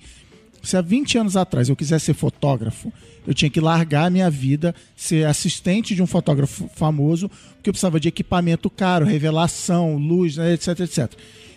se 0.63 0.77
há 0.77 0.81
20 0.81 1.17
anos 1.17 1.35
atrás 1.35 1.67
eu 1.67 1.75
quisesse 1.75 2.05
ser 2.05 2.13
fotógrafo, 2.13 2.91
eu 3.27 3.33
tinha 3.33 3.49
que 3.49 3.59
largar 3.59 4.05
a 4.05 4.09
minha 4.09 4.29
vida, 4.29 4.73
ser 4.95 5.25
assistente 5.25 5.93
de 5.93 6.01
um 6.01 6.07
fotógrafo 6.07 6.69
famoso, 6.75 7.29
porque 7.55 7.69
eu 7.69 7.73
precisava 7.73 7.99
de 7.99 8.07
equipamento 8.07 8.69
caro, 8.69 9.05
revelação, 9.05 9.97
luz, 9.97 10.37
né, 10.37 10.53
etc, 10.53 10.79
etc. 10.79 11.11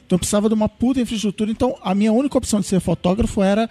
Então 0.07 0.17
eu 0.17 0.19
precisava 0.19 0.49
de 0.49 0.55
uma 0.55 0.69
puta 0.69 1.01
infraestrutura. 1.01 1.51
Então 1.51 1.77
a 1.83 1.95
minha 1.95 2.13
única 2.13 2.37
opção 2.37 2.61
de 2.61 2.67
ser 2.67 2.81
fotógrafo 2.81 3.43
era 3.43 3.69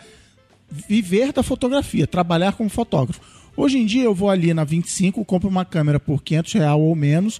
viver 0.69 1.31
da 1.31 1.43
fotografia, 1.43 2.07
trabalhar 2.07 2.53
como 2.53 2.69
fotógrafo. 2.69 3.21
Hoje 3.55 3.77
em 3.77 3.85
dia 3.85 4.03
eu 4.03 4.15
vou 4.15 4.29
ali 4.29 4.53
na 4.53 4.63
25, 4.63 5.23
compro 5.23 5.47
uma 5.47 5.63
câmera 5.63 5.99
por 5.99 6.23
500 6.23 6.53
real 6.53 6.81
ou 6.81 6.95
menos, 6.95 7.39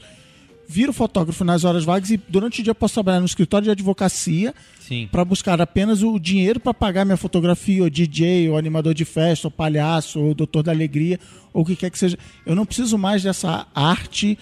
viro 0.67 0.93
fotógrafo 0.93 1.43
nas 1.43 1.63
horas 1.63 1.83
vagas 1.83 2.11
e 2.11 2.17
durante 2.17 2.61
o 2.61 2.63
dia 2.63 2.75
posso 2.75 2.93
trabalhar 2.93 3.19
no 3.19 3.25
escritório 3.25 3.65
de 3.65 3.71
advocacia 3.71 4.53
para 5.11 5.25
buscar 5.25 5.59
apenas 5.59 6.03
o 6.03 6.19
dinheiro 6.19 6.59
para 6.59 6.73
pagar 6.73 7.05
minha 7.05 7.17
fotografia, 7.17 7.83
ou 7.83 7.89
DJ, 7.89 8.49
ou 8.49 8.57
animador 8.57 8.93
de 8.93 9.05
festa, 9.05 9.47
ou 9.47 9.51
palhaço, 9.51 10.19
ou 10.19 10.35
doutor 10.35 10.61
da 10.61 10.71
alegria, 10.71 11.19
ou 11.51 11.63
o 11.63 11.65
que 11.65 11.75
quer 11.75 11.89
que 11.89 11.97
seja. 11.97 12.17
Eu 12.45 12.55
não 12.55 12.65
preciso 12.65 12.97
mais 12.97 13.23
dessa 13.23 13.65
arte 13.73 14.37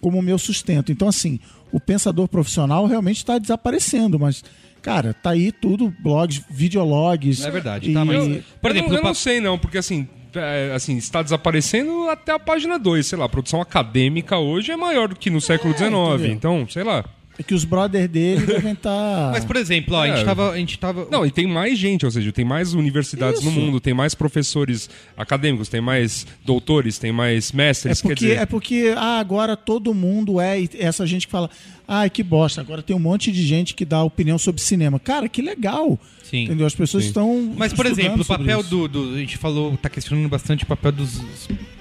como 0.00 0.20
meu 0.22 0.38
sustento. 0.38 0.90
Então, 0.90 1.08
assim, 1.08 1.38
o 1.72 1.80
pensador 1.80 2.28
profissional 2.28 2.86
realmente 2.86 3.18
está 3.18 3.38
desaparecendo, 3.38 4.18
mas, 4.18 4.42
cara, 4.82 5.12
tá 5.14 5.30
aí 5.30 5.50
tudo, 5.52 5.92
blogs, 6.00 6.42
videologs. 6.50 7.44
É 7.44 7.50
verdade, 7.50 7.90
e- 7.90 7.94
tá, 7.94 8.04
mas- 8.04 8.16
Eu, 8.16 8.42
Por 8.60 8.70
eu 8.70 8.74
exemplo, 8.76 8.90
não, 8.92 8.98
eu 8.98 9.02
não 9.04 9.14
sei 9.14 9.40
não, 9.40 9.58
porque 9.58 9.78
assim, 9.78 10.08
é, 10.34 10.72
assim, 10.74 10.96
está 10.96 11.22
desaparecendo 11.22 12.08
até 12.08 12.32
a 12.32 12.38
página 12.38 12.78
2, 12.78 13.06
sei 13.06 13.18
lá, 13.18 13.24
a 13.24 13.28
produção 13.28 13.60
acadêmica 13.60 14.36
hoje 14.38 14.70
é 14.72 14.76
maior 14.76 15.08
do 15.08 15.16
que 15.16 15.30
no 15.30 15.40
século 15.40 15.72
XIX, 15.74 15.90
entendeu? 15.92 16.32
então, 16.32 16.66
sei 16.68 16.84
lá. 16.84 17.04
É 17.38 17.42
que 17.42 17.52
os 17.54 17.64
brothers 17.64 18.08
dele 18.08 18.40
devem 18.46 18.74
tá 18.74 18.90
estar. 18.90 19.30
Mas, 19.32 19.44
por 19.44 19.56
exemplo, 19.56 19.94
ó, 19.94 20.02
a, 20.02 20.08
É. 20.08 20.16
gente 20.16 20.24
tava, 20.24 20.50
a 20.52 20.56
gente 20.56 20.78
tava. 20.78 21.06
Não, 21.10 21.26
e 21.26 21.30
tem 21.30 21.46
mais 21.46 21.78
gente, 21.78 22.04
ou 22.06 22.10
seja, 22.10 22.32
tem 22.32 22.44
mais 22.44 22.72
universidades 22.72 23.42
no 23.42 23.50
Isso. 23.50 23.60
mundo, 23.60 23.78
tem 23.80 23.92
mais 23.92 24.14
professores 24.14 24.88
acadêmicos, 25.16 25.68
tem 25.68 25.80
mais 25.80 26.26
doutores, 26.44 26.98
tem 26.98 27.12
mais 27.12 27.52
É 27.52 27.56
mestres, 27.56 28.00
quer 28.00 28.08
porque, 28.08 28.14
dizer... 28.26 28.38
é 28.38 28.46
porque 28.46 28.94
ah, 28.96 29.18
agora 29.18 29.56
todo 29.56 29.92
mundo 29.92 30.40
é 30.40 30.60
e 30.62 30.70
essa 30.78 31.06
gente 31.06 31.26
que 31.26 31.30
fala, 31.30 31.50
ai 31.86 32.08
que 32.08 32.22
bosta, 32.22 32.60
agora 32.62 32.82
tem 32.82 32.96
um 32.96 33.00
monte 33.00 33.30
de 33.30 33.42
gente 33.46 33.74
que 33.74 33.84
dá 33.84 34.02
opinião 34.02 34.38
sobre 34.38 34.62
cinema. 34.62 34.98
Cara, 34.98 35.28
que 35.28 35.42
legal. 35.42 35.98
Sim. 36.22 36.44
Entendeu? 36.44 36.66
As 36.66 36.74
pessoas 36.74 37.04
estão. 37.04 37.52
Mas, 37.56 37.72
por 37.72 37.86
exemplo, 37.86 38.22
o 38.22 38.24
papel 38.24 38.62
do, 38.62 38.88
do- 38.88 39.14
A 39.14 39.18
gente 39.18 39.36
falou, 39.36 39.76
tá 39.76 39.88
questionando 39.88 40.28
bastante 40.28 40.64
o 40.64 40.66
papel 40.66 40.90
dos, 40.90 41.20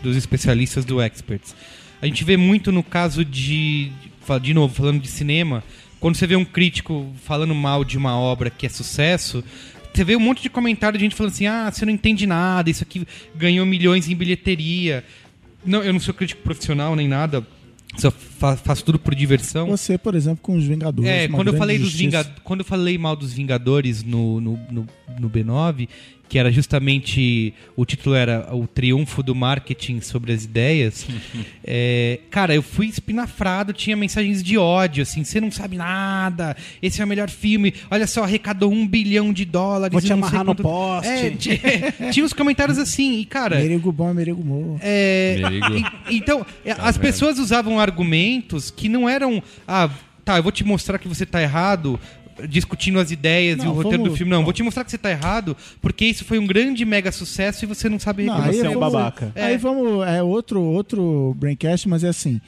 dos 0.03 0.15
especialistas 0.17 0.83
do 0.85 1.01
experts. 1.01 1.55
A 2.01 2.05
gente 2.05 2.23
vê 2.23 2.37
muito 2.37 2.71
no 2.71 2.83
caso 2.83 3.23
de. 3.25 3.91
de- 4.39 4.53
novo, 4.53 4.73
falando 4.73 4.99
de 4.99 5.07
cinema, 5.07 5.63
quando 5.99 6.15
você 6.15 6.25
vê 6.25 6.35
um 6.35 6.45
crítico 6.45 7.11
falando 7.23 7.53
mal 7.53 7.83
de 7.83 7.97
uma 7.97 8.17
obra 8.17 8.49
que 8.49 8.65
é 8.65 8.69
sucesso. 8.69 9.43
Você 9.93 10.03
vê 10.03 10.15
um 10.15 10.19
monte 10.19 10.41
de 10.41 10.49
comentário 10.49 10.97
de 10.97 11.03
gente 11.05 11.15
falando 11.15 11.31
assim: 11.31 11.45
ah, 11.47 11.71
você 11.71 11.85
não 11.85 11.93
entende 11.93 12.25
nada, 12.27 12.69
isso 12.69 12.83
aqui 12.83 13.07
ganhou 13.35 13.65
milhões 13.65 14.09
em 14.09 14.15
bilheteria. 14.15 15.03
Não, 15.65 15.83
eu 15.83 15.93
não 15.93 15.99
sou 15.99 16.13
crítico 16.13 16.41
profissional 16.41 16.95
nem 16.95 17.07
nada, 17.07 17.45
só 17.97 18.11
fa- 18.11 18.57
faço 18.57 18.83
tudo 18.83 18.99
por 18.99 19.15
diversão. 19.15 19.67
Você, 19.67 19.97
por 19.97 20.13
exemplo, 20.15 20.39
com 20.41 20.55
os 20.57 20.65
Vingadores. 20.65 21.09
É, 21.09 21.27
quando 21.27 21.47
eu 21.47 21.57
falei 21.57 21.77
dos 21.79 21.89
justiça. 21.91 22.23
Vinga... 22.23 22.35
quando 22.43 22.59
eu 22.59 22.65
falei 22.65 22.97
mal 22.97 23.15
dos 23.15 23.31
Vingadores 23.33 24.03
no, 24.03 24.41
no, 24.41 24.59
no, 24.69 24.87
no 25.19 25.29
B9, 25.29 25.87
que 26.27 26.39
era 26.39 26.51
justamente 26.51 27.53
o 27.75 27.85
título 27.85 28.15
era 28.15 28.49
o 28.55 28.65
triunfo 28.67 29.21
do 29.21 29.35
marketing 29.35 30.01
sobre 30.01 30.33
as 30.33 30.43
ideias. 30.43 31.05
é, 31.63 32.19
cara, 32.31 32.53
eu 32.55 32.61
fui 32.61 32.87
espinafrado, 32.87 33.71
tinha 33.73 33.95
mensagens 33.95 34.41
de 34.43 34.57
ódio, 34.57 35.03
assim, 35.03 35.23
você 35.23 35.39
não 35.39 35.51
sabe 35.51 35.77
nada, 35.77 36.55
esse 36.81 37.01
é 37.01 37.05
o 37.05 37.07
melhor 37.07 37.29
filme, 37.29 37.73
olha 37.91 38.07
só, 38.07 38.23
arrecadou 38.23 38.71
um 38.71 38.87
bilhão 38.87 39.31
de 39.31 39.45
dólares. 39.45 39.91
Vou 39.93 40.01
te 40.01 40.11
amarrar 40.11 40.39
no 40.43 40.47
quanto- 40.55 40.63
poste. 40.63 41.09
É, 41.09 41.29
tinha, 41.31 41.59
tinha 42.11 42.25
uns 42.25 42.33
comentários 42.33 42.77
assim, 42.77 43.19
e 43.19 43.25
cara, 43.25 43.57
Merigo 43.59 43.91
bom 43.91 44.09
é 44.09 44.13
merigo 44.13 44.43
morto. 44.43 44.79
é, 44.83 45.37
Merigo. 45.41 45.77
e- 46.09 46.15
então, 46.17 46.45
é, 46.65 46.71
as 46.71 46.97
pessoas 46.97 47.37
usavam 47.39 47.79
argumentos 47.79 48.71
que 48.71 48.89
não 48.89 49.07
eram. 49.07 49.41
Ah, 49.67 49.89
tá, 50.23 50.37
eu 50.37 50.43
vou 50.43 50.51
te 50.51 50.63
mostrar 50.63 50.97
que 50.97 51.07
você 51.07 51.25
tá 51.25 51.41
errado. 51.41 51.99
Discutindo 52.49 52.99
as 52.99 53.11
ideias 53.11 53.59
e 53.59 53.65
Não, 53.65 53.71
o 53.71 53.75
roteiro 53.75 53.97
vamos- 53.99 54.09
do 54.13 54.17
filme. 54.17 54.29
Não, 54.31 54.43
vou 54.43 54.51
te 54.51 54.61
mostrar 54.61 54.83
que 54.83 54.91
você 54.91 54.97
tá 54.97 55.09
errado, 55.09 55.55
porque 55.81 56.05
isso 56.05 56.25
foi 56.25 56.37
um 56.37 56.45
grande 56.45 56.83
mega 56.83 57.11
sucesso 57.11 57.63
e 57.63 57.67
você 57.67 57.87
não 57.87 57.97
sabe 57.99 58.25
Não, 58.25 58.35
reconhecer. 58.35 58.59
você 58.61 58.65
é 58.67 58.69
um 58.69 58.73
vamos- 58.79 58.93
babaca. 58.93 59.31
Aí 59.35 59.53
É. 59.53 59.57
vamos. 59.57 60.05
É 60.07 60.21
outro, 60.21 60.61
outro 60.61 61.33
braincast, 61.39 61.87
mas 61.87 62.03
é 62.03 62.09
assim. 62.09 62.41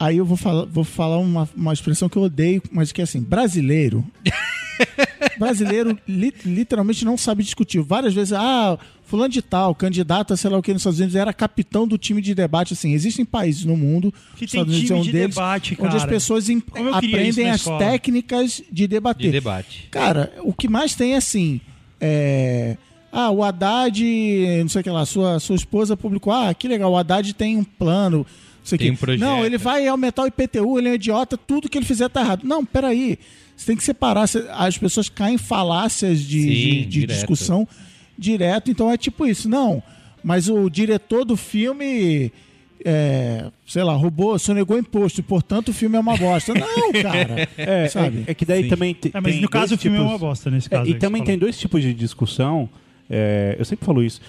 Aí 0.00 0.16
eu 0.16 0.24
vou 0.24 0.36
falar, 0.36 0.64
vou 0.64 0.84
falar 0.84 1.18
uma, 1.18 1.48
uma 1.54 1.72
expressão 1.72 2.08
que 2.08 2.16
eu 2.16 2.22
odeio, 2.22 2.62
mas 2.72 2.92
que 2.92 3.00
é 3.00 3.04
assim: 3.04 3.20
brasileiro. 3.20 4.04
brasileiro 5.38 5.98
li- 6.06 6.32
literalmente 6.44 7.04
não 7.04 7.16
sabe 7.16 7.42
discutir. 7.42 7.80
Várias 7.80 8.14
vezes, 8.14 8.32
ah, 8.32 8.78
fulano 9.06 9.28
de 9.30 9.42
tal, 9.42 9.74
candidato 9.74 10.32
a 10.32 10.36
sei 10.36 10.50
lá 10.50 10.58
o 10.58 10.62
que 10.62 10.72
nos 10.72 10.80
Estados 10.82 10.98
Unidos, 10.98 11.16
era 11.16 11.32
capitão 11.32 11.86
do 11.86 11.96
time 11.98 12.20
de 12.20 12.34
debate. 12.34 12.72
Assim, 12.72 12.92
existem 12.92 13.24
países 13.24 13.64
no 13.64 13.76
mundo, 13.76 14.12
Que 14.36 14.44
os 14.44 14.50
tem 14.50 14.60
Estados 14.60 14.74
Unidos 14.74 14.90
é 14.90 14.94
time 14.94 15.00
um 15.00 15.02
de 15.02 15.12
deles, 15.12 15.34
debate, 15.34 15.76
onde 15.80 15.96
as 15.96 16.02
cara. 16.02 16.08
pessoas 16.12 16.46
aprendem 16.92 17.50
as 17.50 17.60
escola. 17.60 17.78
técnicas 17.78 18.62
de 18.70 18.86
debater. 18.86 19.26
De 19.26 19.32
debate. 19.32 19.88
Cara, 19.90 20.32
o 20.42 20.52
que 20.52 20.68
mais 20.68 20.94
tem 20.94 21.14
é 21.14 21.16
assim. 21.16 21.60
É... 22.00 22.76
Ah, 23.16 23.30
o 23.30 23.44
Haddad, 23.44 24.02
não 24.60 24.68
sei 24.68 24.80
o 24.80 24.84
que 24.84 24.90
lá, 24.90 25.06
sua, 25.06 25.38
sua 25.38 25.54
esposa 25.54 25.96
publicou. 25.96 26.32
Ah, 26.32 26.52
que 26.52 26.66
legal, 26.66 26.90
o 26.90 26.96
Haddad 26.96 27.32
tem 27.34 27.56
um 27.56 27.62
plano. 27.62 28.26
Não, 28.72 28.92
um 28.92 28.96
projeto. 28.96 29.20
não, 29.20 29.44
ele 29.44 29.58
vai 29.58 29.86
aumentar 29.86 30.22
o 30.22 30.26
IPTU, 30.26 30.78
ele 30.78 30.88
é 30.88 30.92
um 30.92 30.94
idiota, 30.94 31.36
tudo 31.36 31.68
que 31.68 31.76
ele 31.76 31.84
fizer 31.84 32.08
tá 32.08 32.22
errado. 32.22 32.44
Não, 32.44 32.64
peraí. 32.64 33.18
Você 33.56 33.66
tem 33.66 33.76
que 33.76 33.84
separar. 33.84 34.24
As 34.52 34.76
pessoas 34.78 35.08
caem 35.08 35.36
em 35.36 35.38
falácias 35.38 36.20
de, 36.20 36.40
Sim, 36.42 36.48
de- 36.48 36.80
de 36.80 36.86
direto. 36.86 37.16
discussão 37.16 37.66
direto, 38.18 38.70
então 38.70 38.90
é 38.90 38.96
tipo 38.96 39.26
isso. 39.26 39.48
Não, 39.48 39.82
mas 40.22 40.48
o 40.48 40.68
diretor 40.68 41.24
do 41.24 41.36
filme. 41.36 42.30
é, 42.84 43.50
sei 43.66 43.82
lá, 43.82 43.94
roubou, 43.94 44.38
sonegou 44.38 44.78
imposto, 44.78 45.20
e 45.20 45.22
portanto 45.22 45.68
o 45.68 45.72
filme 45.72 45.96
é 45.96 46.00
uma 46.00 46.16
bosta. 46.16 46.52
Não, 46.54 46.92
cara. 47.02 47.48
É, 47.56 47.88
sabe? 47.88 48.24
é, 48.26 48.32
é 48.32 48.34
que 48.34 48.44
daí 48.44 48.68
também 48.68 48.92
te- 48.92 49.08
É, 49.14 49.20
mas 49.20 49.32
tem 49.32 49.40
no 49.42 49.48
caso 49.48 49.74
o 49.74 49.78
filme 49.78 49.96
é 49.96 50.00
uma 50.02 50.18
bosta 50.18 50.50
nesse 50.50 50.66
É, 50.66 50.76
caso. 50.78 50.90
e 50.90 50.94
também 50.94 51.22
tem 51.24 51.38
dois 51.38 51.58
tipos 51.58 51.80
de 51.82 51.94
discussão. 51.94 52.68
é, 53.08 53.56
eu 53.58 53.64
sempre 53.64 53.84
falo 53.86 54.02
isso. 54.02 54.20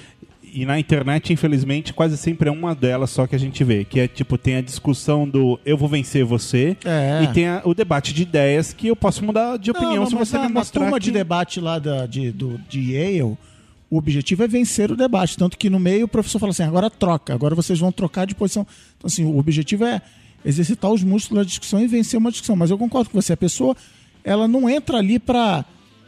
E 0.58 0.66
na 0.66 0.80
internet, 0.80 1.34
infelizmente, 1.34 1.94
quase 1.94 2.16
sempre 2.16 2.48
é 2.48 2.52
uma 2.52 2.74
delas 2.74 3.10
só 3.10 3.28
que 3.28 3.36
a 3.36 3.38
gente 3.38 3.62
vê. 3.62 3.84
Que 3.84 4.00
é 4.00 4.08
tipo, 4.08 4.38
tem 4.38 4.56
a 4.56 4.62
discussão 4.62 5.28
do 5.28 5.60
eu 5.66 5.78
vou 5.78 5.90
vencer 5.90 6.24
você. 6.24 6.78
É. 6.86 7.24
E 7.24 7.28
tem 7.34 7.46
a- 7.48 7.62
o 7.66 7.74
debate 7.74 8.14
de 8.14 8.22
ideias 8.22 8.72
que 8.72 8.88
eu 8.88 8.96
posso 8.96 9.22
mudar 9.26 9.58
de 9.58 9.70
opinião 9.72 9.98
Não, 10.04 10.06
se 10.06 10.16
mas 10.16 10.30
você 10.30 10.38
na, 10.38 10.44
me 10.48 10.54
na 10.54 10.60
mostrar. 10.62 10.80
turma 10.82 10.98
que... 10.98 11.04
de 11.06 11.12
debate 11.12 11.60
lá 11.60 11.78
da, 11.78 12.06
de, 12.06 12.32
do, 12.32 12.58
de 12.70 12.94
Yale, 12.94 13.22
o 13.24 13.98
objetivo 13.98 14.44
é 14.44 14.48
vencer 14.48 14.90
o 14.92 14.96
debate. 14.96 15.38
Tanto 15.38 15.58
que 15.58 15.70
no 15.70 15.78
meio 15.80 16.06
o 16.06 16.08
professor 16.08 16.40
fala 16.40 16.52
assim: 16.52 16.64
agora 16.64 16.90
troca, 16.90 17.34
agora 17.34 17.54
vocês 17.54 17.78
vão 17.78 17.92
trocar 17.92 18.26
de 18.26 18.34
posição. 18.34 18.66
Então, 18.98 19.08
assim, 19.08 19.26
o 19.26 19.38
objetivo 19.38 19.84
é 19.84 20.02
exercitar 20.46 20.90
os 20.90 21.04
músculos 21.04 21.44
da 21.44 21.48
discussão 21.48 21.82
e 21.82 21.88
vencer 21.88 22.18
uma 22.18 22.32
discussão. 22.32 22.56
Mas 22.56 22.72
eu 22.72 22.78
concordo 22.78 23.10
com 23.10 23.22
você, 23.22 23.34
a 23.34 23.38
pessoa 23.38 23.76
ela 24.24 24.48
não 24.48 24.70
entra 24.70 25.00
ali 25.00 25.20
para 25.20 25.66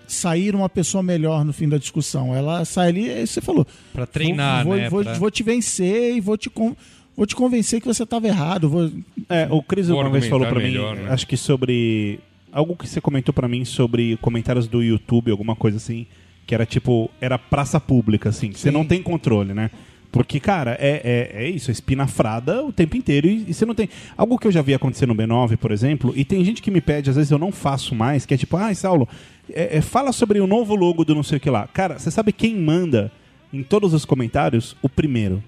sair 0.07 0.55
uma 0.55 0.69
pessoa 0.69 1.03
melhor 1.03 1.43
no 1.45 1.51
fim 1.53 1.67
da 1.69 1.77
discussão. 1.77 2.33
Ela 2.35 2.63
sai 2.65 2.87
ali, 2.89 3.09
é 3.09 3.21
que 3.21 3.27
você 3.27 3.41
falou. 3.41 3.67
Pra 3.93 4.05
treinar, 4.05 4.63
vou, 4.65 4.75
né? 4.75 4.89
Vou, 4.89 5.03
Pra- 5.03 5.13
vou 5.13 5.29
te 5.29 5.43
vencer 5.43 6.15
e 6.15 6.21
vou 6.21 6.37
te. 6.37 6.49
con- 6.49 6.75
vou 7.15 7.25
te 7.25 7.35
convencer 7.35 7.81
que 7.81 7.87
você 7.87 8.03
estava 8.03 8.27
errado. 8.27 8.69
Vou... 8.69 8.91
É, 9.29 9.47
o 9.51 9.61
Cris 9.61 9.89
uma 9.89 10.09
vez 10.09 10.27
falou 10.27 10.47
pra 10.47 10.57
argumentar 10.57 10.95
mim, 10.95 11.01
né? 11.03 11.11
acho 11.11 11.27
que 11.27 11.35
sobre. 11.37 12.19
Algo 12.51 12.75
que 12.75 12.87
você 12.87 13.01
comentou 13.01 13.33
pra 13.33 13.47
mim 13.47 13.65
sobre 13.65 14.17
comentários 14.17 14.67
do 14.67 14.81
YouTube, 14.81 15.29
alguma 15.29 15.55
coisa 15.55 15.77
assim, 15.77 16.07
que 16.45 16.55
era 16.55 16.65
tipo, 16.65 17.11
era 17.19 17.37
praça 17.37 17.79
pública, 17.79 18.29
assim, 18.29 18.49
que 18.49 18.59
você 18.59 18.69
Sim. 18.69 18.73
não 18.73 18.85
tem 18.85 19.03
controle, 19.03 19.53
né? 19.53 19.69
Porque, 20.11 20.39
cara, 20.39 20.77
é, 20.79 21.31
é, 21.35 21.43
é 21.43 21.49
isso, 21.49 21.69
é 21.69 21.73
espinafrada 21.73 22.63
o 22.63 22.71
tempo 22.71 22.95
inteiro 22.95 23.27
e, 23.27 23.45
e 23.49 23.53
você 23.53 23.65
não 23.65 23.75
tem. 23.75 23.89
Algo 24.15 24.37
que 24.37 24.47
eu 24.47 24.51
já 24.51 24.61
vi 24.61 24.73
acontecer 24.73 25.05
no 25.05 25.15
B9, 25.15 25.57
por 25.57 25.71
exemplo, 25.71 26.13
e 26.15 26.23
tem 26.23 26.43
gente 26.43 26.61
que 26.61 26.71
me 26.71 26.81
pede, 26.81 27.09
às 27.09 27.15
vezes 27.15 27.31
eu 27.31 27.37
não 27.37 27.51
faço 27.51 27.93
mais, 27.93 28.25
que 28.25 28.33
é 28.33 28.37
tipo, 28.37 28.55
ai, 28.57 28.73
Saulo, 28.73 29.07
é, 29.51 29.77
é, 29.77 29.81
fala 29.81 30.11
sobre 30.11 30.39
o 30.39 30.47
novo 30.47 30.75
logo 30.75 31.03
do 31.03 31.13
não 31.13 31.23
sei 31.23 31.37
o 31.37 31.41
que 31.41 31.49
lá. 31.49 31.67
Cara, 31.67 31.99
você 31.99 32.09
sabe 32.09 32.31
quem 32.31 32.55
manda 32.55 33.11
em 33.51 33.63
todos 33.63 33.93
os 33.93 34.05
comentários? 34.05 34.75
O 34.81 34.89
primeiro. 34.89 35.43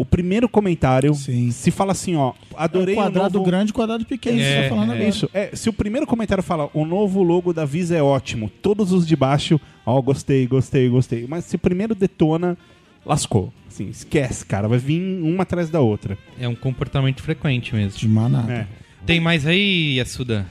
O 0.00 0.04
primeiro 0.04 0.48
comentário, 0.48 1.12
Sim. 1.12 1.50
se 1.50 1.70
fala 1.70 1.92
assim, 1.92 2.16
ó, 2.16 2.32
adorei 2.56 2.94
É 2.94 2.98
o 2.98 3.02
quadrado 3.02 3.34
novo... 3.34 3.44
grande 3.44 3.68
e 3.68 3.72
o 3.72 3.74
quadrado 3.74 4.02
pequeno. 4.06 4.40
É, 4.40 4.42
você 4.42 4.62
tá 4.62 4.68
falando 4.70 4.92
é 4.92 4.94
agora. 4.94 5.08
Isso, 5.10 5.30
é, 5.34 5.50
se 5.54 5.68
o 5.68 5.74
primeiro 5.74 6.06
comentário 6.06 6.42
fala 6.42 6.70
o 6.72 6.86
novo 6.86 7.22
logo 7.22 7.52
da 7.52 7.66
Visa 7.66 7.94
é 7.94 8.02
ótimo, 8.02 8.50
todos 8.62 8.92
os 8.92 9.06
de 9.06 9.14
baixo, 9.14 9.60
ó, 9.84 10.00
gostei, 10.00 10.46
gostei, 10.46 10.88
gostei. 10.88 11.26
Mas 11.28 11.44
se 11.44 11.56
o 11.56 11.58
primeiro 11.58 11.94
detona, 11.94 12.56
lascou. 13.04 13.52
Assim, 13.68 13.88
esquece, 13.88 14.44
cara, 14.44 14.68
vai 14.68 14.78
vir 14.78 15.00
uma 15.22 15.42
atrás 15.44 15.70
da 15.70 15.80
outra. 15.80 16.18
É 16.38 16.48
um 16.48 16.54
comportamento 16.54 17.22
frequente 17.22 17.74
mesmo. 17.74 17.98
De 17.98 18.08
manada. 18.08 18.52
É. 18.52 18.66
Tem 19.06 19.20
mais 19.20 19.46
aí, 19.46 19.96
Yasuda? 19.96 20.46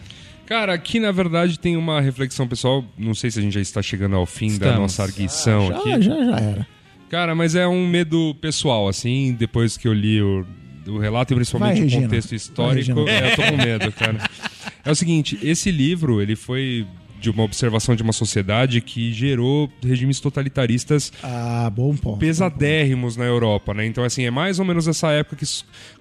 Cara, 0.45 0.74
aqui 0.74 1.00
na 1.00 1.12
verdade 1.12 1.60
tem 1.60 1.78
uma 1.78 2.02
reflexão 2.02 2.47
pessoal. 2.47 2.84
Não 2.97 3.14
sei 3.14 3.30
se 3.30 3.38
a 3.39 3.41
gente 3.41 3.54
já 3.54 3.62
está 3.62 3.82
chegando 3.82 4.16
ao 4.16 4.26
fim 4.26 4.47
da 4.47 4.54
Estamos. 4.54 4.80
nossa 4.80 5.04
arguição 5.04 5.70
aqui. 5.70 5.89
Já, 5.91 6.00
já, 6.02 6.26
já 6.26 6.38
era. 6.39 6.68
Cara, 7.10 7.36
mas 7.36 7.56
é 7.56 7.68
um 7.68 7.88
medo 7.88 8.36
pessoal, 8.41 8.88
assim, 8.88 9.36
depois 9.38 9.78
que 9.78 9.88
eu 9.88 9.93
li 9.93 10.22
o, 10.22 10.45
o 10.88 10.97
relato 10.97 11.34
e 11.34 11.36
principalmente 11.36 11.74
Vai, 11.74 11.82
o 11.82 11.84
Regina. 11.84 12.04
contexto 12.04 12.34
histórico. 12.36 13.04
Vai, 13.04 13.14
é, 13.16 13.32
eu 13.32 13.36
tô 13.36 13.41
com 13.43 13.58
medo, 13.58 13.91
cara. 13.91 14.30
É 14.86 14.91
o 14.91 14.95
seguinte, 14.95 15.38
esse 15.43 15.70
livro, 15.72 16.22
ele 16.22 16.36
foi 16.38 16.88
de 17.20 17.30
uma 17.30 17.43
observação 17.43 17.95
de 17.95 18.03
uma 18.03 18.13
sociedade 18.13 18.82
que 18.82 19.11
gerou 19.11 19.70
regimes 19.84 20.20
totalitaristas 20.20 21.11
Ah, 21.22 21.70
bom 21.70 21.95
ponto. 21.95 22.17
pesadérrimos 22.17 23.15
na 23.17 23.26
Europa, 23.26 23.74
né? 23.74 23.86
Então, 23.86 24.03
assim, 24.03 24.24
é 24.24 24.32
mais 24.32 24.59
ou 24.59 24.65
menos 24.65 24.88
essa 24.88 25.11
época 25.11 25.36
que 25.36 25.45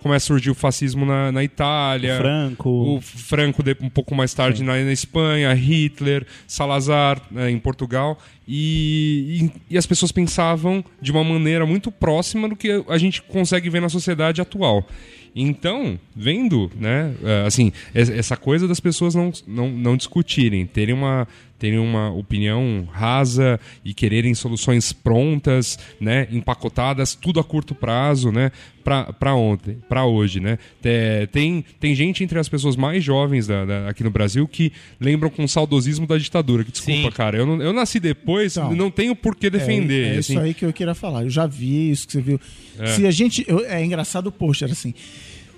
começa 0.01 0.25
a 0.25 0.29
surgir 0.29 0.51
o 0.51 0.55
fascismo 0.55 1.05
na, 1.05 1.33
na 1.33 1.45
Itália. 1.45 2.17
Franco. 2.19 2.69
O 2.69 3.01
Franco 3.01 3.63
um 3.83 3.89
pouco 3.89 4.15
mais 4.15 4.33
tarde 4.33 4.63
na, 4.63 4.73
na 4.83 4.93
Espanha, 4.93 5.53
Hitler, 5.55 6.27
Salazar 6.47 7.21
né, 7.31 7.51
em 7.51 7.59
Portugal. 7.59 8.19
E, 8.47 9.51
e, 9.69 9.75
e 9.75 9.79
as 9.79 9.85
pessoas 9.85 10.11
pensavam 10.11 10.83
de 11.03 11.13
uma 11.13 11.23
maneira 11.23 11.67
muito 11.67 11.91
próxima 11.91 12.49
do 12.49 12.57
que 12.57 12.83
a 12.89 12.97
gente 12.97 13.21
consegue 13.23 13.69
ver 13.69 13.81
na 13.81 13.91
sociedade 13.91 14.41
atual. 14.41 14.87
Então, 15.41 15.99
vendo, 16.17 16.71
né, 16.75 17.15
eh, 17.23 17.45
assim, 17.47 17.73
es- 17.95 18.11
essa 18.11 18.37
coisa 18.37 18.67
das 18.67 18.81
pessoas 18.81 19.15
não, 19.15 19.31
não, 19.47 19.69
não 19.71 19.97
discutirem, 19.97 20.67
terem 20.67 20.95
uma, 20.95 21.29
terem 21.59 21.79
uma 21.79 22.11
opinião 22.13 22.87
rasa 22.93 23.59
e 23.85 23.93
quererem 23.93 24.35
soluções 24.35 24.93
prontas, 24.93 25.79
né, 26.01 26.29
empacotadas, 26.31 27.15
tudo 27.15 27.41
a 27.41 27.45
curto 27.45 27.75
prazo, 27.75 28.31
né, 28.31 28.53
para 28.85 29.35
ontem, 29.35 29.77
para 29.89 30.07
hoje, 30.07 30.41
né. 30.41 30.59
Te- 30.81 31.27
Tem, 31.31 31.63
tem 31.79 31.95
gente 31.95 32.25
entre 32.25 32.39
as 32.39 32.49
pessoas 32.49 32.75
mais 32.77 33.05
jovens 33.05 33.47
da- 33.47 33.65
da- 33.67 33.89
aqui 33.89 34.03
no 34.03 34.11
Brasil 34.11 34.49
que 34.49 34.73
lembram 34.99 35.29
com 35.29 35.47
saudosismo 35.47 36.07
da 36.07 36.17
ditadura. 36.17 36.65
Que 36.65 36.71
desculpa, 36.73 37.03
Sim. 37.03 37.11
cara, 37.11 37.37
eu, 37.37 37.45
não, 37.45 37.61
eu 37.61 37.73
nasci 37.73 38.01
depois, 38.01 38.57
Então, 38.57 38.75
não 38.75 38.91
tenho 38.91 39.15
por 39.15 39.37
que 39.37 39.51
defender. 39.51 40.05
É, 40.05 40.15
é 40.15 40.19
assim. 40.19 40.33
isso 40.35 40.41
aí 40.43 40.55
que 40.55 40.65
eu 40.65 40.73
queria 40.73 40.95
falar. 40.95 41.25
Eu 41.25 41.31
já 41.31 41.47
vi 41.47 41.91
isso 41.91 42.07
que 42.07 42.13
você 42.15 42.21
viu. 42.23 42.41
Se 42.97 43.07
a 43.07 43.11
gente. 43.11 43.45
eu- 43.49 43.65
é 43.67 43.85
engraçado 43.85 44.29
o 44.29 44.33
post, 44.33 44.63
era 44.65 44.73
assim. 44.73 44.95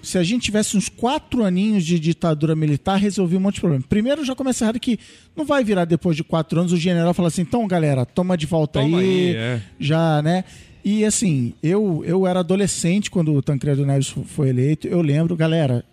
Se 0.02 0.16
a 0.18 0.22
gente 0.22 0.42
tivesse 0.42 0.76
uns 0.76 0.88
quatro 0.88 1.44
aninhos 1.44 1.84
de 1.84 1.98
ditadura 1.98 2.56
militar, 2.56 2.96
resolvia 2.96 3.38
um 3.38 3.42
monte 3.42 3.54
de 3.56 3.60
problema. 3.60 3.84
Primeiro, 3.88 4.24
já 4.24 4.34
começa 4.34 4.64
errado 4.64 4.80
que 4.80 4.98
não 5.36 5.44
vai 5.44 5.62
virar 5.62 5.84
depois 5.84 6.16
de 6.16 6.24
quatro 6.24 6.58
anos 6.60 6.72
o 6.72 6.76
general 6.76 7.12
fala 7.12 7.28
assim: 7.28 7.42
então, 7.42 7.66
galera, 7.68 8.06
toma 8.06 8.36
de 8.36 8.46
volta 8.46 8.80
Toma 8.80 8.98
aí. 8.98 9.04
aí, 9.30 9.36
é. 9.36 9.60
Já, 9.78 10.22
né? 10.22 10.44
E 10.82 11.04
assim, 11.04 11.52
eu, 11.62 12.02
eu 12.06 12.26
era 12.26 12.40
adolescente 12.40 13.10
quando 13.10 13.34
o 13.34 13.42
Tancredo 13.42 13.84
Neves 13.84 14.08
fo- 14.08 14.24
foi 14.24 14.48
eleito. 14.48 14.88
Eu 14.88 15.02
lembro, 15.02 15.36
galera, 15.36 15.84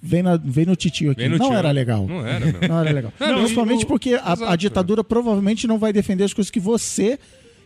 vem, 0.00 0.22
na, 0.22 0.36
vem 0.36 0.64
no 0.66 0.76
titio 0.76 1.10
aqui. 1.10 1.26
No 1.28 1.36
não 1.36 1.48
tio. 1.48 1.56
era 1.58 1.72
legal. 1.72 2.06
Não 2.06 2.24
era. 2.24 2.68
Não 2.68 2.78
era 2.80 2.90
legal. 2.92 3.12
Não, 3.18 3.38
Principalmente 3.40 3.84
porque 3.84 4.14
a, 4.14 4.52
a 4.52 4.56
ditadura 4.56 5.02
provavelmente 5.02 5.66
não 5.66 5.78
vai 5.78 5.92
defender 5.92 6.22
as 6.22 6.32
coisas 6.32 6.50
que 6.50 6.60
você 6.60 7.18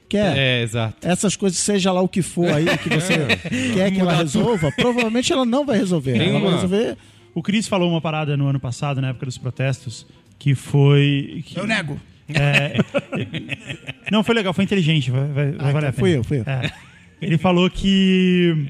quer. 0.08 0.36
É, 0.36 0.62
exato. 0.62 0.96
Essas 1.06 1.36
coisas, 1.36 1.58
seja 1.58 1.90
lá 1.92 2.00
o 2.00 2.08
que 2.08 2.22
for 2.22 2.48
aí 2.52 2.66
que 2.78 2.88
você 2.88 3.14
quer 3.74 3.90
que 3.92 4.00
ela 4.00 4.14
resolva, 4.16 4.70
provavelmente 4.76 5.32
ela 5.32 5.44
não 5.44 5.64
vai 5.64 5.78
resolver. 5.78 6.16
Ela 6.16 6.40
vai 6.40 6.52
resolver. 6.52 6.96
O 7.34 7.42
Cris 7.42 7.66
falou 7.66 7.90
uma 7.90 8.00
parada 8.00 8.36
no 8.36 8.46
ano 8.46 8.60
passado, 8.60 9.00
na 9.00 9.08
época 9.08 9.26
dos 9.26 9.38
protestos, 9.38 10.06
que 10.38 10.54
foi. 10.54 11.42
que- 11.46 11.58
Eu 11.58 11.66
nego. 11.66 12.00
É, 12.28 12.78
não, 14.10 14.24
foi 14.24 14.34
legal, 14.34 14.52
foi 14.54 14.64
inteligente, 14.64 15.10
vai, 15.10 15.24
vai, 15.26 15.32
vai 15.34 15.48
então 15.52 15.72
valer 15.72 15.88
a 15.88 15.92
pena. 15.92 15.92
fui 15.92 16.16
eu, 16.16 16.24
fui 16.24 16.38
eu. 16.38 16.44
É. 16.46 16.72
Ele 17.20 17.36
falou 17.36 17.68
que 17.68 18.66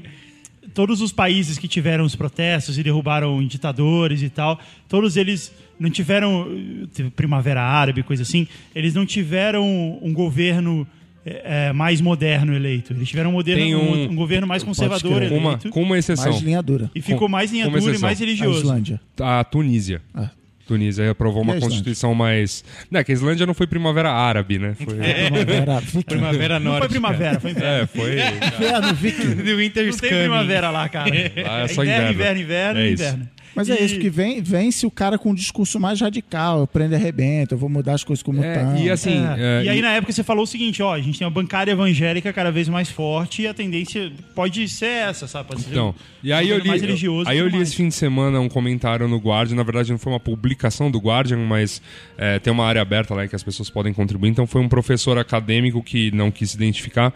todos 0.73 0.99
os 1.01 1.13
países 1.13 1.57
que 1.57 1.67
tiveram 1.67 2.03
os 2.03 2.15
protestos 2.15 2.77
e 2.77 2.83
derrubaram 2.83 3.41
ditadores 3.47 4.21
e 4.21 4.29
tal, 4.29 4.59
todos 4.89 5.15
eles 5.15 5.53
não 5.79 5.89
tiveram 5.89 6.47
teve 6.93 7.09
primavera 7.09 7.61
árabe, 7.61 8.03
coisa 8.03 8.23
assim, 8.23 8.45
eles 8.73 8.93
não 8.93 9.05
tiveram 9.05 9.65
um 10.01 10.11
governo 10.13 10.85
é, 11.25 11.67
é, 11.69 11.73
mais 11.73 11.99
moderno 12.01 12.53
eleito. 12.55 12.93
Eles 12.93 13.09
tiveram 13.09 13.31
um, 13.31 13.33
moderno, 13.33 13.61
Tem 13.61 13.75
um- 13.75 13.79
um, 13.93 14.11
um 14.11 14.15
governo 14.15 14.45
mais 14.47 14.63
conservador. 14.63 15.27
Com 15.27 15.37
uma, 15.37 15.49
eleito 15.51 15.69
com 15.69 15.81
uma 15.81 15.97
exceção. 15.97 16.31
Mais 16.31 16.43
linha 16.43 16.61
dura. 16.61 16.91
e 16.93 17.01
ficou 17.01 17.21
com- 17.21 17.27
mais 17.27 17.51
linha 17.51 17.67
dura 17.69 17.95
e 17.95 17.97
mais 17.99 18.17
A 18.17 18.23
religioso. 18.25 18.59
Islândia. 18.59 19.01
A 19.19 19.43
Tunísia. 19.43 20.01
Ah. 20.13 20.29
Tunísia 20.67 21.11
aprovou 21.11 21.43
uma 21.43 21.53
a 21.53 21.59
constituição 21.59 22.15
mais. 22.15 22.63
Não, 22.89 22.99
é 22.99 23.03
que 23.03 23.11
a 23.11 23.13
Islândia 23.13 23.45
não 23.45 23.53
foi 23.53 23.67
primavera 23.67 24.11
árabe, 24.11 24.57
né? 24.57 24.73
Foi... 24.73 24.95
Primavera 24.95 25.79
viking. 25.79 26.01
Primavera 26.01 26.59
Não 26.59 26.65
Norte. 26.71 26.79
foi 26.79 26.89
primavera, 26.89 27.39
foi 27.39 27.51
inverno. 27.51 27.69
É, 27.83 27.85
foi. 27.85 28.11
Inverno 28.13 28.93
viking. 28.95 29.55
Winter's 29.57 29.91
Não 29.91 29.97
tem 29.99 30.09
primavera 30.09 30.71
lá, 30.71 30.89
cara. 30.89 31.11
Lá 31.11 31.59
é 31.61 31.67
só 31.67 31.83
inverno, 31.83 32.11
inverno. 32.13 32.13
inverno, 32.13 32.39
inverno, 32.41 32.79
É 32.79 32.87
isso. 32.89 33.03
inverno. 33.03 33.29
Mas 33.55 33.69
é 33.69 33.81
E- 33.81 33.85
isso 33.85 33.99
que 33.99 34.09
vem, 34.09 34.41
vence 34.41 34.85
o 34.85 34.91
cara 34.91 35.17
com 35.17 35.29
um 35.29 35.33
discurso 35.33 35.79
mais 35.79 36.01
radical. 36.01 36.59
Eu 36.59 36.67
prendo 36.67 36.91
e 36.91 36.95
arrebento, 36.95 37.53
eu 37.53 37.57
vou 37.57 37.69
mudar 37.69 37.93
as 37.93 38.03
coisas 38.03 38.21
como 38.21 38.43
É, 38.43 38.51
estão. 38.53 38.77
e 38.77 38.89
assim. 38.89 39.23
É. 39.37 39.61
é, 39.61 39.63
e 39.65 39.69
aí, 39.69 39.79
e- 39.79 39.81
na 39.81 39.91
época, 39.93 40.11
você 40.11 40.23
falou 40.23 40.43
o 40.43 40.47
seguinte: 40.47 40.81
ó, 40.83 40.93
a 40.93 40.99
gente 41.01 41.17
tem 41.17 41.25
uma 41.25 41.31
bancária 41.33 41.71
evangélica 41.71 42.33
cada 42.33 42.51
vez 42.51 42.67
mais 42.67 42.89
forte 42.89 43.43
e 43.43 43.47
a 43.47 43.53
tendência 43.53 44.11
pode 44.35 44.67
ser 44.67 44.85
essa, 44.85 45.27
sabe? 45.27 45.47
Pode 45.49 45.61
ser 45.61 45.71
Então, 45.71 45.89
um 45.89 45.93
e 46.23 46.33
aí 46.33 46.49
eu 46.49 46.57
li, 46.59 46.67
mais 46.67 46.81
religioso 46.81 47.29
aí 47.29 47.37
eu 47.37 47.47
li 47.47 47.55
mais. 47.57 47.69
esse 47.69 47.77
fim 47.77 47.87
de 47.87 47.93
semana 47.95 48.39
um 48.39 48.49
comentário 48.49 49.07
no 49.07 49.17
Guardian, 49.17 49.55
na 49.55 49.63
verdade 49.63 49.91
não 49.91 49.97
foi 49.99 50.11
uma 50.11 50.19
publicação 50.19 50.91
do 50.91 50.97
Guardian, 50.99 51.37
mas 51.37 51.81
é, 52.17 52.39
tem 52.39 52.51
uma 52.51 52.65
área 52.65 52.81
aberta 52.81 53.13
lá 53.13 53.25
em 53.25 53.27
que 53.29 53.35
as 53.35 53.43
pessoas 53.43 53.69
podem 53.69 53.93
contribuir, 53.93 54.29
então 54.29 54.45
foi 54.45 54.59
um 54.61 54.67
professor 54.67 55.17
acadêmico 55.17 55.81
que 55.81 56.11
não 56.11 56.29
quis 56.31 56.51
se 56.51 56.57
identificar, 56.57 57.13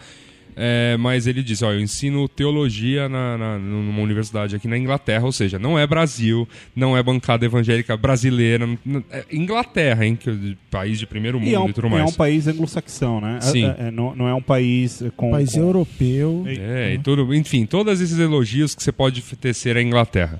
é, 0.56 0.98
mas 0.98 1.28
ele 1.28 1.42
disse, 1.44 1.64
ó, 1.64 1.72
eu 1.72 1.80
ensino 1.80 2.28
teologia 2.28 3.08
na, 3.10 3.38
na- 3.38 3.58
numa 3.60 4.02
universidade 4.02 4.56
aqui 4.56 4.68
na 4.68 4.78
Inglaterra, 4.78 5.26
ou 5.26 5.32
seja, 5.32 5.58
não 5.60 5.78
é 5.80 5.86
Brasil, 5.88 6.48
não 6.76 6.98
é 6.98 7.04
bancada 7.04 7.46
evangélica 7.46 7.96
brasileira, 7.96 8.68
é 9.12 9.26
Inglaterra, 9.32 10.06
hein, 10.06 10.16
que 10.16 10.30
é 10.30 10.34
país 10.70 11.00
de 11.00 11.06
primeiro 11.06 11.40
mundo 11.40 11.48
E 11.48 11.52
e, 11.52 11.56
é 11.56 11.60
um, 11.60 11.72
tudo 11.72 11.88
é 11.88 11.90
mais. 11.92 12.12
um 12.12 12.16
país 12.16 12.48
anglo-saxão, 12.48 13.22
né? 13.22 13.40
Sim. 13.42 13.66
É- 13.66 13.88
é- 13.88 13.92
não, 13.92 14.16
não 14.16 14.28
é 14.28 14.34
um 14.34 14.42
país 14.42 15.04
com. 15.16 15.32
país 15.32 15.54
com- 15.54 15.60
europeu. 15.60 16.44
É, 16.48 16.94
e 16.94 17.00
tudo, 17.00 17.34
enfim, 17.34 17.66
todos 17.66 18.02
esses 18.02 18.20
elogios 18.20 18.76
que 18.76 18.84
você 18.84 18.92
pode 18.92 19.22
tecer 19.22 19.78
à 19.78 19.82
Inglaterra. 19.82 20.40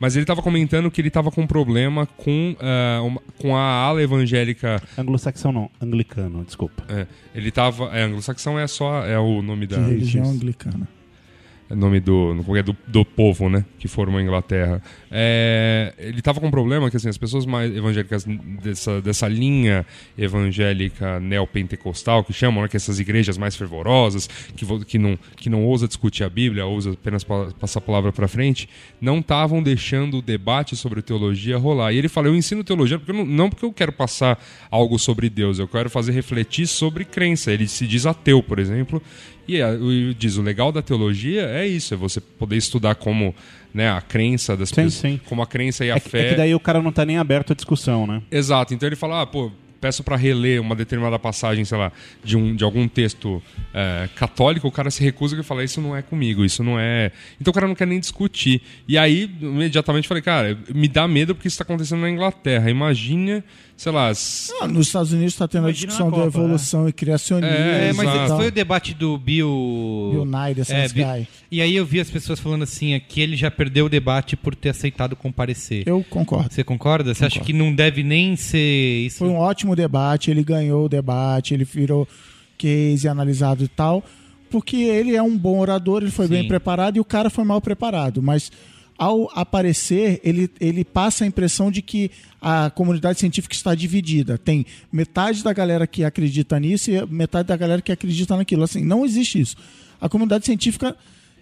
Mas 0.00 0.14
ele 0.16 0.24
estava 0.24 0.42
comentando 0.42 0.90
que 0.90 1.00
ele 1.00 1.08
estava 1.08 1.30
com 1.30 1.42
um 1.42 1.46
problema 1.46 2.06
com, 2.06 2.54
ah, 2.60 3.00
uma- 3.02 3.20
com 3.38 3.56
a 3.56 3.60
ala 3.62 4.02
evangélica. 4.02 4.82
Anglo-saxão 4.98 5.52
não, 5.52 5.70
anglicano, 5.80 6.44
desculpa. 6.44 6.84
é, 6.88 7.06
ele 7.34 7.48
estava. 7.48 7.84
É, 7.96 8.02
anglo-saxão 8.02 8.58
é 8.58 8.66
só. 8.66 9.04
É 9.06 9.18
o 9.18 9.42
nome 9.42 9.66
da. 9.66 9.78
Religião 9.78 10.24
anglicana. 10.30 10.88
Nome 11.68 11.98
do, 11.98 12.32
do, 12.34 12.76
do 12.86 13.04
povo, 13.04 13.48
né? 13.48 13.64
Que 13.78 13.88
formou 13.88 14.18
a 14.20 14.22
Inglaterra. 14.22 14.80
É, 15.10 15.92
ele 15.98 16.20
estava 16.20 16.38
com 16.38 16.46
um 16.46 16.50
problema 16.50 16.88
que 16.90 16.96
assim, 16.96 17.08
as 17.08 17.18
pessoas 17.18 17.44
mais 17.44 17.74
evangélicas 17.74 18.24
dessa, 18.62 19.00
dessa 19.02 19.26
linha 19.26 19.84
evangélica 20.16 21.18
neopentecostal, 21.18 22.22
que 22.22 22.32
chamam, 22.32 22.62
né? 22.62 22.68
Que 22.68 22.76
essas 22.76 23.00
igrejas 23.00 23.36
mais 23.36 23.56
fervorosas, 23.56 24.28
que, 24.54 24.64
que, 24.84 24.98
não, 24.98 25.18
que 25.36 25.50
não 25.50 25.64
ousa 25.64 25.88
discutir 25.88 26.22
a 26.22 26.28
Bíblia, 26.28 26.66
ousa 26.66 26.92
apenas 26.92 27.24
pa- 27.24 27.48
passar 27.58 27.80
a 27.80 27.82
palavra 27.82 28.12
para 28.12 28.28
frente, 28.28 28.68
não 29.00 29.18
estavam 29.18 29.62
deixando 29.62 30.18
o 30.18 30.22
debate 30.22 30.76
sobre 30.76 31.02
teologia 31.02 31.56
rolar. 31.58 31.92
E 31.92 31.98
ele 31.98 32.08
fala: 32.08 32.28
Eu 32.28 32.36
ensino 32.36 32.62
teologia 32.62 32.98
porque 32.98 33.10
eu 33.10 33.16
não, 33.16 33.24
não 33.24 33.50
porque 33.50 33.64
eu 33.64 33.72
quero 33.72 33.92
passar 33.92 34.38
algo 34.70 34.98
sobre 34.98 35.28
Deus, 35.28 35.58
eu 35.58 35.66
quero 35.66 35.90
fazer 35.90 36.12
refletir 36.12 36.66
sobre 36.66 37.04
crença. 37.04 37.50
Ele 37.50 37.66
se 37.66 37.86
diz 37.86 38.06
ateu, 38.06 38.40
por 38.42 38.58
exemplo. 38.58 39.02
E 39.48 39.58
é, 39.58 39.68
o- 39.70 40.14
diz, 40.14 40.36
o 40.36 40.42
legal 40.42 40.72
da 40.72 40.82
teologia 40.82 41.42
é 41.42 41.66
isso, 41.66 41.94
é 41.94 41.96
você 41.96 42.20
poder 42.20 42.56
estudar 42.56 42.94
como 42.96 43.34
né, 43.72 43.90
a 43.90 44.00
crença 44.00 44.56
das 44.56 44.70
Sim, 44.70 44.74
pessoas, 44.76 44.94
sim. 44.94 45.20
como 45.26 45.42
a 45.42 45.46
crença 45.46 45.84
e 45.84 45.90
a 45.90 45.96
É, 45.96 46.00
que- 46.00 46.08
fé. 46.08 46.26
é 46.26 46.28
que 46.30 46.34
daí 46.36 46.54
o 46.54 46.60
cara 46.60 46.80
não 46.80 46.90
tá 46.90 47.04
nem 47.04 47.18
aberto 47.18 47.52
à 47.52 47.56
discussão, 47.56 48.06
né? 48.06 48.22
Exato, 48.30 48.72
então 48.74 48.88
ele 48.88 48.96
fala, 48.96 49.20
ah, 49.22 49.26
pô, 49.26 49.52
peço 49.78 50.02
para 50.02 50.16
reler 50.16 50.60
uma 50.60 50.74
determinada 50.74 51.18
passagem, 51.18 51.62
sei 51.64 51.76
lá, 51.76 51.92
de, 52.24 52.36
um, 52.36 52.56
de 52.56 52.64
algum 52.64 52.88
texto 52.88 53.42
é, 53.74 54.08
católico, 54.16 54.66
o 54.66 54.72
cara 54.72 54.90
se 54.90 55.04
recusa 55.04 55.38
e 55.38 55.42
fala, 55.42 55.62
isso 55.62 55.80
não 55.82 55.94
é 55.94 56.00
comigo, 56.00 56.42
isso 56.44 56.64
não 56.64 56.80
é... 56.80 57.12
Então 57.38 57.50
o 57.50 57.54
cara 57.54 57.68
não 57.68 57.74
quer 57.74 57.86
nem 57.86 58.00
discutir. 58.00 58.62
E 58.88 58.96
aí, 58.96 59.30
imediatamente, 59.40 60.08
falei, 60.08 60.22
cara, 60.22 60.58
me 60.74 60.88
dá 60.88 61.06
medo 61.06 61.34
porque 61.34 61.46
isso 61.46 61.54
está 61.54 61.62
acontecendo 61.62 62.00
na 62.00 62.10
Inglaterra. 62.10 62.70
Imagina, 62.70 63.44
sei 63.76 63.92
lá... 63.92 64.10
s- 64.10 64.52
Ah, 64.60 64.66
nos 64.66 64.86
Estados 64.86 65.12
Unidos 65.12 65.34
está 65.34 65.46
tendo 65.46 65.66
a 65.66 65.70
Imagina 65.70 65.86
discussão 65.88 66.10
na 66.10 66.16
da 66.16 66.24
Copa, 66.24 66.38
evolução 66.38 66.88
e 66.88 66.92
criacionismo. 66.92 67.54
É, 67.56 67.92
mas 67.92 68.08
Exato. 68.08 68.36
foi 68.36 68.48
o 68.48 68.50
debate 68.52 68.94
do 68.94 69.18
Bill. 69.18 70.08
Bill 70.12 70.24
Nye, 70.24 70.54
Bi- 70.54 71.02
Guy. 71.02 71.28
E 71.50 71.60
aí 71.60 71.76
eu 71.76 71.84
vi 71.86 72.00
as 72.00 72.10
pessoas 72.10 72.40
falando 72.40 72.62
assim, 72.62 72.94
é 72.94 73.00
que 73.00 73.20
ele 73.20 73.36
já 73.36 73.50
perdeu 73.50 73.86
o 73.86 73.88
debate 73.88 74.36
por 74.36 74.54
ter 74.54 74.70
aceitado 74.70 75.14
comparecer. 75.14 75.84
Eu 75.86 76.04
concordo. 76.08 76.52
Você 76.52 76.64
concorda? 76.64 77.14
Você 77.14 77.24
acha 77.24 77.40
que 77.40 77.52
não 77.52 77.72
deve 77.74 78.02
nem 78.02 78.34
ser 78.36 79.06
isso? 79.06 79.18
Foi 79.18 79.28
um 79.28 79.36
ótimo 79.36 79.76
debate, 79.76 80.30
ele 80.30 80.42
ganhou 80.42 80.86
o 80.86 80.88
debate, 80.88 81.54
ele 81.54 81.64
virou 81.64 82.08
case 82.58 83.06
analisado 83.06 83.62
e 83.62 83.68
tal, 83.68 84.02
porque 84.50 84.76
ele 84.76 85.14
é 85.14 85.22
um 85.22 85.36
bom 85.36 85.58
orador, 85.58 86.02
ele 86.02 86.10
foi 86.10 86.26
Sim. 86.26 86.32
bem 86.32 86.48
preparado 86.48 86.96
e 86.96 87.00
o 87.00 87.04
cara 87.04 87.28
foi 87.28 87.44
mal 87.44 87.60
preparado, 87.60 88.22
mas 88.22 88.50
ao 88.98 89.30
aparecer, 89.34 90.20
ele, 90.24 90.50
ele 90.60 90.84
passa 90.84 91.24
a 91.24 91.26
impressão 91.26 91.70
de 91.70 91.82
que 91.82 92.10
a 92.40 92.70
comunidade 92.70 93.18
científica 93.18 93.54
está 93.54 93.74
dividida. 93.74 94.38
Tem 94.38 94.64
metade 94.90 95.42
da 95.42 95.52
galera 95.52 95.86
que 95.86 96.04
acredita 96.04 96.58
nisso 96.58 96.90
e 96.90 97.06
metade 97.06 97.48
da 97.48 97.56
galera 97.56 97.82
que 97.82 97.92
acredita 97.92 98.36
naquilo. 98.36 98.62
Assim, 98.62 98.84
não 98.84 99.04
existe 99.04 99.40
isso. 99.40 99.56
A 100.00 100.08
comunidade 100.08 100.46
científica 100.46 100.96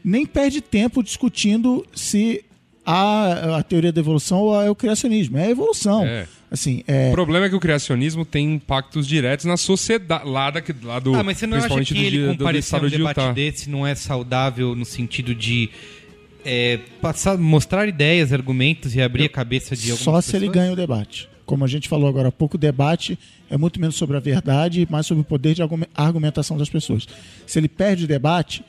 nem 0.04 0.26
perde 0.26 0.60
tempo 0.60 1.02
discutindo 1.02 1.86
se 1.94 2.44
a, 2.84 3.56
a 3.58 3.62
teoria 3.62 3.92
da 3.92 4.00
evolução 4.00 4.38
ou 4.40 4.62
é 4.62 4.70
o 4.70 4.74
criacionismo. 4.74 5.38
É 5.38 5.46
a 5.46 5.50
evolução. 5.50 6.04
É. 6.04 6.26
Assim, 6.50 6.84
é, 6.86 7.08
O 7.08 7.12
problema 7.12 7.46
é 7.46 7.48
que 7.48 7.56
o 7.56 7.60
criacionismo 7.60 8.24
tem 8.24 8.54
impactos 8.54 9.08
diretos 9.08 9.44
na 9.44 9.56
sociedade, 9.56 10.28
lá, 10.28 10.50
da, 10.50 10.62
lá 10.84 10.98
do... 11.00 11.14
Ah, 11.14 11.22
mas 11.22 11.38
você 11.38 11.46
não 11.46 11.56
acha 11.56 11.84
que 11.84 12.04
ele 12.04 12.28
comparecer 12.36 12.80
um 12.80 12.88
de 12.88 12.96
debate 12.96 13.20
Utah. 13.20 13.32
desse 13.32 13.68
não 13.68 13.84
é 13.84 13.94
saudável 13.94 14.76
no 14.76 14.84
sentido 14.84 15.34
de 15.34 15.70
é, 16.44 16.78
passar, 17.00 17.36
mostrar 17.38 17.88
ideias, 17.88 18.32
argumentos 18.32 18.94
e 18.94 19.00
abrir 19.02 19.24
a 19.24 19.28
cabeça 19.28 19.74
de 19.76 19.90
algumas 19.90 20.02
Só 20.04 20.20
se 20.20 20.36
ele 20.36 20.46
pessoas? 20.46 20.54
ganha 20.56 20.72
o 20.72 20.76
debate. 20.76 21.28
Como 21.46 21.64
a 21.64 21.68
gente 21.68 21.88
falou 21.88 22.08
agora 22.08 22.28
há 22.28 22.32
pouco, 22.32 22.56
o 22.56 22.58
debate 22.58 23.18
é 23.50 23.56
muito 23.58 23.78
menos 23.80 23.96
sobre 23.96 24.16
a 24.16 24.20
verdade 24.20 24.86
mais 24.90 25.06
sobre 25.06 25.20
o 25.20 25.24
poder 25.24 25.54
de 25.54 25.62
argume- 25.62 25.86
argumentação 25.94 26.56
das 26.56 26.68
pessoas. 26.70 27.06
Se 27.46 27.58
ele 27.58 27.68
perde 27.68 28.04
o 28.04 28.08
debate, 28.08 28.64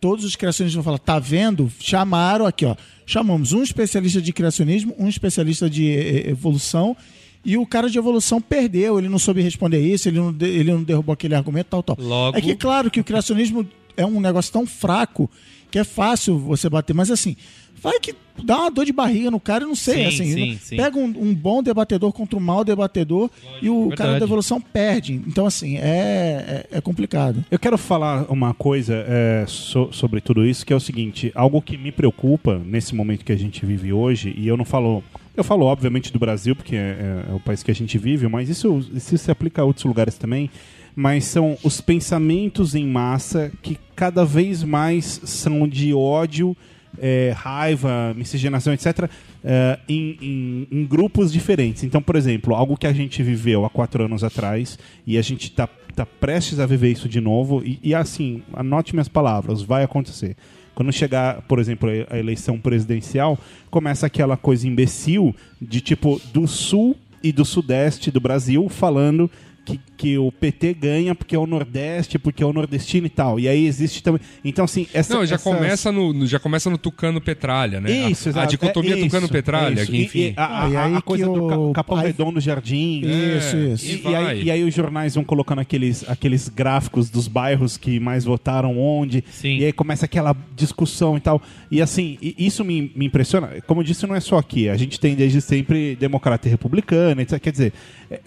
todos 0.00 0.24
os 0.24 0.36
criacionistas 0.36 0.74
vão 0.76 0.84
falar: 0.84 0.98
tá 0.98 1.18
vendo? 1.18 1.70
Chamaram 1.80 2.46
aqui, 2.46 2.64
ó. 2.64 2.76
Chamamos 3.04 3.52
um 3.52 3.62
especialista 3.62 4.22
de 4.22 4.32
criacionismo, 4.32 4.94
um 4.98 5.08
especialista 5.08 5.68
de 5.68 5.86
evolução. 6.28 6.96
E 7.44 7.56
o 7.58 7.66
cara 7.66 7.90
de 7.90 7.98
evolução 7.98 8.40
perdeu, 8.40 9.00
ele 9.00 9.08
não 9.08 9.18
soube 9.18 9.42
responder 9.42 9.80
isso, 9.80 10.08
ele 10.08 10.16
não, 10.20 10.32
ele 10.40 10.70
não 10.70 10.84
derrubou 10.84 11.12
aquele 11.12 11.34
argumento, 11.34 11.66
tal, 11.70 11.82
tal. 11.82 11.96
Logo- 11.98 12.38
É 12.38 12.40
que, 12.40 12.54
claro, 12.54 12.88
que 12.88 13.00
o 13.00 13.04
criacionismo 13.04 13.66
é 13.96 14.06
um 14.06 14.20
negócio 14.20 14.52
tão 14.52 14.64
fraco 14.64 15.28
que 15.72 15.78
é 15.78 15.84
fácil 15.84 16.38
você 16.38 16.68
bater, 16.68 16.94
mas 16.94 17.10
assim, 17.10 17.34
vai 17.82 17.98
que 17.98 18.14
dá 18.44 18.58
uma 18.60 18.70
dor 18.70 18.84
de 18.84 18.92
barriga 18.92 19.30
no 19.30 19.40
cara, 19.40 19.64
eu 19.64 19.68
não 19.68 19.74
sei. 19.74 20.02
Sim, 20.02 20.06
assim, 20.06 20.32
sim, 20.32 20.58
sim. 20.62 20.76
Pega 20.76 20.98
um, 20.98 21.04
um 21.04 21.34
bom 21.34 21.62
debatedor 21.62 22.12
contra 22.12 22.36
um 22.38 22.40
mau 22.40 22.62
debatedor 22.62 23.30
e 23.60 23.68
o 23.70 23.88
cara 23.88 24.10
verdade. 24.10 24.18
da 24.20 24.26
evolução 24.26 24.60
perde. 24.60 25.14
Então, 25.26 25.46
assim, 25.46 25.78
é, 25.78 26.66
é, 26.70 26.76
é 26.78 26.80
complicado. 26.80 27.44
Eu 27.50 27.58
quero 27.58 27.76
falar 27.78 28.30
uma 28.30 28.52
coisa 28.54 28.94
é, 29.08 29.44
so- 29.48 29.88
sobre 29.92 30.20
tudo 30.20 30.46
isso, 30.46 30.64
que 30.64 30.72
é 30.72 30.76
o 30.76 30.80
seguinte: 30.80 31.32
algo 31.34 31.60
que 31.62 31.76
me 31.78 31.90
preocupa 31.90 32.60
nesse 32.64 32.94
momento 32.94 33.24
que 33.24 33.32
a 33.32 33.36
gente 33.38 33.64
vive 33.66 33.92
hoje, 33.92 34.32
e 34.36 34.46
eu 34.46 34.56
não 34.56 34.64
falo. 34.64 35.02
Eu 35.34 35.42
falo, 35.42 35.64
obviamente, 35.64 36.12
do 36.12 36.18
Brasil, 36.18 36.54
porque 36.54 36.76
é, 36.76 37.24
é 37.30 37.34
o 37.34 37.40
país 37.40 37.62
que 37.62 37.70
a 37.70 37.74
gente 37.74 37.96
vive, 37.96 38.28
mas 38.28 38.50
isso, 38.50 38.86
isso 38.94 39.16
se 39.16 39.30
aplica 39.30 39.62
a 39.62 39.64
outros 39.64 39.86
lugares 39.86 40.16
também. 40.18 40.50
Mas 40.94 41.24
são 41.24 41.56
os 41.62 41.80
pensamentos 41.80 42.74
em 42.74 42.86
massa 42.86 43.50
que 43.62 43.78
cada 43.96 44.24
vez 44.24 44.62
mais 44.62 45.20
são 45.24 45.66
de 45.66 45.94
ódio, 45.94 46.56
é, 46.98 47.32
raiva, 47.34 48.12
miscigenação, 48.14 48.72
etc., 48.74 49.08
é, 49.44 49.78
em, 49.88 50.18
em- 50.20 50.68
em 50.70 50.84
grupos 50.84 51.32
diferentes. 51.32 51.82
Então, 51.82 52.02
por 52.02 52.14
exemplo, 52.16 52.54
algo 52.54 52.76
que 52.76 52.86
a 52.86 52.92
gente 52.92 53.22
viveu 53.22 53.64
há 53.64 53.70
quatro 53.70 54.04
anos 54.04 54.22
atrás 54.22 54.78
e 55.06 55.16
a 55.16 55.22
gente 55.22 55.44
está 55.44 55.66
tá 55.94 56.04
prestes 56.06 56.60
a 56.60 56.66
viver 56.66 56.90
isso 56.92 57.08
de 57.08 57.20
novo, 57.20 57.62
e, 57.64 57.78
e 57.82 57.94
assim, 57.94 58.42
anote 58.54 58.94
minhas 58.94 59.08
palavras, 59.08 59.62
vai 59.62 59.82
acontecer. 59.84 60.36
Quando 60.74 60.90
chegar, 60.92 61.42
por 61.42 61.58
exemplo, 61.58 61.88
a 62.10 62.18
eleição 62.18 62.58
presidencial, 62.58 63.38
começa 63.70 64.06
aquela 64.06 64.36
coisa 64.36 64.66
imbecil 64.66 65.34
de 65.60 65.80
tipo 65.82 66.20
do 66.32 66.46
sul 66.46 66.96
e 67.22 67.30
do 67.30 67.44
sudeste 67.44 68.10
do 68.10 68.20
Brasil 68.20 68.68
falando 68.70 69.30
que, 69.64 69.80
que 69.96 70.18
o 70.18 70.32
PT 70.32 70.74
ganha 70.74 71.14
porque 71.14 71.36
é 71.36 71.38
o 71.38 71.46
Nordeste, 71.46 72.18
porque 72.18 72.42
é 72.42 72.46
o 72.46 72.52
nordestino 72.52 73.06
e 73.06 73.10
tal. 73.10 73.38
E 73.38 73.46
aí 73.48 73.64
existe 73.66 74.02
também. 74.02 74.20
Então, 74.44 74.64
assim, 74.64 74.86
essa. 74.92 75.14
Não, 75.14 75.24
já 75.24 75.36
essas- 75.36 75.44
começa, 75.54 75.92
no, 75.92 76.12
no- 76.12 76.26
já 76.26 76.38
começa 76.40 76.68
no 76.68 76.76
Tucano 76.76 77.20
Petralha, 77.20 77.80
né? 77.80 77.90
Isso, 78.10 78.28
a, 78.28 78.30
a 78.30 78.32
exato. 78.32 78.48
dicotomia 78.50 78.94
É 78.94 78.98
isso, 78.98 79.06
Tucano 79.06 79.28
Petralha, 79.28 79.78
é 79.78 79.82
isso. 79.82 79.92
que 79.92 79.96
E- 79.98 80.04
enfim. 80.04 80.18
E, 80.20 80.34
a, 80.36 80.44
a- 80.44 80.64
Ah, 80.64 80.68
e 80.70 80.76
aí 80.76 80.94
a 80.96 81.00
coisa 81.02 81.24
do 81.26 81.68
o- 81.70 81.72
Capão 81.72 81.96
aí- 81.98 82.06
Redondo 82.08 82.40
Jardim. 82.40 83.00
Isso, 83.02 83.56
É, 83.56 83.68
isso. 83.72 83.86
E 83.86 83.92
E, 83.92 84.02
e 84.10 84.14
aí, 84.16 84.42
e 84.44 84.50
aí 84.50 84.64
os 84.64 84.74
jornais 84.74 85.14
vão 85.14 85.22
colocando 85.24 85.60
aqueles, 85.60 86.08
aqueles 86.08 86.48
gráficos 86.48 87.08
dos 87.08 87.28
bairros 87.28 87.76
que 87.76 88.00
mais 88.00 88.24
votaram 88.24 88.76
onde. 88.78 89.22
Sim. 89.30 89.58
E 89.58 89.64
aí 89.64 89.72
começa 89.72 90.04
aquela 90.06 90.36
discussão 90.56 91.16
e 91.16 91.20
tal. 91.20 91.40
E 91.70 91.80
assim, 91.80 92.18
e 92.20 92.34
isso 92.38 92.64
me, 92.64 92.90
me 92.96 93.06
impressiona. 93.06 93.48
Como 93.66 93.80
eu 93.80 93.84
disse, 93.84 94.06
não 94.06 94.14
é 94.16 94.20
só 94.20 94.38
aqui. 94.38 94.68
A 94.68 94.76
gente 94.76 94.98
tem 94.98 95.14
desde 95.14 95.40
sempre 95.40 95.94
democrata 95.96 96.48
e 96.48 96.50
republicana, 96.50 97.22
etc. 97.22 97.38
Quer 97.40 97.52
dizer, 97.52 97.72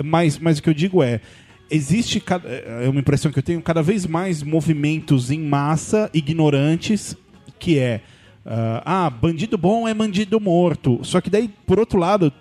mas, 0.03 0.37
mas 0.39 0.59
o 0.59 0.63
que 0.63 0.69
eu 0.69 0.73
digo 0.73 1.03
é. 1.03 1.19
Existe, 1.69 2.21
é 2.79 2.87
uma 2.87 2.99
impressão 2.99 3.31
que 3.31 3.39
eu 3.39 3.43
tenho, 3.43 3.59
cada 3.59 3.81
vez 3.81 4.05
mais 4.05 4.43
movimentos 4.43 5.31
em 5.31 5.39
massa 5.39 6.11
ignorantes, 6.13 7.17
que 7.57 7.79
é 7.79 8.01
ah, 8.45 8.83
ah, 8.85 9.09
bandido 9.09 9.57
bom 9.57 9.87
é 9.87 9.93
bandido 9.93 10.39
morto. 10.39 10.99
Só 11.01 11.19
que 11.19 11.31
daí, 11.31 11.49
por 11.65 11.79
outro 11.79 11.97
lado, 11.97 12.31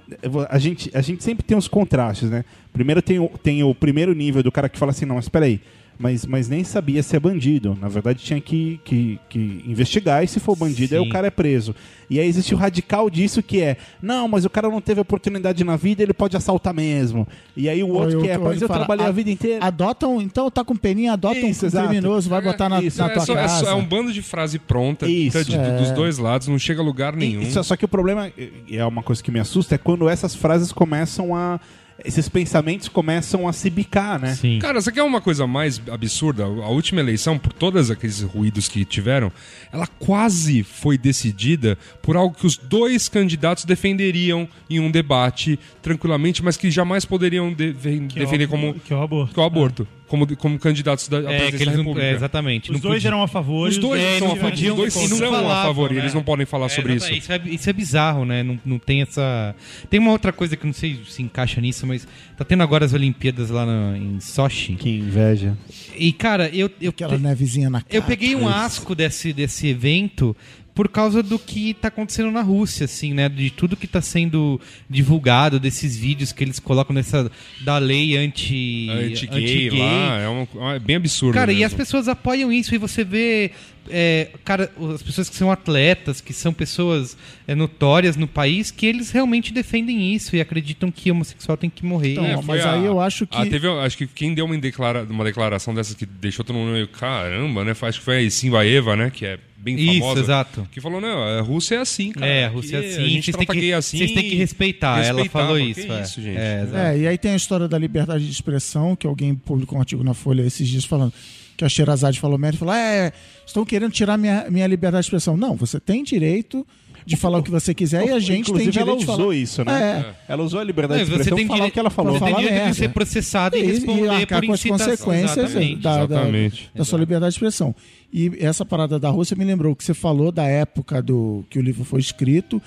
a 0.51 0.59
gente, 0.59 0.91
a 0.93 1.01
gente 1.01 1.25
sempre 1.25 1.43
tem 1.43 1.57
os 1.57 1.67
contrastes, 1.67 2.29
né? 2.29 2.45
Primeiro 2.73 3.01
tem 3.01 3.19
o, 3.19 3.29
tem 3.43 3.63
o 3.63 3.75
primeiro 3.75 4.13
nível 4.13 4.43
do 4.43 4.53
cara 4.53 4.69
que 4.69 4.79
fala 4.79 4.91
assim, 4.91 5.07
não, 5.07 5.17
mas 5.17 5.31
peraí, 5.31 5.61
mas, 5.99 6.27
mas 6.27 6.49
nem 6.49 6.65
sabia 6.65 7.03
se 7.03 7.15
é 7.17 7.21
bandido. 7.21 7.77
Na 7.81 7.89
verdade, 7.89 8.23
tinha 8.23 8.41
que, 8.41 8.81
que, 8.85 9.19
que 9.29 9.63
investigar 9.67 10.23
e 10.25 10.29
se 10.29 10.41
for 10.41 10.57
bandido, 10.57 10.95
aí 10.95 11.01
Sim. 11.03 11.09
o 11.09 11.13
cara 11.13 11.27
é 11.29 11.31
preso. 11.31 11.75
E 12.11 12.21
aí 12.21 12.27
existe 12.29 12.55
o 12.55 12.59
radical 12.59 13.09
disso 13.09 13.43
que 13.43 13.61
é, 13.63 13.77
não, 14.03 14.29
mas 14.29 14.45
o 14.45 14.51
cara 14.51 14.69
não 14.69 14.81
teve 14.81 15.01
oportunidade 15.01 15.65
na 15.65 15.77
vida, 15.77 16.03
ele 16.03 16.13
pode 16.13 16.37
assaltar 16.37 16.75
mesmo. 16.75 17.27
E 17.57 17.69
aí 17.69 17.83
o 17.83 17.89
outro 17.89 18.19
Ou 18.19 18.23
que 18.25 18.29
é, 18.31 18.37
mas 18.37 18.61
eu 18.61 18.69
fala, 18.69 18.81
trabalhei 18.81 19.07
a 19.07 19.09
"A- 19.09 19.13
vida 19.13 19.31
inteira. 19.31 19.65
Adotam, 19.65 20.21
então 20.21 20.51
tá 20.51 20.63
com 20.65 20.77
peninha, 20.77 21.15
adota 21.15 21.39
Isso, 21.39 21.65
um 21.65 21.69
exato. 21.69 21.89
criminoso, 21.89 22.29
vai 22.29 22.43
botar 22.43 22.69
na, 22.69 22.83
Isso, 22.83 22.99
na 22.99 23.07
É, 23.07 23.15
tua 23.15 23.25
só, 23.25 23.33
é, 23.33 23.37
casa. 23.37 23.65
só- 23.65 23.71
é 23.71 23.75
um 23.75 23.85
bando 23.85 24.13
de 24.13 24.21
frase 24.21 24.59
pronta 24.59 25.07
Isso. 25.09 25.45
de- 25.45 25.57
É. 25.57 25.79
dos 25.79 25.91
dois 25.93 26.19
lados, 26.19 26.47
não 26.49 26.59
chega 26.59 26.81
a 26.83 26.85
lugar 26.85 27.17
nenhum. 27.17 27.41
E- 27.41 27.51
só, 27.51 27.63
só 27.63 27.75
que 27.77 27.85
o 27.85 27.89
problema, 27.89 28.31
e 28.69 28.77
é 28.77 28.85
uma 28.85 29.03
coisa 29.03 29.23
que 29.23 29.31
me 29.31 29.41
assusta, 29.41 29.75
é 29.75 29.79
quando 29.79 30.09
essas 30.09 30.35
frases 30.35 30.73
começam 30.73 31.35
a. 31.35 31.59
Esses 32.05 32.29
pensamentos 32.29 32.89
começam 32.89 33.47
a 33.47 33.53
se 33.53 33.71
bicar, 33.71 34.19
né? 34.21 34.35
Sim. 34.35 34.59
Cara, 34.59 34.81
você 34.81 34.91
quer 34.91 35.03
uma 35.05 35.21
coisa 35.21 35.47
mais 35.47 35.81
absurda? 35.91 36.45
A 36.45 36.69
última 36.69 37.01
eleição, 37.01 37.39
por 37.39 37.53
todos 37.53 37.91
aqueles 37.91 38.21
ruídos 38.21 38.69
que 38.69 38.85
tiveram, 38.85 39.31
ela 39.73 39.87
quase 39.87 40.65
foi 40.65 40.99
decidida 40.99 41.79
por 42.03 42.17
algo 42.17 42.35
que 42.35 42.47
os 42.47 42.57
dois 42.57 43.09
candidatos 43.09 43.65
defenderiam 43.65 44.49
em 44.69 44.81
um 44.81 44.91
debate 44.91 45.59
tranquilamente, 45.81 46.43
mas 46.43 46.57
que 46.57 46.69
jamais 46.71 47.05
poderiam 47.05 47.53
de- 47.53 47.73
Que 47.75 47.89
é 48.19 48.23
o- 48.23 48.25
defender 48.25 48.49
como, 48.49 48.75
que 48.75 48.93
é 48.93 48.97
o 48.97 49.03
aborto. 49.03 49.33
que 49.35 49.39
é 49.39 49.43
o 49.43 49.47
aborto, 49.47 49.89
como, 50.07 50.37
como 50.37 50.59
candidatos 50.59 51.09
da 51.09 51.19
à 51.19 51.21
É, 51.33 51.39
presidência 51.39 51.67
da 51.67 51.73
não, 51.73 51.79
República. 51.79 52.07
é, 52.07 52.13
exatamente. 52.13 52.71
Os 52.71 52.75
não 52.77 52.81
dois 52.81 52.95
podia- 52.97 53.09
eram 53.09 53.23
a 53.23 53.29
favor. 53.29 53.69
Os 53.69 53.79
dois 53.79 54.03
É, 54.03 54.19
são 54.19 54.29
não 54.29 54.35
a 54.35 54.37
favor, 54.39 54.53
os 54.53 54.61
dois 54.61 54.95
não 55.11 55.19
são 55.19 55.51
a 55.51 55.63
favor 55.65 55.91
né? 55.93 55.99
eles 56.01 56.15
não 56.15 56.23
podem 56.23 56.47
falar 56.47 56.67
É, 56.67 56.69
sobre 56.69 56.95
isso. 56.95 57.13
Isso 57.13 57.33
é, 57.33 57.41
isso 57.47 57.71
é 57.71 57.73
bizarro, 57.73 58.25
né? 58.25 58.43
Não, 58.43 58.59
não 58.65 58.79
tem 58.79 59.03
essa. 59.03 59.55
Tem 59.89 59.99
uma 60.01 60.11
outra 60.13 60.33
coisa 60.33 60.57
que 60.57 60.67
não 60.67 60.73
sei 60.73 61.01
se 61.09 61.23
encaixa 61.23 61.61
nisso, 61.61 61.87
mas 61.87 62.07
tá 62.37 62.45
tendo 62.45 62.63
agora 62.63 62.85
as 62.85 62.93
Olimpíadas 62.93 63.51
lá 63.51 63.65
na- 63.67 63.97
em 63.97 64.21
Sochi. 64.21 64.75
Que 64.75 64.91
inveja. 64.91 65.57
E, 65.97 66.13
cara, 66.13 66.49
eu. 66.49 66.71
eu 66.81 66.91
Aquela 66.91 67.19
nevezinha 67.19 67.69
na 67.71 67.81
cara. 67.81 67.95
Eu 67.95 68.03
peguei 68.03 68.35
um 68.37 68.47
asco 68.49 68.95
desse, 68.95 69.33
desse 69.33 69.67
evento 69.69 70.37
por 70.75 70.89
causa 70.89 71.23
do 71.23 71.39
que 71.39 71.73
tá 71.75 71.87
acontecendo 71.89 72.31
na 72.33 72.43
Rússia, 72.43 72.87
assim, 72.87 73.15
né? 73.15 73.29
De 73.29 73.49
tudo 73.51 73.77
que 73.77 73.87
tá 73.87 74.03
sendo 74.03 74.61
divulgado, 74.91 75.61
desses 75.61 75.97
vídeos 75.97 76.33
que 76.33 76.43
eles 76.43 76.59
colocam 76.59 76.93
nessa 76.95 77.31
da 77.61 77.79
lei 77.79 78.17
anti 78.17 78.89
Anti-gay 78.91 79.71
lá, 79.71 80.19
é, 80.21 80.29
um- 80.29 80.71
é 80.73 80.79
bem 80.79 80.97
absurdo. 80.97 81.35
Cara, 81.35 81.53
e 81.53 81.57
mesmo. 81.57 81.67
as 81.67 81.75
pessoas 81.75 82.09
apoiam 82.09 82.51
isso 82.53 82.75
e 82.75 82.79
você 82.79 83.05
vê, 83.05 83.53
é, 83.89 84.31
cara, 84.45 84.71
as 84.95 85.03
pessoas 85.03 85.29
que 85.29 85.37
são 85.37 85.51
atletas, 85.51 86.21
que 86.21 86.33
são 86.33 86.53
pessoas 86.53 87.17
é, 87.47 87.55
notórias 87.55 88.17
no 88.17 88.27
país, 88.27 88.71
que 88.73 88.85
eles 88.87 89.11
realmente 89.13 89.53
defendem 89.53 90.13
isso 90.15 90.35
e 90.35 90.41
acreditam 90.41 90.91
que 90.91 91.11
homossexual 91.11 91.57
tem 91.57 91.71
que 91.71 91.85
morrer. 91.85 92.13
Então, 92.15 92.25
É, 92.27 92.41
mas 92.43 92.65
a- 92.65 92.73
aí 92.73 92.85
eu 92.85 92.99
acho 93.01 93.27
que- 93.29 93.37
a- 93.37 93.47
teve, 93.47 93.69
acho 93.69 93.97
que 93.97 94.07
quem 94.09 94.35
deu 94.35 94.45
uma, 94.47 94.57
declara, 94.59 95.05
uma 95.09 95.23
declaração 95.25 95.73
dessas 95.73 95.95
que 95.95 96.05
deixou 96.07 96.45
todo 96.45 96.57
mundo 96.57 96.73
meio 96.73 96.89
caramba, 96.89 97.63
né? 97.65 97.77
Acho 97.81 97.99
que 98.01 98.05
foi 98.05 98.27
a 98.27 98.31
Simbaeva, 98.31 98.97
né? 98.97 99.11
Que 99.15 99.27
é 99.27 99.39
bem 99.65 99.77
Isso, 99.81 100.01
famosa. 100.01 100.21
exato. 100.21 100.69
Que 100.71 100.81
falou, 100.81 101.01
não, 101.01 101.23
a 101.23 101.41
Rússia 101.41 101.77
é 101.77 101.79
assim, 101.79 102.13
cara. 102.13 102.27
É, 102.27 102.45
a 102.45 102.49
Rússia 102.49 102.77
é 102.77 102.81
assim, 102.81 103.03
A 103.03 103.09
gente 103.09 103.25
vocês 103.25 103.37
trata 103.37 103.39
têm 103.53 103.61
que- 103.61 103.61
gay 103.67 103.73
assim. 103.73 103.99
vocês 103.99 104.13
têm 104.13 104.29
que 104.31 104.35
respeitar. 104.37 104.99
Ela 105.05 105.23
Respeitar, 105.23 105.31
falou 105.31 105.59
mas 105.59 105.77
isso, 105.79 105.93
é. 105.93 106.03
isso, 106.03 106.23
gente. 106.23 106.37
É. 106.39 106.69
É, 106.75 106.99
e 106.99 107.07
aí 107.09 107.19
tem 107.19 107.33
a 107.33 107.37
história 107.37 107.67
da 107.67 107.79
liberdade 107.79 108.25
de 108.25 108.31
expressão, 108.31 108.95
que 108.95 109.07
alguém 109.07 109.35
publicou 109.35 109.79
um 109.79 109.81
artigo 109.81 110.05
na 110.05 110.15
Folha 110.15 110.43
esses 110.43 110.69
dias 110.69 110.85
falando 110.85 111.13
que 111.57 111.65
a 111.65 111.69
Sherazade 111.69 112.21
falou 112.21 112.37
merda 112.37 112.57
e 112.57 112.59
falou: 112.59 112.75
é, 112.75 113.13
estão 113.47 113.65
querendo 113.65 113.93
tirar 113.93 114.17
minha, 114.19 114.47
minha 114.51 114.67
liberdade 114.67 115.03
de 115.03 115.07
expressão. 115.07 115.37
Não, 115.37 115.57
você 115.57 115.81
tem 115.81 116.03
direito 116.05 116.67
de 117.07 117.17
falar 117.17 117.39
o 117.39 117.43
que 117.43 117.51
você 117.51 117.75
quiser 117.75 118.07
e 118.07 118.11
a 118.11 118.19
gente 118.19 118.51
Inclusive, 118.51 118.71
tem 118.71 118.71
direito 118.71 118.89
ela 118.89 118.99
de 118.99 119.05
usou 119.05 119.17
falar. 119.17 119.37
isso, 119.37 119.65
né? 119.65 120.15
É. 120.29 120.33
Ela 120.33 120.43
usou 120.43 120.61
a 120.61 120.65
liberdade 120.65 121.01
Não, 121.01 121.05
de 121.05 121.11
você 121.11 121.21
expressão 121.21 121.37
tem 121.37 121.47
falar 121.47 121.69
o 121.69 121.71
que 121.71 121.79
ela 121.79 121.91
falou. 121.91 122.13
Você 122.15 122.25
tem 122.25 122.33
falar 122.33 122.43
direito 122.43 122.71
de 122.71 122.77
ser 122.77 122.89
processado 122.89 123.57
e, 123.57 123.61
E, 123.61 123.63
e 123.63 123.67
responder 123.67 124.09
arcar 124.09 124.41
por 124.41 124.47
com 124.47 124.53
as 124.53 124.63
consequências 124.65 125.37
Exatamente. 125.37 125.83
da, 125.83 125.97
da, 125.99 126.05
exatamente. 126.15 126.71
da 126.75 126.85
sua 126.85 126.99
liberdade 126.99 127.33
de 127.33 127.37
expressão. 127.37 127.75
E 128.13 128.33
essa 128.41 128.65
parada 128.65 128.99
da 128.99 129.11
Rússia 129.11 129.37
me 129.37 129.45
lembrou 129.45 129.73
o 129.73 129.77
que 129.77 129.85
você 129.85 129.93
falou 129.93 130.33
da 130.33 130.45
época 130.45 131.03
do 131.03 131.45
que 131.51 131.59
o 131.59 131.63
livro 131.63 131.85
foi 131.85 132.01
escrito 132.01 132.63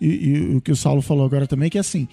e, 0.00 0.06
e 0.06 0.56
o 0.56 0.60
que 0.60 0.70
o 0.70 0.76
Saulo 0.76 1.02
falou 1.02 1.24
agora 1.24 1.46
também, 1.46 1.68
que 1.70 1.78
é 1.78 1.80
assim, 1.80 2.06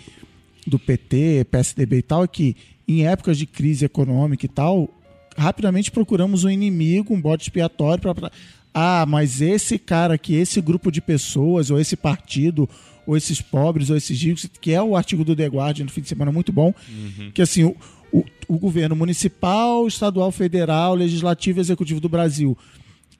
do 0.65 0.79
PT, 0.79 1.45
PSDB 1.51 1.97
e 1.97 2.01
tal, 2.01 2.23
é 2.23 2.27
que 2.27 2.55
em 2.87 3.05
épocas 3.05 3.37
de 3.37 3.45
crise 3.45 3.85
econômica 3.85 4.45
e 4.45 4.49
tal, 4.49 4.89
rapidamente 5.37 5.91
procuramos 5.91 6.43
um 6.43 6.49
inimigo, 6.49 7.13
um 7.13 7.21
bode 7.21 7.43
expiatório 7.43 8.01
para 8.01 8.31
ah, 8.79 9.07
mas 9.07 9.41
esse 9.41 9.79
cara 9.79 10.13
aqui, 10.13 10.35
esse 10.35 10.61
grupo 10.61 10.91
de 10.91 11.01
pessoas, 11.01 11.71
ou 11.71 11.79
esse 11.79 11.95
partido, 11.95 12.69
ou 13.07 13.17
esses 13.17 13.41
pobres, 13.41 13.89
ou 13.89 13.97
esses 13.97 14.21
ricos, 14.21 14.47
que 14.61 14.71
é 14.71 14.79
o 14.79 14.95
artigo 14.95 15.25
do 15.25 15.35
The 15.35 15.47
Guardian 15.47 15.85
no 15.85 15.91
fim 15.91 16.01
de 16.01 16.07
semana 16.07 16.31
muito 16.31 16.53
bom, 16.53 16.71
que 17.33 17.41
assim, 17.41 17.63
o, 17.63 17.75
o, 18.11 18.23
o 18.47 18.59
governo 18.59 18.95
municipal, 18.95 19.87
estadual, 19.87 20.31
federal, 20.31 20.93
legislativo 20.93 21.59
e 21.59 21.61
executivo 21.61 21.99
do 21.99 22.07
Brasil 22.07 22.55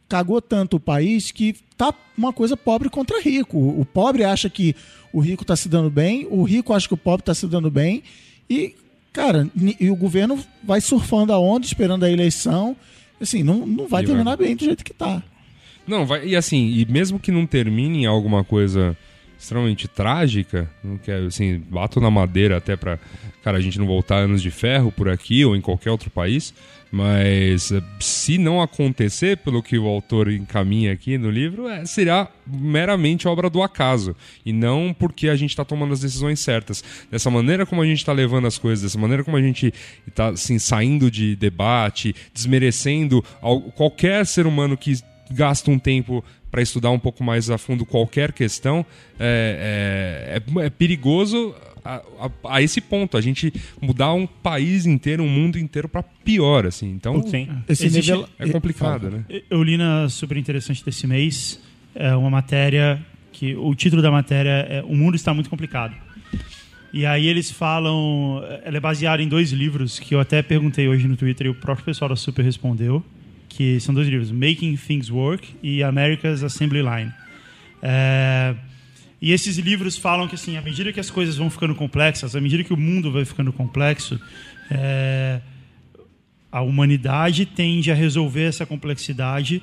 cagou 0.08 0.40
tanto 0.40 0.78
o 0.78 0.80
país 0.80 1.32
que 1.32 1.56
tá 1.76 1.92
uma 2.16 2.32
coisa 2.32 2.56
pobre 2.56 2.88
contra 2.88 3.20
rico. 3.20 3.58
O 3.58 3.84
pobre 3.84 4.24
acha 4.24 4.52
que 4.52 4.76
o 5.12 5.20
rico 5.20 5.44
tá 5.44 5.56
se 5.56 5.68
dando 5.68 5.90
bem, 5.90 6.28
o 6.30 6.44
rico 6.44 6.72
acha 6.72 6.88
que 6.88 6.94
o 6.94 6.98
pobre 6.98 7.26
tá 7.26 7.34
se 7.34 7.48
dando 7.48 7.72
bem 7.72 8.04
e, 8.48 8.76
cara, 9.12 9.50
e 9.80 9.90
o 9.90 9.96
governo 9.96 10.38
vai 10.64 10.82
surfando 10.82 11.34
a 11.34 11.40
onda, 11.40 11.66
esperando 11.66 12.06
a 12.06 12.12
eleição. 12.12 12.78
Assim, 13.20 13.42
não, 13.42 13.66
não 13.66 13.88
vai 13.88 14.06
terminar 14.06 14.38
bem 14.38 14.56
do 14.56 14.64
jeito 14.64 14.86
que 14.86 14.94
tá. 14.94 15.24
Não, 15.88 16.05
vai, 16.05 16.26
e 16.27 16.35
assim, 16.35 16.68
e 16.68 16.85
mesmo 16.85 17.18
que 17.19 17.31
não 17.31 17.45
termine 17.45 18.03
em 18.03 18.05
alguma 18.05 18.43
coisa 18.43 18.95
extremamente 19.39 19.88
trágica, 19.88 20.69
não 20.84 20.97
quero, 20.97 21.27
assim, 21.27 21.59
bato 21.69 22.01
na 22.01 22.09
madeira 22.09 22.57
até 22.57 22.76
pra, 22.76 22.97
cara, 23.43 23.57
a 23.57 23.61
gente 23.61 23.77
não 23.77 23.85
voltar 23.85 24.15
anos 24.18 24.41
de 24.41 24.49
ferro 24.49 24.91
por 24.91 25.07
aqui 25.09 25.45
ou 25.45 25.55
em 25.55 25.61
qualquer 25.61 25.91
outro 25.91 26.09
país, 26.09 26.53
mas 26.91 27.72
eh, 27.72 27.81
se 27.99 28.38
não 28.39 28.61
acontecer, 28.61 29.38
pelo 29.38 29.61
que 29.61 29.77
o 29.77 29.85
autor 29.85 30.31
encaminha 30.31 30.91
aqui 30.91 31.18
no 31.19 31.30
livro, 31.30 31.68
é, 31.68 31.85
será 31.85 32.27
meramente 32.47 33.27
obra 33.27 33.47
do 33.49 33.61
acaso 33.61 34.15
e 34.45 34.51
não 34.51 34.95
porque 34.97 35.30
a 35.30 35.35
gente 35.35 35.51
está 35.51 35.64
tomando 35.64 35.93
as 35.93 35.99
decisões 35.99 36.39
certas. 36.39 36.84
Dessa 37.11 37.30
maneira 37.30 37.65
como 37.65 37.81
a 37.81 37.85
gente 37.85 37.99
está 37.99 38.14
levando 38.14 38.47
as 38.47 38.57
coisas, 38.57 38.81
dessa 38.84 38.97
maneira 38.97 39.23
como 39.23 39.38
a 39.38 39.41
gente 39.41 39.72
está 40.07 40.30
assim, 40.30 40.57
saindo 40.57 41.11
de 41.11 41.35
debate, 41.35 42.15
desmerecendo 42.34 43.23
al- 43.41 43.61
qualquer 43.73 44.26
ser 44.26 44.47
humano 44.47 44.76
que 44.77 44.97
gasta 45.32 45.70
um 45.72 45.80
tempo 45.80 46.24
para 46.52 46.62
estudar 46.62 46.91
um 46.91 46.99
pouco 46.99 47.24
mais 47.24 47.49
a 47.49 47.58
fundo 47.58 47.86
qualquer 47.86 48.32
questão, 48.32 48.86
é, 49.20 50.40
é- 50.56 50.62
é- 50.62 50.66
é 50.66 50.70
perigoso 50.70 51.54
a, 51.84 52.02
a- 52.20 52.56
a 52.56 52.62
esse 52.62 52.82
ponto, 52.82 53.16
a 53.18 53.22
gente 53.22 53.54
mudar 53.82 54.14
um 54.14 54.26
país 54.28 54.86
inteiro, 54.86 55.24
um 55.24 55.30
mundo 55.30 55.58
inteiro 55.58 55.88
para 55.88 56.04
pior, 56.04 56.66
assim. 56.66 56.90
Então, 56.91 57.22
Sim. 57.28 57.48
Esse 57.68 57.86
Existe- 57.86 58.12
nível 58.12 58.28
é 58.40 58.49
complicado, 58.49 59.10
né? 59.10 59.24
Eu 59.49 59.64
li 59.64 59.78
na 59.78 60.10
super 60.10 60.38
interessante 60.38 60.84
desse 60.84 61.06
mês 61.08 61.60
é 61.95 62.16
uma 62.16 62.30
matéria 62.30 62.99
que 63.32 63.56
o 63.56 63.74
título 63.76 64.02
da 64.02 64.12
matéria 64.12 64.66
é 64.70 64.84
O 64.84 64.95
Mundo 64.95 65.16
está 65.16 65.34
muito 65.34 65.49
complicado. 65.49 65.95
E 66.94 67.06
aí 67.06 67.28
eles 67.28 67.52
falam, 67.52 68.41
ela 68.64 68.78
é 68.78 68.80
baseada 68.80 69.22
em 69.22 69.28
dois 69.28 69.52
livros 69.52 69.99
que 69.99 70.16
eu 70.16 70.20
até 70.20 70.41
perguntei 70.41 70.88
hoje 70.88 71.08
no 71.08 71.16
Twitter 71.16 71.48
e 71.48 71.49
o 71.49 71.56
próprio 71.56 71.86
pessoal 71.86 72.10
da 72.10 72.16
Super 72.16 72.44
respondeu, 72.44 73.04
que 73.58 73.80
são 73.80 73.94
dois 73.96 74.08
livros, 74.08 74.32
Making 74.32 74.76
Things 74.76 75.10
Work 75.10 75.56
e 75.64 75.82
America's 75.82 76.44
Assembly 76.44 76.84
Line. 76.84 77.12
É, 77.82 78.54
e 79.20 79.32
esses 79.32 79.58
livros 79.58 79.98
falam 79.98 80.28
que 80.28 80.36
assim, 80.36 80.58
à 80.58 80.62
medida 80.62 80.94
que 80.94 81.00
as 81.00 81.10
coisas 81.10 81.38
vão 81.38 81.50
ficando 81.50 81.74
complexas, 81.74 82.36
à 82.36 82.40
medida 82.40 82.64
que 82.64 82.72
o 82.72 82.78
mundo 82.78 83.12
vai 83.12 83.26
ficando 83.26 83.52
complexo, 83.52 84.22
é, 84.70 85.42
a 86.52 86.62
humanidade 86.62 87.48
tende 87.48 87.92
a 87.92 87.96
resolver 87.96 88.44
essa 88.44 88.64
complexidade 88.64 89.60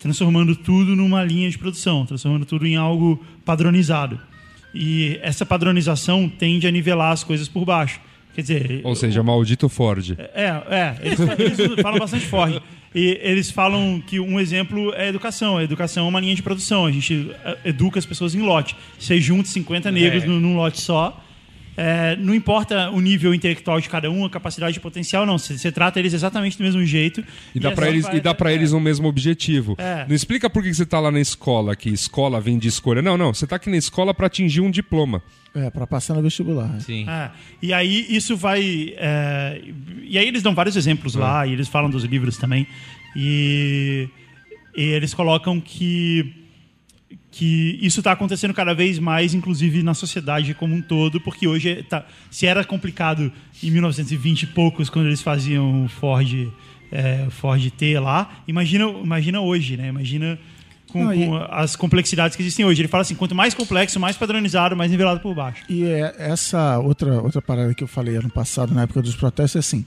transformando 0.00 0.56
tudo 0.56 0.96
numa 0.96 1.22
linha 1.22 1.48
de 1.48 1.56
produção, 1.56 2.04
transformando 2.04 2.44
tudo 2.46 2.66
em 2.66 2.74
algo 2.74 3.24
padronizado. 3.44 4.20
E 4.74 5.20
essa 5.22 5.46
padronização 5.46 6.28
tende 6.28 6.66
a 6.66 6.70
nivelar 6.72 7.12
as 7.12 7.22
coisas 7.22 7.46
por 7.46 7.64
baixo. 7.64 8.00
Quer 8.34 8.42
dizer, 8.42 8.80
Ou 8.82 8.96
seja, 8.96 9.22
maldito 9.22 9.68
Ford. 9.68 10.16
é, 10.34 10.46
é, 10.68 10.96
eles, 11.00 11.20
eles 11.20 11.80
falam 11.80 12.00
bastante 12.00 12.26
Ford. 12.26 12.60
E 12.98 13.18
eles 13.22 13.50
falam 13.50 14.02
que 14.06 14.18
um 14.18 14.40
exemplo 14.40 14.90
é 14.94 15.02
a 15.02 15.08
educação. 15.08 15.58
A 15.58 15.62
educação 15.62 16.06
é 16.06 16.08
uma 16.08 16.18
linha 16.18 16.34
de 16.34 16.42
produção. 16.42 16.86
A 16.86 16.90
gente 16.90 17.30
educa 17.62 17.98
as 17.98 18.06
pessoas 18.06 18.34
em 18.34 18.40
lote. 18.40 18.74
Você 18.98 19.20
junta 19.20 19.46
50 19.50 19.90
negros 19.92 20.22
É. 20.24 20.26
num, 20.26 20.40
num 20.40 20.56
lote 20.56 20.80
só. 20.80 21.22
É, 21.76 22.16
não 22.16 22.34
importa 22.34 22.90
o 22.90 23.00
nível 23.00 23.34
intelectual 23.34 23.80
de 23.80 23.88
cada 23.88 24.10
um, 24.10 24.24
a 24.24 24.30
capacidade 24.30 24.72
de 24.74 24.80
potencial, 24.80 25.26
não. 25.26 25.38
Você, 25.38 25.70
trata 25.70 25.98
eles 25.98 26.12
exatamente 26.14 26.56
do 26.58 26.64
mesmo 26.64 26.84
jeito. 26.84 27.22
E 27.54 27.60
dá 27.60 27.70
é 27.70 27.74
pra 27.74 27.84
só 27.86 27.90
eles, 27.92 28.02
vai- 28.04 28.16
e 28.16 28.20
dá 28.20 28.34
pra 28.34 28.50
é, 28.50 28.54
eles 28.54 28.72
o 28.72 28.80
mesmo 28.80 29.08
objetivo. 29.08 29.74
É. 29.78 30.04
Não 30.08 30.14
explica 30.14 30.48
por 30.48 30.62
que 30.62 30.72
você 30.72 30.86
tá 30.86 30.98
lá 31.00 31.10
na 31.10 31.20
escola, 31.20 31.76
que 31.76 31.90
escola 31.90 32.40
vem 32.40 32.58
de 32.58 32.68
escolha. 32.68 33.02
Não, 33.02 33.16
não. 33.18 33.34
Você 33.34 33.46
tá 33.46 33.56
aqui 33.56 33.68
na 33.70 33.76
escola 33.76 34.14
pra 34.14 34.26
atingir 34.26 34.60
um 34.60 34.70
diploma. 34.70 35.22
É, 35.54 35.70
pra 35.70 35.86
passar 35.86 36.14
no 36.14 36.22
vestibular. 36.22 36.78
Sim. 36.80 37.08
É, 37.08 37.30
e 37.62 37.72
aí 37.72 38.06
isso 38.10 38.36
vai. 38.36 38.94
é, 38.96 39.62
e 40.02 40.18
aí 40.18 40.28
eles 40.28 40.42
dão 40.42 40.54
vários 40.54 40.76
exemplos 40.76 41.14
lá, 41.14 41.46
e 41.46 41.52
eles 41.52 41.66
falam 41.68 41.88
dos 41.88 42.04
livros 42.04 42.36
também. 42.36 42.66
E, 43.16 44.08
e 44.76 44.82
eles 44.82 45.14
colocam 45.14 45.58
que, 45.60 46.34
que 47.36 47.78
isso 47.82 48.00
está 48.00 48.12
acontecendo 48.12 48.54
cada 48.54 48.72
vez 48.74 48.98
mais, 48.98 49.34
inclusive 49.34 49.82
na 49.82 49.92
sociedade 49.92 50.54
como 50.54 50.74
um 50.74 50.80
todo, 50.80 51.20
porque 51.20 51.46
hoje 51.46 51.82
tá, 51.82 52.06
se 52.30 52.46
era 52.46 52.64
complicado 52.64 53.30
em 53.62 53.70
1920 53.70 54.42
e 54.44 54.46
poucos, 54.46 54.88
quando 54.88 55.04
eles 55.04 55.20
faziam 55.20 55.86
Ford, 55.86 56.48
é, 56.90 57.26
Ford 57.28 57.70
T 57.72 57.98
lá, 58.00 58.42
imagina, 58.48 58.84
imagina 58.88 59.40
hoje, 59.42 59.76
né? 59.76 59.88
Imagina. 59.88 60.38
Com, 60.90 61.04
Não, 61.04 61.12
e- 61.12 61.26
com 61.26 61.36
as 61.50 61.76
complexidades 61.76 62.34
que 62.36 62.42
existem 62.42 62.64
hoje. 62.64 62.80
Ele 62.80 62.88
fala 62.88 63.02
assim: 63.02 63.14
quanto 63.14 63.34
mais 63.34 63.52
complexo, 63.52 64.00
mais 64.00 64.16
padronizado, 64.16 64.74
mais 64.74 64.90
nivelado 64.90 65.20
por 65.20 65.34
baixo. 65.34 65.62
E 65.68 65.84
é, 65.84 66.14
essa 66.16 66.78
outra, 66.78 67.20
outra 67.20 67.42
parada 67.42 67.74
que 67.74 67.84
eu 67.84 67.88
falei 67.88 68.16
ano 68.16 68.30
passado, 68.30 68.72
na 68.72 68.82
época 68.84 69.02
dos 69.02 69.14
protestos, 69.14 69.56
é 69.56 69.58
assim. 69.58 69.84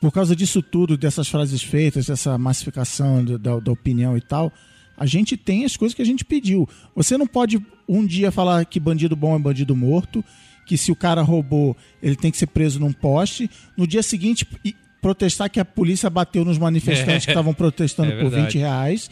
Por 0.00 0.10
causa 0.10 0.34
disso 0.34 0.62
tudo, 0.62 0.96
dessas 0.96 1.28
frases 1.28 1.62
feitas, 1.62 2.06
dessa 2.06 2.38
massificação 2.38 3.22
da, 3.24 3.58
da 3.58 3.72
opinião 3.72 4.16
e 4.16 4.20
tal, 4.22 4.50
a 4.98 5.06
gente 5.06 5.36
tem 5.36 5.64
as 5.64 5.76
coisas 5.76 5.94
que 5.94 6.02
a 6.02 6.04
gente 6.04 6.24
pediu. 6.24 6.68
Você 6.94 7.16
não 7.16 7.26
pode 7.26 7.64
um 7.88 8.04
dia 8.04 8.32
falar 8.32 8.64
que 8.64 8.80
bandido 8.80 9.14
bom 9.14 9.36
é 9.36 9.38
bandido 9.38 9.76
morto, 9.76 10.24
que 10.66 10.76
se 10.76 10.90
o 10.90 10.96
cara 10.96 11.22
roubou, 11.22 11.76
ele 12.02 12.16
tem 12.16 12.30
que 12.30 12.36
ser 12.36 12.48
preso 12.48 12.80
num 12.80 12.92
poste. 12.92 13.48
No 13.76 13.86
dia 13.86 14.02
seguinte, 14.02 14.46
protestar 15.00 15.48
que 15.48 15.60
a 15.60 15.64
polícia 15.64 16.10
bateu 16.10 16.44
nos 16.44 16.58
manifestantes 16.58 17.24
que 17.24 17.30
estavam 17.30 17.54
protestando 17.54 18.12
É 18.12 18.16
por 18.16 18.30
verdade. 18.30 18.54
20 18.54 18.58
reais. 18.58 19.10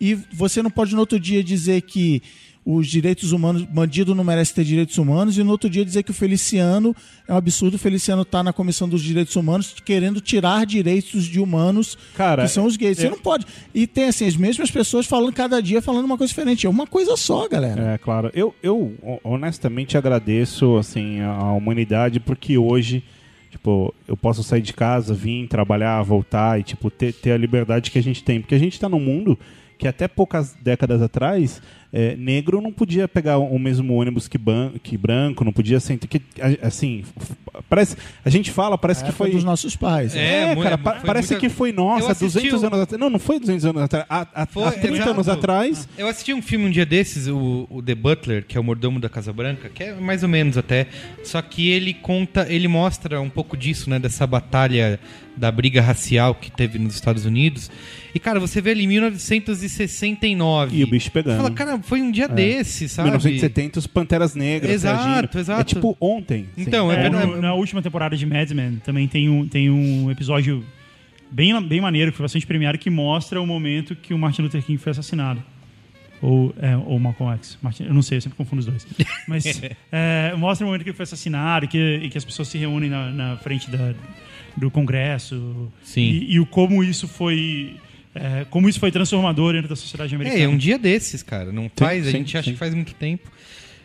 E 0.00 0.14
você 0.32 0.62
não 0.62 0.70
pode 0.70 0.94
no 0.94 1.00
outro 1.00 1.18
dia 1.20 1.42
dizer 1.44 1.82
que 1.82 2.22
os 2.70 2.86
direitos 2.86 3.32
humanos, 3.32 3.62
bandido 3.64 4.14
não 4.14 4.22
merece 4.22 4.52
ter 4.52 4.62
direitos 4.62 4.98
humanos, 4.98 5.38
e 5.38 5.42
no 5.42 5.50
outro 5.50 5.70
dia 5.70 5.82
dizer 5.82 6.02
que 6.02 6.10
o 6.10 6.14
Feliciano 6.14 6.94
é 7.26 7.32
um 7.32 7.36
absurdo, 7.38 7.76
o 7.76 7.78
Feliciano 7.78 8.26
tá 8.26 8.42
na 8.42 8.52
Comissão 8.52 8.86
dos 8.86 9.02
Direitos 9.02 9.34
Humanos 9.36 9.74
querendo 9.82 10.20
tirar 10.20 10.66
direitos 10.66 11.24
de 11.24 11.40
humanos 11.40 11.96
Cara, 12.14 12.42
que 12.42 12.48
são 12.50 12.66
os 12.66 12.76
gays. 12.76 12.98
Você 12.98 13.06
eu- 13.06 13.12
não 13.12 13.18
pode. 13.18 13.46
E 13.74 13.86
tem 13.86 14.04
assim, 14.04 14.26
as 14.26 14.36
mesmas 14.36 14.70
pessoas 14.70 15.06
falando 15.06 15.32
cada 15.32 15.62
dia, 15.62 15.80
falando 15.80 16.04
uma 16.04 16.18
coisa 16.18 16.28
diferente. 16.30 16.66
É 16.66 16.68
uma 16.68 16.86
coisa 16.86 17.16
só, 17.16 17.48
galera. 17.48 17.94
É, 17.94 17.96
claro. 17.98 18.30
Eu, 18.34 18.54
eu 18.62 18.76
ho- 19.02 19.18
honestamente 19.24 19.96
agradeço 19.96 20.76
assim 20.76 21.20
a 21.22 21.50
humanidade 21.52 22.20
porque 22.20 22.58
hoje, 22.58 23.02
tipo, 23.50 23.94
eu 24.06 24.14
posso 24.16 24.42
sair 24.42 24.60
de 24.60 24.74
casa, 24.74 25.14
vir 25.14 25.48
trabalhar, 25.48 26.02
voltar 26.02 26.60
e 26.60 26.62
tipo 26.62 26.90
ter, 26.90 27.14
ter 27.14 27.32
a 27.32 27.38
liberdade 27.38 27.90
que 27.90 27.98
a 27.98 28.02
gente 28.02 28.22
tem, 28.22 28.42
porque 28.42 28.54
a 28.54 28.58
gente 28.58 28.78
tá 28.78 28.90
num 28.90 29.00
mundo 29.00 29.38
que 29.78 29.86
até 29.86 30.08
poucas 30.08 30.54
décadas 30.60 31.00
atrás 31.00 31.62
é, 31.92 32.14
negro 32.16 32.60
não 32.60 32.70
podia 32.72 33.08
pegar 33.08 33.38
o 33.38 33.58
mesmo 33.58 33.94
ônibus 33.94 34.28
que, 34.28 34.36
ban 34.36 34.72
que 34.82 34.96
branco, 34.96 35.42
não 35.44 35.52
podia 35.52 35.80
sentar. 35.80 36.06
Que, 36.08 36.20
assim, 36.62 37.02
parece, 37.68 37.96
a 38.24 38.28
gente 38.28 38.50
fala, 38.50 38.76
parece 38.76 39.02
que 39.04 39.10
foi. 39.12 39.30
dos 39.30 39.42
nossos 39.44 39.74
pais. 39.74 40.14
É, 40.14 40.50
É, 40.52 40.56
cara, 40.56 40.74
é, 40.74 40.76
pa- 40.76 40.94
foi 40.96 41.06
parece 41.06 41.32
muita- 41.32 41.40
que 41.40 41.48
foi, 41.54 41.72
nossa, 41.72 42.12
assisti 42.12 42.40
200 42.50 42.62
o- 42.62 42.66
anos 42.66 42.80
atrás. 42.80 43.00
Não, 43.00 43.08
não 43.08 43.18
foi 43.18 43.40
200 43.40 43.64
anos 43.64 43.82
atrás. 43.82 44.04
Há, 44.08 44.26
há, 44.34 44.46
Foi, 44.46 44.64
há 44.64 44.72
30 44.72 44.96
exato. 44.96 45.10
anos 45.10 45.28
atrás. 45.28 45.88
Eu 45.96 46.06
assisti 46.08 46.34
um 46.34 46.42
filme 46.42 46.66
um 46.66 46.70
dia 46.70 46.84
desses, 46.84 47.26
o, 47.26 47.66
o 47.70 47.82
The 47.82 47.94
Butler, 47.94 48.44
que 48.46 48.56
é 48.58 48.60
o 48.60 48.64
mordomo 48.64 49.00
da 49.00 49.08
Casa 49.08 49.32
Branca, 49.32 49.68
que 49.70 49.82
é 49.84 49.94
mais 49.94 50.22
ou 50.22 50.28
menos 50.28 50.58
até. 50.58 50.86
Só 51.24 51.40
que 51.40 51.70
ele 51.70 51.94
conta, 51.94 52.46
ele 52.50 52.68
mostra 52.68 53.18
um 53.20 53.30
pouco 53.30 53.56
disso, 53.56 53.88
né? 53.88 53.98
Dessa 53.98 54.26
batalha 54.26 55.00
da 55.36 55.50
briga 55.52 55.80
racial 55.80 56.34
que 56.34 56.50
teve 56.50 56.78
nos 56.78 56.94
Estados 56.94 57.24
Unidos. 57.24 57.70
E, 58.14 58.18
cara, 58.18 58.40
você 58.40 58.60
vê 58.60 58.70
ali 58.72 58.86
1969. 58.86 60.76
E 60.76 60.82
o 60.84 60.86
bicho 60.86 61.10
pegando. 61.12 61.36
Você 61.36 61.42
fala, 61.42 61.54
cara, 61.54 61.77
foi 61.82 62.00
um 62.02 62.10
dia 62.10 62.28
desse, 62.28 62.88
sabe? 62.88 63.08
1970, 63.10 63.78
os 63.78 63.86
Panteras 63.86 64.34
Negras. 64.34 64.70
Exato, 64.72 65.04
reagindo. 65.08 65.38
exato. 65.38 65.60
É 65.60 65.64
tipo 65.64 65.96
ontem. 66.00 66.46
Então, 66.56 66.90
é 66.92 67.06
É, 67.06 67.10
no- 67.10 67.40
na 67.40 67.54
última 67.54 67.80
temporada 67.82 68.16
de 68.16 68.24
Mad 68.26 68.50
Men 68.52 68.76
também 68.84 69.06
tem 69.08 69.28
um, 69.28 69.46
tem 69.46 69.70
um 69.70 70.10
episódio 70.10 70.64
bem, 71.30 71.60
bem 71.62 71.80
maneiro, 71.80 72.10
que 72.10 72.16
foi 72.16 72.24
bastante 72.24 72.46
premiado, 72.46 72.78
que 72.78 72.90
mostra 72.90 73.40
o 73.40 73.46
momento 73.46 73.94
que 73.96 74.12
o 74.14 74.18
Martin 74.18 74.42
Luther 74.42 74.62
King 74.62 74.78
foi 74.78 74.90
assassinado. 74.92 75.42
Ou, 76.20 76.52
é, 76.60 76.76
ou 76.76 76.98
Malcolm 76.98 77.32
X. 77.36 77.56
Martin, 77.62 77.84
eu 77.84 77.94
não 77.94 78.02
sei, 78.02 78.18
eu 78.18 78.22
sempre 78.22 78.36
confundo 78.36 78.58
os 78.60 78.66
dois. 78.66 78.84
Mas 79.28 79.44
é, 79.92 80.34
mostra 80.36 80.66
o 80.66 80.68
momento 80.68 80.82
que 80.82 80.90
ele 80.90 80.96
foi 80.96 81.04
assassinado 81.04 81.64
e 81.64 81.68
que, 81.68 82.00
e 82.02 82.08
que 82.10 82.18
as 82.18 82.24
pessoas 82.24 82.48
se 82.48 82.58
reúnem 82.58 82.90
na, 82.90 83.10
na 83.12 83.36
frente 83.36 83.70
da, 83.70 83.94
do 84.56 84.68
Congresso. 84.68 85.70
Sim. 85.84 86.00
E, 86.00 86.32
e 86.34 86.40
o 86.40 86.46
como 86.46 86.82
isso 86.82 87.06
foi. 87.06 87.76
É, 88.20 88.46
como 88.50 88.68
isso 88.68 88.78
foi 88.80 88.90
transformador 88.90 89.52
dentro 89.52 89.68
da 89.68 89.76
sociedade 89.76 90.14
americana. 90.14 90.40
É, 90.40 90.44
é 90.44 90.48
um 90.48 90.56
dia 90.56 90.78
desses, 90.78 91.22
cara. 91.22 91.50
Não 91.52 91.70
faz, 91.74 92.02
a 92.06 92.10
sim, 92.10 92.18
gente 92.18 92.36
acha 92.36 92.46
sim. 92.46 92.52
que 92.52 92.58
faz 92.58 92.74
muito 92.74 92.94
tempo. 92.94 93.30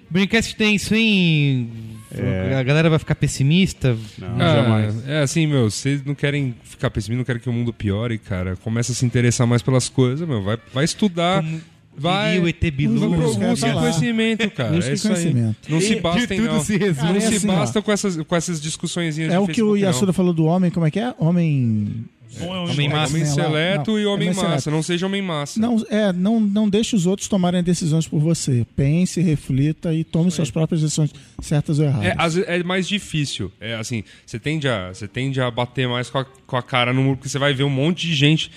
Brincast 0.10 0.56
tem 0.56 0.76
isso, 0.76 0.94
hein? 0.94 1.70
É. 2.16 2.56
A 2.56 2.62
galera 2.64 2.90
vai 2.90 3.00
ficar 3.00 3.16
pessimista. 3.16 3.98
Não, 4.20 4.36
Ah, 4.40 4.56
jamais. 4.56 5.08
É 5.08 5.22
assim, 5.22 5.48
meu, 5.48 5.72
vocês 5.72 6.04
não 6.06 6.14
querem 6.14 6.54
ficar 6.64 6.92
pessimistas, 6.92 7.18
não 7.18 7.26
querem 7.26 7.42
que 7.42 7.50
o 7.50 7.54
mundo 7.54 7.74
piore, 7.74 8.20
cara. 8.20 8.56
Começa 8.58 8.92
a 8.92 8.96
se 8.96 9.06
interessar 9.06 9.48
mais 9.48 9.62
pelas 9.64 9.90
coisas, 9.90 10.28
meu. 10.28 10.44
Vai, 10.44 10.58
vai 10.72 10.86
estudar. 10.86 11.42
Como 11.42 11.60
vai. 11.98 12.34
diria 12.34 12.44
o 12.46 12.48
ET 12.48 12.72
Bilu. 12.76 13.10
Busca 13.16 13.74
conhecimento, 13.74 14.52
cara. 14.52 14.72
Busca 14.74 14.92
é 14.92 14.94
isso 14.94 15.08
aí. 15.08 15.14
conhecimento. 15.16 15.58
Não 15.70 15.82
se 15.82 15.94
E- 15.94 16.28
tudo 16.28 16.44
não. 16.44 16.64
se 16.64 16.78
resume. 16.78 17.10
não 17.10 17.16
é 17.16 17.20
se 17.20 17.36
assim, 17.36 17.50
ó. 17.50 17.56
basta 17.56 17.82
com 17.82 17.92
essas, 17.92 18.18
com 18.18 18.36
essas 18.36 18.62
discussõezinhas 18.62 19.34
É 19.34 19.40
o 19.40 19.48
que 19.48 19.64
o. 19.64 19.76
Yasuda 19.76 20.14
falou 20.14 20.34
do 20.34 20.46
homem, 20.46 20.70
como 20.70 20.86
é 20.86 20.92
que 20.92 21.00
é? 21.00 21.14
Homem. 21.18 22.06
Bom, 22.40 22.54
é 22.56 22.60
um- 22.60 22.72
Homem 22.72 22.90
massa. 22.90 23.14
Homem 23.14 23.24
lá, 23.28 23.34
seleto 23.34 23.92
não, 23.92 24.00
e 24.00 24.06
homem 24.06 24.28
homem 24.30 24.42
massa. 24.44 24.60
seleto. 24.62 24.72
Não 24.72 24.84
seja 24.84 25.06
homem 25.06 25.22
massa. 25.22 25.60
Não, 25.60 25.84
é, 25.90 26.12
não, 26.14 26.40
não 26.40 26.70
deixe 26.70 26.96
os 26.96 27.06
outros 27.06 27.28
tomarem 27.28 27.62
decisões 27.64 28.08
por 28.08 28.20
você. 28.20 28.66
Pense, 28.76 29.22
reflita 29.22 29.94
e 29.94 30.04
tome 30.04 30.32
suas 30.32 30.50
próprias 30.52 30.82
decisões, 30.82 31.12
certas 31.42 31.80
ou 31.80 31.86
erradas. 31.86 32.06
É, 32.08 32.16
às 32.18 32.36
vezes 32.36 32.50
é 32.50 32.64
mais 32.64 32.88
difícil. 32.88 33.52
É 33.60 33.76
assim, 33.76 34.04
você 34.26 34.40
tende 34.40 34.68
a, 34.68 34.94
você 34.94 35.08
tende 35.08 35.40
a 35.42 35.50
bater 35.52 35.88
mais 35.88 36.10
com 36.10 36.18
a, 36.20 36.26
com 36.26 36.58
a 36.58 36.62
cara 36.64 36.92
no 36.94 37.02
muro, 37.04 37.18
porque 37.18 37.30
você 37.30 37.40
vai 37.40 37.54
ver 37.54 37.64
um 37.64 37.70
monte 37.70 38.08
de 38.08 38.16
gente 38.16 38.52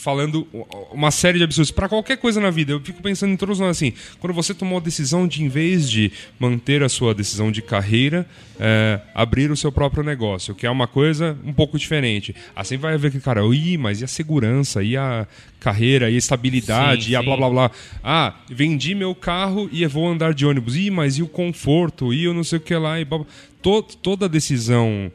falando 0.00 0.46
uma 0.92 1.10
série 1.10 1.38
de 1.38 1.44
absurdos 1.44 1.70
para 1.70 1.88
qualquer 1.88 2.16
coisa 2.18 2.40
na 2.40 2.50
vida. 2.50 2.72
Eu 2.72 2.80
fico 2.80 3.02
pensando 3.02 3.32
em 3.32 3.36
todos 3.36 3.58
nós 3.58 3.70
assim, 3.70 3.92
quando 4.20 4.32
você 4.32 4.54
tomou 4.54 4.78
a 4.78 4.80
decisão 4.80 5.26
de 5.26 5.42
em 5.42 5.48
vez 5.48 5.90
de 5.90 6.10
manter 6.38 6.82
a 6.82 6.88
sua 6.88 7.14
decisão 7.14 7.50
de 7.50 7.62
carreira, 7.62 8.26
é, 8.58 9.00
abrir 9.14 9.50
o 9.50 9.56
seu 9.56 9.70
próprio 9.70 10.02
negócio, 10.02 10.54
que 10.54 10.66
é 10.66 10.70
uma 10.70 10.86
coisa 10.86 11.36
um 11.44 11.52
pouco 11.52 11.78
diferente. 11.78 12.34
Assim 12.54 12.76
vai 12.76 12.96
ver 12.96 13.10
que 13.10 13.20
cara, 13.20 13.42
ih, 13.54 13.76
mas 13.76 14.00
e 14.00 14.04
a 14.04 14.08
segurança, 14.08 14.82
e 14.82 14.96
a 14.96 15.26
carreira, 15.60 16.10
e 16.10 16.14
a 16.14 16.18
estabilidade, 16.18 17.06
Sim, 17.06 17.10
e 17.12 17.16
a 17.16 17.20
sim. 17.20 17.24
blá 17.26 17.36
blá 17.36 17.50
blá. 17.50 17.70
Ah, 18.02 18.34
vendi 18.48 18.94
meu 18.94 19.14
carro 19.14 19.68
e 19.72 19.82
eu 19.82 19.90
vou 19.90 20.08
andar 20.08 20.32
de 20.32 20.46
ônibus. 20.46 20.76
Ih, 20.76 20.90
mas 20.90 21.18
e 21.18 21.22
o 21.22 21.28
conforto? 21.28 22.12
E 22.14 22.24
eu 22.24 22.32
não 22.34 22.44
sei 22.44 22.58
o 22.58 22.60
que 22.62 22.74
lá. 22.74 23.00
E 23.00 23.04
blá, 23.04 23.18
blá. 23.18 23.26
To- 23.62 23.82
toda 23.82 24.28
decisão 24.28 25.10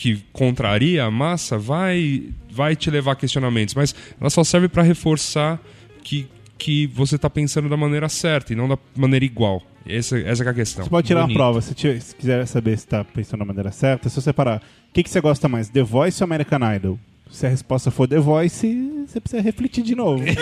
que 0.00 0.24
contraria 0.32 1.04
a 1.04 1.10
massa 1.10 1.58
vai, 1.58 2.22
vai 2.50 2.74
te 2.74 2.90
levar 2.90 3.12
a 3.12 3.16
questionamentos. 3.16 3.74
Mas 3.74 3.94
ela 4.18 4.30
só 4.30 4.42
serve 4.42 4.66
para 4.66 4.82
reforçar 4.82 5.60
que, 6.02 6.26
que 6.56 6.86
você 6.86 7.16
está 7.16 7.28
pensando 7.28 7.68
da 7.68 7.76
maneira 7.76 8.08
certa 8.08 8.54
e 8.54 8.56
não 8.56 8.66
da 8.66 8.78
maneira 8.96 9.26
igual. 9.26 9.62
Essa, 9.86 10.18
essa 10.18 10.42
que 10.42 10.48
é 10.48 10.52
a 10.52 10.54
questão. 10.54 10.84
Você 10.84 10.90
pode 10.90 11.06
tirar 11.06 11.20
Bonito. 11.22 11.36
uma 11.36 11.44
prova, 11.44 11.60
se, 11.60 11.74
tiver- 11.74 12.00
se 12.00 12.14
quiser 12.16 12.46
saber 12.46 12.78
se 12.78 12.84
está 12.86 13.04
pensando 13.04 13.40
da 13.40 13.44
maneira 13.44 13.70
certa, 13.72 14.08
se 14.08 14.18
você 14.18 14.32
parar, 14.32 14.62
o 14.88 14.92
que, 14.94 15.02
que 15.02 15.10
você 15.10 15.20
gosta 15.20 15.46
mais, 15.50 15.68
The 15.68 15.82
Voice 15.82 16.22
ou 16.22 16.24
American 16.24 16.60
Idol? 16.74 16.98
Se 17.30 17.44
a 17.46 17.50
resposta 17.50 17.90
for 17.90 18.08
The 18.08 18.20
Voice, 18.20 19.04
você 19.06 19.20
precisa 19.20 19.42
refletir 19.42 19.84
de 19.84 19.94
novo. 19.94 20.24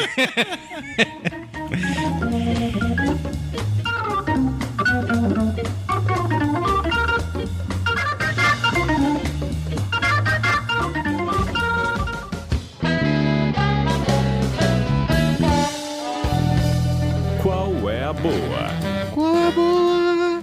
Qual 19.15 19.37
é 19.37 19.47
a 19.49 19.51
boa? 19.51 20.43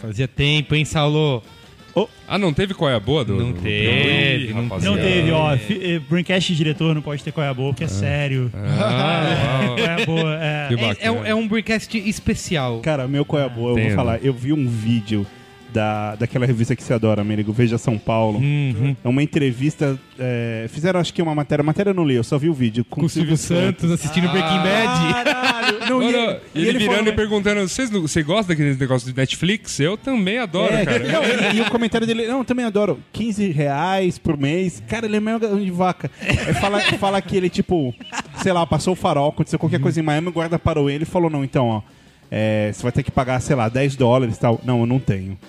Fazia 0.00 0.26
tempo, 0.28 0.74
hein, 0.74 0.84
Saulo? 0.84 1.42
Ah, 2.26 2.38
não 2.38 2.52
teve 2.54 2.72
qual 2.74 2.88
é 2.88 2.94
a 2.94 3.00
boa? 3.00 3.24
Do, 3.24 3.34
Não 3.34 3.50
do- 3.52 3.60
teve, 3.60 4.50
Ih, 4.50 4.54
não. 4.54 4.62
Não 4.78 4.96
teve, 4.96 5.32
ó. 5.32 5.52
eh, 5.54 5.98
Braincast 6.08 6.54
diretor 6.54 6.94
não 6.94 7.02
pode 7.02 7.22
ter 7.24 7.32
qual 7.32 7.44
é 7.44 7.48
a 7.50 7.54
boa, 7.54 7.72
porque 7.72 7.82
é 7.84 7.88
sério. 7.88 8.50
Ah, 8.54 9.62
Qual 9.66 9.78
é 9.78 10.02
a 10.02 10.06
boa? 10.06 10.38
É. 10.40 10.68
É, 11.00 11.06
é 11.06 11.10
um, 11.10 11.26
é 11.26 11.34
um 11.34 11.48
Brincast 11.48 11.98
especial. 11.98 12.78
Cara, 12.80 13.08
meu 13.08 13.24
qual 13.24 13.42
é 13.42 13.44
a 13.44 13.48
boa, 13.48 13.76
eu 13.78 13.84
vou 13.84 13.96
falar. 13.96 14.20
Eu 14.22 14.32
vi 14.32 14.52
um 14.52 14.66
vídeo 14.68 15.26
da, 15.72 16.14
daquela 16.16 16.44
revista 16.46 16.74
que 16.76 16.82
você 16.82 16.92
adora, 16.92 17.22
Américo, 17.22 17.52
Veja 17.52 17.78
São 17.78 17.96
Paulo. 17.98 18.38
Uhum. 18.38 18.96
É 19.02 19.08
uma 19.08 19.22
entrevista. 19.22 19.98
é, 20.18 20.66
fizeram, 20.68 21.00
acho 21.00 21.12
que 21.14 21.22
uma 21.22 21.34
matéria. 21.34 21.62
Matéria 21.62 21.90
eu 21.90 21.94
não 21.94 22.04
li, 22.04 22.14
eu 22.14 22.24
só 22.24 22.38
vi 22.38 22.48
o 22.48 22.54
vídeo. 22.54 22.84
Com, 22.84 23.00
Com 23.00 23.06
o 23.06 23.08
Silvio 23.08 23.36
Santos 23.36 23.90
assistindo 23.90 24.28
Breaking 24.28 24.58
Bad. 24.58 25.14
Caralho! 25.24 25.80
Não, 25.88 26.00
Não, 26.00 26.08
e, 26.08 26.12
não, 26.12 26.20
e 26.54 26.58
ele, 26.60 26.68
ele 26.70 26.78
virando 26.78 26.96
falou- 26.98 27.12
e 27.12 27.16
perguntando: 27.16 27.60
"Vocês 27.68 27.90
não- 27.90 28.02
você 28.02 28.22
gosta 28.22 28.48
daquele 28.52 28.74
negócio 28.74 29.10
de 29.10 29.16
Netflix? 29.16 29.78
Eu 29.80 29.96
também 29.96 30.38
adoro, 30.38 30.72
É, 30.74 30.84
cara. 30.84 30.98
não, 31.12 31.22
e, 31.24 31.56
e 31.56 31.60
o 31.60 31.70
comentário 31.70 32.06
dele, 32.06 32.26
não, 32.26 32.38
eu 32.38 32.44
também 32.44 32.64
adoro. 32.64 32.98
15 33.12 33.50
reais 33.50 34.18
por 34.18 34.36
mês. 34.36 34.82
Cara, 34.88 35.06
ele 35.06 35.16
é 35.16 35.20
meio 35.20 35.38
de 35.38 35.70
vaca. 35.70 36.10
Aí 36.20 36.54
fala, 36.54 36.80
fala 36.98 37.20
que 37.22 37.36
ele, 37.36 37.48
tipo, 37.48 37.94
sei 38.42 38.52
lá, 38.52 38.66
passou 38.66 38.92
o 38.92 38.96
farol, 38.96 39.30
aconteceu 39.30 39.58
qualquer 39.58 39.80
coisa 39.80 40.00
em 40.00 40.02
Miami, 40.02 40.28
o 40.28 40.32
guarda 40.32 40.58
parou 40.58 40.88
ele 40.90 41.04
e 41.04 41.06
falou, 41.06 41.30
não, 41.30 41.42
então, 41.44 41.66
ó. 41.68 41.82
É, 42.30 42.70
você 42.72 42.82
vai 42.82 42.92
ter 42.92 43.02
que 43.02 43.10
pagar, 43.10 43.40
sei 43.40 43.56
lá, 43.56 43.68
10 43.68 43.96
dólares 43.96 44.36
e 44.36 44.40
tal. 44.40 44.60
Não, 44.64 44.80
eu 44.80 44.86
não 44.86 44.98
tenho. 44.98 45.38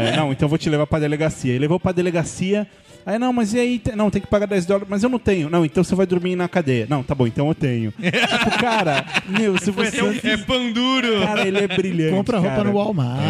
É, 0.00 0.16
não, 0.16 0.32
então 0.32 0.46
eu 0.46 0.48
vou 0.48 0.56
te 0.56 0.70
levar 0.70 0.86
pra 0.86 0.98
delegacia. 0.98 1.50
Ele 1.50 1.58
levou 1.60 1.78
pra 1.78 1.92
delegacia. 1.92 2.66
Aí, 3.04 3.18
não, 3.18 3.32
mas 3.32 3.52
e 3.54 3.58
aí? 3.58 3.78
Te- 3.78 3.94
Não, 3.96 4.08
tem 4.10 4.22
que 4.22 4.28
pagar 4.28 4.46
10 4.46 4.64
dólares, 4.66 4.88
mas 4.88 5.02
eu 5.02 5.10
não 5.10 5.18
tenho. 5.18 5.50
Não, 5.50 5.64
então 5.64 5.82
você 5.82 5.94
vai 5.94 6.06
dormir 6.06 6.36
na 6.36 6.48
cadeia. 6.48 6.86
Não, 6.88 7.02
tá 7.02 7.14
bom, 7.14 7.26
então 7.26 7.48
eu 7.48 7.54
tenho. 7.54 7.92
tipo, 8.00 8.58
cara, 8.60 9.04
meu, 9.28 9.58
se 9.58 9.70
você. 9.70 9.98
É 10.28 10.36
pão 10.38 10.72
duro. 10.72 11.20
Cara, 11.26 11.46
ele 11.46 11.58
é 11.58 11.66
brilhante. 11.68 12.14
Compra 12.14 12.38
roupa 12.38 12.56
cara. 12.56 12.68
no 12.70 12.74
Walmart. 12.78 13.20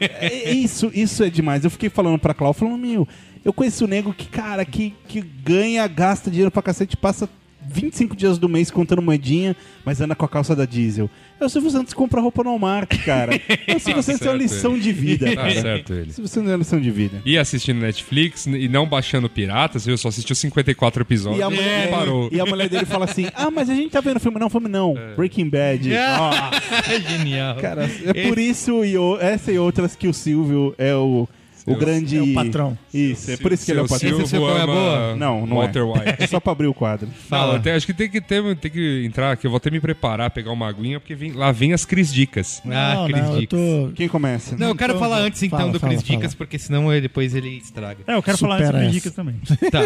É, 0.00 0.50
isso, 0.52 0.90
isso 0.94 1.22
é 1.22 1.28
demais. 1.30 1.62
Eu 1.64 1.70
fiquei 1.70 1.88
falando 1.90 2.18
pra 2.18 2.34
Cláudia, 2.34 2.58
falando, 2.60 2.78
meu, 2.78 3.06
eu 3.44 3.52
conheço 3.52 3.84
o 3.84 3.88
nego 3.88 4.12
que, 4.12 4.26
cara, 4.26 4.64
que, 4.64 4.94
que 5.06 5.20
ganha, 5.20 5.86
gasta 5.86 6.30
dinheiro 6.30 6.50
pra 6.50 6.62
cacete, 6.62 6.96
passa 6.96 7.28
25 7.74 8.14
dias 8.16 8.38
do 8.38 8.48
mês 8.48 8.70
contando 8.70 9.02
moedinha, 9.02 9.56
mas 9.84 10.00
anda 10.00 10.14
com 10.14 10.24
a 10.24 10.28
calça 10.28 10.54
da 10.54 10.64
diesel. 10.64 11.10
É 11.40 11.44
o 11.44 11.48
Silvio 11.48 11.70
Santos 11.70 11.92
compra 11.92 12.20
roupa 12.20 12.42
no 12.44 12.50
Walmart, 12.50 12.96
cara. 13.04 13.32
É 13.66 13.76
o 13.76 13.80
Silvio 13.80 14.02
Santos 14.02 14.22
é 14.22 14.30
uma 14.30 14.36
lição 14.36 14.78
de 14.78 14.92
vida, 14.92 15.26
Tá 15.26 15.36
cara. 15.36 15.60
certo 15.60 15.92
ele. 15.94 16.12
Silvio 16.12 16.28
Santos 16.28 16.48
é 16.50 16.52
uma 16.52 16.58
lição 16.58 16.80
de 16.80 16.90
vida. 16.90 17.20
E 17.24 17.36
assistindo 17.36 17.80
Netflix 17.80 18.46
e 18.46 18.68
não 18.68 18.86
baixando 18.86 19.28
piratas, 19.28 19.86
eu 19.88 19.96
só 19.98 20.08
assistiu 20.08 20.36
54 20.36 21.02
episódios 21.02 21.40
E 21.40 21.42
a, 21.42 21.50
mulher, 21.50 21.90
parou. 21.90 22.28
e 22.30 22.40
a 22.40 22.46
mulher 22.46 22.68
dele 22.68 22.84
fala 22.84 23.04
assim: 23.06 23.26
Ah, 23.34 23.50
mas 23.50 23.68
a 23.68 23.74
gente 23.74 23.90
tá 23.90 24.00
vendo 24.00 24.20
filme. 24.20 24.38
Não, 24.38 24.48
filme 24.48 24.68
não. 24.68 24.94
Breaking 25.16 25.48
Bad. 25.48 25.90
Ó, 26.20 26.30
É 26.92 27.00
genial. 27.00 27.56
cara, 27.56 27.90
é 28.14 28.28
por 28.28 28.38
isso 28.38 28.84
e 28.84 28.94
essa 29.20 29.50
e 29.52 29.58
outras 29.58 29.96
que 29.96 30.06
o 30.06 30.14
Silvio 30.14 30.74
é 30.78 30.94
o, 30.94 31.28
o 31.66 31.76
grande. 31.76 32.16
É 32.18 32.22
o 32.22 32.34
patrão. 32.34 32.76
Isso, 32.92 33.30
é 33.30 33.36
por 33.36 33.52
isso 33.52 33.64
que 33.64 33.72
ele 33.72 33.80
é 33.80 33.82
o 33.82 33.88
Seu 33.88 33.98
patrão. 33.98 34.20
Esse 34.22 34.36
a 34.36 34.38
ama 34.38 34.66
boa? 34.66 35.16
Não, 35.16 35.46
não 35.46 35.56
Walter 35.58 35.78
é. 35.78 35.82
White. 35.82 36.22
É 36.22 36.26
só 36.26 36.38
pra 36.40 36.52
abrir 36.52 36.66
o 36.66 36.74
quadro. 36.74 37.08
Fala. 37.28 37.52
Não, 37.52 37.58
até- 37.60 37.74
acho 37.74 37.86
que 37.86 37.94
tem 37.94 38.08
que, 38.10 38.20
ter, 38.20 38.56
tem 38.56 38.70
que 38.70 39.04
entrar 39.06 39.32
aqui. 39.32 39.46
Eu 39.46 39.50
vou 39.50 39.56
até 39.58 39.70
me 39.70 39.80
preparar, 39.80 40.30
pegar 40.30 40.52
uma 40.52 40.68
aguinha, 40.68 41.00
porque 41.00 41.14
vem- 41.14 41.32
lá 41.32 41.50
vem 41.52 41.72
as 41.72 41.84
Cris 41.84 42.12
Dicas. 42.12 42.60
Ah, 42.66 42.94
não, 42.96 43.06
Cris 43.06 43.22
não, 43.22 43.32
eu 43.34 43.40
Dicas. 43.40 43.58
tô... 43.58 43.92
Quem 43.94 44.08
começa? 44.08 44.56
Não, 44.56 44.68
eu 44.68 44.74
quero 44.74 44.92
Então, 44.94 45.00
falar 45.00 45.18
antes 45.20 45.42
então 45.42 45.58
fala, 45.58 45.72
do 45.72 45.80
fala, 45.80 45.92
Cris 45.94 46.06
fala. 46.06 46.16
Dicas, 46.18 46.34
porque 46.34 46.58
senão 46.58 46.92
ele- 46.92 47.00
depois 47.02 47.34
ele 47.34 47.56
estraga. 47.58 48.00
É, 48.06 48.14
eu 48.14 48.22
quero 48.22 48.38
falar 48.38 48.56
antes 48.56 48.70
das 48.70 48.82
essa. 48.82 48.90
dicas 48.92 49.12
também. 49.14 49.34
Tá. 49.70 49.80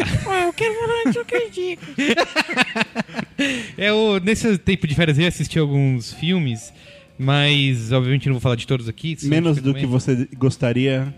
É 3.76 3.92
o, 3.92 4.18
nesse 4.18 4.58
tempo 4.58 4.86
de 4.86 4.94
férias 4.94 5.18
eu 5.18 5.26
assisti 5.26 5.58
alguns 5.58 6.12
filmes, 6.12 6.72
mas 7.18 7.92
obviamente 7.92 8.26
não 8.26 8.34
vou 8.34 8.40
falar 8.40 8.56
de 8.56 8.66
todos 8.66 8.88
aqui. 8.88 9.16
Menos 9.22 9.58
do 9.58 9.74
que 9.74 9.86
você 9.86 10.28
gostaria, 10.36 11.12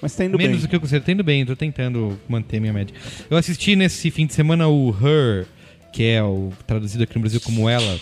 mas 0.00 0.14
tá 0.14 0.24
indo 0.24 0.36
Menos 0.38 0.58
bem. 0.58 0.60
do 0.66 0.68
que 0.68 0.76
eu 0.76 0.80
considero. 0.80 1.04
Tô 1.04 1.10
indo 1.12 1.24
bem, 1.24 1.44
tô 1.46 1.56
tentando 1.56 2.18
manter 2.28 2.60
minha 2.60 2.72
média. 2.72 2.94
Eu 3.30 3.36
assisti 3.36 3.74
nesse 3.76 4.10
fim 4.10 4.26
de 4.26 4.34
semana 4.34 4.68
o 4.68 4.90
Her, 4.90 5.46
que 5.92 6.02
é 6.04 6.22
o 6.22 6.52
traduzido 6.66 7.04
aqui 7.04 7.14
no 7.16 7.20
Brasil 7.22 7.40
como 7.40 7.68
Ela. 7.68 7.98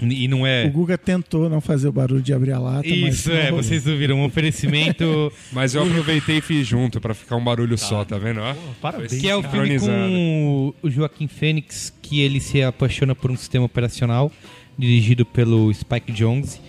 E 0.00 0.26
não 0.28 0.42
O 0.42 0.46
é. 0.46 0.68
Guga 0.68 0.96
tentou 0.98 1.48
não 1.48 1.60
fazer 1.60 1.88
o 1.88 1.92
barulho 1.92 2.22
de 2.22 2.32
abrir 2.32 2.52
a 2.52 2.58
lata, 2.58 2.86
Isso, 2.86 3.30
é, 3.30 3.48
rolou. 3.50 3.62
vocês 3.62 3.86
ouviram 3.86 4.16
um 4.20 4.24
oferecimento. 4.24 5.32
Mas 5.52 5.74
eu 5.74 5.82
aproveitei 5.82 6.38
e 6.38 6.40
fiz 6.40 6.66
junto 6.66 7.00
pra 7.00 7.14
ficar 7.14 7.36
um 7.36 7.42
barulho 7.44 7.76
só, 7.78 8.04
tá 8.04 8.16
vendo? 8.18 8.40
ó? 8.40 8.54
Parabéns. 8.80 9.12
Que 9.12 9.28
é 9.28 9.36
o 9.36 9.42
filme 9.42 9.78
com 9.78 10.74
o 10.82 10.90
Joaquim 10.90 11.26
Fênix, 11.28 11.92
que 12.02 12.20
ele 12.20 12.40
se 12.40 12.62
apaixona 12.62 13.14
por 13.14 13.30
um 13.30 13.36
sistema 13.36 13.64
operacional 13.64 14.30
dirigido 14.78 15.24
pelo 15.26 15.72
Spike 15.72 16.12
Jonze. 16.12 16.60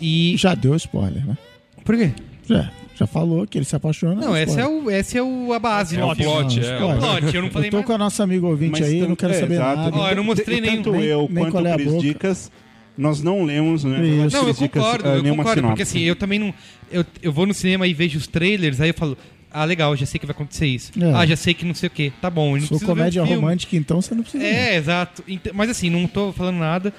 E. 0.00 0.34
Já 0.36 0.54
deu 0.54 0.74
spoiler, 0.76 1.24
né? 1.26 1.36
Por 1.84 1.96
quê? 1.96 2.10
Já, 2.48 2.70
já 2.98 3.06
falou 3.06 3.46
que 3.46 3.56
ele 3.56 3.64
se 3.64 3.76
apaixona. 3.76 4.14
Não, 4.20 4.34
essa 4.34 4.60
é, 4.60 4.66
o, 4.66 4.90
essa 4.90 5.18
é 5.18 5.22
o, 5.22 5.52
a 5.52 5.58
base 5.58 5.96
É 5.96 6.00
do 6.00 6.06
o 6.06 6.16
plot, 6.16 6.60
Não, 6.60 6.66
é. 6.66 6.70
É 6.70 6.84
o 6.84 6.98
plot, 7.20 7.36
eu 7.36 7.42
não 7.42 7.50
falei 7.50 7.68
Eu 7.68 7.70
tô 7.70 7.76
mais. 7.78 7.86
com 7.86 7.92
a 7.92 7.98
nossa 7.98 8.22
amiga 8.24 8.46
ouvinte 8.46 8.82
aí, 8.82 8.98
eu 8.98 9.08
não 9.08 9.16
quero 9.16 9.32
é, 9.32 9.40
saber 9.40 9.54
exato. 9.54 9.76
nada. 9.76 9.96
Ó, 9.96 10.10
eu 10.10 10.16
não 10.16 10.24
mostrei 10.24 10.60
nem- 10.60 10.76
Tanto 10.76 10.92
nem- 10.92 11.02
eu 11.04 11.28
nem 11.30 11.50
quanto 11.50 11.68
o 11.68 11.74
Cris. 11.76 12.00
Dicas, 12.02 12.50
nós 12.96 13.22
não 13.22 13.44
lemos, 13.44 13.84
né? 13.84 14.04
Isso. 14.04 14.36
Não, 14.36 14.40
eu 14.40 14.44
Cris 14.46 14.58
Dicas, 14.58 14.82
concordo, 14.82 15.08
ah, 15.08 15.14
eu 15.14 15.22
nenhuma 15.22 15.44
concordo, 15.44 15.68
porque 15.68 15.82
assim, 15.82 16.00
eu 16.00 16.16
também 16.16 16.38
não. 16.38 16.52
Eu, 16.90 17.04
eu 17.22 17.32
vou 17.32 17.46
no 17.46 17.54
cinema 17.54 17.86
e 17.86 17.94
vejo 17.94 18.18
os 18.18 18.26
trailers, 18.26 18.80
aí 18.80 18.90
eu 18.90 18.94
falo, 18.94 19.16
ah, 19.52 19.64
legal, 19.64 19.94
já 19.96 20.04
sei 20.04 20.18
que 20.18 20.26
vai 20.26 20.34
acontecer 20.34 20.66
isso. 20.66 20.90
É. 21.00 21.12
Ah, 21.14 21.24
já 21.24 21.36
sei 21.36 21.54
que 21.54 21.64
não 21.64 21.74
sei 21.74 21.86
o 21.86 21.90
quê. 21.90 22.12
Tá 22.20 22.28
bom, 22.28 22.56
eu 22.56 22.62
não 22.62 22.66
ver 22.68 22.74
o 22.74 22.80
comédia 22.80 23.22
filme. 23.24 23.36
romântica, 23.40 23.76
então 23.76 24.02
você 24.02 24.14
não 24.14 24.22
precisa. 24.22 24.42
ver. 24.42 24.50
É, 24.52 24.76
exato. 24.76 25.22
Ent- 25.28 25.52
Mas 25.54 25.70
assim, 25.70 25.88
não 25.88 26.06
tô 26.08 26.32
falando 26.32 26.56
nada. 26.58 26.92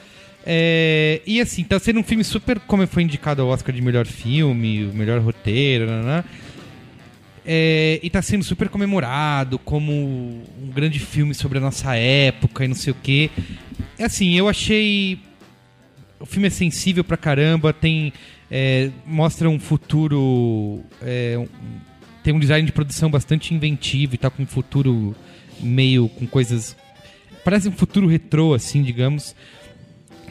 É, 0.52 1.22
E 1.28 1.40
assim, 1.40 1.64
tá 1.64 1.78
sendo 1.78 2.00
um 2.00 2.04
filme 2.04 2.24
super. 2.24 2.60
Como 2.62 2.86
foi 2.88 3.04
indicado 3.04 3.40
ao 3.44 3.50
Oscar 3.50 3.74
de 3.74 3.84
melhor 3.84 4.08
filme, 4.08 4.86
o 4.86 4.94
melhor 4.96 5.20
roteiro, 5.22 5.86
né? 5.86 6.24
É, 7.46 8.00
e 8.02 8.10
tá 8.10 8.20
sendo 8.22 8.44
super 8.44 8.68
comemorado 8.68 9.60
como 9.60 9.92
um 9.94 10.72
grande 10.74 10.98
filme 11.00 11.34
sobre 11.36 11.60
a 11.60 11.62
nossa 11.62 11.96
época 11.96 12.66
e 12.66 12.68
não 12.68 12.76
sei 12.76 12.92
o 12.92 12.96
quê. 13.02 13.30
É 13.98 14.06
assim, 14.06 14.36
eu 14.36 14.50
achei. 14.50 15.20
O 16.20 16.26
filme 16.26 16.48
é 16.48 16.52
sensível 16.52 17.04
pra 17.04 17.16
caramba, 17.16 17.72
tem. 17.72 18.12
é, 18.50 18.90
mostra 19.06 19.48
um 19.48 19.60
futuro. 19.60 20.82
é, 21.04 21.38
um- 21.38 21.48
tem 22.24 22.34
um 22.34 22.40
design 22.40 22.66
de 22.66 22.72
produção 22.74 23.10
bastante 23.12 23.54
inventivo 23.54 24.16
e 24.16 24.18
tá 24.18 24.30
com 24.32 24.42
um 24.44 24.48
futuro 24.48 25.16
meio 25.62 26.10
com 26.10 26.26
coisas. 26.26 26.76
Parece 27.46 27.70
um 27.70 27.72
futuro 27.72 28.08
retrô, 28.08 28.54
assim, 28.56 28.82
digamos. 28.84 29.36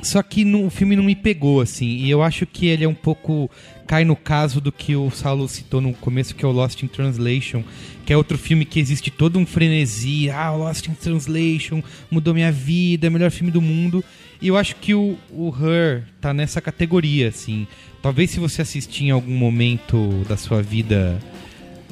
Só 0.02 0.22
que 0.22 0.44
no- 0.44 0.66
o 0.66 0.70
filme 0.70 0.94
não 0.96 1.02
me 1.04 1.14
pegou, 1.16 1.60
assim. 1.60 1.86
E 1.86 2.10
eu 2.10 2.22
acho 2.22 2.46
que 2.46 2.66
ele 2.66 2.84
é 2.84 2.88
um 2.88 2.94
pouco. 2.94 3.50
cai 3.86 4.04
no 4.04 4.14
caso 4.14 4.60
do 4.60 4.70
que 4.70 4.94
o 4.94 5.10
Saulo 5.10 5.48
citou 5.48 5.80
no 5.80 5.94
começo, 5.94 6.34
que 6.34 6.44
é 6.44 6.48
o 6.48 6.52
Lost 6.52 6.82
in 6.82 6.86
Translation, 6.88 7.64
que 8.04 8.12
é 8.12 8.16
outro 8.18 8.36
filme 8.36 8.66
que 8.66 8.78
existe 8.78 9.10
todo 9.10 9.38
um 9.38 9.46
frenesi. 9.46 10.28
Ah, 10.28 10.50
Lost 10.50 10.86
in 10.88 10.92
Translation 10.92 11.82
mudou 12.10 12.34
minha 12.34 12.52
vida, 12.52 13.06
é 13.06 13.08
o 13.08 13.12
melhor 13.12 13.30
filme 13.30 13.50
do 13.50 13.62
mundo. 13.62 14.04
E 14.42 14.48
eu 14.48 14.58
acho 14.58 14.76
que 14.76 14.92
o, 14.92 15.16
o 15.30 15.48
Her 15.58 16.04
tá 16.20 16.34
nessa 16.34 16.60
categoria, 16.60 17.28
assim. 17.28 17.66
Talvez 18.02 18.30
se 18.30 18.38
você 18.38 18.60
assistir 18.60 19.04
em 19.04 19.10
algum 19.10 19.32
momento 19.34 20.22
da 20.28 20.36
sua 20.36 20.60
vida. 20.62 21.18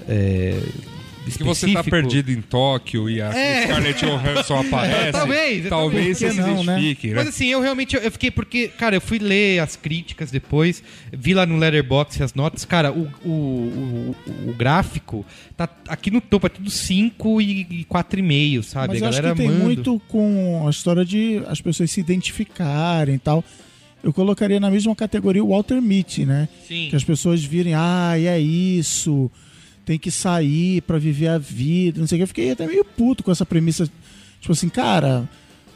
É, 0.07 0.61
Que 1.37 1.43
você 1.43 1.67
tá 1.67 1.73
específico- 1.81 1.91
perdido 1.91 2.31
em 2.31 2.41
Tóquio 2.41 3.11
e 3.11 3.21
a 3.21 3.31
É. 3.37 3.65
Scarlett 3.65 4.05
Johansson 4.07 4.61
aparece. 4.61 5.13
Talvez, 5.13 5.69
Talvez 5.69 6.19
você 6.19 6.27
talvez. 6.27 6.35
se 6.35 6.41
não, 6.55 6.65
né? 6.65 6.73
identifique, 6.79 7.09
né? 7.09 7.15
Mas 7.17 7.29
assim, 7.29 7.47
eu 7.47 7.61
realmente 7.61 7.97
eu, 7.97 8.11
fiquei 8.13 8.31
porque, 8.31 8.69
cara, 8.69 8.97
eu 8.97 9.01
fui 9.01 9.19
ler 9.19 9.59
as 9.61 9.77
críticas 9.77 10.31
depois, 10.31 10.83
vi 11.13 11.35
lá 11.35 11.45
no 11.47 11.57
Letterboxd 11.57 12.23
as 12.23 12.35
notas, 12.35 12.65
cara, 12.65 12.93
o, 12.93 13.09
o, 13.25 13.29
o, 13.31 14.17
o 14.51 14.53
gráfico 14.55 15.25
tá 15.57 15.69
aqui 15.89 16.11
no 16.11 16.21
topo, 16.21 16.47
é 16.47 16.51
tudo 16.51 16.71
5 16.71 17.41
e 17.41 17.85
4,5, 17.91 18.63
sabe? 18.63 18.95
Mas 18.95 19.03
a 19.03 19.05
eu 19.07 19.09
acho 19.09 19.17
galera 19.19 19.35
que 19.35 19.41
tem 19.43 19.49
amando. 19.49 19.65
muito 19.65 20.01
com 20.09 20.65
a 20.67 20.71
história 20.71 21.05
de 21.05 21.43
as 21.49 21.61
pessoas 21.61 21.91
se 21.91 22.01
identificarem 22.01 23.15
e 23.15 23.19
tal. 23.19 23.45
Eu 24.03 24.13
colocaria 24.13 24.61
na 24.61 24.71
mesma 24.71 24.95
categoria 24.95 25.43
o 25.43 25.49
Walter 25.49 25.81
Mitty, 25.83 26.25
né? 26.25 26.49
Sim. 26.69 26.87
Que 26.91 26.95
as 26.97 27.03
pessoas 27.03 27.43
virem, 27.43 27.75
ah, 27.75 28.13
é 28.17 28.39
isso, 28.39 29.29
tem 29.87 29.99
que 30.01 30.11
sair 30.11 30.83
pra 30.83 30.99
viver 30.99 31.29
a 31.29 31.39
vida, 31.39 32.01
não 32.01 32.09
sei 32.09 32.17
o 32.17 32.19
que. 32.19 32.23
Eu 32.25 32.29
fiquei 32.29 32.51
até 32.51 32.67
meio 32.67 32.85
puto 32.85 33.23
com 33.23 33.31
essa 33.31 33.47
premissa. 33.47 33.89
Tipo 34.41 34.53
assim, 34.53 34.69
cara, 34.69 35.29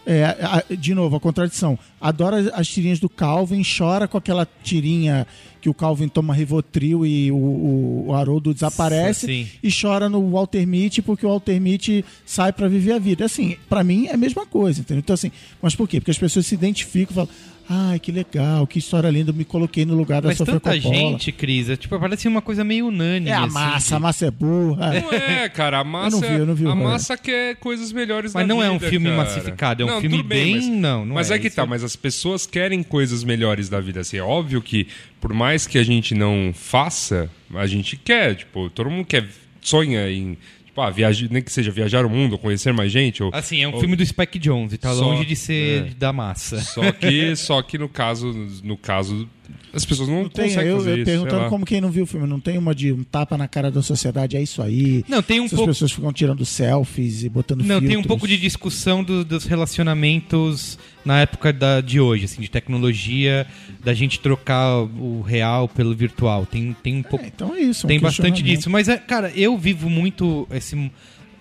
é, 0.04 0.74
de 0.76 0.94
novo, 0.96 1.14
a 1.14 1.20
contradição. 1.20 1.78
Adora 2.00 2.50
as 2.54 2.66
tirinhas 2.66 2.98
do 2.98 3.08
Calvin, 3.08 3.62
chora 3.62 4.08
com 4.08 4.18
aquela 4.18 4.46
tirinha 4.64 5.26
que 5.60 5.68
o 5.68 5.74
Calvin 5.74 6.08
toma 6.08 6.32
Rivotril 6.34 7.04
e 7.06 7.30
o, 7.30 7.36
o, 7.36 8.04
o 8.08 8.14
Haroldo 8.14 8.52
desaparece 8.54 9.26
Sim. 9.26 9.48
e 9.62 9.68
chora 9.70 10.08
no 10.08 10.30
Walter 10.30 10.66
Mitty 10.66 11.02
porque 11.02 11.26
o 11.26 11.28
Walter 11.28 11.60
Mitty 11.60 12.04
sai 12.24 12.52
pra 12.52 12.68
viver 12.68 12.92
a 12.92 12.98
vida. 12.98 13.24
Assim, 13.24 13.56
pra 13.68 13.84
mim 13.84 14.06
é 14.06 14.14
a 14.14 14.16
mesma 14.16 14.46
coisa, 14.46 14.80
entendeu? 14.80 15.00
Então 15.00 15.14
assim, 15.14 15.30
mas 15.60 15.74
por 15.74 15.88
quê? 15.88 16.00
Porque 16.00 16.10
as 16.10 16.18
pessoas 16.18 16.46
se 16.46 16.54
identificam 16.54 17.12
e 17.12 17.14
falam: 17.14 17.30
"Ai, 17.68 17.98
que 18.00 18.10
legal, 18.10 18.66
que 18.66 18.78
história 18.80 19.08
linda, 19.10 19.30
eu 19.30 19.34
me 19.34 19.44
coloquei 19.44 19.84
no 19.84 19.94
lugar 19.94 20.20
da 20.20 20.28
Mas 20.28 20.38
Sofia 20.38 20.54
tanta 20.54 20.74
Coppola". 20.74 20.94
gente, 20.94 21.30
Cris, 21.30 21.68
é, 21.68 21.76
tipo, 21.76 21.98
parece 22.00 22.26
uma 22.26 22.42
coisa 22.42 22.64
meio 22.64 22.88
unânime. 22.88 23.30
É 23.30 23.34
a 23.34 23.44
assim, 23.44 23.54
massa, 23.54 23.88
de- 23.88 23.94
a 23.94 23.98
massa 24.00 24.26
é 24.26 24.30
burra. 24.30 24.92
Não 25.00 25.12
é, 25.12 25.48
cara, 25.48 25.78
a 25.78 25.84
massa, 25.84 26.16
Eu 26.16 26.20
não 26.20 26.28
vi, 26.28 26.34
eu 26.40 26.46
não 26.46 26.54
vi 26.54 26.66
a 26.66 26.70
rolê. 26.70 26.82
massa 26.84 27.16
quer 27.16 27.54
coisas 27.56 27.92
melhores 27.92 28.32
Mas 28.34 28.46
na 28.46 28.54
não 28.54 28.62
é 28.62 28.68
um 28.70 28.74
vida, 28.78 28.90
filme 28.90 29.06
cara. 29.10 29.16
massificado, 29.22 29.82
é 29.82 29.86
um 29.86 29.88
Não, 29.88 30.00
filme 30.00 30.16
tudo 30.16 30.26
bem- 30.28 30.56
mas, 30.56 30.66
não, 30.66 31.04
não 31.06 31.14
mas 31.14 31.30
é, 31.30 31.34
é 31.34 31.38
que 31.38 31.46
isso 31.46 31.56
tá, 31.56 31.62
é- 31.62 31.66
mas 31.66 31.84
as 31.84 31.94
pessoas 31.94 32.44
querem 32.46 32.82
coisas 32.82 33.22
melhores 33.22 33.68
da 33.68 33.78
vida, 33.80 34.00
assim, 34.00 34.16
é 34.16 34.22
óbvio 34.22 34.60
que 34.60 34.88
por 35.20 35.32
mais 35.34 35.66
que 35.66 35.78
a 35.78 35.82
gente 35.82 36.14
não 36.14 36.52
faça, 36.54 37.30
a 37.54 37.66
gente 37.66 37.96
quer, 37.96 38.34
tipo, 38.36 38.70
todo 38.70 38.90
mundo 38.90 39.04
quer 39.04 39.26
sonha 39.60 40.10
em 40.10 40.36
Tipo, 40.66 40.82
ah, 40.82 40.90
viajar, 40.90 41.26
nem 41.32 41.42
que 41.42 41.50
seja 41.50 41.68
viajar 41.72 42.06
o 42.06 42.08
mundo, 42.08 42.38
conhecer 42.38 42.72
mais 42.72 42.92
gente. 42.92 43.20
Ou, 43.24 43.30
Assim, 43.34 43.60
é 43.60 43.66
um 43.66 43.74
ou- 43.74 43.80
filme 43.80 43.96
do 43.96 44.06
Spike 44.06 44.38
Jonze, 44.38 44.78
tá 44.78 44.94
Só- 44.94 45.00
longe 45.02 45.24
de 45.24 45.34
ser 45.34 45.88
é. 45.88 45.90
da 45.98 46.12
massa. 46.12 46.60
Só 46.60 46.92
que, 46.92 47.34
só 47.34 47.60
que 47.60 47.76
no 47.76 47.88
caso, 47.88 48.32
no 48.62 48.76
caso, 48.76 49.28
as 49.72 49.84
pessoas 49.84 50.08
não, 50.08 50.22
Não 50.24 50.28
tem, 50.28 50.46
conseguem 50.48 50.70
eu, 50.70 50.78
fazer 50.78 50.90
eu 50.90 50.96
isso. 50.96 51.04
perguntando 51.04 51.48
como 51.48 51.64
quem 51.64 51.80
não 51.80 51.90
viu 51.90 52.04
o 52.04 52.06
filme, 52.06 52.26
não 52.26 52.40
tem 52.40 52.58
uma 52.58 52.74
de 52.74 52.92
um 52.92 53.02
tapa 53.04 53.36
na 53.38 53.46
cara 53.48 53.70
da 53.70 53.82
sociedade, 53.82 54.36
é 54.36 54.42
isso 54.42 54.60
aí. 54.62 55.04
Não, 55.08 55.22
tem 55.22 55.40
um 55.40 55.44
Essas 55.44 55.56
pouco. 55.56 55.70
pessoas 55.72 55.92
ficam 55.92 56.12
tirando 56.12 56.44
selfies 56.44 57.22
e 57.24 57.28
botando 57.28 57.60
Não, 57.62 57.78
tem 57.80 57.88
um 57.88 57.90
filtros. 57.90 58.06
pouco 58.06 58.26
de 58.28 58.36
discussão 58.38 59.02
do- 59.04 59.24
dos 59.24 59.44
relacionamentos 59.44 60.78
na 61.04 61.20
época 61.20 61.52
da, 61.52 61.80
de 61.80 62.00
hoje, 62.00 62.24
assim, 62.26 62.40
de 62.42 62.50
tecnologia, 62.50 63.46
da 63.82 63.94
gente 63.94 64.20
trocar 64.20 64.82
o 64.82 65.22
real 65.22 65.68
pelo 65.68 65.94
virtual. 65.94 66.46
Tem, 66.46 66.76
tem 66.82 66.96
um 66.96 67.02
pouco. 67.02 67.24
É, 67.24 67.28
então 67.28 67.54
é 67.54 67.60
isso. 67.60 67.84
é 67.84 67.86
um 67.86 67.88
tem 67.88 68.00
bastante 68.00 68.42
disso. 68.42 68.68
Mas, 68.70 68.88
é, 68.88 68.96
cara, 68.96 69.30
eu 69.34 69.56
vivo 69.56 69.88
muito 69.88 70.46
esse 70.50 70.90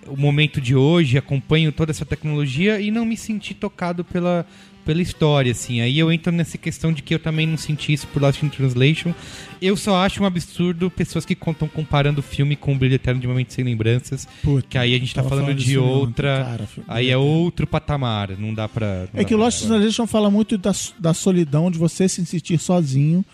o 0.06 0.16
momento 0.16 0.60
de 0.60 0.74
hoje, 0.74 1.18
acompanho 1.18 1.70
toda 1.70 1.92
essa 1.92 2.04
tecnologia 2.06 2.80
e 2.80 2.90
não 2.90 3.04
me 3.04 3.16
senti 3.16 3.54
tocado 3.54 4.02
pela, 4.02 4.44
pela 4.84 5.02
história, 5.02 5.52
assim. 5.52 5.80
Aí 5.80 5.98
eu 5.98 6.10
entro 6.10 6.32
nessa 6.32 6.58
questão 6.58 6.92
de 6.92 7.02
que 7.02 7.14
eu 7.14 7.18
também 7.18 7.46
não 7.46 7.56
senti 7.56 7.92
isso 7.92 8.06
por 8.08 8.20
Lost 8.20 8.42
in 8.42 8.48
Translation. 8.48 9.12
Eu 9.60 9.76
só 9.76 10.04
acho 10.04 10.22
um 10.22 10.26
absurdo 10.26 10.90
pessoas 10.90 11.24
que 11.24 11.34
contam 11.34 11.68
comparando 11.68 12.20
o 12.20 12.22
filme 12.22 12.56
com 12.56 12.72
o 12.72 12.76
Brilho 12.76 12.94
Eterno 12.94 13.20
de 13.20 13.26
Momento 13.26 13.52
Sem 13.52 13.64
Lembranças, 13.64 14.26
Puta, 14.42 14.66
que 14.68 14.78
aí 14.78 14.94
a 14.94 14.98
gente 14.98 15.14
tá 15.14 15.22
falando 15.22 15.54
disso 15.54 15.68
de 15.68 15.78
outra... 15.78 16.44
cara, 16.44 16.68
aí 16.88 17.10
é 17.10 17.16
outro 17.16 17.66
patamar, 17.66 18.36
não 18.38 18.54
dá 18.54 18.68
pra... 18.68 19.08
não 19.12 19.20
É 19.20 19.22
dá 19.22 19.24
que 19.24 19.34
o 19.34 19.38
Lost 19.38 19.62
in 19.62 19.68
Translation 19.68 20.06
fala 20.06 20.30
muito 20.30 20.56
da, 20.56 20.72
da 20.98 21.12
solidão, 21.14 21.70
de 21.70 21.78
você 21.78 22.08
se 22.08 22.24
sentir 22.24 22.58
sozinho. 22.58 23.24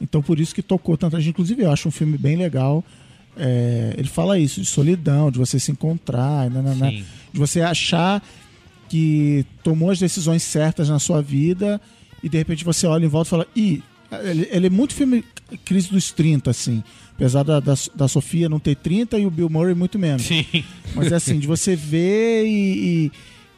Então 0.00 0.20
por 0.20 0.40
isso 0.40 0.54
que 0.54 0.62
tocou 0.62 0.96
tanta 0.96 1.20
gente. 1.20 1.30
Inclusive, 1.30 1.62
eu 1.62 1.70
acho 1.70 1.88
um 1.88 1.92
filme 1.92 2.18
bem 2.18 2.36
legal. 2.36 2.84
É, 3.36 3.94
ele 3.96 4.08
fala 4.08 4.38
isso, 4.38 4.60
de 4.60 4.66
solidão, 4.66 5.30
de 5.30 5.38
você 5.38 5.58
se 5.58 5.70
encontrar, 5.70 6.50
de 6.50 7.38
você 7.38 7.62
achar 7.62 8.22
que 8.92 9.46
tomou 9.62 9.88
as 9.88 9.98
decisões 9.98 10.42
certas 10.42 10.90
na 10.90 10.98
sua 10.98 11.22
vida 11.22 11.80
e 12.22 12.28
de 12.28 12.36
repente 12.36 12.62
você 12.62 12.86
olha 12.86 13.06
em 13.06 13.08
volta 13.08 13.28
e 13.28 13.30
fala, 13.30 13.46
ih, 13.56 13.82
ele, 14.22 14.46
ele 14.50 14.66
é 14.66 14.70
muito 14.70 14.92
filme 14.92 15.24
crise 15.64 15.88
dos 15.90 16.12
30, 16.12 16.50
assim. 16.50 16.84
Apesar 17.14 17.42
da, 17.42 17.58
da, 17.58 17.72
da 17.94 18.06
Sofia 18.06 18.50
não 18.50 18.60
ter 18.60 18.76
30 18.76 19.18
e 19.18 19.24
o 19.24 19.30
Bill 19.30 19.48
Murray 19.48 19.74
muito 19.74 19.98
menos. 19.98 20.24
Sim. 20.26 20.44
Mas 20.94 21.10
é 21.10 21.14
assim, 21.14 21.38
de 21.38 21.46
você 21.46 21.74
ver 21.74 22.44
e, 22.44 23.08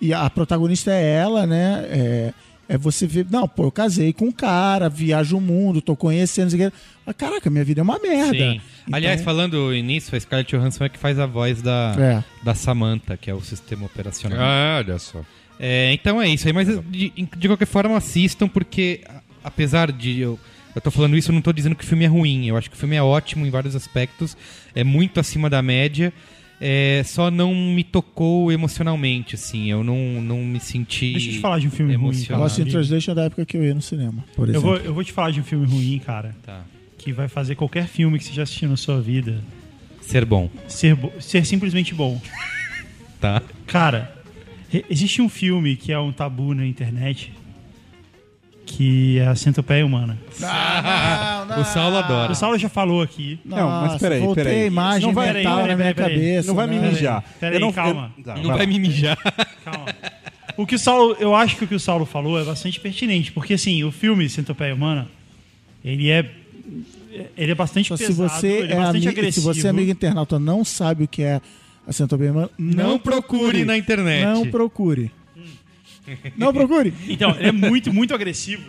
e, 0.00 0.06
e 0.06 0.14
a 0.14 0.30
protagonista 0.30 0.92
é 0.92 1.16
ela, 1.16 1.48
né? 1.48 1.84
É, 1.88 2.34
é 2.68 2.78
você 2.78 3.04
ver, 3.04 3.26
não, 3.28 3.48
pô, 3.48 3.64
eu 3.64 3.72
casei 3.72 4.12
com 4.12 4.26
um 4.26 4.32
cara, 4.32 4.88
viajo 4.88 5.36
o 5.36 5.40
mundo, 5.40 5.82
tô 5.82 5.96
conhecendo, 5.96 6.44
não 6.44 6.50
sei 6.52 6.68
o 6.68 6.70
quê. 6.70 6.76
Mas, 7.04 7.16
caraca, 7.16 7.50
minha 7.50 7.64
vida 7.64 7.80
é 7.80 7.82
uma 7.82 7.98
merda. 7.98 8.52
Sim. 8.52 8.60
Então, 8.86 8.96
Aliás, 8.96 9.22
falando 9.22 9.72
nisso, 9.72 10.14
a 10.14 10.20
Scarlett 10.20 10.54
Johansson 10.54 10.84
é 10.84 10.88
que 10.88 10.98
faz 10.98 11.18
a 11.18 11.26
voz 11.26 11.62
da, 11.62 11.94
É. 11.98 12.24
da 12.44 12.54
Samantha, 12.54 13.16
que 13.16 13.30
é 13.30 13.34
o 13.34 13.40
sistema 13.40 13.86
operacional. 13.86 14.38
Ah, 14.40 14.82
olha 14.84 14.98
só. 14.98 15.22
É, 15.58 15.92
então 15.92 16.20
é 16.20 16.28
isso 16.28 16.46
aí, 16.46 16.52
mas 16.52 16.68
de, 16.90 17.10
de 17.10 17.48
qualquer 17.48 17.66
forma 17.66 17.96
assistam, 17.96 18.48
porque 18.48 19.00
apesar 19.42 19.90
de 19.92 20.20
eu, 20.20 20.38
eu 20.74 20.80
tô 20.80 20.90
falando 20.90 21.16
isso, 21.16 21.30
eu 21.30 21.34
não 21.34 21.40
tô 21.40 21.52
dizendo 21.52 21.74
que 21.76 21.84
o 21.84 21.86
filme 21.86 22.04
é 22.04 22.08
ruim. 22.08 22.46
Eu 22.46 22.56
acho 22.56 22.68
que 22.68 22.76
o 22.76 22.78
filme 22.78 22.96
é 22.96 23.02
ótimo 23.02 23.46
em 23.46 23.50
vários 23.50 23.74
aspectos, 23.76 24.36
é 24.74 24.82
muito 24.84 25.18
acima 25.20 25.48
da 25.48 25.62
média. 25.62 26.12
é, 26.60 27.02
só 27.04 27.30
não 27.30 27.54
me 27.54 27.82
tocou 27.84 28.50
emocionalmente, 28.52 29.34
assim. 29.34 29.70
Eu 29.70 29.82
não, 29.84 30.20
não 30.22 30.38
me 30.44 30.60
senti. 30.60 31.12
Deixa 31.12 31.28
eu 31.30 31.32
te 31.34 31.40
falar 31.40 31.58
de 31.58 31.66
um 31.68 31.70
filme 31.70 31.94
ruim. 31.94 32.26
Lost 32.30 32.58
in 32.58 32.64
Translation 32.66 33.12
é 33.12 33.14
da 33.14 33.22
época 33.24 33.44
que 33.46 33.56
eu 33.56 33.64
ia 33.64 33.74
no 33.74 33.82
cinema, 33.82 34.24
por 34.36 34.48
Eu 34.48 34.54
exemplo. 34.56 34.68
vou, 34.70 34.76
eu 34.78 34.94
vou 34.94 35.04
te 35.04 35.12
falar 35.12 35.30
de 35.30 35.40
um 35.40 35.44
filme 35.44 35.66
ruim, 35.66 35.98
cara, 36.04 36.34
Tá. 36.44 36.62
Que 37.04 37.12
vai 37.12 37.28
fazer 37.28 37.54
qualquer 37.54 37.86
filme 37.86 38.18
que 38.18 38.24
você 38.24 38.32
já 38.32 38.42
assistiu 38.44 38.68
na 38.68 38.76
sua 38.76 39.00
vida 39.00 39.40
Ser 40.00 40.24
bom, 40.24 40.50
ser, 40.68 40.94
bo- 40.94 41.12
ser 41.20 41.44
simplesmente 41.46 41.94
bom. 41.94 42.20
tá? 43.20 43.42
Cara, 43.66 44.14
existe 44.90 45.22
um 45.22 45.28
filme 45.30 45.76
que 45.76 45.92
é 45.92 45.98
um 45.98 46.12
tabu 46.12 46.54
na 46.54 46.66
internet 46.66 47.32
que 48.66 49.18
é 49.18 49.26
a 49.26 49.34
centopeia 49.34 49.84
humana. 49.84 50.18
O 51.58 51.64
Saulo 51.64 51.96
adora. 51.98 52.32
O 52.32 52.34
Saulo 52.34 52.58
já 52.58 52.68
falou 52.68 53.02
aqui. 53.02 53.38
Não, 53.44 53.68
mas 53.68 53.92
Nossa, 53.92 53.98
peraí, 53.98 54.20
voltei 54.20 54.44
peraí. 54.44 54.62
a 54.62 54.66
imagem 54.66 55.06
Não 55.06 55.14
vai- 55.14 55.32
mental 55.32 55.56
peraí, 55.56 55.68
na 55.68 55.76
minha 55.76 55.94
peraí, 55.94 55.94
peraí. 55.94 56.14
cabeça. 56.30 56.48
Não 56.48 56.54
vai 56.54 56.66
me 56.66 56.78
né? 56.78 56.88
mijar. 56.88 57.24
Peraí, 57.38 57.58
não, 57.58 57.72
calma. 57.72 58.14
eu- 58.26 58.36
Não 58.42 58.56
vai 58.56 58.66
me 58.66 58.78
mijar. 58.78 59.18
Calma. 59.64 59.86
O 60.56 60.66
que 60.66 60.74
o 60.74 60.78
Saulo, 60.78 61.16
eu 61.18 61.34
acho 61.34 61.56
que 61.56 61.64
o 61.64 61.68
que 61.68 61.74
o 61.74 61.80
Saulo 61.80 62.04
falou 62.06 62.38
é 62.40 62.44
bastante 62.44 62.78
pertinente, 62.80 63.32
porque 63.32 63.54
assim, 63.54 63.82
o 63.84 63.90
filme 63.90 64.28
Centopeia 64.28 64.74
Humana, 64.74 65.08
ele 65.84 66.10
é 66.10 66.22
ele 67.36 67.52
é 67.52 67.54
bastante 67.54 67.96
se 67.96 68.06
pesado, 68.06 68.28
você 68.28 68.46
ele 68.48 68.72
é 68.72 68.76
é 68.76 68.76
bastante 68.76 69.08
amigo, 69.08 69.32
se 69.32 69.40
você 69.40 69.66
é 69.66 69.70
amigo 69.70 69.90
internauta 69.90 70.38
não 70.38 70.64
sabe 70.64 71.04
o 71.04 71.08
que 71.08 71.22
é 71.22 71.40
a 71.86 71.92
centopeia 71.92 72.32
humana, 72.32 72.50
não, 72.58 72.90
Não 72.90 72.98
procure 72.98 73.64
na 73.64 73.76
internet. 73.76 74.24
Não 74.24 74.46
procure. 74.50 75.10
Não 76.36 76.52
procure. 76.52 76.92
Então, 77.08 77.34
ele 77.38 77.48
é 77.48 77.52
muito, 77.52 77.92
muito 77.92 78.14
agressivo, 78.14 78.62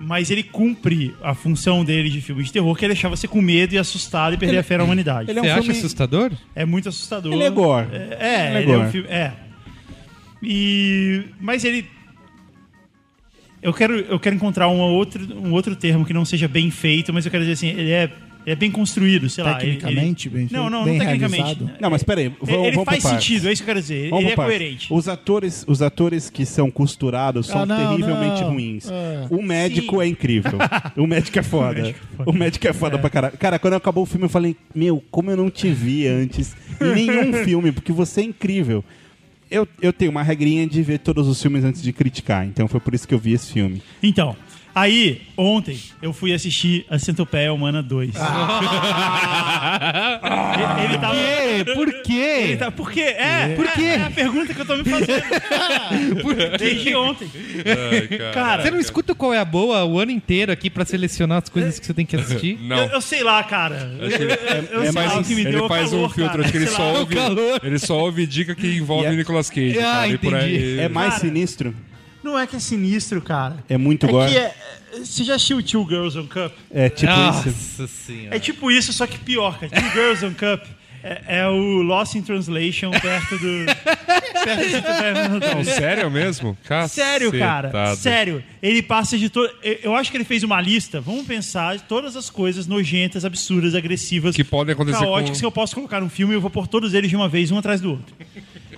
mas 0.00 0.30
ele 0.30 0.42
cumpre 0.42 1.14
a 1.22 1.34
função 1.34 1.84
dele 1.84 2.10
de 2.10 2.20
filme 2.20 2.42
de 2.42 2.52
terror, 2.52 2.74
que 2.76 2.84
é 2.84 2.88
deixar 2.88 3.08
você 3.08 3.26
com 3.28 3.40
medo 3.40 3.74
e 3.74 3.78
assustado 3.78 4.34
e 4.34 4.38
perder 4.38 4.58
a 4.58 4.62
fé 4.62 4.76
na 4.78 4.84
humanidade. 4.84 5.30
ele 5.30 5.38
é 5.38 5.42
um 5.42 5.44
Você 5.44 5.50
acha 5.50 5.62
filme- 5.62 5.78
assustador? 5.78 6.32
É 6.54 6.64
muito 6.64 6.88
assustador. 6.88 7.32
Ele 7.32 7.42
é 7.44 7.50
gore. 7.50 7.86
É, 7.92 7.96
é, 7.96 8.46
Ele 8.48 8.56
é 8.58 8.62
ele 8.62 8.72
é 8.72 8.76
um 8.76 8.78
gore. 8.80 8.90
filme. 8.92 9.08
É. 9.08 9.32
E. 10.42 11.24
Mas 11.40 11.64
ele. 11.64 11.86
Eu 13.64 13.72
quero, 13.72 13.94
eu 13.98 14.20
quero 14.20 14.36
encontrar 14.36 14.68
uma 14.68 14.84
outro, 14.84 15.26
um 15.36 15.50
outro 15.52 15.74
termo 15.74 16.04
que 16.04 16.12
não 16.12 16.24
seja 16.24 16.46
bem 16.46 16.70
feito, 16.70 17.12
mas 17.12 17.24
eu 17.24 17.30
quero 17.30 17.42
dizer 17.44 17.54
assim, 17.54 17.68
ele 17.68 17.90
é, 17.90 18.02
ele 18.44 18.52
é 18.52 18.54
bem 18.54 18.70
construído, 18.70 19.30
sei 19.30 19.42
lá. 19.42 19.52
ele- 19.52 19.76
Tecnicamente, 19.78 20.28
ele- 20.28 20.36
bem 20.36 20.48
feito, 20.48 20.60
Não, 20.60 20.68
não, 20.68 20.84
bem 20.84 20.98
não 20.98 21.04
tecnicamente. 21.06 21.42
realizado. 21.42 21.70
Não, 21.80 21.88
mas 21.88 22.02
peraí, 22.02 22.26
Ele- 22.26 22.36
vamos, 22.42 22.66
ele 22.66 22.76
vamos 22.76 22.84
faz 22.84 23.02
sentido, 23.02 23.48
é 23.48 23.52
isso 23.54 23.62
que 23.64 23.70
eu 23.70 23.74
quero 23.74 23.80
dizer. 23.80 24.10
Vamos 24.10 24.24
ele 24.26 24.32
é 24.32 24.36
coerente. 24.36 24.86
Os 24.92 25.08
atores, 25.08 25.64
os 25.66 25.80
atores 25.80 26.28
que 26.28 26.44
são 26.44 26.70
costurados 26.70 27.46
são 27.46 27.62
Ah, 27.62 27.66
não, 27.66 27.96
terrivelmente 27.96 28.42
não. 28.42 28.50
ruins. 28.50 28.90
É. 28.90 29.26
O 29.30 29.42
médico 29.42 29.96
Sim. 29.96 30.02
é 30.02 30.06
incrível. 30.08 30.52
o 30.94 31.06
médico 31.06 31.38
é 31.38 31.42
foda. 31.42 31.94
o 32.26 32.32
médico 32.34 32.68
é 32.68 32.72
foda 32.74 32.98
pra 32.98 33.08
caralho. 33.08 33.38
Cara, 33.38 33.58
quando 33.58 33.74
acabou 33.74 34.02
o 34.02 34.06
filme 34.06 34.26
eu 34.26 34.30
falei, 34.30 34.54
meu, 34.74 35.02
como 35.10 35.30
eu 35.30 35.38
não 35.38 35.48
te 35.48 35.70
vi 35.70 36.06
antes 36.06 36.54
em 36.82 37.06
nenhum 37.06 37.32
filme, 37.44 37.72
porque 37.72 37.92
você 37.92 38.20
é 38.20 38.24
incrível. 38.24 38.84
Eu, 39.50 39.68
eu 39.80 39.92
tenho 39.92 40.10
uma 40.10 40.22
regrinha 40.22 40.66
de 40.66 40.82
ver 40.82 40.98
todos 40.98 41.28
os 41.28 41.40
filmes 41.40 41.64
antes 41.64 41.82
de 41.82 41.92
criticar, 41.92 42.46
então 42.46 42.66
foi 42.66 42.80
por 42.80 42.94
isso 42.94 43.06
que 43.06 43.14
eu 43.14 43.18
vi 43.18 43.32
esse 43.32 43.52
filme. 43.52 43.82
Então, 44.02 44.36
aí, 44.74 45.22
ontem, 45.36 45.78
eu 46.02 46.12
fui 46.12 46.32
assistir 46.32 46.84
a 46.90 46.98
Centopeia 46.98 47.52
Humana 47.52 47.82
2. 47.82 48.14
ele, 50.54 50.84
ele 50.84 50.98
tava. 50.98 51.14
Por 51.74 51.88
Ele 51.88 52.02
quê? 52.02 52.56
tá, 52.58 52.70
por 52.70 52.90
quê? 52.90 53.00
É, 53.00 53.54
Por 53.56 53.66
quê? 53.72 53.82
É, 53.82 54.02
a 54.02 54.10
pergunta 54.10 54.52
que 54.54 54.60
eu 54.60 54.66
tô 54.66 54.76
me 54.76 54.84
fazendo. 54.84 55.22
Desde 56.58 56.94
ontem. 56.94 57.28
Ai, 57.66 58.08
cara. 58.18 58.32
Cara, 58.32 58.62
Você 58.62 58.70
não 58.70 58.80
escuta 58.80 59.14
qual 59.14 59.32
é 59.32 59.38
a 59.38 59.44
boa 59.44 59.84
o 59.84 59.98
ano 59.98 60.10
inteiro 60.10 60.50
aqui 60.52 60.68
pra 60.68 60.84
selecionar 60.84 61.42
as 61.42 61.48
coisas 61.48 61.78
que 61.78 61.86
você 61.86 61.94
tem 61.94 62.04
que 62.06 62.16
assistir? 62.16 62.58
Não. 62.60 62.76
Eu, 62.76 62.86
eu 62.86 63.00
sei 63.00 63.22
lá, 63.22 63.42
cara. 63.44 63.96
Eu, 63.98 64.08
eu- 64.10 64.28
eu 64.28 64.82
é 64.82 64.92
sei 64.92 65.02
lá 65.02 65.08
mais- 65.08 65.14
o 65.18 65.22
que 65.28 65.34
me 65.34 65.40
ele 65.42 65.50
deu 65.52 65.68
faz 65.68 65.90
calor, 65.90 66.06
um 66.06 66.08
filtro, 66.10 66.30
cara. 66.32 66.42
acho 66.42 66.52
que 66.52 66.58
ele 66.58 66.66
só 66.66 66.92
ouve. 66.94 67.14
Ele 67.62 67.78
só 67.78 67.98
ouve 67.98 68.26
dica 68.26 68.54
que 68.54 68.76
envolve 68.76 69.04
E 69.04 69.12
é- 69.12 69.16
Nicolas 69.16 69.48
Cage. 69.50 69.78
Ah, 69.78 69.82
cara, 69.82 70.18
por 70.18 70.32
entendi. 70.34 70.34
aí. 70.56 70.80
É 70.80 70.88
mais 70.88 71.10
Cara, 71.14 71.20
sinistro? 71.20 71.74
Não 72.24 72.38
é 72.38 72.46
que 72.46 72.56
é 72.56 72.58
sinistro, 72.58 73.20
cara. 73.20 73.62
É 73.68 73.76
muito 73.76 74.06
é 74.06 74.10
gore? 74.10 74.32
que 74.32 74.38
é, 74.38 74.54
você 74.98 75.22
já 75.22 75.34
assistiu 75.34 75.62
Two 75.62 75.86
Girls 75.86 76.18
on 76.18 76.26
Cup? 76.26 76.52
É 76.70 76.88
tipo 76.88 77.12
isso. 77.12 77.80
Nossa 77.82 77.86
senhora. 77.86 78.36
É 78.36 78.38
tipo 78.38 78.70
isso, 78.70 78.94
só 78.94 79.06
que 79.06 79.18
pior, 79.18 79.58
cara. 79.58 79.70
Two 79.70 79.90
Girls 79.90 80.24
on 80.24 80.32
Cup 80.32 80.66
é, 81.02 81.40
é 81.40 81.46
o 81.46 81.82
Lost 81.82 82.14
in 82.14 82.22
Translation 82.22 82.90
perto 82.92 83.38
do. 83.38 83.66
perto 84.42 84.64
do 84.64 84.70
Centopeia 84.70 85.12
Humana 85.12 85.40
2. 85.40 85.54
Não, 85.54 85.64
sério 85.64 86.10
mesmo? 86.10 86.56
Sério, 86.88 87.30
cara. 87.38 87.94
Sério. 87.94 88.42
Ele 88.62 88.82
passa 88.82 89.18
de 89.18 89.28
todo. 89.28 89.52
Eu 89.62 89.94
acho 89.94 90.10
que 90.10 90.16
ele 90.16 90.24
fez 90.24 90.42
uma 90.42 90.58
lista. 90.62 91.02
Vamos 91.02 91.26
pensar 91.26 91.76
de 91.76 91.82
todas 91.82 92.16
as 92.16 92.30
coisas 92.30 92.66
nojentas, 92.66 93.22
absurdas, 93.26 93.74
agressivas, 93.74 94.34
Que 94.34 94.42
podem 94.42 94.72
acontecer 94.72 95.00
caóticas 95.00 95.36
com- 95.36 95.40
que 95.40 95.46
eu 95.46 95.52
posso 95.52 95.74
colocar 95.74 96.00
num 96.00 96.08
filme 96.08 96.32
e 96.32 96.36
eu 96.36 96.40
vou 96.40 96.48
pôr 96.50 96.66
todos 96.66 96.94
eles 96.94 97.10
de 97.10 97.16
uma 97.16 97.28
vez, 97.28 97.50
um 97.50 97.58
atrás 97.58 97.82
do 97.82 97.90
outro. 97.90 98.14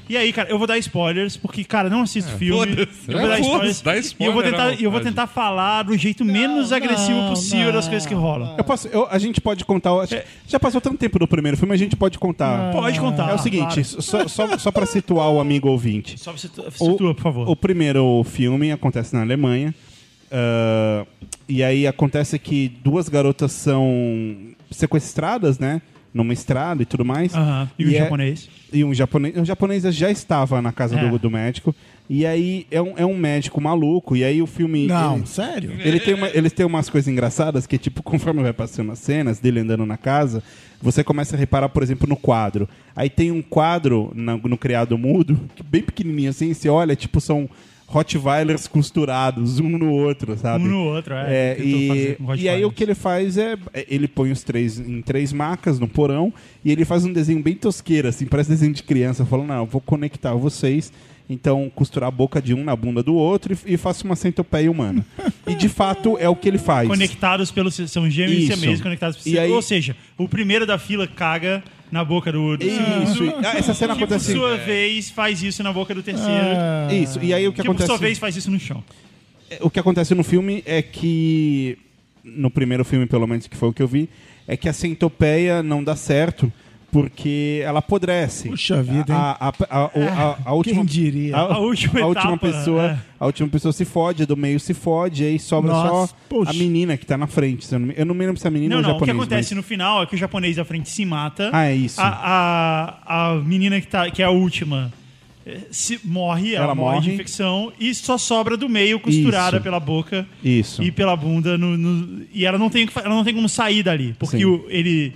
E 0.09 0.17
aí, 0.17 0.33
cara, 0.33 0.49
eu 0.49 0.57
vou 0.59 0.67
dar 0.67 0.79
spoilers, 0.79 1.37
porque, 1.37 1.65
cara, 1.65 1.91
não 1.91 2.03
assisto 2.03 2.31
filme. 2.39 2.77
foda-se. 2.77 3.11
Eu 3.11 3.19
vou 3.19 3.29
dar 3.29 3.39
É, 3.39 3.41
spoilers. 3.41 3.81
dá 3.81 3.97
e 3.97 3.99
eu 3.99 4.03
vou 4.03 4.43
spoiler 4.43 4.45
tentar, 4.53 4.73
e 4.81 4.85
eu 4.85 4.91
vou 4.91 5.01
tentar 5.01 5.27
falar 5.27 5.83
do 5.83 5.97
jeito 5.99 6.25
menos 6.25 6.71
agressivo 6.73 7.19
não, 7.19 7.29
possível 7.31 7.73
das 7.73 7.87
não. 7.87 7.91
coisas 7.91 8.07
que 8.07 8.15
rolam. 8.15 8.55
Eu 8.57 8.63
posso, 8.65 8.87
eu- 8.89 9.09
a 9.11 9.19
gente 9.19 9.41
pode 9.41 9.65
contar. 9.65 9.91
eu 9.91 10.01
acho- 10.03 10.17
Já 10.47 10.61
passou 10.61 10.81
tanto 10.81 10.97
tempo 10.97 11.19
do 11.19 11.27
primeiro 11.27 11.57
filme, 11.57 11.75
a 11.75 11.77
gente 11.77 11.97
pode 11.97 12.19
contar. 12.19 12.71
Pode 12.71 13.01
contar. 13.01 13.31
É 13.31 13.35
o 13.35 13.39
seguinte, 13.39 13.83
claro. 13.83 14.03
só, 14.03 14.29
só, 14.29 14.59
só 14.59 14.71
pra 14.71 14.87
situar 14.87 15.29
o 15.31 15.41
amigo 15.41 15.69
ouvinte. 15.69 16.19
Só 16.21 16.31
você 16.33 16.49
situa, 16.49 17.13
por 17.15 17.23
favor. 17.23 17.49
O 17.49 17.57
primeiro 17.57 18.23
filme 18.25 18.71
acontece 18.71 19.13
na 19.15 19.23
Alemanha. 19.23 19.75
ah, 20.31 21.05
e 21.49 21.63
aí 21.63 21.87
acontece 21.87 22.39
que 22.39 22.69
duas 22.83 23.09
garotas 23.09 23.53
são 23.53 24.37
sequestradas, 24.71 25.59
né? 25.59 25.81
Numa 26.17 26.33
estrada 26.33 26.83
e 26.83 26.87
tudo 26.87 27.05
mais. 27.05 27.35
Aham. 27.35 27.71
E 27.79 27.85
o 27.85 27.89
é- 27.91 27.99
japonês? 27.99 28.49
E 28.73 28.83
um 28.85 28.95
japonês, 28.95 29.37
um 29.37 29.45
japonês 29.45 29.83
já 29.95 30.11
estava 30.11 30.63
na 30.63 30.73
casa 30.73 30.99
É. 30.99 31.09
do, 31.09 31.19
do 31.19 31.31
médico. 31.31 31.75
E 32.09 32.25
aí 32.25 32.67
é 32.71 32.81
um, 32.81 32.95
é 32.97 33.05
um 33.05 33.17
médico 33.17 33.61
maluco. 33.61 34.17
E 34.17 34.25
aí 34.25 34.41
o 34.41 34.47
filme. 34.47 34.87
Não, 34.87 35.17
ele- 35.19 35.27
sério? 35.27 35.73
ele 35.79 36.01
tem, 36.01 36.15
uma, 36.15 36.29
eles 36.29 36.53
têm 36.53 36.65
umas 36.65 36.89
coisas 36.89 37.07
engraçadas 37.09 37.67
que, 37.67 37.77
tipo, 37.77 38.01
conforme 38.05 38.43
vai 38.43 38.53
passando 38.53 38.93
as 38.93 38.99
cenas 38.99 39.39
dele 39.41 39.61
andando 39.61 39.85
na 39.85 39.97
casa, 39.97 40.43
você 40.81 41.05
começa 41.05 41.37
a 41.37 41.39
reparar, 41.39 41.69
por 41.69 41.83
exemplo, 41.83 42.09
no 42.09 42.17
quadro. 42.17 42.69
Aí 42.95 43.11
tem 43.11 43.31
um 43.31 43.43
quadro 43.43 44.11
na- 44.15 44.37
no 44.39 44.57
criado 44.57 44.97
mudo, 44.97 45.39
que 45.55 45.63
bem 45.63 45.83
pequenininho 45.83 46.31
assim, 46.31 46.55
você 46.55 46.69
olha, 46.69 46.97
tipo, 46.97 47.21
são 47.21 47.49
Rottweilers 47.87 48.67
costurados, 48.67 49.61
um 49.61 49.69
no 49.79 49.91
outro, 49.93 50.37
sabe? 50.37 50.65
Um 50.65 50.69
no 50.69 50.85
outro, 50.85 51.15
é. 51.15 51.27
É, 51.29 51.57
e, 51.61 52.17
e 52.39 52.49
aí 52.49 52.65
o 52.65 52.71
que 52.73 52.83
ele 52.83 52.95
faz 52.95 53.39
é. 53.39 53.57
Ele 53.89 54.09
põe 54.09 54.31
os 54.33 54.43
três 54.43 54.79
em 54.79 55.01
três 55.03 55.33
macas 55.33 55.79
no 55.79 55.87
porão 55.87 56.33
e 56.65 56.73
ele 56.73 56.85
faz 56.85 57.05
um 57.05 57.13
desenho 57.13 57.43
bem 57.43 57.55
tosqueiro, 57.55 58.09
assim, 58.09 58.27
parece 58.27 58.51
desenho 58.51 58.73
de 58.73 58.83
criança, 58.83 59.25
falando, 59.25 59.49
não, 59.49 59.59
eu 59.61 59.67
vou 59.67 59.81
conectar 59.81 60.35
vocês. 60.35 60.93
Então, 61.29 61.69
costurar 61.75 62.07
a 62.07 62.11
boca 62.13 62.41
de 62.41 62.55
um 62.55 62.63
na 62.63 62.77
bunda 62.77 63.03
do 63.03 63.15
outro 63.17 63.53
e, 63.67 63.75
e 63.75 63.77
faço 63.77 64.05
uma 64.05 64.15
centopeia 64.15 64.71
humana. 64.71 65.05
e 65.47 65.57
de 65.57 65.69
fato 65.69 66.17
é 66.19 66.29
o 66.29 66.37
que 66.37 66.49
ele 66.49 66.59
faz. 66.59 66.89
Conectados 66.89 67.51
pelo. 67.51 67.69
São 67.71 68.09
gêmeos 68.09 68.45
Isso. 68.45 68.57
siameses 68.57 68.81
conectados 68.81 69.17
pelo 69.19 69.35
E 69.35 69.39
aí- 69.39 69.51
Ou 69.51 69.61
seja, 69.61 69.97
o 70.17 70.29
primeiro 70.29 70.65
da 70.65 70.79
fila 70.79 71.05
caga 71.07 71.65
na 71.91 72.05
boca 72.05 72.33
do. 72.33 72.57
do 72.57 72.65
Isso. 72.65 73.15
segundo, 73.15 73.47
Ah, 73.47 73.57
essa 73.57 73.75
cena 73.75 73.95
que, 73.95 74.05
acontece. 74.05 74.33
por 74.33 74.39
sua 74.39 74.57
vez, 74.57 75.11
faz 75.11 75.43
isso 75.43 75.63
na 75.63 75.73
boca 75.73 75.95
do 75.95 76.03
terceiro. 76.03 76.31
Ah, 76.31 76.93
Isso. 76.93 77.19
E 77.23 77.33
aí 77.33 77.47
o 77.47 77.53
que, 77.53 77.57
que, 77.57 77.63
por 77.63 77.73
acontece? 77.73 77.87
sua 77.87 77.99
vez, 77.99 78.19
faz 78.19 78.37
isso 78.37 78.51
no 78.51 78.59
chão. 78.59 78.83
O 79.61 79.71
que 79.71 79.79
acontece 79.79 80.15
no 80.15 80.25
filme 80.25 80.63
é 80.67 80.83
que. 80.83 81.79
No 82.25 82.51
primeiro 82.51 82.85
filme, 82.85 83.07
pelo 83.07 83.27
menos, 83.27 83.47
que 83.47 83.57
foi 83.57 83.69
o 83.69 83.73
que 83.73 83.81
eu 83.83 83.87
vi, 83.87 84.09
é 84.49 84.57
que 84.57 84.69
a 84.69 84.73
centopeia 84.73 85.63
não 85.63 85.83
dá 85.85 85.95
certo 85.95 86.53
porque 86.91 87.61
ela 87.65 87.81
apodrece. 87.81 88.49
Puxa 88.49 88.83
vida, 88.83 89.13
hein? 89.13 89.19
A, 89.19 89.49
a, 89.49 89.49
a, 89.49 89.85
a, 89.85 90.31
a- 90.31 90.39
a 90.47 90.53
última, 90.55 90.77
Quem 90.77 90.85
diria? 90.87 91.37
A, 91.37 91.41
A 91.55 91.59
última 91.59 92.01
a 92.01 92.07
última 92.07 92.33
etapa, 92.35 92.47
pessoa, 92.49 92.83
é. 92.85 92.99
a 93.21 93.27
última 93.27 93.49
pessoa 93.49 93.73
se 93.73 93.85
fode, 93.85 94.23
a 94.23 94.27
do 94.27 94.37
meio 94.37 94.59
se 94.61 94.73
fode, 94.73 95.25
aí 95.25 95.39
sobra 95.39 95.73
Nossa, 95.73 95.89
só 96.13 96.17
puxa. 96.29 96.51
a 96.51 96.55
menina 96.55 96.97
que 96.97 97.05
tá 97.05 97.17
na 97.19 97.27
frente. 97.27 97.71
Eu 97.73 97.79
não, 97.79 97.87
me- 97.89 97.95
eu 97.97 98.07
não 98.07 98.15
me 98.15 98.25
lembro 98.27 98.41
se 98.41 98.47
a 98.49 98.51
menina 98.51 98.75
Não, 98.77 98.83
ou 98.83 98.85
o 98.85 98.89
não. 98.89 98.97
O 98.97 99.01
que 99.01 99.07
japonês. 99.07 99.27
acontece 99.27 99.55
mas- 99.55 99.57
no 99.57 99.63
final 99.63 100.03
é 100.03 100.07
que 100.07 100.15
o 100.15 100.19
japonês 100.19 100.57
da 100.57 100.65
frente 100.65 100.89
se 100.89 101.05
mata. 101.05 101.51
Ah, 101.53 101.67
é 101.67 101.75
isso. 101.75 102.01
A, 102.01 102.07
a, 102.09 103.31
a 103.31 103.35
menina 103.37 103.81
que, 103.81 103.87
tá, 103.87 104.11
que 104.11 104.23
é 104.23 104.25
a 104.25 104.31
última 104.31 104.93
eh, 105.45 105.61
se, 105.71 106.01
morre, 106.05 106.55
ela, 106.55 106.65
Ela 106.67 106.75
morre, 106.75 107.01
de 107.01 107.03
morre. 107.07 107.15
infecção 107.15 107.73
e 107.79 107.95
só 107.95 108.17
sobra 108.19 108.57
do 108.57 108.69
meio 108.69 108.99
costurada 109.01 109.57
Isso. 109.57 109.63
pela 109.65 109.79
boca 109.81 110.27
Isso. 110.43 110.83
e 110.83 110.91
pela 110.91 111.15
bunda. 111.17 111.57
No, 111.59 111.77
no- 111.77 112.23
e 112.33 112.45
ela 112.47 112.59
não, 112.59 112.71
tem, 112.71 112.89
ela 112.97 113.15
não 113.15 113.25
tem 113.25 113.35
como 113.35 113.49
sair 113.49 113.83
dali. 113.83 114.15
Porque 114.19 114.45
o- 114.45 114.65
ele, 114.69 115.13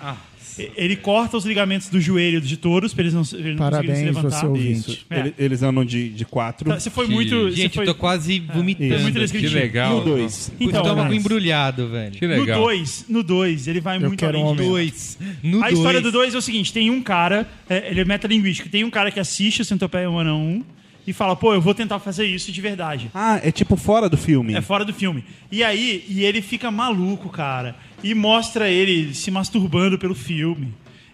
ele 0.77 0.97
corta 0.97 1.37
os 1.37 1.45
ligamentos 1.45 1.89
do 1.89 2.01
joelho 2.01 2.41
de 2.41 2.57
todos 2.57 2.93
pra 2.95 3.03
eles 3.03 3.15
não, 3.15 3.21
eles 3.21 3.31
não 3.33 3.39
conseguirem 3.41 3.55
se 3.55 3.59
Parabéns, 3.59 3.99
levantar. 4.03 4.31
você 4.31 4.47
ouvinte. 4.47 4.91
Isso. 4.91 5.07
É. 5.11 5.21
Ele- 5.21 5.35
Eles 5.39 5.63
andam 5.63 5.85
de, 5.85 6.09
de 6.11 6.25
quatro. 6.25 6.69
Tá, 6.69 6.79
Você 6.79 6.91
foi 6.91 7.07
Que- 7.07 7.13
muito. 7.13 7.51
você 7.51 7.57
Gente, 7.57 7.75
foi, 7.75 7.85
eu 7.85 7.95
tô 7.95 8.01
quase 8.01 8.39
vomitando. 8.41 8.93
Isso. 8.95 9.03
muito 9.03 9.15
Que 9.15 9.21
descritivo. 9.21 9.55
legal. 9.55 9.99
No 9.99 10.05
dois. 10.05 10.53
Então, 10.61 10.83
estômago 10.83 11.09
mas- 11.11 11.17
embrulhado, 11.21 11.89
velho. 11.89 12.13
Que 12.13 12.27
No 12.27 12.35
legal. 12.41 12.61
2, 12.63 13.05
no 13.09 13.23
2, 13.23 13.69
ele 13.69 13.81
vai 13.81 13.97
Eu 13.97 14.01
muito 14.03 14.19
quero 14.19 14.39
além 14.39 14.45
um 14.45 14.55
disso. 14.57 14.63
aumento. 14.63 14.71
Dois. 14.71 15.19
No 15.43 15.63
A 15.65 15.71
história 15.71 16.01
dois. 16.01 16.13
do 16.13 16.19
2 16.19 16.35
é 16.35 16.39
o 16.39 16.43
seguinte: 16.43 16.73
tem 16.73 16.91
um 16.91 17.03
cara, 17.03 17.49
é, 17.69 17.91
ele 17.91 18.01
é 18.01 18.05
metalinguístico, 18.05 18.69
tem 18.69 18.85
um 18.85 18.91
cara 18.91 19.11
que 19.11 19.21
assiste 19.21 19.63
o 19.63 19.65
Centopeia 19.65 20.09
Humana 20.09 20.35
1 20.35 20.63
e 21.07 21.13
fala, 21.13 21.35
pô, 21.35 21.53
eu 21.55 21.61
vou 21.61 21.75
tentar 21.75 21.99
fazer 21.99 22.27
isso 22.27 22.53
de 22.53 22.61
verdade. 22.61 23.11
Ah, 23.15 23.41
é 23.43 23.51
tipo 23.51 23.75
fora 23.75 24.09
do 24.09 24.17
filme. 24.17 24.55
É 24.55 24.61
fora 24.61 24.85
do 24.85 24.93
filme. 24.93 25.25
E 25.51 25.65
aí, 25.65 26.05
e 26.09 26.23
ele 26.25 26.41
fica 26.43 26.71
maluco, 26.71 27.29
cara. 27.31 27.75
E 28.03 28.15
mostra 28.15 28.69
ele 28.69 29.15
se 29.15 29.31
masturbando 29.31 29.99
pelo 29.99 30.15
filme. 30.15 30.69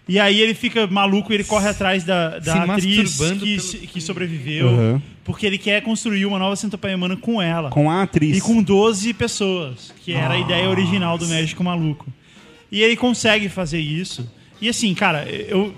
E 0.07 0.19
aí 0.19 0.39
ele 0.39 0.53
fica 0.53 0.87
maluco 0.87 1.33
e 1.33 1.35
ele 1.35 1.43
corre 1.43 1.67
atrás 1.67 2.03
da, 2.05 2.39
da 2.39 2.53
Se 2.53 2.71
atriz 2.71 3.17
que, 3.39 3.59
se- 3.59 3.77
que 3.79 3.99
sobreviveu. 3.99 4.67
Uhum. 4.67 5.01
Porque 5.25 5.45
ele 5.45 5.57
quer 5.57 5.81
construir 5.81 6.25
uma 6.25 6.39
nova 6.39 6.55
Centopeia 6.55 6.95
Humana 6.95 7.17
com 7.17 7.41
ela. 7.41 7.69
Com 7.69 7.91
a 7.91 8.03
atriz. 8.03 8.37
E 8.37 8.41
com 8.41 8.63
12 8.63 9.13
pessoas, 9.13 9.93
que 10.05 10.13
era 10.13 10.35
a 10.35 10.39
ideia 10.39 10.69
original 10.69 11.17
do 11.17 11.27
Médico 11.27 11.61
Maluco. 11.61 12.05
E 12.71 12.81
ele 12.81 12.95
consegue 12.95 13.49
fazer 13.49 13.79
isso. 13.81 14.31
E 14.61 14.69
assim, 14.69 14.93
cara, 14.93 15.25
eu, 15.29 15.73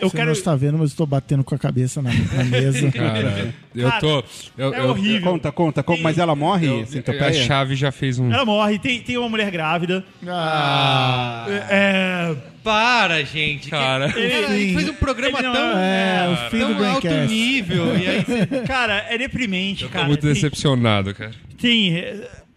eu 0.00 0.08
Você 0.08 0.16
quero. 0.16 0.26
não 0.26 0.32
está 0.32 0.54
vendo, 0.56 0.78
mas 0.78 0.90
eu 0.90 0.96
tô 0.96 1.06
batendo 1.06 1.42
com 1.44 1.54
a 1.54 1.58
cabeça 1.58 2.00
na, 2.02 2.10
na 2.12 2.44
mesa. 2.44 2.90
Cara, 2.92 3.54
eu 3.74 3.88
Cara, 3.88 4.00
tô. 4.00 4.24
Eu, 4.56 4.74
é 4.74 4.80
eu- 4.80 4.88
horrível. 4.90 5.32
Conta, 5.32 5.52
conta, 5.52 5.82
conta. 5.82 6.02
Mas 6.02 6.18
ela 6.18 6.34
morre, 6.34 6.66
eu- 6.66 7.26
a 7.26 7.32
chave 7.32 7.74
já 7.74 7.90
fez 7.92 8.18
um. 8.18 8.32
Ela 8.32 8.44
morre, 8.44 8.78
tem, 8.78 9.00
tem 9.00 9.16
uma 9.18 9.28
mulher 9.28 9.50
grávida. 9.50 10.04
Ah, 10.26 11.46
É. 11.70 12.34
para, 12.62 13.22
gente. 13.24 13.68
Cara. 13.70 14.06
A 14.06 14.08
gente 14.08 14.74
fez 14.74 14.88
um 14.88 14.94
programa 14.94 15.38
Ele 15.38 15.48
não- 15.48 15.54
tão, 15.54 15.78
É, 15.78 16.28
o 16.46 16.50
fim 16.50 16.58
do 16.60 16.74
tão 16.74 16.90
alto 16.92 17.08
nível. 17.28 17.96
E 17.98 18.06
aí 18.08 18.24
Cara, 18.66 19.06
é 19.10 19.18
deprimente, 19.18 19.84
Tô 19.84 19.90
cara. 19.90 20.06
muito 20.06 20.20
Tem- 20.22 20.32
decepcionado, 20.32 21.14
cara. 21.14 21.32
Tem. 21.60 21.92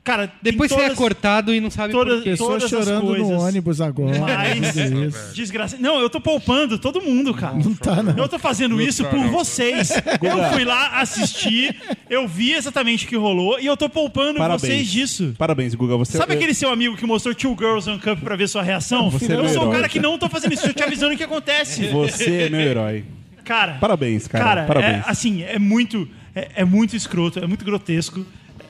É, 0.08 0.18
Cara, 0.18 0.32
Depois 0.42 0.72
você 0.72 0.78
é 0.80 0.84
todas- 0.84 0.98
cortado 0.98 1.54
e 1.54 1.60
não 1.60 1.70
sabe 1.70 1.92
todas- 1.92 2.16
por 2.16 2.24
quê. 2.24 2.30
Pessoas 2.32 2.64
Todas 2.64 2.74
as 2.74 2.86
chorando 2.86 3.18
no 3.18 3.40
ônibus 3.42 3.82
agora. 3.82 4.18
Mas, 4.20 4.76
isso. 4.78 5.34
desgraça. 5.36 5.78
Não, 5.80 6.00
eu 6.00 6.10
tô 6.10 6.20
poupando 6.22 6.80
todo 6.80 7.02
mundo, 7.02 7.34
cara. 7.34 7.56
Não 7.56 7.74
tá, 7.76 8.02
não. 8.02 8.16
Eu 8.18 8.28
tô 8.30 8.40
fazendo 8.40 8.82
isso 8.82 9.04
tá, 9.04 9.10
por 9.10 9.20
não. 9.20 9.30
vocês. 9.32 9.90
Eu 10.22 10.52
fui 10.54 10.64
lá 10.66 11.00
assistir, 11.02 11.76
eu 12.10 12.28
vi 12.28 12.54
exatamente 12.54 13.06
o 13.06 13.08
que 13.08 13.16
rolou 13.16 13.60
e 13.60 13.66
eu 13.66 13.76
tô 13.78 13.88
poupando 13.90 14.38
Parabéns. 14.40 14.62
vocês 14.62 14.88
disso. 14.92 15.34
Parabéns, 15.38 15.76
Guga. 15.76 15.96
Você 15.98 16.18
Sabe 16.18 16.34
eu- 16.34 16.38
aquele 16.38 16.54
seu 16.54 16.70
amigo 16.72 16.96
que 16.96 17.06
mostrou 17.06 17.34
Two 17.36 17.56
Girls 17.58 17.90
on 17.90 18.00
Cup 18.00 18.20
pra 18.22 18.36
ver 18.36 18.48
sua 18.48 18.64
reação? 18.64 19.10
Você 19.10 19.32
é 19.32 19.36
eu 19.36 19.44
meu 19.44 19.50
sou 19.54 19.60
o 19.62 19.66
herói. 19.66 19.76
cara 19.76 19.90
que 19.90 20.00
não 20.00 20.18
tô 20.18 20.28
fazendo 20.30 20.54
isso, 20.54 20.66
tô 20.68 20.74
te 20.74 20.84
avisando 20.84 21.14
o 21.14 21.18
que 21.18 21.24
acontece. 21.24 21.88
Você 21.88 22.44
é 22.44 22.50
meu 22.50 22.60
herói. 22.62 23.04
Cara, 23.44 23.74
Parabéns, 23.80 24.28
cara. 24.28 24.44
Cara, 24.44 24.64
Parabéns. 24.66 24.98
é, 24.98 25.04
assim, 25.06 25.44
é 25.44 25.58
muito, 25.60 26.08
é, 26.36 26.50
é 26.58 26.66
muito 26.66 26.96
escroto, 26.96 27.40
é 27.40 27.48
muito 27.48 27.64
grotesco. 27.64 28.26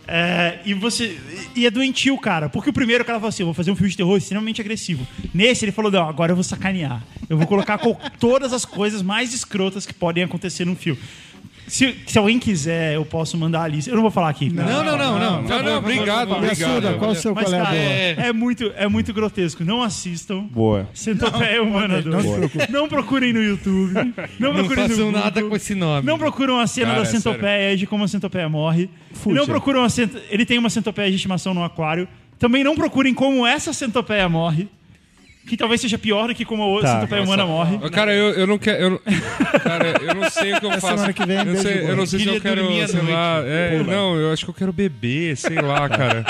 É, 0.08 0.60
e 0.66 0.74
você. 0.74 1.18
E 1.56 1.66
é 1.66 1.72
doentio, 1.72 2.18
cara. 2.18 2.48
Porque 2.48 2.70
o 2.70 2.74
primeiro 2.74 3.04
o 3.04 3.06
cara 3.06 3.20
falou 3.20 3.30
assim: 3.30 3.44
vou 3.44 3.54
fazer 3.54 3.72
um 3.72 3.76
filme 3.76 3.90
de 3.90 3.98
terror 3.98 4.18
extremamente 4.18 4.62
agressivo. 4.62 5.06
Nesse, 5.34 5.66
ele 5.66 5.72
falou: 5.72 5.92
não, 5.92 6.08
agora 6.08 6.32
eu 6.32 6.36
vou 6.36 6.44
sacanear. 6.44 7.04
Eu 7.30 7.38
vou 7.38 7.46
colocar 7.46 7.78
co- 7.78 7.98
todas 8.20 8.54
as 8.54 8.64
coisas 8.64 9.02
mais 9.02 9.34
escrotas 9.34 9.86
que 9.86 9.94
podem 9.94 10.24
acontecer 10.24 10.64
num 10.66 10.76
filme. 10.76 11.00
Se, 11.68 11.95
se 12.06 12.18
alguém 12.18 12.39
quiser, 12.39 12.95
eu 12.95 13.06
posso 13.06 13.38
mandar 13.38 13.64
a 13.64 13.68
lista. 13.68 13.91
Eu 13.91 13.95
não 13.95 14.02
vou 14.02 14.10
falar 14.10 14.30
aqui. 14.30 14.49
Não, 14.49 14.65
não, 14.65 14.98
não, 14.98 15.19
não. 15.19 15.41
Não, 15.44 15.64
não, 15.64 15.77
obrigado, 15.77 16.31
E 16.44 16.49
a 16.49 16.56
Suda, 16.56 16.69
obrigado. 16.69 16.98
qual 16.98 17.11
o 17.11 17.15
seu 17.15 17.35
Mas, 17.35 17.52
é 17.52 17.57
cara, 17.57 17.76
é, 17.76 18.15
é 18.18 18.34
muito, 18.34 18.72
é 18.76 18.88
muito 18.88 19.14
grotesco. 19.14 19.65
Não 19.65 19.84
assistam. 19.84 20.44
Boa. 20.44 20.89
Centopeia 20.94 21.61
Humana 21.61 22.02
2. 22.02 22.69
Não, 22.69 22.88
procurem 22.88 23.34
no 23.34 23.44
YouTube. 23.44 23.94
Não 24.39 24.53
Não 24.53 24.53
procurem 24.53 24.84
no 24.84 24.89
façam 24.89 25.06
Google. 25.06 25.22
nada 25.22 25.44
com 25.44 25.56
esse 25.56 25.76
nome. 25.76 26.07
Não 26.07 26.18
procuram 26.18 26.60
a 26.60 26.68
cena 26.68 26.88
Cara, 26.88 27.02
da 27.02 27.07
é 27.07 27.11
centopeia 27.11 27.73
e 27.73 27.77
de 27.77 27.85
como 27.85 28.03
a 28.06 28.07
centopeia 28.07 28.48
morre. 28.48 28.89
Não 29.26 29.45
procuram 29.45 29.84
a 29.84 29.89
cent... 29.89 30.11
Ele 30.30 30.45
tem 30.45 30.57
uma 30.57 30.69
centopeia 30.69 31.10
de 31.10 31.18
estimação 31.18 31.53
no 31.53 31.64
aquário. 31.64 32.07
Também 32.39 32.64
não 32.64 32.76
procurem 32.76 33.14
como 33.14 33.45
essa 33.45 33.73
centopeia 33.73 34.30
morre. 34.30 34.69
Que 35.48 35.56
talvez 35.56 35.80
seja 35.82 35.98
pior 35.98 36.28
do 36.28 36.36
que 36.36 36.44
como 36.44 36.61
a 36.61 36.65
outra 36.65 36.88
Tá. 36.90 36.95
centopeia 36.95 37.24
humana 37.24 37.45
morre. 37.45 37.78
Cara, 37.90 38.14
eu, 38.14 38.32
eu 38.34 38.45
não 38.48 38.57
quero. 38.57 38.84
Eu 38.84 38.99
cara, 39.61 39.94
eu 40.02 40.14
não 40.15 40.30
sei 40.30 40.53
o 40.53 40.60
que 40.60 40.65
eu 40.65 40.72
faço. 40.74 40.88
semana 40.88 41.14
que 41.14 41.26
vem, 41.26 41.38
eu, 41.38 41.56
sei, 41.57 41.82
eu 41.90 41.95
não 41.95 42.06
sei 42.06 42.19
se 42.19 42.28
eu 42.28 42.41
quero. 42.41 42.88
Sei 42.88 43.02
lá. 43.02 43.41
É, 43.45 43.82
não, 43.84 44.15
eu 44.15 44.32
acho 44.34 44.44
que 44.45 44.49
eu 44.52 44.53
quero 44.53 44.74
beber, 44.74 45.38
sei 45.38 45.56
lá, 45.61 45.88
cara. 45.88 46.26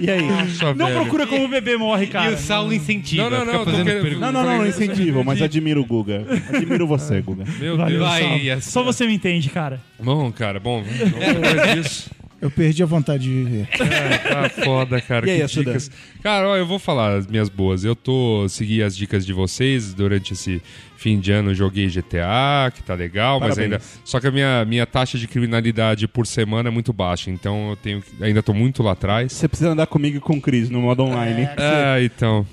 E 0.00 0.10
aí? 0.10 0.22
Só 0.54 0.72
Não 0.72 0.86
velho. 0.86 1.00
procura 1.00 1.26
como 1.26 1.44
o 1.44 1.48
bebê 1.48 1.76
morre, 1.76 2.04
E 2.04 2.08
cara. 2.08 2.32
o 2.32 2.38
Saulo 2.38 2.72
incentiva. 2.72 3.28
Não, 3.28 3.44
não, 3.44 3.52
não, 3.52 3.64
fazendo 3.66 3.84
querendo-. 3.86 4.18
Não, 4.20 4.32
não, 4.32 4.44
não, 4.44 4.58
não 4.58 4.66
incentivo, 4.66 5.22
mas 5.24 5.42
admiro 5.42 5.80
o 5.82 5.84
Guga. 5.84 6.24
Admiro 6.48 6.86
você, 6.86 7.20
Guga. 7.20 7.44
Meu 7.58 7.76
Valeu, 7.76 7.98
Deus. 7.98 8.08
Vai. 8.08 8.60
Só 8.62 8.82
você 8.82 9.06
me 9.06 9.14
entende, 9.14 9.50
cara. 9.50 9.80
Bom, 9.98 10.32
cara, 10.32 10.58
bom, 10.58 10.82
depois 10.82 11.74
disso. 11.84 12.10
Eu 12.40 12.50
perdi 12.50 12.82
a 12.82 12.86
vontade 12.86 13.24
de 13.24 13.28
viver. 13.30 13.68
É, 13.80 14.18
tá 14.18 14.48
foda, 14.64 15.00
cara. 15.00 15.26
E 15.28 15.30
aí, 15.30 15.40
que 15.46 15.58
dicas. 15.58 15.90
Cara, 16.22 16.48
ó, 16.48 16.56
eu 16.56 16.66
vou 16.66 16.78
falar 16.78 17.16
as 17.18 17.26
minhas 17.26 17.48
boas. 17.50 17.84
Eu 17.84 17.94
tô 17.94 18.48
segui 18.48 18.82
as 18.82 18.96
dicas 18.96 19.26
de 19.26 19.32
vocês 19.32 19.92
durante 19.92 20.32
esse 20.32 20.62
fim 20.96 21.20
de 21.20 21.32
ano. 21.32 21.54
Joguei 21.54 21.88
GTA, 21.88 22.70
que 22.74 22.82
tá 22.82 22.94
legal, 22.94 23.38
mas 23.40 23.50
Parabéns. 23.56 23.72
ainda. 23.74 23.84
Só 24.04 24.18
que 24.20 24.26
a 24.26 24.30
minha, 24.30 24.64
minha 24.64 24.86
taxa 24.86 25.18
de 25.18 25.28
criminalidade 25.28 26.08
por 26.08 26.26
semana 26.26 26.68
é 26.68 26.72
muito 26.72 26.92
baixa, 26.92 27.30
então 27.30 27.70
eu 27.70 27.76
tenho 27.76 28.00
que- 28.00 28.24
ainda 28.24 28.42
tô 28.42 28.54
muito 28.54 28.82
lá 28.82 28.92
atrás. 28.92 29.32
Você 29.32 29.46
precisa 29.46 29.70
andar 29.70 29.86
comigo 29.86 30.16
e 30.16 30.20
com 30.20 30.36
o 30.38 30.40
Cris 30.40 30.70
no 30.70 30.80
modo 30.80 31.02
online. 31.02 31.46
É, 31.58 32.02
então. 32.02 32.46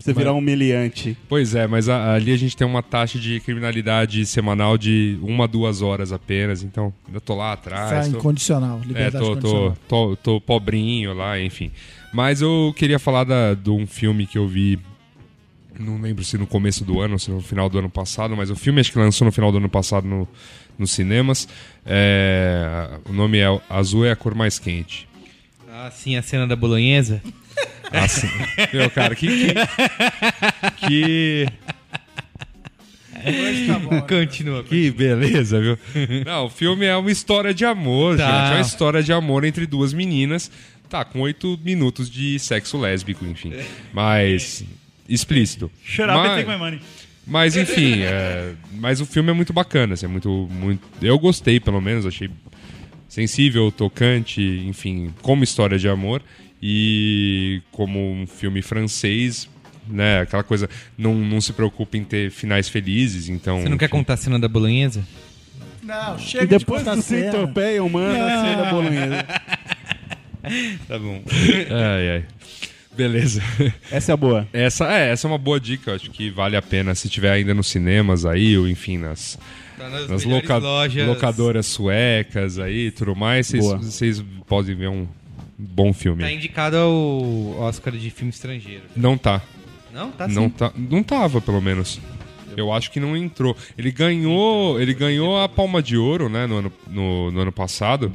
Você 0.00 0.12
virar 0.14 0.32
um 0.32 0.38
humilhante. 0.38 1.16
Pois 1.28 1.54
é, 1.54 1.66
mas 1.66 1.88
a- 1.88 2.14
ali 2.14 2.32
a 2.32 2.36
gente 2.36 2.56
tem 2.56 2.66
uma 2.66 2.82
taxa 2.82 3.18
de 3.18 3.38
criminalidade 3.40 4.24
semanal 4.24 4.78
de 4.78 5.18
uma, 5.22 5.46
duas 5.46 5.82
horas 5.82 6.10
apenas, 6.10 6.62
então 6.62 6.92
ainda 7.06 7.20
tô 7.20 7.34
lá 7.36 7.52
atrás. 7.52 8.06
Tá 8.06 8.10
tô- 8.12 8.18
incondicional. 8.18 8.80
É, 8.82 8.86
Liberdade 8.86 9.24
tô, 9.24 9.36
tô, 9.36 9.40
condicional. 9.40 9.76
tô, 9.86 10.16
tô 10.16 10.40
pobrinho 10.40 11.12
lá, 11.12 11.38
enfim. 11.38 11.70
Mas 12.12 12.40
eu 12.40 12.72
queria 12.76 12.98
falar 12.98 13.24
da, 13.24 13.52
de 13.54 13.68
um 13.70 13.86
filme 13.86 14.26
que 14.26 14.38
eu 14.38 14.48
vi. 14.48 14.78
Não 15.78 16.00
lembro 16.00 16.24
se 16.24 16.36
no 16.36 16.46
começo 16.46 16.84
do 16.84 17.00
ano, 17.00 17.18
se 17.18 17.30
no 17.30 17.40
final 17.40 17.68
do 17.68 17.78
ano 17.78 17.88
passado, 17.88 18.36
mas 18.36 18.50
o 18.50 18.56
filme 18.56 18.80
acho 18.80 18.90
que 18.92 18.98
lançou 18.98 19.24
no 19.24 19.32
final 19.32 19.52
do 19.52 19.58
ano 19.58 19.68
passado 19.68 20.06
no, 20.06 20.26
nos 20.78 20.90
cinemas. 20.90 21.46
É, 21.86 22.98
o 23.08 23.12
nome 23.12 23.38
é 23.38 23.46
Azul 23.68 24.04
é 24.04 24.10
a 24.10 24.16
cor 24.16 24.34
mais 24.34 24.58
quente. 24.58 25.08
Ah, 25.70 25.90
sim, 25.90 26.16
a 26.16 26.22
cena 26.22 26.46
da 26.46 26.56
bolonhesa. 26.56 27.22
Assim, 27.92 28.28
meu 28.72 28.90
cara, 28.90 29.14
que. 29.14 29.26
Que. 29.28 29.46
que... 30.86 31.46
Continua. 34.08 34.62
Que 34.64 34.90
beleza, 34.90 35.60
viu? 35.60 35.78
Não, 36.24 36.46
o 36.46 36.50
filme 36.50 36.86
é 36.86 36.96
uma 36.96 37.10
história 37.10 37.52
de 37.52 37.64
amor, 37.64 38.16
Tá. 38.16 38.24
gente. 38.26 38.52
É 38.52 38.54
uma 38.56 38.60
história 38.60 39.02
de 39.02 39.12
amor 39.12 39.44
entre 39.44 39.66
duas 39.66 39.92
meninas. 39.92 40.50
Tá, 40.88 41.04
com 41.04 41.20
oito 41.20 41.58
minutos 41.64 42.10
de 42.10 42.38
sexo 42.38 42.78
lésbico, 42.78 43.24
enfim. 43.24 43.52
Mas. 43.92 44.64
explícito. 45.08 45.70
Shut 45.84 46.02
up 46.08 46.12
and 46.12 46.22
mas, 46.22 46.36
take 46.36 46.50
my 46.50 46.56
money. 46.58 46.80
mas, 47.26 47.56
enfim, 47.56 48.00
é, 48.02 48.54
mas 48.72 49.00
o 49.00 49.06
filme 49.06 49.30
é 49.30 49.32
muito 49.32 49.52
bacana, 49.52 49.94
assim, 49.94 50.06
é 50.06 50.08
muito, 50.08 50.48
muito. 50.50 50.82
Eu 51.02 51.18
gostei, 51.18 51.60
pelo 51.60 51.80
menos, 51.80 52.06
achei 52.06 52.28
sensível, 53.08 53.70
tocante, 53.70 54.40
enfim, 54.66 55.12
como 55.22 55.44
história 55.44 55.78
de 55.78 55.88
amor. 55.88 56.22
E 56.62 57.62
como 57.72 57.98
um 58.12 58.26
filme 58.26 58.60
francês, 58.62 59.48
né? 59.88 60.20
Aquela 60.20 60.42
coisa, 60.42 60.68
não, 60.96 61.14
não 61.14 61.40
se 61.40 61.52
preocupa 61.52 61.96
em 61.96 62.04
ter 62.04 62.30
finais 62.30 62.68
felizes, 62.68 63.28
então. 63.28 63.62
Você 63.62 63.68
não 63.68 63.78
quer 63.78 63.86
enfim. 63.86 63.96
contar 63.96 64.14
a 64.14 64.16
cena 64.18 64.38
da 64.38 64.48
bolonhesa? 64.48 65.02
Não, 65.82 66.16
E 66.16 66.20
chega 66.20 66.46
depois 66.58 66.80
de 66.82 66.84
contar 66.90 66.96
do 66.96 67.02
cena. 67.02 67.32
centopeia 67.32 67.82
humana, 67.82 68.24
a 68.26 68.44
cena 68.44 68.62
da 68.64 68.70
bolonhesa. 68.70 69.26
Tá 70.88 70.98
bom. 70.98 71.22
Ai, 71.70 72.08
ai. 72.10 72.24
Beleza. 72.96 73.42
Essa 73.90 74.12
é 74.12 74.14
a 74.14 74.16
boa. 74.16 74.48
Essa 74.52 74.90
é, 74.92 75.10
essa 75.10 75.26
é 75.26 75.30
uma 75.30 75.38
boa 75.38 75.60
dica, 75.60 75.94
acho 75.94 76.10
que 76.10 76.30
vale 76.30 76.56
a 76.56 76.62
pena 76.62 76.94
se 76.94 77.08
tiver 77.10 77.30
ainda 77.30 77.52
nos 77.54 77.68
cinemas 77.68 78.24
aí, 78.24 78.56
ou 78.56 78.66
enfim, 78.68 78.96
nas, 78.98 79.38
Tá 79.78 79.88
nas, 79.88 80.08
nas 80.08 80.24
loca- 80.24 80.56
lojas. 80.56 81.06
locadoras 81.06 81.66
suecas 81.66 82.58
aí 82.58 82.86
e 82.86 82.90
tudo 82.90 83.14
mais, 83.14 83.50
vocês 83.52 84.24
podem 84.46 84.74
ver 84.74 84.88
um 84.88 85.06
bom 85.60 85.92
filme. 85.92 86.22
Tá 86.22 86.32
indicado 86.32 86.76
ao 86.76 87.60
Oscar 87.60 87.92
de 87.94 88.10
filme 88.10 88.30
estrangeiro. 88.30 88.84
Não 88.96 89.16
tá. 89.16 89.42
Não? 89.92 90.10
Tá 90.10 90.28
não 90.28 90.44
sim. 90.44 90.50
tá. 90.50 90.72
Não 90.76 91.02
tava, 91.02 91.40
pelo 91.40 91.60
menos. 91.60 92.00
Eu 92.56 92.72
acho 92.72 92.90
que 92.90 92.98
não 92.98 93.16
entrou. 93.16 93.56
Ele 93.78 93.90
ganhou, 93.90 94.80
ele 94.80 94.92
ganhou 94.92 95.40
a 95.40 95.48
Palma 95.48 95.82
de 95.82 95.96
Ouro, 95.96 96.28
né, 96.28 96.46
no 96.46 96.56
ano, 96.56 96.72
no, 96.88 97.30
no 97.30 97.40
ano 97.40 97.52
passado. 97.52 98.12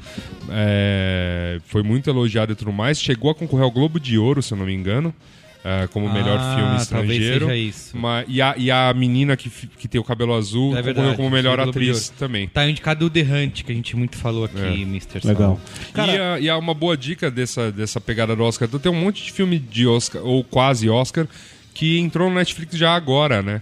É, 0.50 1.60
foi 1.66 1.84
muito 1.84 2.10
elogiado 2.10 2.52
e 2.52 2.56
tudo 2.56 2.72
mais. 2.72 3.00
Chegou 3.00 3.32
a 3.32 3.36
concorrer 3.36 3.64
ao 3.64 3.72
Globo 3.72 4.00
de 4.00 4.18
Ouro, 4.18 4.42
se 4.42 4.54
eu 4.54 4.58
não 4.58 4.66
me 4.66 4.74
engano, 4.74 5.14
é, 5.68 5.88
como 5.88 6.08
melhor 6.14 6.38
Ah, 6.40 6.56
filme 6.56 6.64
talvez 6.70 6.84
estrangeiro. 6.84 7.48
seja 7.48 7.58
isso. 7.58 7.98
Ma- 7.98 8.24
e, 8.28 8.40
a, 8.40 8.54
e 8.56 8.70
a 8.70 8.94
menina 8.94 9.36
que, 9.36 9.50
que 9.50 9.88
tem 9.88 10.00
o 10.00 10.04
cabelo 10.04 10.36
azul 10.36 10.74
É 10.74 10.78
concorreu 10.78 10.94
verdade, 10.94 11.16
como 11.18 11.30
melhor 11.32 11.60
atriz 11.60 12.10
também. 12.10 12.48
Tá 12.48 12.70
indicado 12.70 13.08
o 13.08 13.10
The 13.10 13.22
Hunt, 13.22 13.64
que 13.64 13.72
a 13.72 13.76
gente 13.76 13.96
muito 13.96 14.16
falou 14.16 14.46
aqui, 14.46 14.60
É. 14.60 14.82
Mr. 14.82 15.22
Legal. 15.26 15.60
Saulo. 15.96 16.12
e, 16.12 16.18
a, 16.20 16.40
e 16.40 16.50
há 16.50 16.58
uma 16.58 16.76
boa 16.76 16.96
dica 16.96 17.32
dessa, 17.32 17.72
dessa 17.72 18.00
pegada 18.00 18.36
do 18.36 18.44
Oscar. 18.44 18.68
Então, 18.68 18.80
tem 18.80 18.92
um 18.92 18.96
monte 19.02 19.24
de 19.24 19.32
filme 19.32 19.58
de 19.58 19.88
Oscar, 19.88 20.22
ou 20.24 20.44
quase 20.44 20.88
Oscar, 20.88 21.28
que 21.74 21.98
entrou 22.00 22.30
no 22.30 22.36
Netflix 22.36 22.78
já 22.78 22.96
agora, 22.96 23.42
né? 23.42 23.62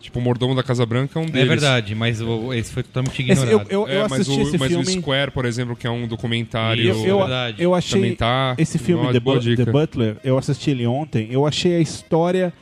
Tipo, 0.00 0.20
o 0.20 0.22
Mordomo 0.22 0.54
da 0.54 0.62
Casa 0.62 0.86
Branca 0.86 1.18
é 1.18 1.22
um 1.22 1.26
deles. 1.26 1.42
É 1.42 1.44
verdade, 1.44 1.94
mas 1.94 2.20
o- 2.20 2.52
esse 2.54 2.72
foi 2.72 2.82
totalmente 2.84 3.20
Esse- 3.20 3.32
ignorado. 3.42 3.66
eu, 3.70 3.82
eu, 3.86 3.88
eu 3.88 4.04
É, 4.04 4.08
mas 4.08 4.20
assisti 4.20 4.38
o, 4.40 4.42
esse 4.42 4.56
mas 4.58 4.68
filme. 4.68 4.84
o 4.84 5.00
Square, 5.00 5.30
por 5.32 5.44
exemplo, 5.44 5.74
que 5.74 5.86
é 5.86 5.90
um 5.90 6.06
documentário. 6.06 6.84
Eu, 6.84 7.04
eu, 7.04 7.18
verdade. 7.18 7.62
eu 7.62 7.74
achei 7.74 8.00
Também 8.00 8.14
tá 8.14 8.54
esse 8.56 8.78
filme 8.78 9.02
uma 9.02 9.12
The, 9.12 9.18
Bu-. 9.20 9.40
The 9.40 9.64
Butler, 9.64 10.16
eu 10.22 10.38
assisti 10.38 10.70
ele 10.70 10.86
ontem, 10.86 11.28
eu 11.30 11.44
achei 11.46 11.74
a 11.76 11.80
história 11.80 12.52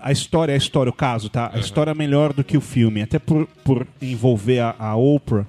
a 0.00 0.12
história, 0.12 0.52
a 0.52 0.56
história, 0.56 0.90
o 0.90 0.92
caso, 0.92 1.30
tá? 1.30 1.50
A 1.54 1.58
história 1.58 1.94
melhor 1.94 2.32
do 2.34 2.44
que 2.44 2.58
o 2.58 2.60
filme, 2.60 3.00
até 3.00 3.18
por, 3.18 3.46
por 3.64 3.86
envolver 4.02 4.60
a, 4.60 4.74
a 4.78 4.94
Oprah, 4.96 5.46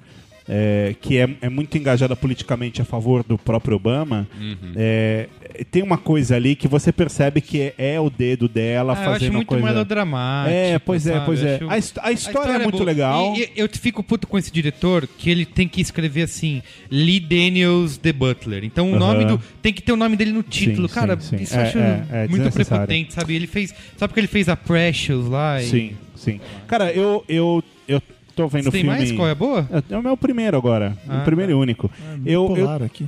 é, 0.48 0.94
que 0.98 1.18
é, 1.18 1.28
é 1.42 1.48
muito 1.50 1.76
engajada 1.76 2.16
politicamente 2.16 2.80
a 2.80 2.84
favor 2.86 3.22
do 3.22 3.36
próprio 3.36 3.76
Obama, 3.76 4.26
é, 4.74 5.28
tem 5.64 5.82
uma 5.82 5.98
coisa 5.98 6.36
ali 6.36 6.54
que 6.54 6.68
você 6.68 6.92
percebe 6.92 7.40
que 7.40 7.60
é, 7.78 7.94
é 7.94 8.00
o 8.00 8.08
dedo 8.10 8.48
dela 8.48 8.92
Ah, 8.92 8.96
eu 8.96 9.00
acho 9.02 9.10
fazendo 9.12 9.32
muito 9.34 9.48
coisa. 9.48 9.64
melodramático. 9.64 10.54
É, 10.56 10.78
pois 10.78 11.06
é, 11.06 11.12
sabe? 11.12 11.26
pois 11.26 11.42
é. 11.42 11.54
Acho- 11.56 11.68
A, 11.70 11.78
his- 11.78 11.94
a 12.02 12.12
história 12.12 12.52
é 12.52 12.58
muito 12.58 12.72
boa. 12.78 12.84
legal. 12.84 13.34
E, 13.36 13.50
eu 13.56 13.68
fico 13.72 14.02
puto 14.02 14.26
com 14.26 14.36
esse 14.38 14.50
diretor 14.50 15.06
que 15.06 15.30
ele 15.30 15.44
tem 15.46 15.66
que 15.68 15.80
escrever 15.80 16.22
assim, 16.22 16.62
Lee 16.90 17.20
Daniels 17.20 17.96
The 17.96 18.12
Butler. 18.12 18.64
Então 18.64 18.86
o 18.90 18.96
Aham. 18.96 18.98
nome 18.98 19.24
do. 19.24 19.40
Tem 19.62 19.72
que 19.72 19.82
ter 19.82 19.92
o 19.92 19.96
nome 19.96 20.16
dele 20.16 20.32
no 20.32 20.42
título. 20.42 20.88
Sim, 20.88 20.94
Cara, 20.94 21.18
sim, 21.20 21.36
sim. 21.38 21.42
isso 21.44 21.54
eu 21.54 21.60
É, 21.60 21.62
acho 21.64 21.78
é, 21.78 22.04
é 22.24 22.28
muito 22.28 22.50
prepotente, 22.50 23.14
sabe? 23.14 23.34
Ele 23.34 23.46
fez. 23.46 23.74
Só 23.96 24.06
porque 24.06 24.20
ele 24.20 24.26
fez 24.28 24.48
a 24.48 24.56
Precious 24.56 25.26
lá. 25.26 25.60
e- 25.62 25.66
Sim, 25.66 25.92
sim. 26.14 26.40
Cara, 26.66 26.90
eu, 26.92 27.24
eu, 27.28 27.62
eu 27.88 28.00
tô 28.34 28.46
vendo 28.48 28.64
Você 28.64 28.70
tem 28.72 28.80
filme. 28.82 28.96
mais? 28.96 29.12
Qual 29.12 29.26
é 29.28 29.30
a 29.30 29.34
boa? 29.34 29.68
É, 29.72 29.94
É 29.94 29.98
o 29.98 30.02
meu 30.02 30.16
primeiro 30.16 30.56
agora. 30.56 30.96
Ah, 31.08 31.18
o 31.20 31.24
primeiro 31.24 31.52
e 31.52 31.54
único. 31.54 31.90
eu, 32.24 32.42
eu, 32.42 32.46
Polar 32.66 32.82
aqui. 32.82 33.06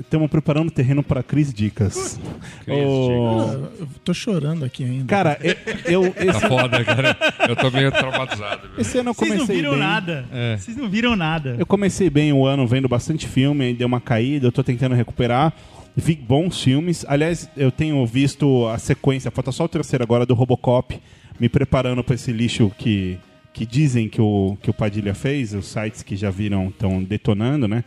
Estamos 0.00 0.30
preparando 0.30 0.68
o 0.68 0.70
terreno 0.70 1.02
para 1.02 1.22
Cris 1.22 1.52
Dicas. 1.52 2.18
Ô, 2.66 3.40
Ah, 3.40 3.68
eu 3.80 3.86
tô 4.04 4.12
chorando 4.14 4.64
aqui 4.64 4.84
ainda. 4.84 5.04
Cara, 5.06 5.38
eu, 5.86 6.04
eu- 6.04 6.12
Tá 6.12 6.24
esse, 6.24 6.40
foda, 6.48 6.84
cara. 6.84 7.16
Eu 7.48 7.56
tô 7.56 7.70
meio 7.70 7.90
traumatizado. 7.92 8.68
viu? 8.68 8.80
esse 8.80 8.98
ano 8.98 9.10
eu 9.10 9.14
Vocês 9.14 9.30
comecei 9.30 9.46
não 9.48 9.54
viram 9.54 9.70
bem. 9.72 9.80
nada. 9.80 10.24
É. 10.32 10.56
Vocês 10.56 10.76
não 10.76 10.88
viram 10.88 11.16
nada. 11.16 11.56
Eu 11.58 11.66
comecei 11.66 12.08
bem 12.10 12.32
o 12.32 12.46
ano 12.46 12.66
vendo 12.66 12.88
bastante 12.88 13.26
filme, 13.26 13.74
deu 13.74 13.86
uma 13.86 14.00
caída, 14.00 14.46
eu 14.46 14.52
tô 14.52 14.62
tentando 14.62 14.94
recuperar. 14.94 15.52
Vi 15.96 16.14
bons 16.14 16.62
filmes. 16.62 17.04
Aliás, 17.08 17.48
eu 17.56 17.70
tenho 17.70 18.04
visto 18.06 18.66
a 18.68 18.78
sequência, 18.78 19.30
falta 19.30 19.52
só 19.52 19.64
o 19.64 19.68
terceiro 19.68 20.02
agora, 20.04 20.24
do 20.24 20.34
Robocop, 20.34 20.98
me 21.38 21.48
preparando 21.48 22.02
para 22.04 22.14
esse 22.14 22.32
lixo 22.32 22.70
que, 22.78 23.18
que 23.52 23.66
dizem 23.66 24.08
que 24.08 24.20
o, 24.20 24.56
que 24.62 24.70
o 24.70 24.74
Padilha 24.74 25.14
fez, 25.14 25.52
os 25.52 25.66
sites 25.66 26.02
que 26.02 26.14
já 26.16 26.30
viram 26.30 26.68
estão 26.68 27.02
detonando, 27.02 27.66
né? 27.66 27.82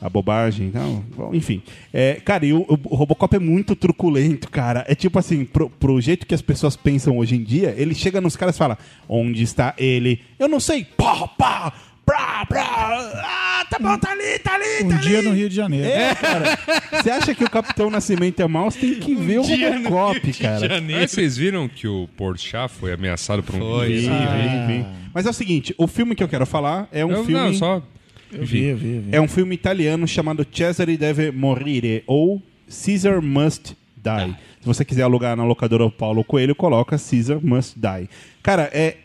A 0.00 0.08
bobagem 0.08 0.68
e 0.68 0.70
tal. 0.70 1.04
Bom, 1.14 1.34
Enfim. 1.34 1.62
É, 1.92 2.14
cara, 2.24 2.46
e 2.46 2.52
o, 2.52 2.64
o 2.68 2.94
Robocop 2.94 3.36
é 3.36 3.38
muito 3.38 3.76
truculento, 3.76 4.48
cara. 4.50 4.84
É 4.88 4.94
tipo 4.94 5.18
assim, 5.18 5.44
pro, 5.44 5.68
pro 5.68 6.00
jeito 6.00 6.26
que 6.26 6.34
as 6.34 6.40
pessoas 6.42 6.74
pensam 6.76 7.18
hoje 7.18 7.36
em 7.36 7.42
dia, 7.42 7.74
ele 7.76 7.94
chega 7.94 8.20
nos 8.20 8.34
caras 8.36 8.54
e 8.54 8.58
fala: 8.58 8.78
Onde 9.08 9.42
está 9.42 9.74
ele? 9.76 10.20
Eu 10.38 10.48
não 10.48 10.58
sei. 10.58 10.84
Pá, 10.96 11.26
pá, 11.28 11.72
pra, 12.06 12.46
pra. 12.46 12.62
Ah, 13.22 13.66
tá 13.68 13.78
bom, 13.78 13.96
tá 13.98 14.10
ali, 14.12 14.38
tá 14.38 14.54
ali, 14.54 14.84
um 14.84 14.88
tá 14.88 14.96
dia 14.96 15.18
ali. 15.18 15.28
no 15.28 15.34
Rio 15.34 15.48
de 15.48 15.54
Janeiro. 15.54 15.86
É, 15.86 16.14
cara. 16.14 16.58
Você 16.92 17.10
acha 17.10 17.34
que 17.34 17.44
o 17.44 17.50
Capitão 17.50 17.90
Nascimento 17.90 18.40
é 18.40 18.48
mau? 18.48 18.70
Você 18.70 18.80
tem 18.80 18.94
que 18.94 19.14
ver 19.14 19.38
o 19.38 19.42
Robocop, 19.42 20.32
cara. 20.34 20.76
Aí 20.98 21.06
vocês 21.08 21.36
viram 21.36 21.68
que 21.68 21.86
o 21.86 22.08
Porchat 22.16 22.72
foi 22.72 22.92
ameaçado 22.92 23.42
por 23.42 23.54
um 23.54 23.58
Foi, 23.58 23.88
vídeo? 23.88 24.10
vi, 24.66 24.78
vi. 24.78 24.86
Mas 25.12 25.26
é 25.26 25.30
o 25.30 25.34
seguinte, 25.34 25.74
o 25.76 25.86
filme 25.86 26.14
que 26.14 26.22
eu 26.22 26.28
quero 26.28 26.46
falar 26.46 26.88
é 26.90 27.04
um 27.04 27.10
Eu, 27.12 27.24
filme... 27.24 27.44
Não, 27.44 27.54
só... 27.54 27.82
Eu 28.32 28.44
vi, 28.44 28.64
eu 28.64 28.76
vi, 28.76 28.96
eu 28.96 29.02
vi. 29.02 29.08
É 29.12 29.20
um 29.20 29.28
filme 29.28 29.54
italiano 29.54 30.06
chamado 30.06 30.46
Cesare 30.50 30.96
deve 30.96 31.30
morire 31.30 32.02
ou 32.06 32.42
Caesar 32.68 33.20
Must 33.20 33.76
Die. 33.96 34.36
Se 34.60 34.66
você 34.66 34.84
quiser 34.84 35.02
alugar 35.02 35.36
na 35.36 35.44
locadora 35.44 35.90
Paulo 35.90 36.22
Coelho, 36.22 36.54
coloca 36.54 36.96
Caesar 36.98 37.40
Must 37.42 37.78
Die. 37.78 38.08
Cara, 38.42 38.70
é, 38.72 38.96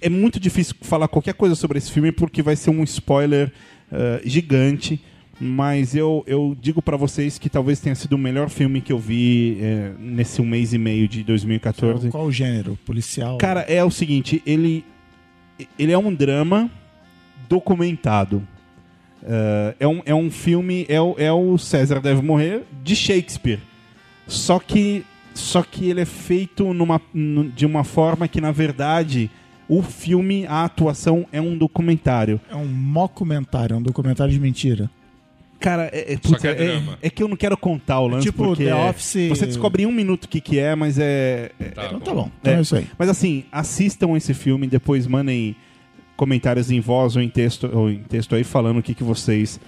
é 0.00 0.08
muito 0.08 0.40
difícil 0.40 0.74
falar 0.80 1.08
qualquer 1.08 1.34
coisa 1.34 1.54
sobre 1.54 1.78
esse 1.78 1.90
filme 1.90 2.12
porque 2.12 2.42
vai 2.42 2.56
ser 2.56 2.70
um 2.70 2.82
spoiler 2.82 3.52
eh, 3.90 4.22
gigante. 4.24 5.00
Mas 5.40 5.96
eu, 5.96 6.22
eu 6.26 6.56
digo 6.60 6.80
pra 6.80 6.96
vocês 6.96 7.36
que 7.36 7.50
talvez 7.50 7.80
tenha 7.80 7.94
sido 7.94 8.12
o 8.12 8.18
melhor 8.18 8.48
filme 8.48 8.80
que 8.80 8.92
eu 8.92 8.98
vi 8.98 9.58
eh, 9.60 9.92
nesse 9.98 10.40
um 10.40 10.44
mês 10.44 10.72
e 10.72 10.78
meio 10.78 11.08
de 11.08 11.24
2014. 11.24 12.10
Qual 12.10 12.26
o 12.26 12.32
gênero? 12.32 12.78
Policial? 12.84 13.38
Cara, 13.38 13.62
é 13.62 13.82
o 13.82 13.90
seguinte, 13.90 14.40
ele, 14.46 14.84
ele 15.78 15.90
é 15.90 15.98
um 15.98 16.14
drama 16.14 16.70
documentado. 17.48 18.46
Eh, 19.24 19.74
é, 19.80 19.86
um, 19.86 20.02
é 20.04 20.14
um 20.14 20.30
filme, 20.30 20.84
é 20.88 21.00
o, 21.00 21.14
é 21.18 21.32
o 21.32 21.56
César 21.58 22.00
Deve 22.00 22.22
Morrer 22.22 22.62
de 22.82 22.96
Shakespeare. 22.96 23.60
Só 24.26 24.58
que, 24.58 25.04
só 25.34 25.62
que 25.62 25.88
ele 25.90 26.00
é 26.00 26.04
feito 26.04 26.72
numa, 26.74 27.00
nu- 27.14 27.48
de 27.50 27.64
uma 27.66 27.84
forma 27.84 28.26
que, 28.28 28.40
na 28.40 28.50
verdade, 28.50 29.30
o 29.68 29.82
filme, 29.82 30.44
a 30.46 30.64
atuação 30.64 31.26
é 31.32 31.40
um 31.40 31.56
documentário. 31.56 32.40
é 32.50 32.56
um 32.56 32.66
mockumentário, 32.66 33.74
é 33.74 33.76
um 33.78 33.82
documentário 33.82 34.32
de 34.32 34.40
mentira. 34.40 34.90
Cara, 35.60 35.88
é, 35.92 36.14
é, 36.14 36.16
Só 36.16 36.30
putz, 36.30 36.40
que 36.40 36.48
é 36.48 36.50
é- 36.50 36.54
drama. 36.54 36.98
é 37.00 37.08
que 37.08 37.22
eu 37.22 37.28
não 37.28 37.36
quero 37.36 37.56
contar 37.56 38.00
o 38.00 38.08
lance 38.08 38.24
Tipo 38.24 38.42
porque 38.44 38.64
The 38.64 38.70
é- 38.70 38.90
Office- 38.90 39.28
você 39.28 39.46
descobre 39.46 39.84
em 39.84 39.86
um 39.86 39.92
minuto 39.92 40.24
o 40.24 40.28
que, 40.28 40.40
que 40.40 40.58
é, 40.58 40.74
mas 40.74 40.98
é, 40.98 41.52
é- 41.60 41.64
Tá 41.68 41.84
Então 41.86 41.98
bom. 42.00 42.04
tá 42.04 42.14
bom. 42.14 42.30
Então 42.40 42.52
é, 42.54 42.56
É. 42.56 42.60
isso 42.60 42.74
aí. 42.74 42.86
Mas 42.98 43.08
assim, 43.08 43.44
assistam 43.52 44.16
esse 44.16 44.34
filme, 44.34 44.66
depois 44.66 45.06
mandem 45.06 45.54
comentários 46.22 46.70
em 46.70 46.78
voz 46.78 47.16
ou 47.16 47.22
em 47.22 47.28
texto, 47.28 47.68
ou 47.72 47.90
em 47.90 47.98
texto 47.98 48.36
aí 48.36 48.44
falando 48.44 48.78
o 48.78 48.82
que, 48.82 48.94
que 48.94 49.02
vocês 49.02 49.58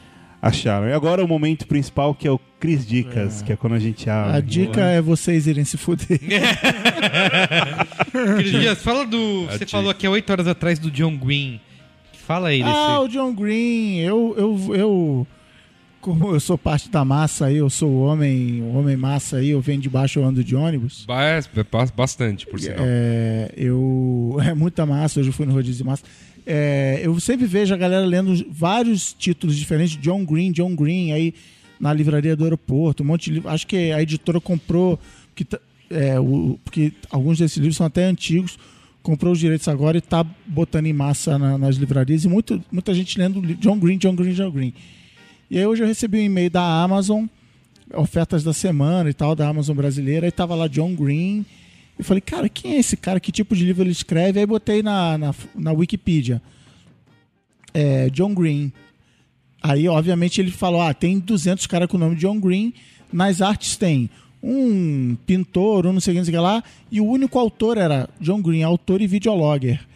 acharam. 0.40 0.86
E 0.86 0.93
agora 0.93 1.24
o 1.24 1.26
momento 1.26 1.66
principal 1.66 2.14
que 2.14 2.28
é 2.28 2.31
o 2.31 2.39
Cris 2.60 2.86
Dicas, 2.86 3.43
que 3.43 3.52
é 3.52 3.56
quando 3.56 3.72
a 3.72 3.81
gente 3.81 4.09
abre. 4.09 4.36
A 4.36 4.40
dica 4.40 4.81
é 4.82 5.02
vocês 5.02 5.48
irem 5.48 5.64
se 5.64 5.76
fuder. 5.76 6.20
Cris 8.36 8.52
Dias, 8.52 8.81
fala 8.81 9.05
do. 9.05 9.47
A 9.48 9.52
Você 9.52 9.59
dica. 9.64 9.70
falou 9.72 9.90
aqui 9.90 10.06
há 10.06 10.10
oito 10.10 10.31
horas 10.31 10.47
atrás 10.47 10.78
do 10.78 10.93
John 10.93 11.16
Green. 11.16 11.60
Fala 12.24 12.51
aí 12.51 12.62
desse. 12.62 12.72
Ah, 12.72 13.01
o 13.01 13.09
John 13.09 13.35
Green, 13.35 13.98
eu, 13.98 14.32
eu, 14.39 14.76
eu, 14.76 15.26
como 16.05 16.35
eu 16.35 16.40
sou 16.40 16.59
parte 16.59 16.90
da 16.90 17.02
massa 17.02 17.47
aí, 17.47 17.56
eu 17.56 17.70
sou 17.70 17.89
o 17.90 18.02
homem, 18.05 18.60
o 18.60 18.74
homem 18.76 18.94
massa 18.97 19.39
aí, 19.39 19.48
eu 19.51 19.60
venho 19.62 19.81
de 19.81 19.89
baixo, 19.89 20.18
eu 20.18 20.24
ando 20.24 20.44
de 20.44 20.55
ônibus. 20.55 21.06
É, 21.09 21.40
ba- 21.72 21.86
Bastante, 21.97 22.47
por 22.47 22.60
sinal. 22.60 22.78
É, 22.81 23.51
eu, 23.56 24.36
é 24.44 24.52
muita 24.52 24.85
massa, 24.85 25.18
hoje 25.20 25.31
eu 25.31 25.32
fui 25.32 25.47
no 25.47 25.52
rodízio 25.55 25.78
de 25.78 25.85
massa. 25.85 26.02
É, 26.47 27.01
eu 27.02 27.18
sempre 27.20 27.47
vejo 27.47 27.72
a 27.72 27.76
galera 27.78 28.05
lendo 28.05 28.35
vários 28.51 29.14
títulos 29.14 29.56
diferentes, 29.56 29.97
John 29.97 30.24
Green, 30.26 30.52
John 30.52 30.74
Green, 30.76 31.12
aí 31.12 31.32
na 31.81 31.90
livraria 31.93 32.36
do 32.36 32.44
aeroporto, 32.44 33.02
um 33.02 33.06
monte 33.06 33.24
de 33.24 33.32
livro. 33.36 33.48
Acho 33.48 33.66
que 33.66 33.90
a 33.90 34.02
editora 34.02 34.39
comprou, 34.40 35.01
que, 35.35 35.47
é, 35.89 36.20
o, 36.20 36.59
porque 36.62 36.93
alguns 37.10 37.39
desses 37.39 37.56
livros 37.56 37.76
são 37.78 37.86
até 37.86 38.05
antigos, 38.05 38.59
comprou 39.02 39.32
os 39.32 39.39
direitos 39.39 39.66
agora 39.68 39.97
e 39.97 40.01
tá 40.02 40.24
botando 40.47 40.85
em 40.86 40.93
massa 40.93 41.39
na- 41.39 41.56
nas 41.56 41.76
livrarias 41.76 42.24
e 42.24 42.28
muito, 42.28 42.62
muita 42.70 42.93
gente 42.94 43.18
lendo 43.18 43.40
John 43.56 43.78
Green, 43.78 43.97
John 43.97 44.14
Green, 44.14 44.32
John 44.35 44.51
Green. 44.51 44.74
E 45.55 45.59
aí 45.59 45.64
hoje 45.64 45.85
eu 45.85 45.86
recebi 45.86 46.18
um 46.18 46.22
e-mail 46.22 46.51
da 46.51 46.82
Amazon, 46.82 47.26
ofertas 47.94 48.43
da 48.43 48.52
semana 48.52 49.09
e 49.09 49.14
tal, 49.14 49.36
da 49.36 49.47
Amazon 49.47 49.76
brasileira, 49.76 50.26
e 50.26 50.32
tava 50.32 50.52
lá 50.56 50.66
John 50.66 50.97
Green. 50.97 51.47
Eu 51.97 52.05
falei, 52.05 52.20
cara, 52.20 52.48
quem 52.48 52.72
é 52.72 52.78
esse 52.81 52.97
cara? 52.97 53.20
Que 53.20 53.31
tipo 53.31 53.55
de 53.55 53.64
livro 53.64 53.85
ele 53.85 53.93
escreve? 53.93 54.40
Aí 54.40 54.47
botei 54.47 54.82
na, 54.82 55.16
na, 55.16 55.32
na 55.55 55.70
Wikipedia. 55.70 56.43
É, 57.72 58.10
John 58.10 58.35
Green. 58.35 58.72
Aí, 59.62 59.86
obviamente, 59.86 60.40
ele 60.40 60.51
falou: 60.51 60.82
ah, 60.82 60.93
tem 60.93 61.20
200 61.20 61.68
caras 61.68 61.89
com 61.89 61.98
o 61.98 62.01
nome 62.01 62.16
John 62.16 62.40
Green. 62.40 62.74
Nas 63.12 63.40
artes 63.40 63.76
tem 63.76 64.10
um 64.43 65.16
pintor, 65.24 65.86
um 65.86 65.93
não 65.93 66.01
sei 66.01 66.18
o 66.18 66.24
que, 66.24 66.31
lá. 66.32 66.64
E 66.90 67.01
o 67.01 67.06
único 67.06 67.39
autor 67.39 67.78
era 67.78 68.09
John 68.20 68.43
Green, 68.43 68.64
autor 68.64 69.01
e 69.01 69.06
videologger. 69.06 69.86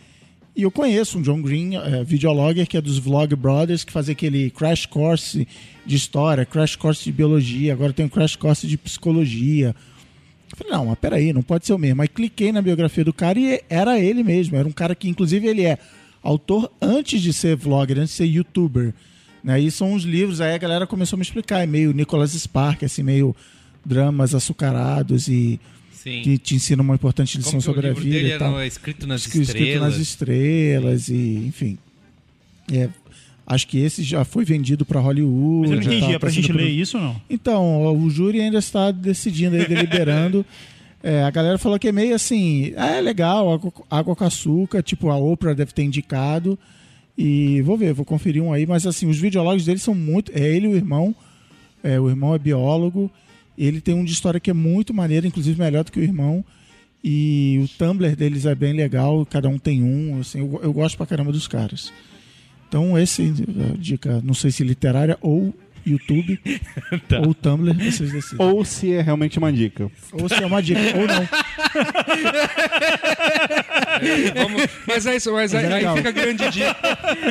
E 0.59 0.65
eu 0.65 0.73
conheço 0.73 1.21
um 1.21 1.23
John 1.23 1.41
Green, 1.41 1.77
é, 1.77 2.03
videologger, 2.03 2.67
que 2.67 2.77
é 2.77 2.81
dos 2.81 2.99
Vlog 2.99 3.37
Brothers, 3.37 3.85
que 3.85 3.93
faz 3.93 4.09
aquele 4.09 4.51
crash 4.51 4.87
course 4.87 5.47
de 5.87 5.95
história, 5.95 6.45
crash 6.45 6.75
course 6.75 7.05
de 7.05 7.13
biologia, 7.13 7.73
agora 7.73 7.93
tem 7.93 8.07
um 8.07 8.09
crash 8.09 8.35
course 8.35 8.67
de 8.67 8.77
psicologia. 8.77 9.73
Eu 10.51 10.57
falei, 10.57 10.73
não, 10.73 10.87
mas 10.87 10.99
peraí, 10.99 11.33
não 11.33 11.45
pode 11.45 11.65
ser 11.65 11.75
o 11.75 11.79
mesmo. 11.79 12.03
Aí 12.03 12.09
cliquei 12.09 12.51
na 12.51 12.61
biografia 12.61 13.05
do 13.05 13.13
cara 13.13 13.39
e 13.39 13.63
era 13.71 14.01
ele 14.01 14.25
mesmo. 14.25 14.57
Era 14.57 14.67
um 14.67 14.73
cara 14.73 14.97
que, 14.97 15.09
inclusive, 15.09 15.47
ele 15.47 15.63
é 15.65 15.79
autor 16.21 16.73
antes 16.83 17.23
de 17.23 17.33
ser 17.33 17.55
vlogger, 17.55 17.97
antes 17.97 18.11
de 18.11 18.17
ser 18.17 18.25
youtuber. 18.25 18.93
Né? 19.45 19.61
E 19.61 19.71
são 19.71 19.93
uns 19.93 20.03
livros, 20.03 20.41
aí 20.41 20.55
a 20.55 20.59
galera 20.59 20.89
começou 20.89 21.17
a 21.17 21.19
me 21.19 21.23
explicar. 21.23 21.63
É 21.63 21.67
meio 21.67 21.93
Nicholas 21.93 22.33
Spark, 22.33 22.83
assim, 22.83 23.05
meio 23.05 23.33
dramas 23.87 24.35
açucarados 24.35 25.29
e 25.29 25.61
Sim. 26.09 26.23
que 26.23 26.39
te 26.39 26.55
ensinam 26.55 26.85
uma 26.85 26.95
importante 26.95 27.33
Como 27.33 27.45
lição 27.45 27.59
que 27.61 27.65
sobre 27.65 27.87
o 27.87 27.91
a 27.91 27.95
vida 27.95 28.11
dele 28.17 28.33
e 28.35 28.39
tal. 28.39 28.55
era 28.57 28.67
escrito 28.67 29.07
nas 29.07 29.23
Escrito 29.23 29.43
estrelas. 29.45 29.81
nas 29.95 29.97
estrelas 30.01 31.09
e, 31.09 31.45
enfim. 31.47 31.79
É, 32.73 32.89
acho 33.47 33.67
que 33.67 33.79
esse 33.79 34.03
já 34.03 34.25
foi 34.25 34.45
vendido 34.45 34.85
para 34.85 35.01
Hollywood. 35.01 35.69
Mas 35.69 35.71
eu 35.71 35.77
não 35.77 35.83
entendi, 35.97 36.15
é 36.15 36.19
pra 36.19 36.31
sendo 36.31 36.41
gente 36.43 36.53
ler 36.53 36.65
produ- 36.65 36.81
isso 36.81 36.97
ou 36.99 37.03
não? 37.05 37.23
então, 37.31 37.97
o 37.97 38.11
júri 38.11 38.41
ainda 38.41 38.59
está 38.59 38.91
decidindo 38.91 39.57
aí, 39.57 39.67
deliberando. 39.67 40.45
É, 41.01 41.23
a 41.23 41.31
galera 41.31 41.57
falou 41.59 41.79
que 41.79 41.87
é 41.87 41.93
meio 41.93 42.13
assim, 42.13 42.73
ah, 42.77 42.97
é 42.97 43.01
legal, 43.01 43.53
água, 43.55 43.73
água 43.89 44.17
com 44.17 44.25
açúcar, 44.25 44.83
tipo 44.83 45.09
a 45.11 45.17
Oprah 45.17 45.55
deve 45.55 45.73
ter 45.73 45.85
indicado. 45.85 46.59
E 47.17 47.63
vou 47.63 47.77
ver, 47.79 47.93
vou 47.95 48.05
conferir 48.05 48.43
um 48.43 48.53
aí, 48.53 48.67
mas 48.67 48.85
assim, 48.85 49.09
os 49.09 49.17
videólogos 49.17 49.65
dele 49.65 49.79
são 49.79 49.95
muito. 49.95 50.33
É 50.35 50.41
ele 50.41 50.67
e 50.67 50.71
o 50.71 50.75
irmão. 50.75 51.15
É, 51.85 52.01
o 52.01 52.09
irmão 52.11 52.35
é 52.35 52.39
biólogo. 52.39 53.09
Ele 53.59 53.81
tem 53.81 53.95
um 53.95 54.05
de 54.05 54.13
história 54.13 54.39
que 54.39 54.51
é 54.51 54.55
muito 54.55 54.95
maneiro, 54.95 55.27
inclusive 55.27 55.61
melhor 55.61 55.83
do 55.85 55.91
que 55.93 55.99
o 55.99 56.03
irmão. 56.03 56.45
E 57.03 57.61
o 57.63 57.69
Tumblr 57.79 58.15
deles 58.17 58.47
é 58.47 58.55
bem 58.55 58.73
legal, 58.73 59.25
cada 59.27 59.49
um 59.49 59.59
tem 59.59 59.83
um. 59.83 60.21
Assim, 60.21 60.39
eu, 60.41 60.61
eu 60.63 60.73
gosto 60.73 60.97
pra 60.97 61.07
caramba 61.07 61.33
dos 61.33 61.49
caras. 61.49 61.93
Então, 62.69 62.99
esse, 62.99 63.33
a 63.73 63.77
dica, 63.77 64.21
não 64.23 64.35
sei 64.35 64.51
se 64.51 64.63
literária 64.63 65.17
ou 65.21 65.55
YouTube 65.87 66.39
ou 67.27 67.33
Tumblr, 67.35 67.75
vocês 67.75 68.13
decidem. 68.13 68.45
Ou 68.47 68.65
se 68.65 68.93
é 68.93 69.01
realmente 69.01 69.39
uma 69.39 69.53
dica. 69.53 69.91
Ou 70.13 70.29
se 70.29 70.43
é 70.43 70.47
uma 70.47 70.63
dica, 70.63 70.81
ou 70.99 71.07
não. 71.07 71.29
Vamos- 74.35 74.69
mas 74.87 75.07
é 75.07 75.17
isso, 75.17 75.33
mas, 75.33 75.53
Mas 75.53 75.65
é 75.65 75.75
aí, 75.75 75.85
aí 75.87 75.97
fica 75.97 76.09
a 76.09 76.13
grande 76.13 76.51
dica. 76.51 76.77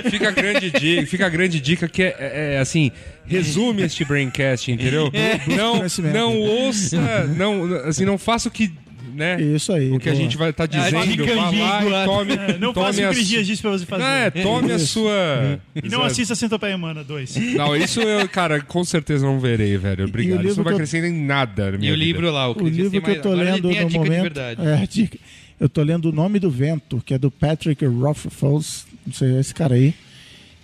Fica 0.09 0.27
a 0.29 0.31
grande 0.31 0.71
dica, 0.71 1.05
fica 1.07 1.25
a 1.25 1.29
grande 1.29 1.59
dica 1.59 1.87
que 1.87 2.03
é, 2.03 2.15
é, 2.19 2.53
é, 2.55 2.59
assim, 2.59 2.91
resume 3.27 3.81
este 3.83 4.03
braincast, 4.05 4.71
entendeu? 4.71 5.11
Não, 5.55 5.77
Conhecimento. 5.77 6.13
não 6.13 6.37
ouça, 6.39 7.25
não, 7.37 7.73
assim, 7.85 8.05
não 8.05 8.17
faça 8.17 8.47
o 8.49 8.51
que, 8.51 8.71
né? 9.15 9.41
Isso 9.41 9.71
aí. 9.73 9.91
O 9.91 9.99
que 9.99 10.09
a 10.09 10.11
boa. 10.11 10.23
gente 10.23 10.37
vai 10.37 10.49
estar 10.51 10.65
dica 10.67 10.83
dizendo, 10.83 11.25
vá 11.35 11.79
lá 11.81 12.03
e 12.03 12.05
tome, 12.05 12.33
É, 12.33 12.57
Não 12.59 12.73
tome 12.73 12.85
faça 12.85 13.01
o 13.01 13.05
a 13.05 13.09
que 13.13 13.15
o 13.19 13.21
su- 13.23 13.27
Dias 13.29 13.47
disse 13.47 13.61
pra 13.61 13.71
você 13.71 13.85
fazer. 13.85 14.03
É, 14.03 14.29
tome 14.29 14.71
a 14.71 14.79
sua. 14.79 15.59
E 15.75 15.89
não 15.89 16.03
assista 16.03 16.35
Centopeia 16.35 16.75
Humana 16.75 17.03
2. 17.03 17.35
Não, 17.55 17.75
isso 17.75 17.99
eu, 18.01 18.27
cara, 18.29 18.61
com 18.61 18.83
certeza 18.83 19.25
não 19.25 19.39
verei, 19.39 19.77
velho. 19.77 20.05
Obrigado. 20.05 20.45
Isso 20.45 20.57
não 20.57 20.63
vai 20.63 20.73
eu- 20.73 20.77
acrescentar 20.77 21.09
em 21.09 21.13
nada 21.25 21.71
na 21.71 21.77
minha 21.77 21.89
E 21.91 21.93
o 21.93 21.97
vida. 21.97 22.05
livro 22.05 22.31
lá, 22.31 22.47
o 22.49 22.51
O 22.63 22.67
livro 22.67 22.91
que 22.91 22.97
eu 22.97 23.01
mais- 23.01 23.21
tô 23.21 23.33
ele 23.33 23.43
lendo 23.43 23.69
a 23.69 23.83
no 23.83 23.89
momento. 23.89 24.39
É, 24.39 24.81
a 24.81 24.85
dica. 24.85 25.17
Eu 25.59 25.67
tô 25.67 25.81
lendo 25.81 26.09
O 26.09 26.11
Nome 26.11 26.37
do 26.37 26.51
Vento, 26.51 27.01
que 27.03 27.15
é 27.15 27.17
do 27.17 27.31
Patrick 27.31 27.83
Rothfuss, 27.83 28.85
não 29.05 29.11
sei, 29.13 29.39
esse 29.39 29.53
cara 29.55 29.73
aí. 29.73 29.93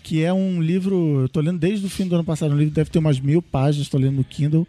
Que 0.03 0.21
é 0.21 0.33
um 0.33 0.61
livro. 0.61 1.21
Eu 1.21 1.29
tô 1.29 1.39
lendo 1.39 1.57
desde 1.59 1.85
o 1.85 1.89
fim 1.89 2.05
do 2.07 2.15
ano 2.15 2.23
passado. 2.23 2.53
Um 2.53 2.57
livro 2.57 2.73
deve 2.73 2.89
ter 2.89 2.99
umas 2.99 3.19
mil 3.19 3.41
páginas, 3.41 3.87
tô 3.87 3.97
lendo 3.97 4.17
no 4.17 4.23
Kindle. 4.23 4.67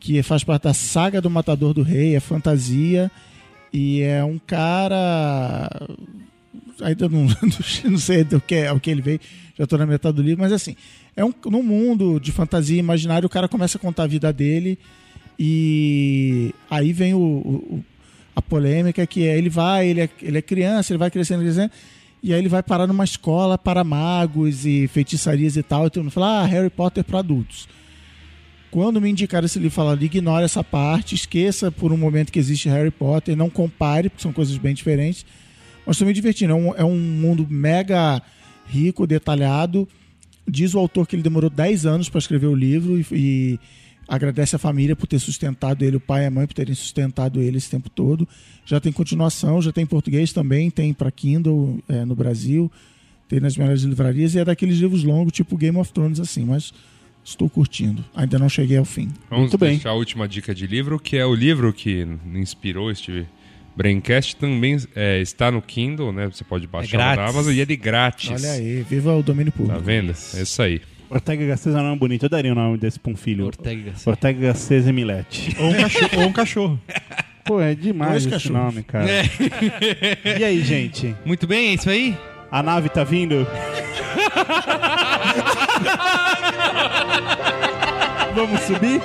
Que 0.00 0.22
faz 0.22 0.42
parte 0.42 0.62
da 0.64 0.74
saga 0.74 1.20
do 1.20 1.28
Matador 1.30 1.72
do 1.74 1.82
Rei, 1.82 2.14
é 2.16 2.20
fantasia. 2.20 3.10
E 3.72 4.00
é 4.00 4.24
um 4.24 4.38
cara. 4.38 5.68
Ainda 6.80 7.08
não, 7.08 7.26
não 7.90 7.98
sei 7.98 8.24
do 8.24 8.40
que, 8.40 8.64
ao 8.66 8.80
que 8.80 8.90
ele 8.90 9.02
veio, 9.02 9.20
já 9.58 9.66
tô 9.66 9.76
na 9.78 9.86
metade 9.86 10.16
do 10.16 10.22
livro, 10.22 10.42
mas 10.42 10.52
assim, 10.52 10.76
é 11.16 11.24
um, 11.24 11.32
num 11.46 11.62
mundo 11.62 12.18
de 12.20 12.30
fantasia 12.32 12.78
imaginário, 12.78 13.26
o 13.26 13.30
cara 13.30 13.48
começa 13.48 13.78
a 13.78 13.80
contar 13.80 14.02
a 14.02 14.06
vida 14.06 14.30
dele 14.30 14.78
e 15.38 16.54
aí 16.70 16.92
vem 16.92 17.14
o, 17.14 17.18
o- 17.18 17.84
a 18.34 18.42
polêmica 18.42 19.06
que 19.06 19.26
é 19.26 19.38
ele 19.38 19.48
vai, 19.48 19.88
ele 19.88 20.02
é, 20.02 20.10
ele 20.20 20.36
é 20.36 20.42
criança, 20.42 20.92
ele 20.92 20.98
vai 20.98 21.10
crescendo, 21.10 21.42
crescendo, 21.42 21.70
e 22.26 22.34
aí 22.34 22.40
ele 22.40 22.48
vai 22.48 22.60
parar 22.60 22.88
numa 22.88 23.04
escola 23.04 23.56
para 23.56 23.84
magos 23.84 24.66
e 24.66 24.88
feitiçarias 24.88 25.56
e 25.56 25.62
tal, 25.62 25.86
e 25.86 25.90
todo 25.90 26.02
mundo 26.02 26.12
fala, 26.12 26.40
ah, 26.40 26.44
Harry 26.44 26.68
Potter 26.68 27.04
para 27.04 27.20
adultos. 27.20 27.68
Quando 28.68 29.00
me 29.00 29.08
indicaram 29.08 29.46
esse 29.46 29.60
livro, 29.60 29.72
falaram, 29.72 30.02
ignore 30.02 30.44
essa 30.44 30.64
parte, 30.64 31.14
esqueça 31.14 31.70
por 31.70 31.92
um 31.92 31.96
momento 31.96 32.32
que 32.32 32.38
existe 32.40 32.68
Harry 32.68 32.90
Potter, 32.90 33.36
não 33.36 33.48
compare, 33.48 34.08
porque 34.08 34.24
são 34.24 34.32
coisas 34.32 34.58
bem 34.58 34.74
diferentes. 34.74 35.24
Mas 35.86 35.94
estou 35.94 36.08
me 36.08 36.12
divertindo, 36.12 36.52
é 36.52 36.56
um, 36.56 36.74
é 36.74 36.84
um 36.84 36.98
mundo 36.98 37.46
mega 37.48 38.20
rico, 38.66 39.06
detalhado. 39.06 39.88
Diz 40.48 40.74
o 40.74 40.80
autor 40.80 41.06
que 41.06 41.14
ele 41.14 41.22
demorou 41.22 41.48
10 41.48 41.86
anos 41.86 42.08
para 42.08 42.18
escrever 42.18 42.48
o 42.48 42.56
livro 42.56 42.98
e, 42.98 43.06
e 43.12 43.60
agradece 44.08 44.54
a 44.56 44.58
família 44.58 44.94
por 44.94 45.06
ter 45.06 45.18
sustentado 45.18 45.84
ele, 45.84 45.96
o 45.96 46.00
pai 46.00 46.24
e 46.24 46.26
a 46.26 46.30
mãe 46.30 46.46
por 46.46 46.54
terem 46.54 46.74
sustentado 46.74 47.40
ele 47.40 47.58
esse 47.58 47.70
tempo 47.70 47.90
todo. 47.90 48.26
Já 48.64 48.78
tem 48.80 48.92
continuação, 48.92 49.60
já 49.60 49.72
tem 49.72 49.84
em 49.84 49.86
português 49.86 50.32
também, 50.32 50.70
tem 50.70 50.92
para 50.94 51.10
Kindle 51.10 51.80
é, 51.88 52.04
no 52.04 52.14
Brasil, 52.14 52.70
tem 53.28 53.40
nas 53.40 53.56
melhores 53.56 53.82
livrarias 53.82 54.34
e 54.34 54.38
é 54.38 54.44
daqueles 54.44 54.78
livros 54.78 55.02
longos, 55.02 55.32
tipo 55.32 55.56
Game 55.56 55.76
of 55.78 55.92
Thrones, 55.92 56.20
assim, 56.20 56.44
mas 56.44 56.72
estou 57.24 57.50
curtindo. 57.50 58.04
Ainda 58.14 58.38
não 58.38 58.48
cheguei 58.48 58.76
ao 58.76 58.84
fim. 58.84 59.08
Vamos 59.28 59.46
Muito 59.46 59.58
bem. 59.58 59.70
deixar 59.70 59.90
a 59.90 59.94
última 59.94 60.28
dica 60.28 60.54
de 60.54 60.66
livro, 60.66 60.98
que 61.00 61.16
é 61.16 61.26
o 61.26 61.34
livro 61.34 61.72
que 61.72 62.06
inspirou 62.34 62.90
este 62.90 63.26
Braincast, 63.76 64.36
também 64.36 64.78
é, 64.94 65.20
está 65.20 65.50
no 65.50 65.60
Kindle, 65.60 66.12
né? 66.12 66.26
Você 66.32 66.44
pode 66.44 66.66
baixar 66.66 66.96
lá 66.98 67.16
na. 67.16 67.26
Amazon 67.28 67.52
e 67.52 67.60
é 67.60 67.64
de 67.64 67.76
grátis. 67.76 68.30
Olha 68.30 68.52
aí, 68.52 68.82
viva 68.88 69.14
o 69.14 69.22
domínio 69.22 69.52
Tá 69.52 69.58
público. 69.58 69.80
vendo? 69.82 70.12
É 70.34 70.42
isso 70.42 70.62
aí. 70.62 70.80
Ortega 71.08 71.46
Gasses 71.46 71.74
é 71.74 71.78
um 71.78 71.82
nome 71.82 71.98
bonito. 71.98 72.24
Eu 72.24 72.28
daria 72.28 72.52
o 72.52 72.54
nome 72.54 72.78
desse 72.78 72.98
pra 72.98 73.12
um 73.12 73.16
filho. 73.16 73.46
Ortega. 73.46 73.92
Ortega 74.04 74.46
Gasses 74.48 74.86
Emilete. 74.86 75.56
Ou 75.58 75.68
um 75.70 75.74
cachorro. 75.74 76.10
ou 76.22 76.28
um 76.28 76.32
cachorro. 76.32 76.80
Pô, 77.44 77.60
é 77.60 77.74
demais 77.74 78.10
Dois 78.10 78.24
esse 78.24 78.30
cachorros. 78.48 78.74
nome, 78.74 78.82
cara. 78.82 79.06
E 80.38 80.44
aí, 80.44 80.62
gente? 80.62 81.14
Muito 81.24 81.46
bem, 81.46 81.68
é 81.70 81.74
isso 81.74 81.88
aí? 81.88 82.16
A 82.50 82.62
nave 82.62 82.88
tá 82.88 83.04
vindo? 83.04 83.46
Vamos 88.34 88.60
subir? 88.62 89.00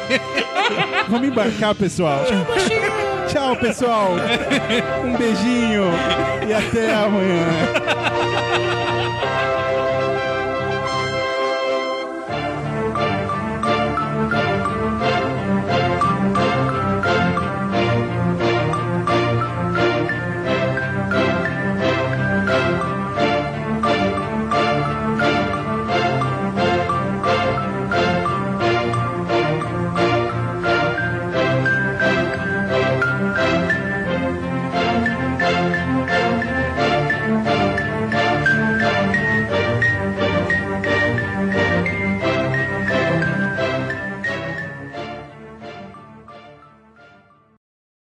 Vamos 1.07 1.27
embarcar, 1.27 1.73
pessoal. 1.75 2.23
Tchau, 3.31 3.55
pessoal. 3.55 4.09
Um 5.05 5.15
beijinho 5.17 5.83
e 6.47 6.53
até 6.53 6.93
amanhã. 6.93 7.47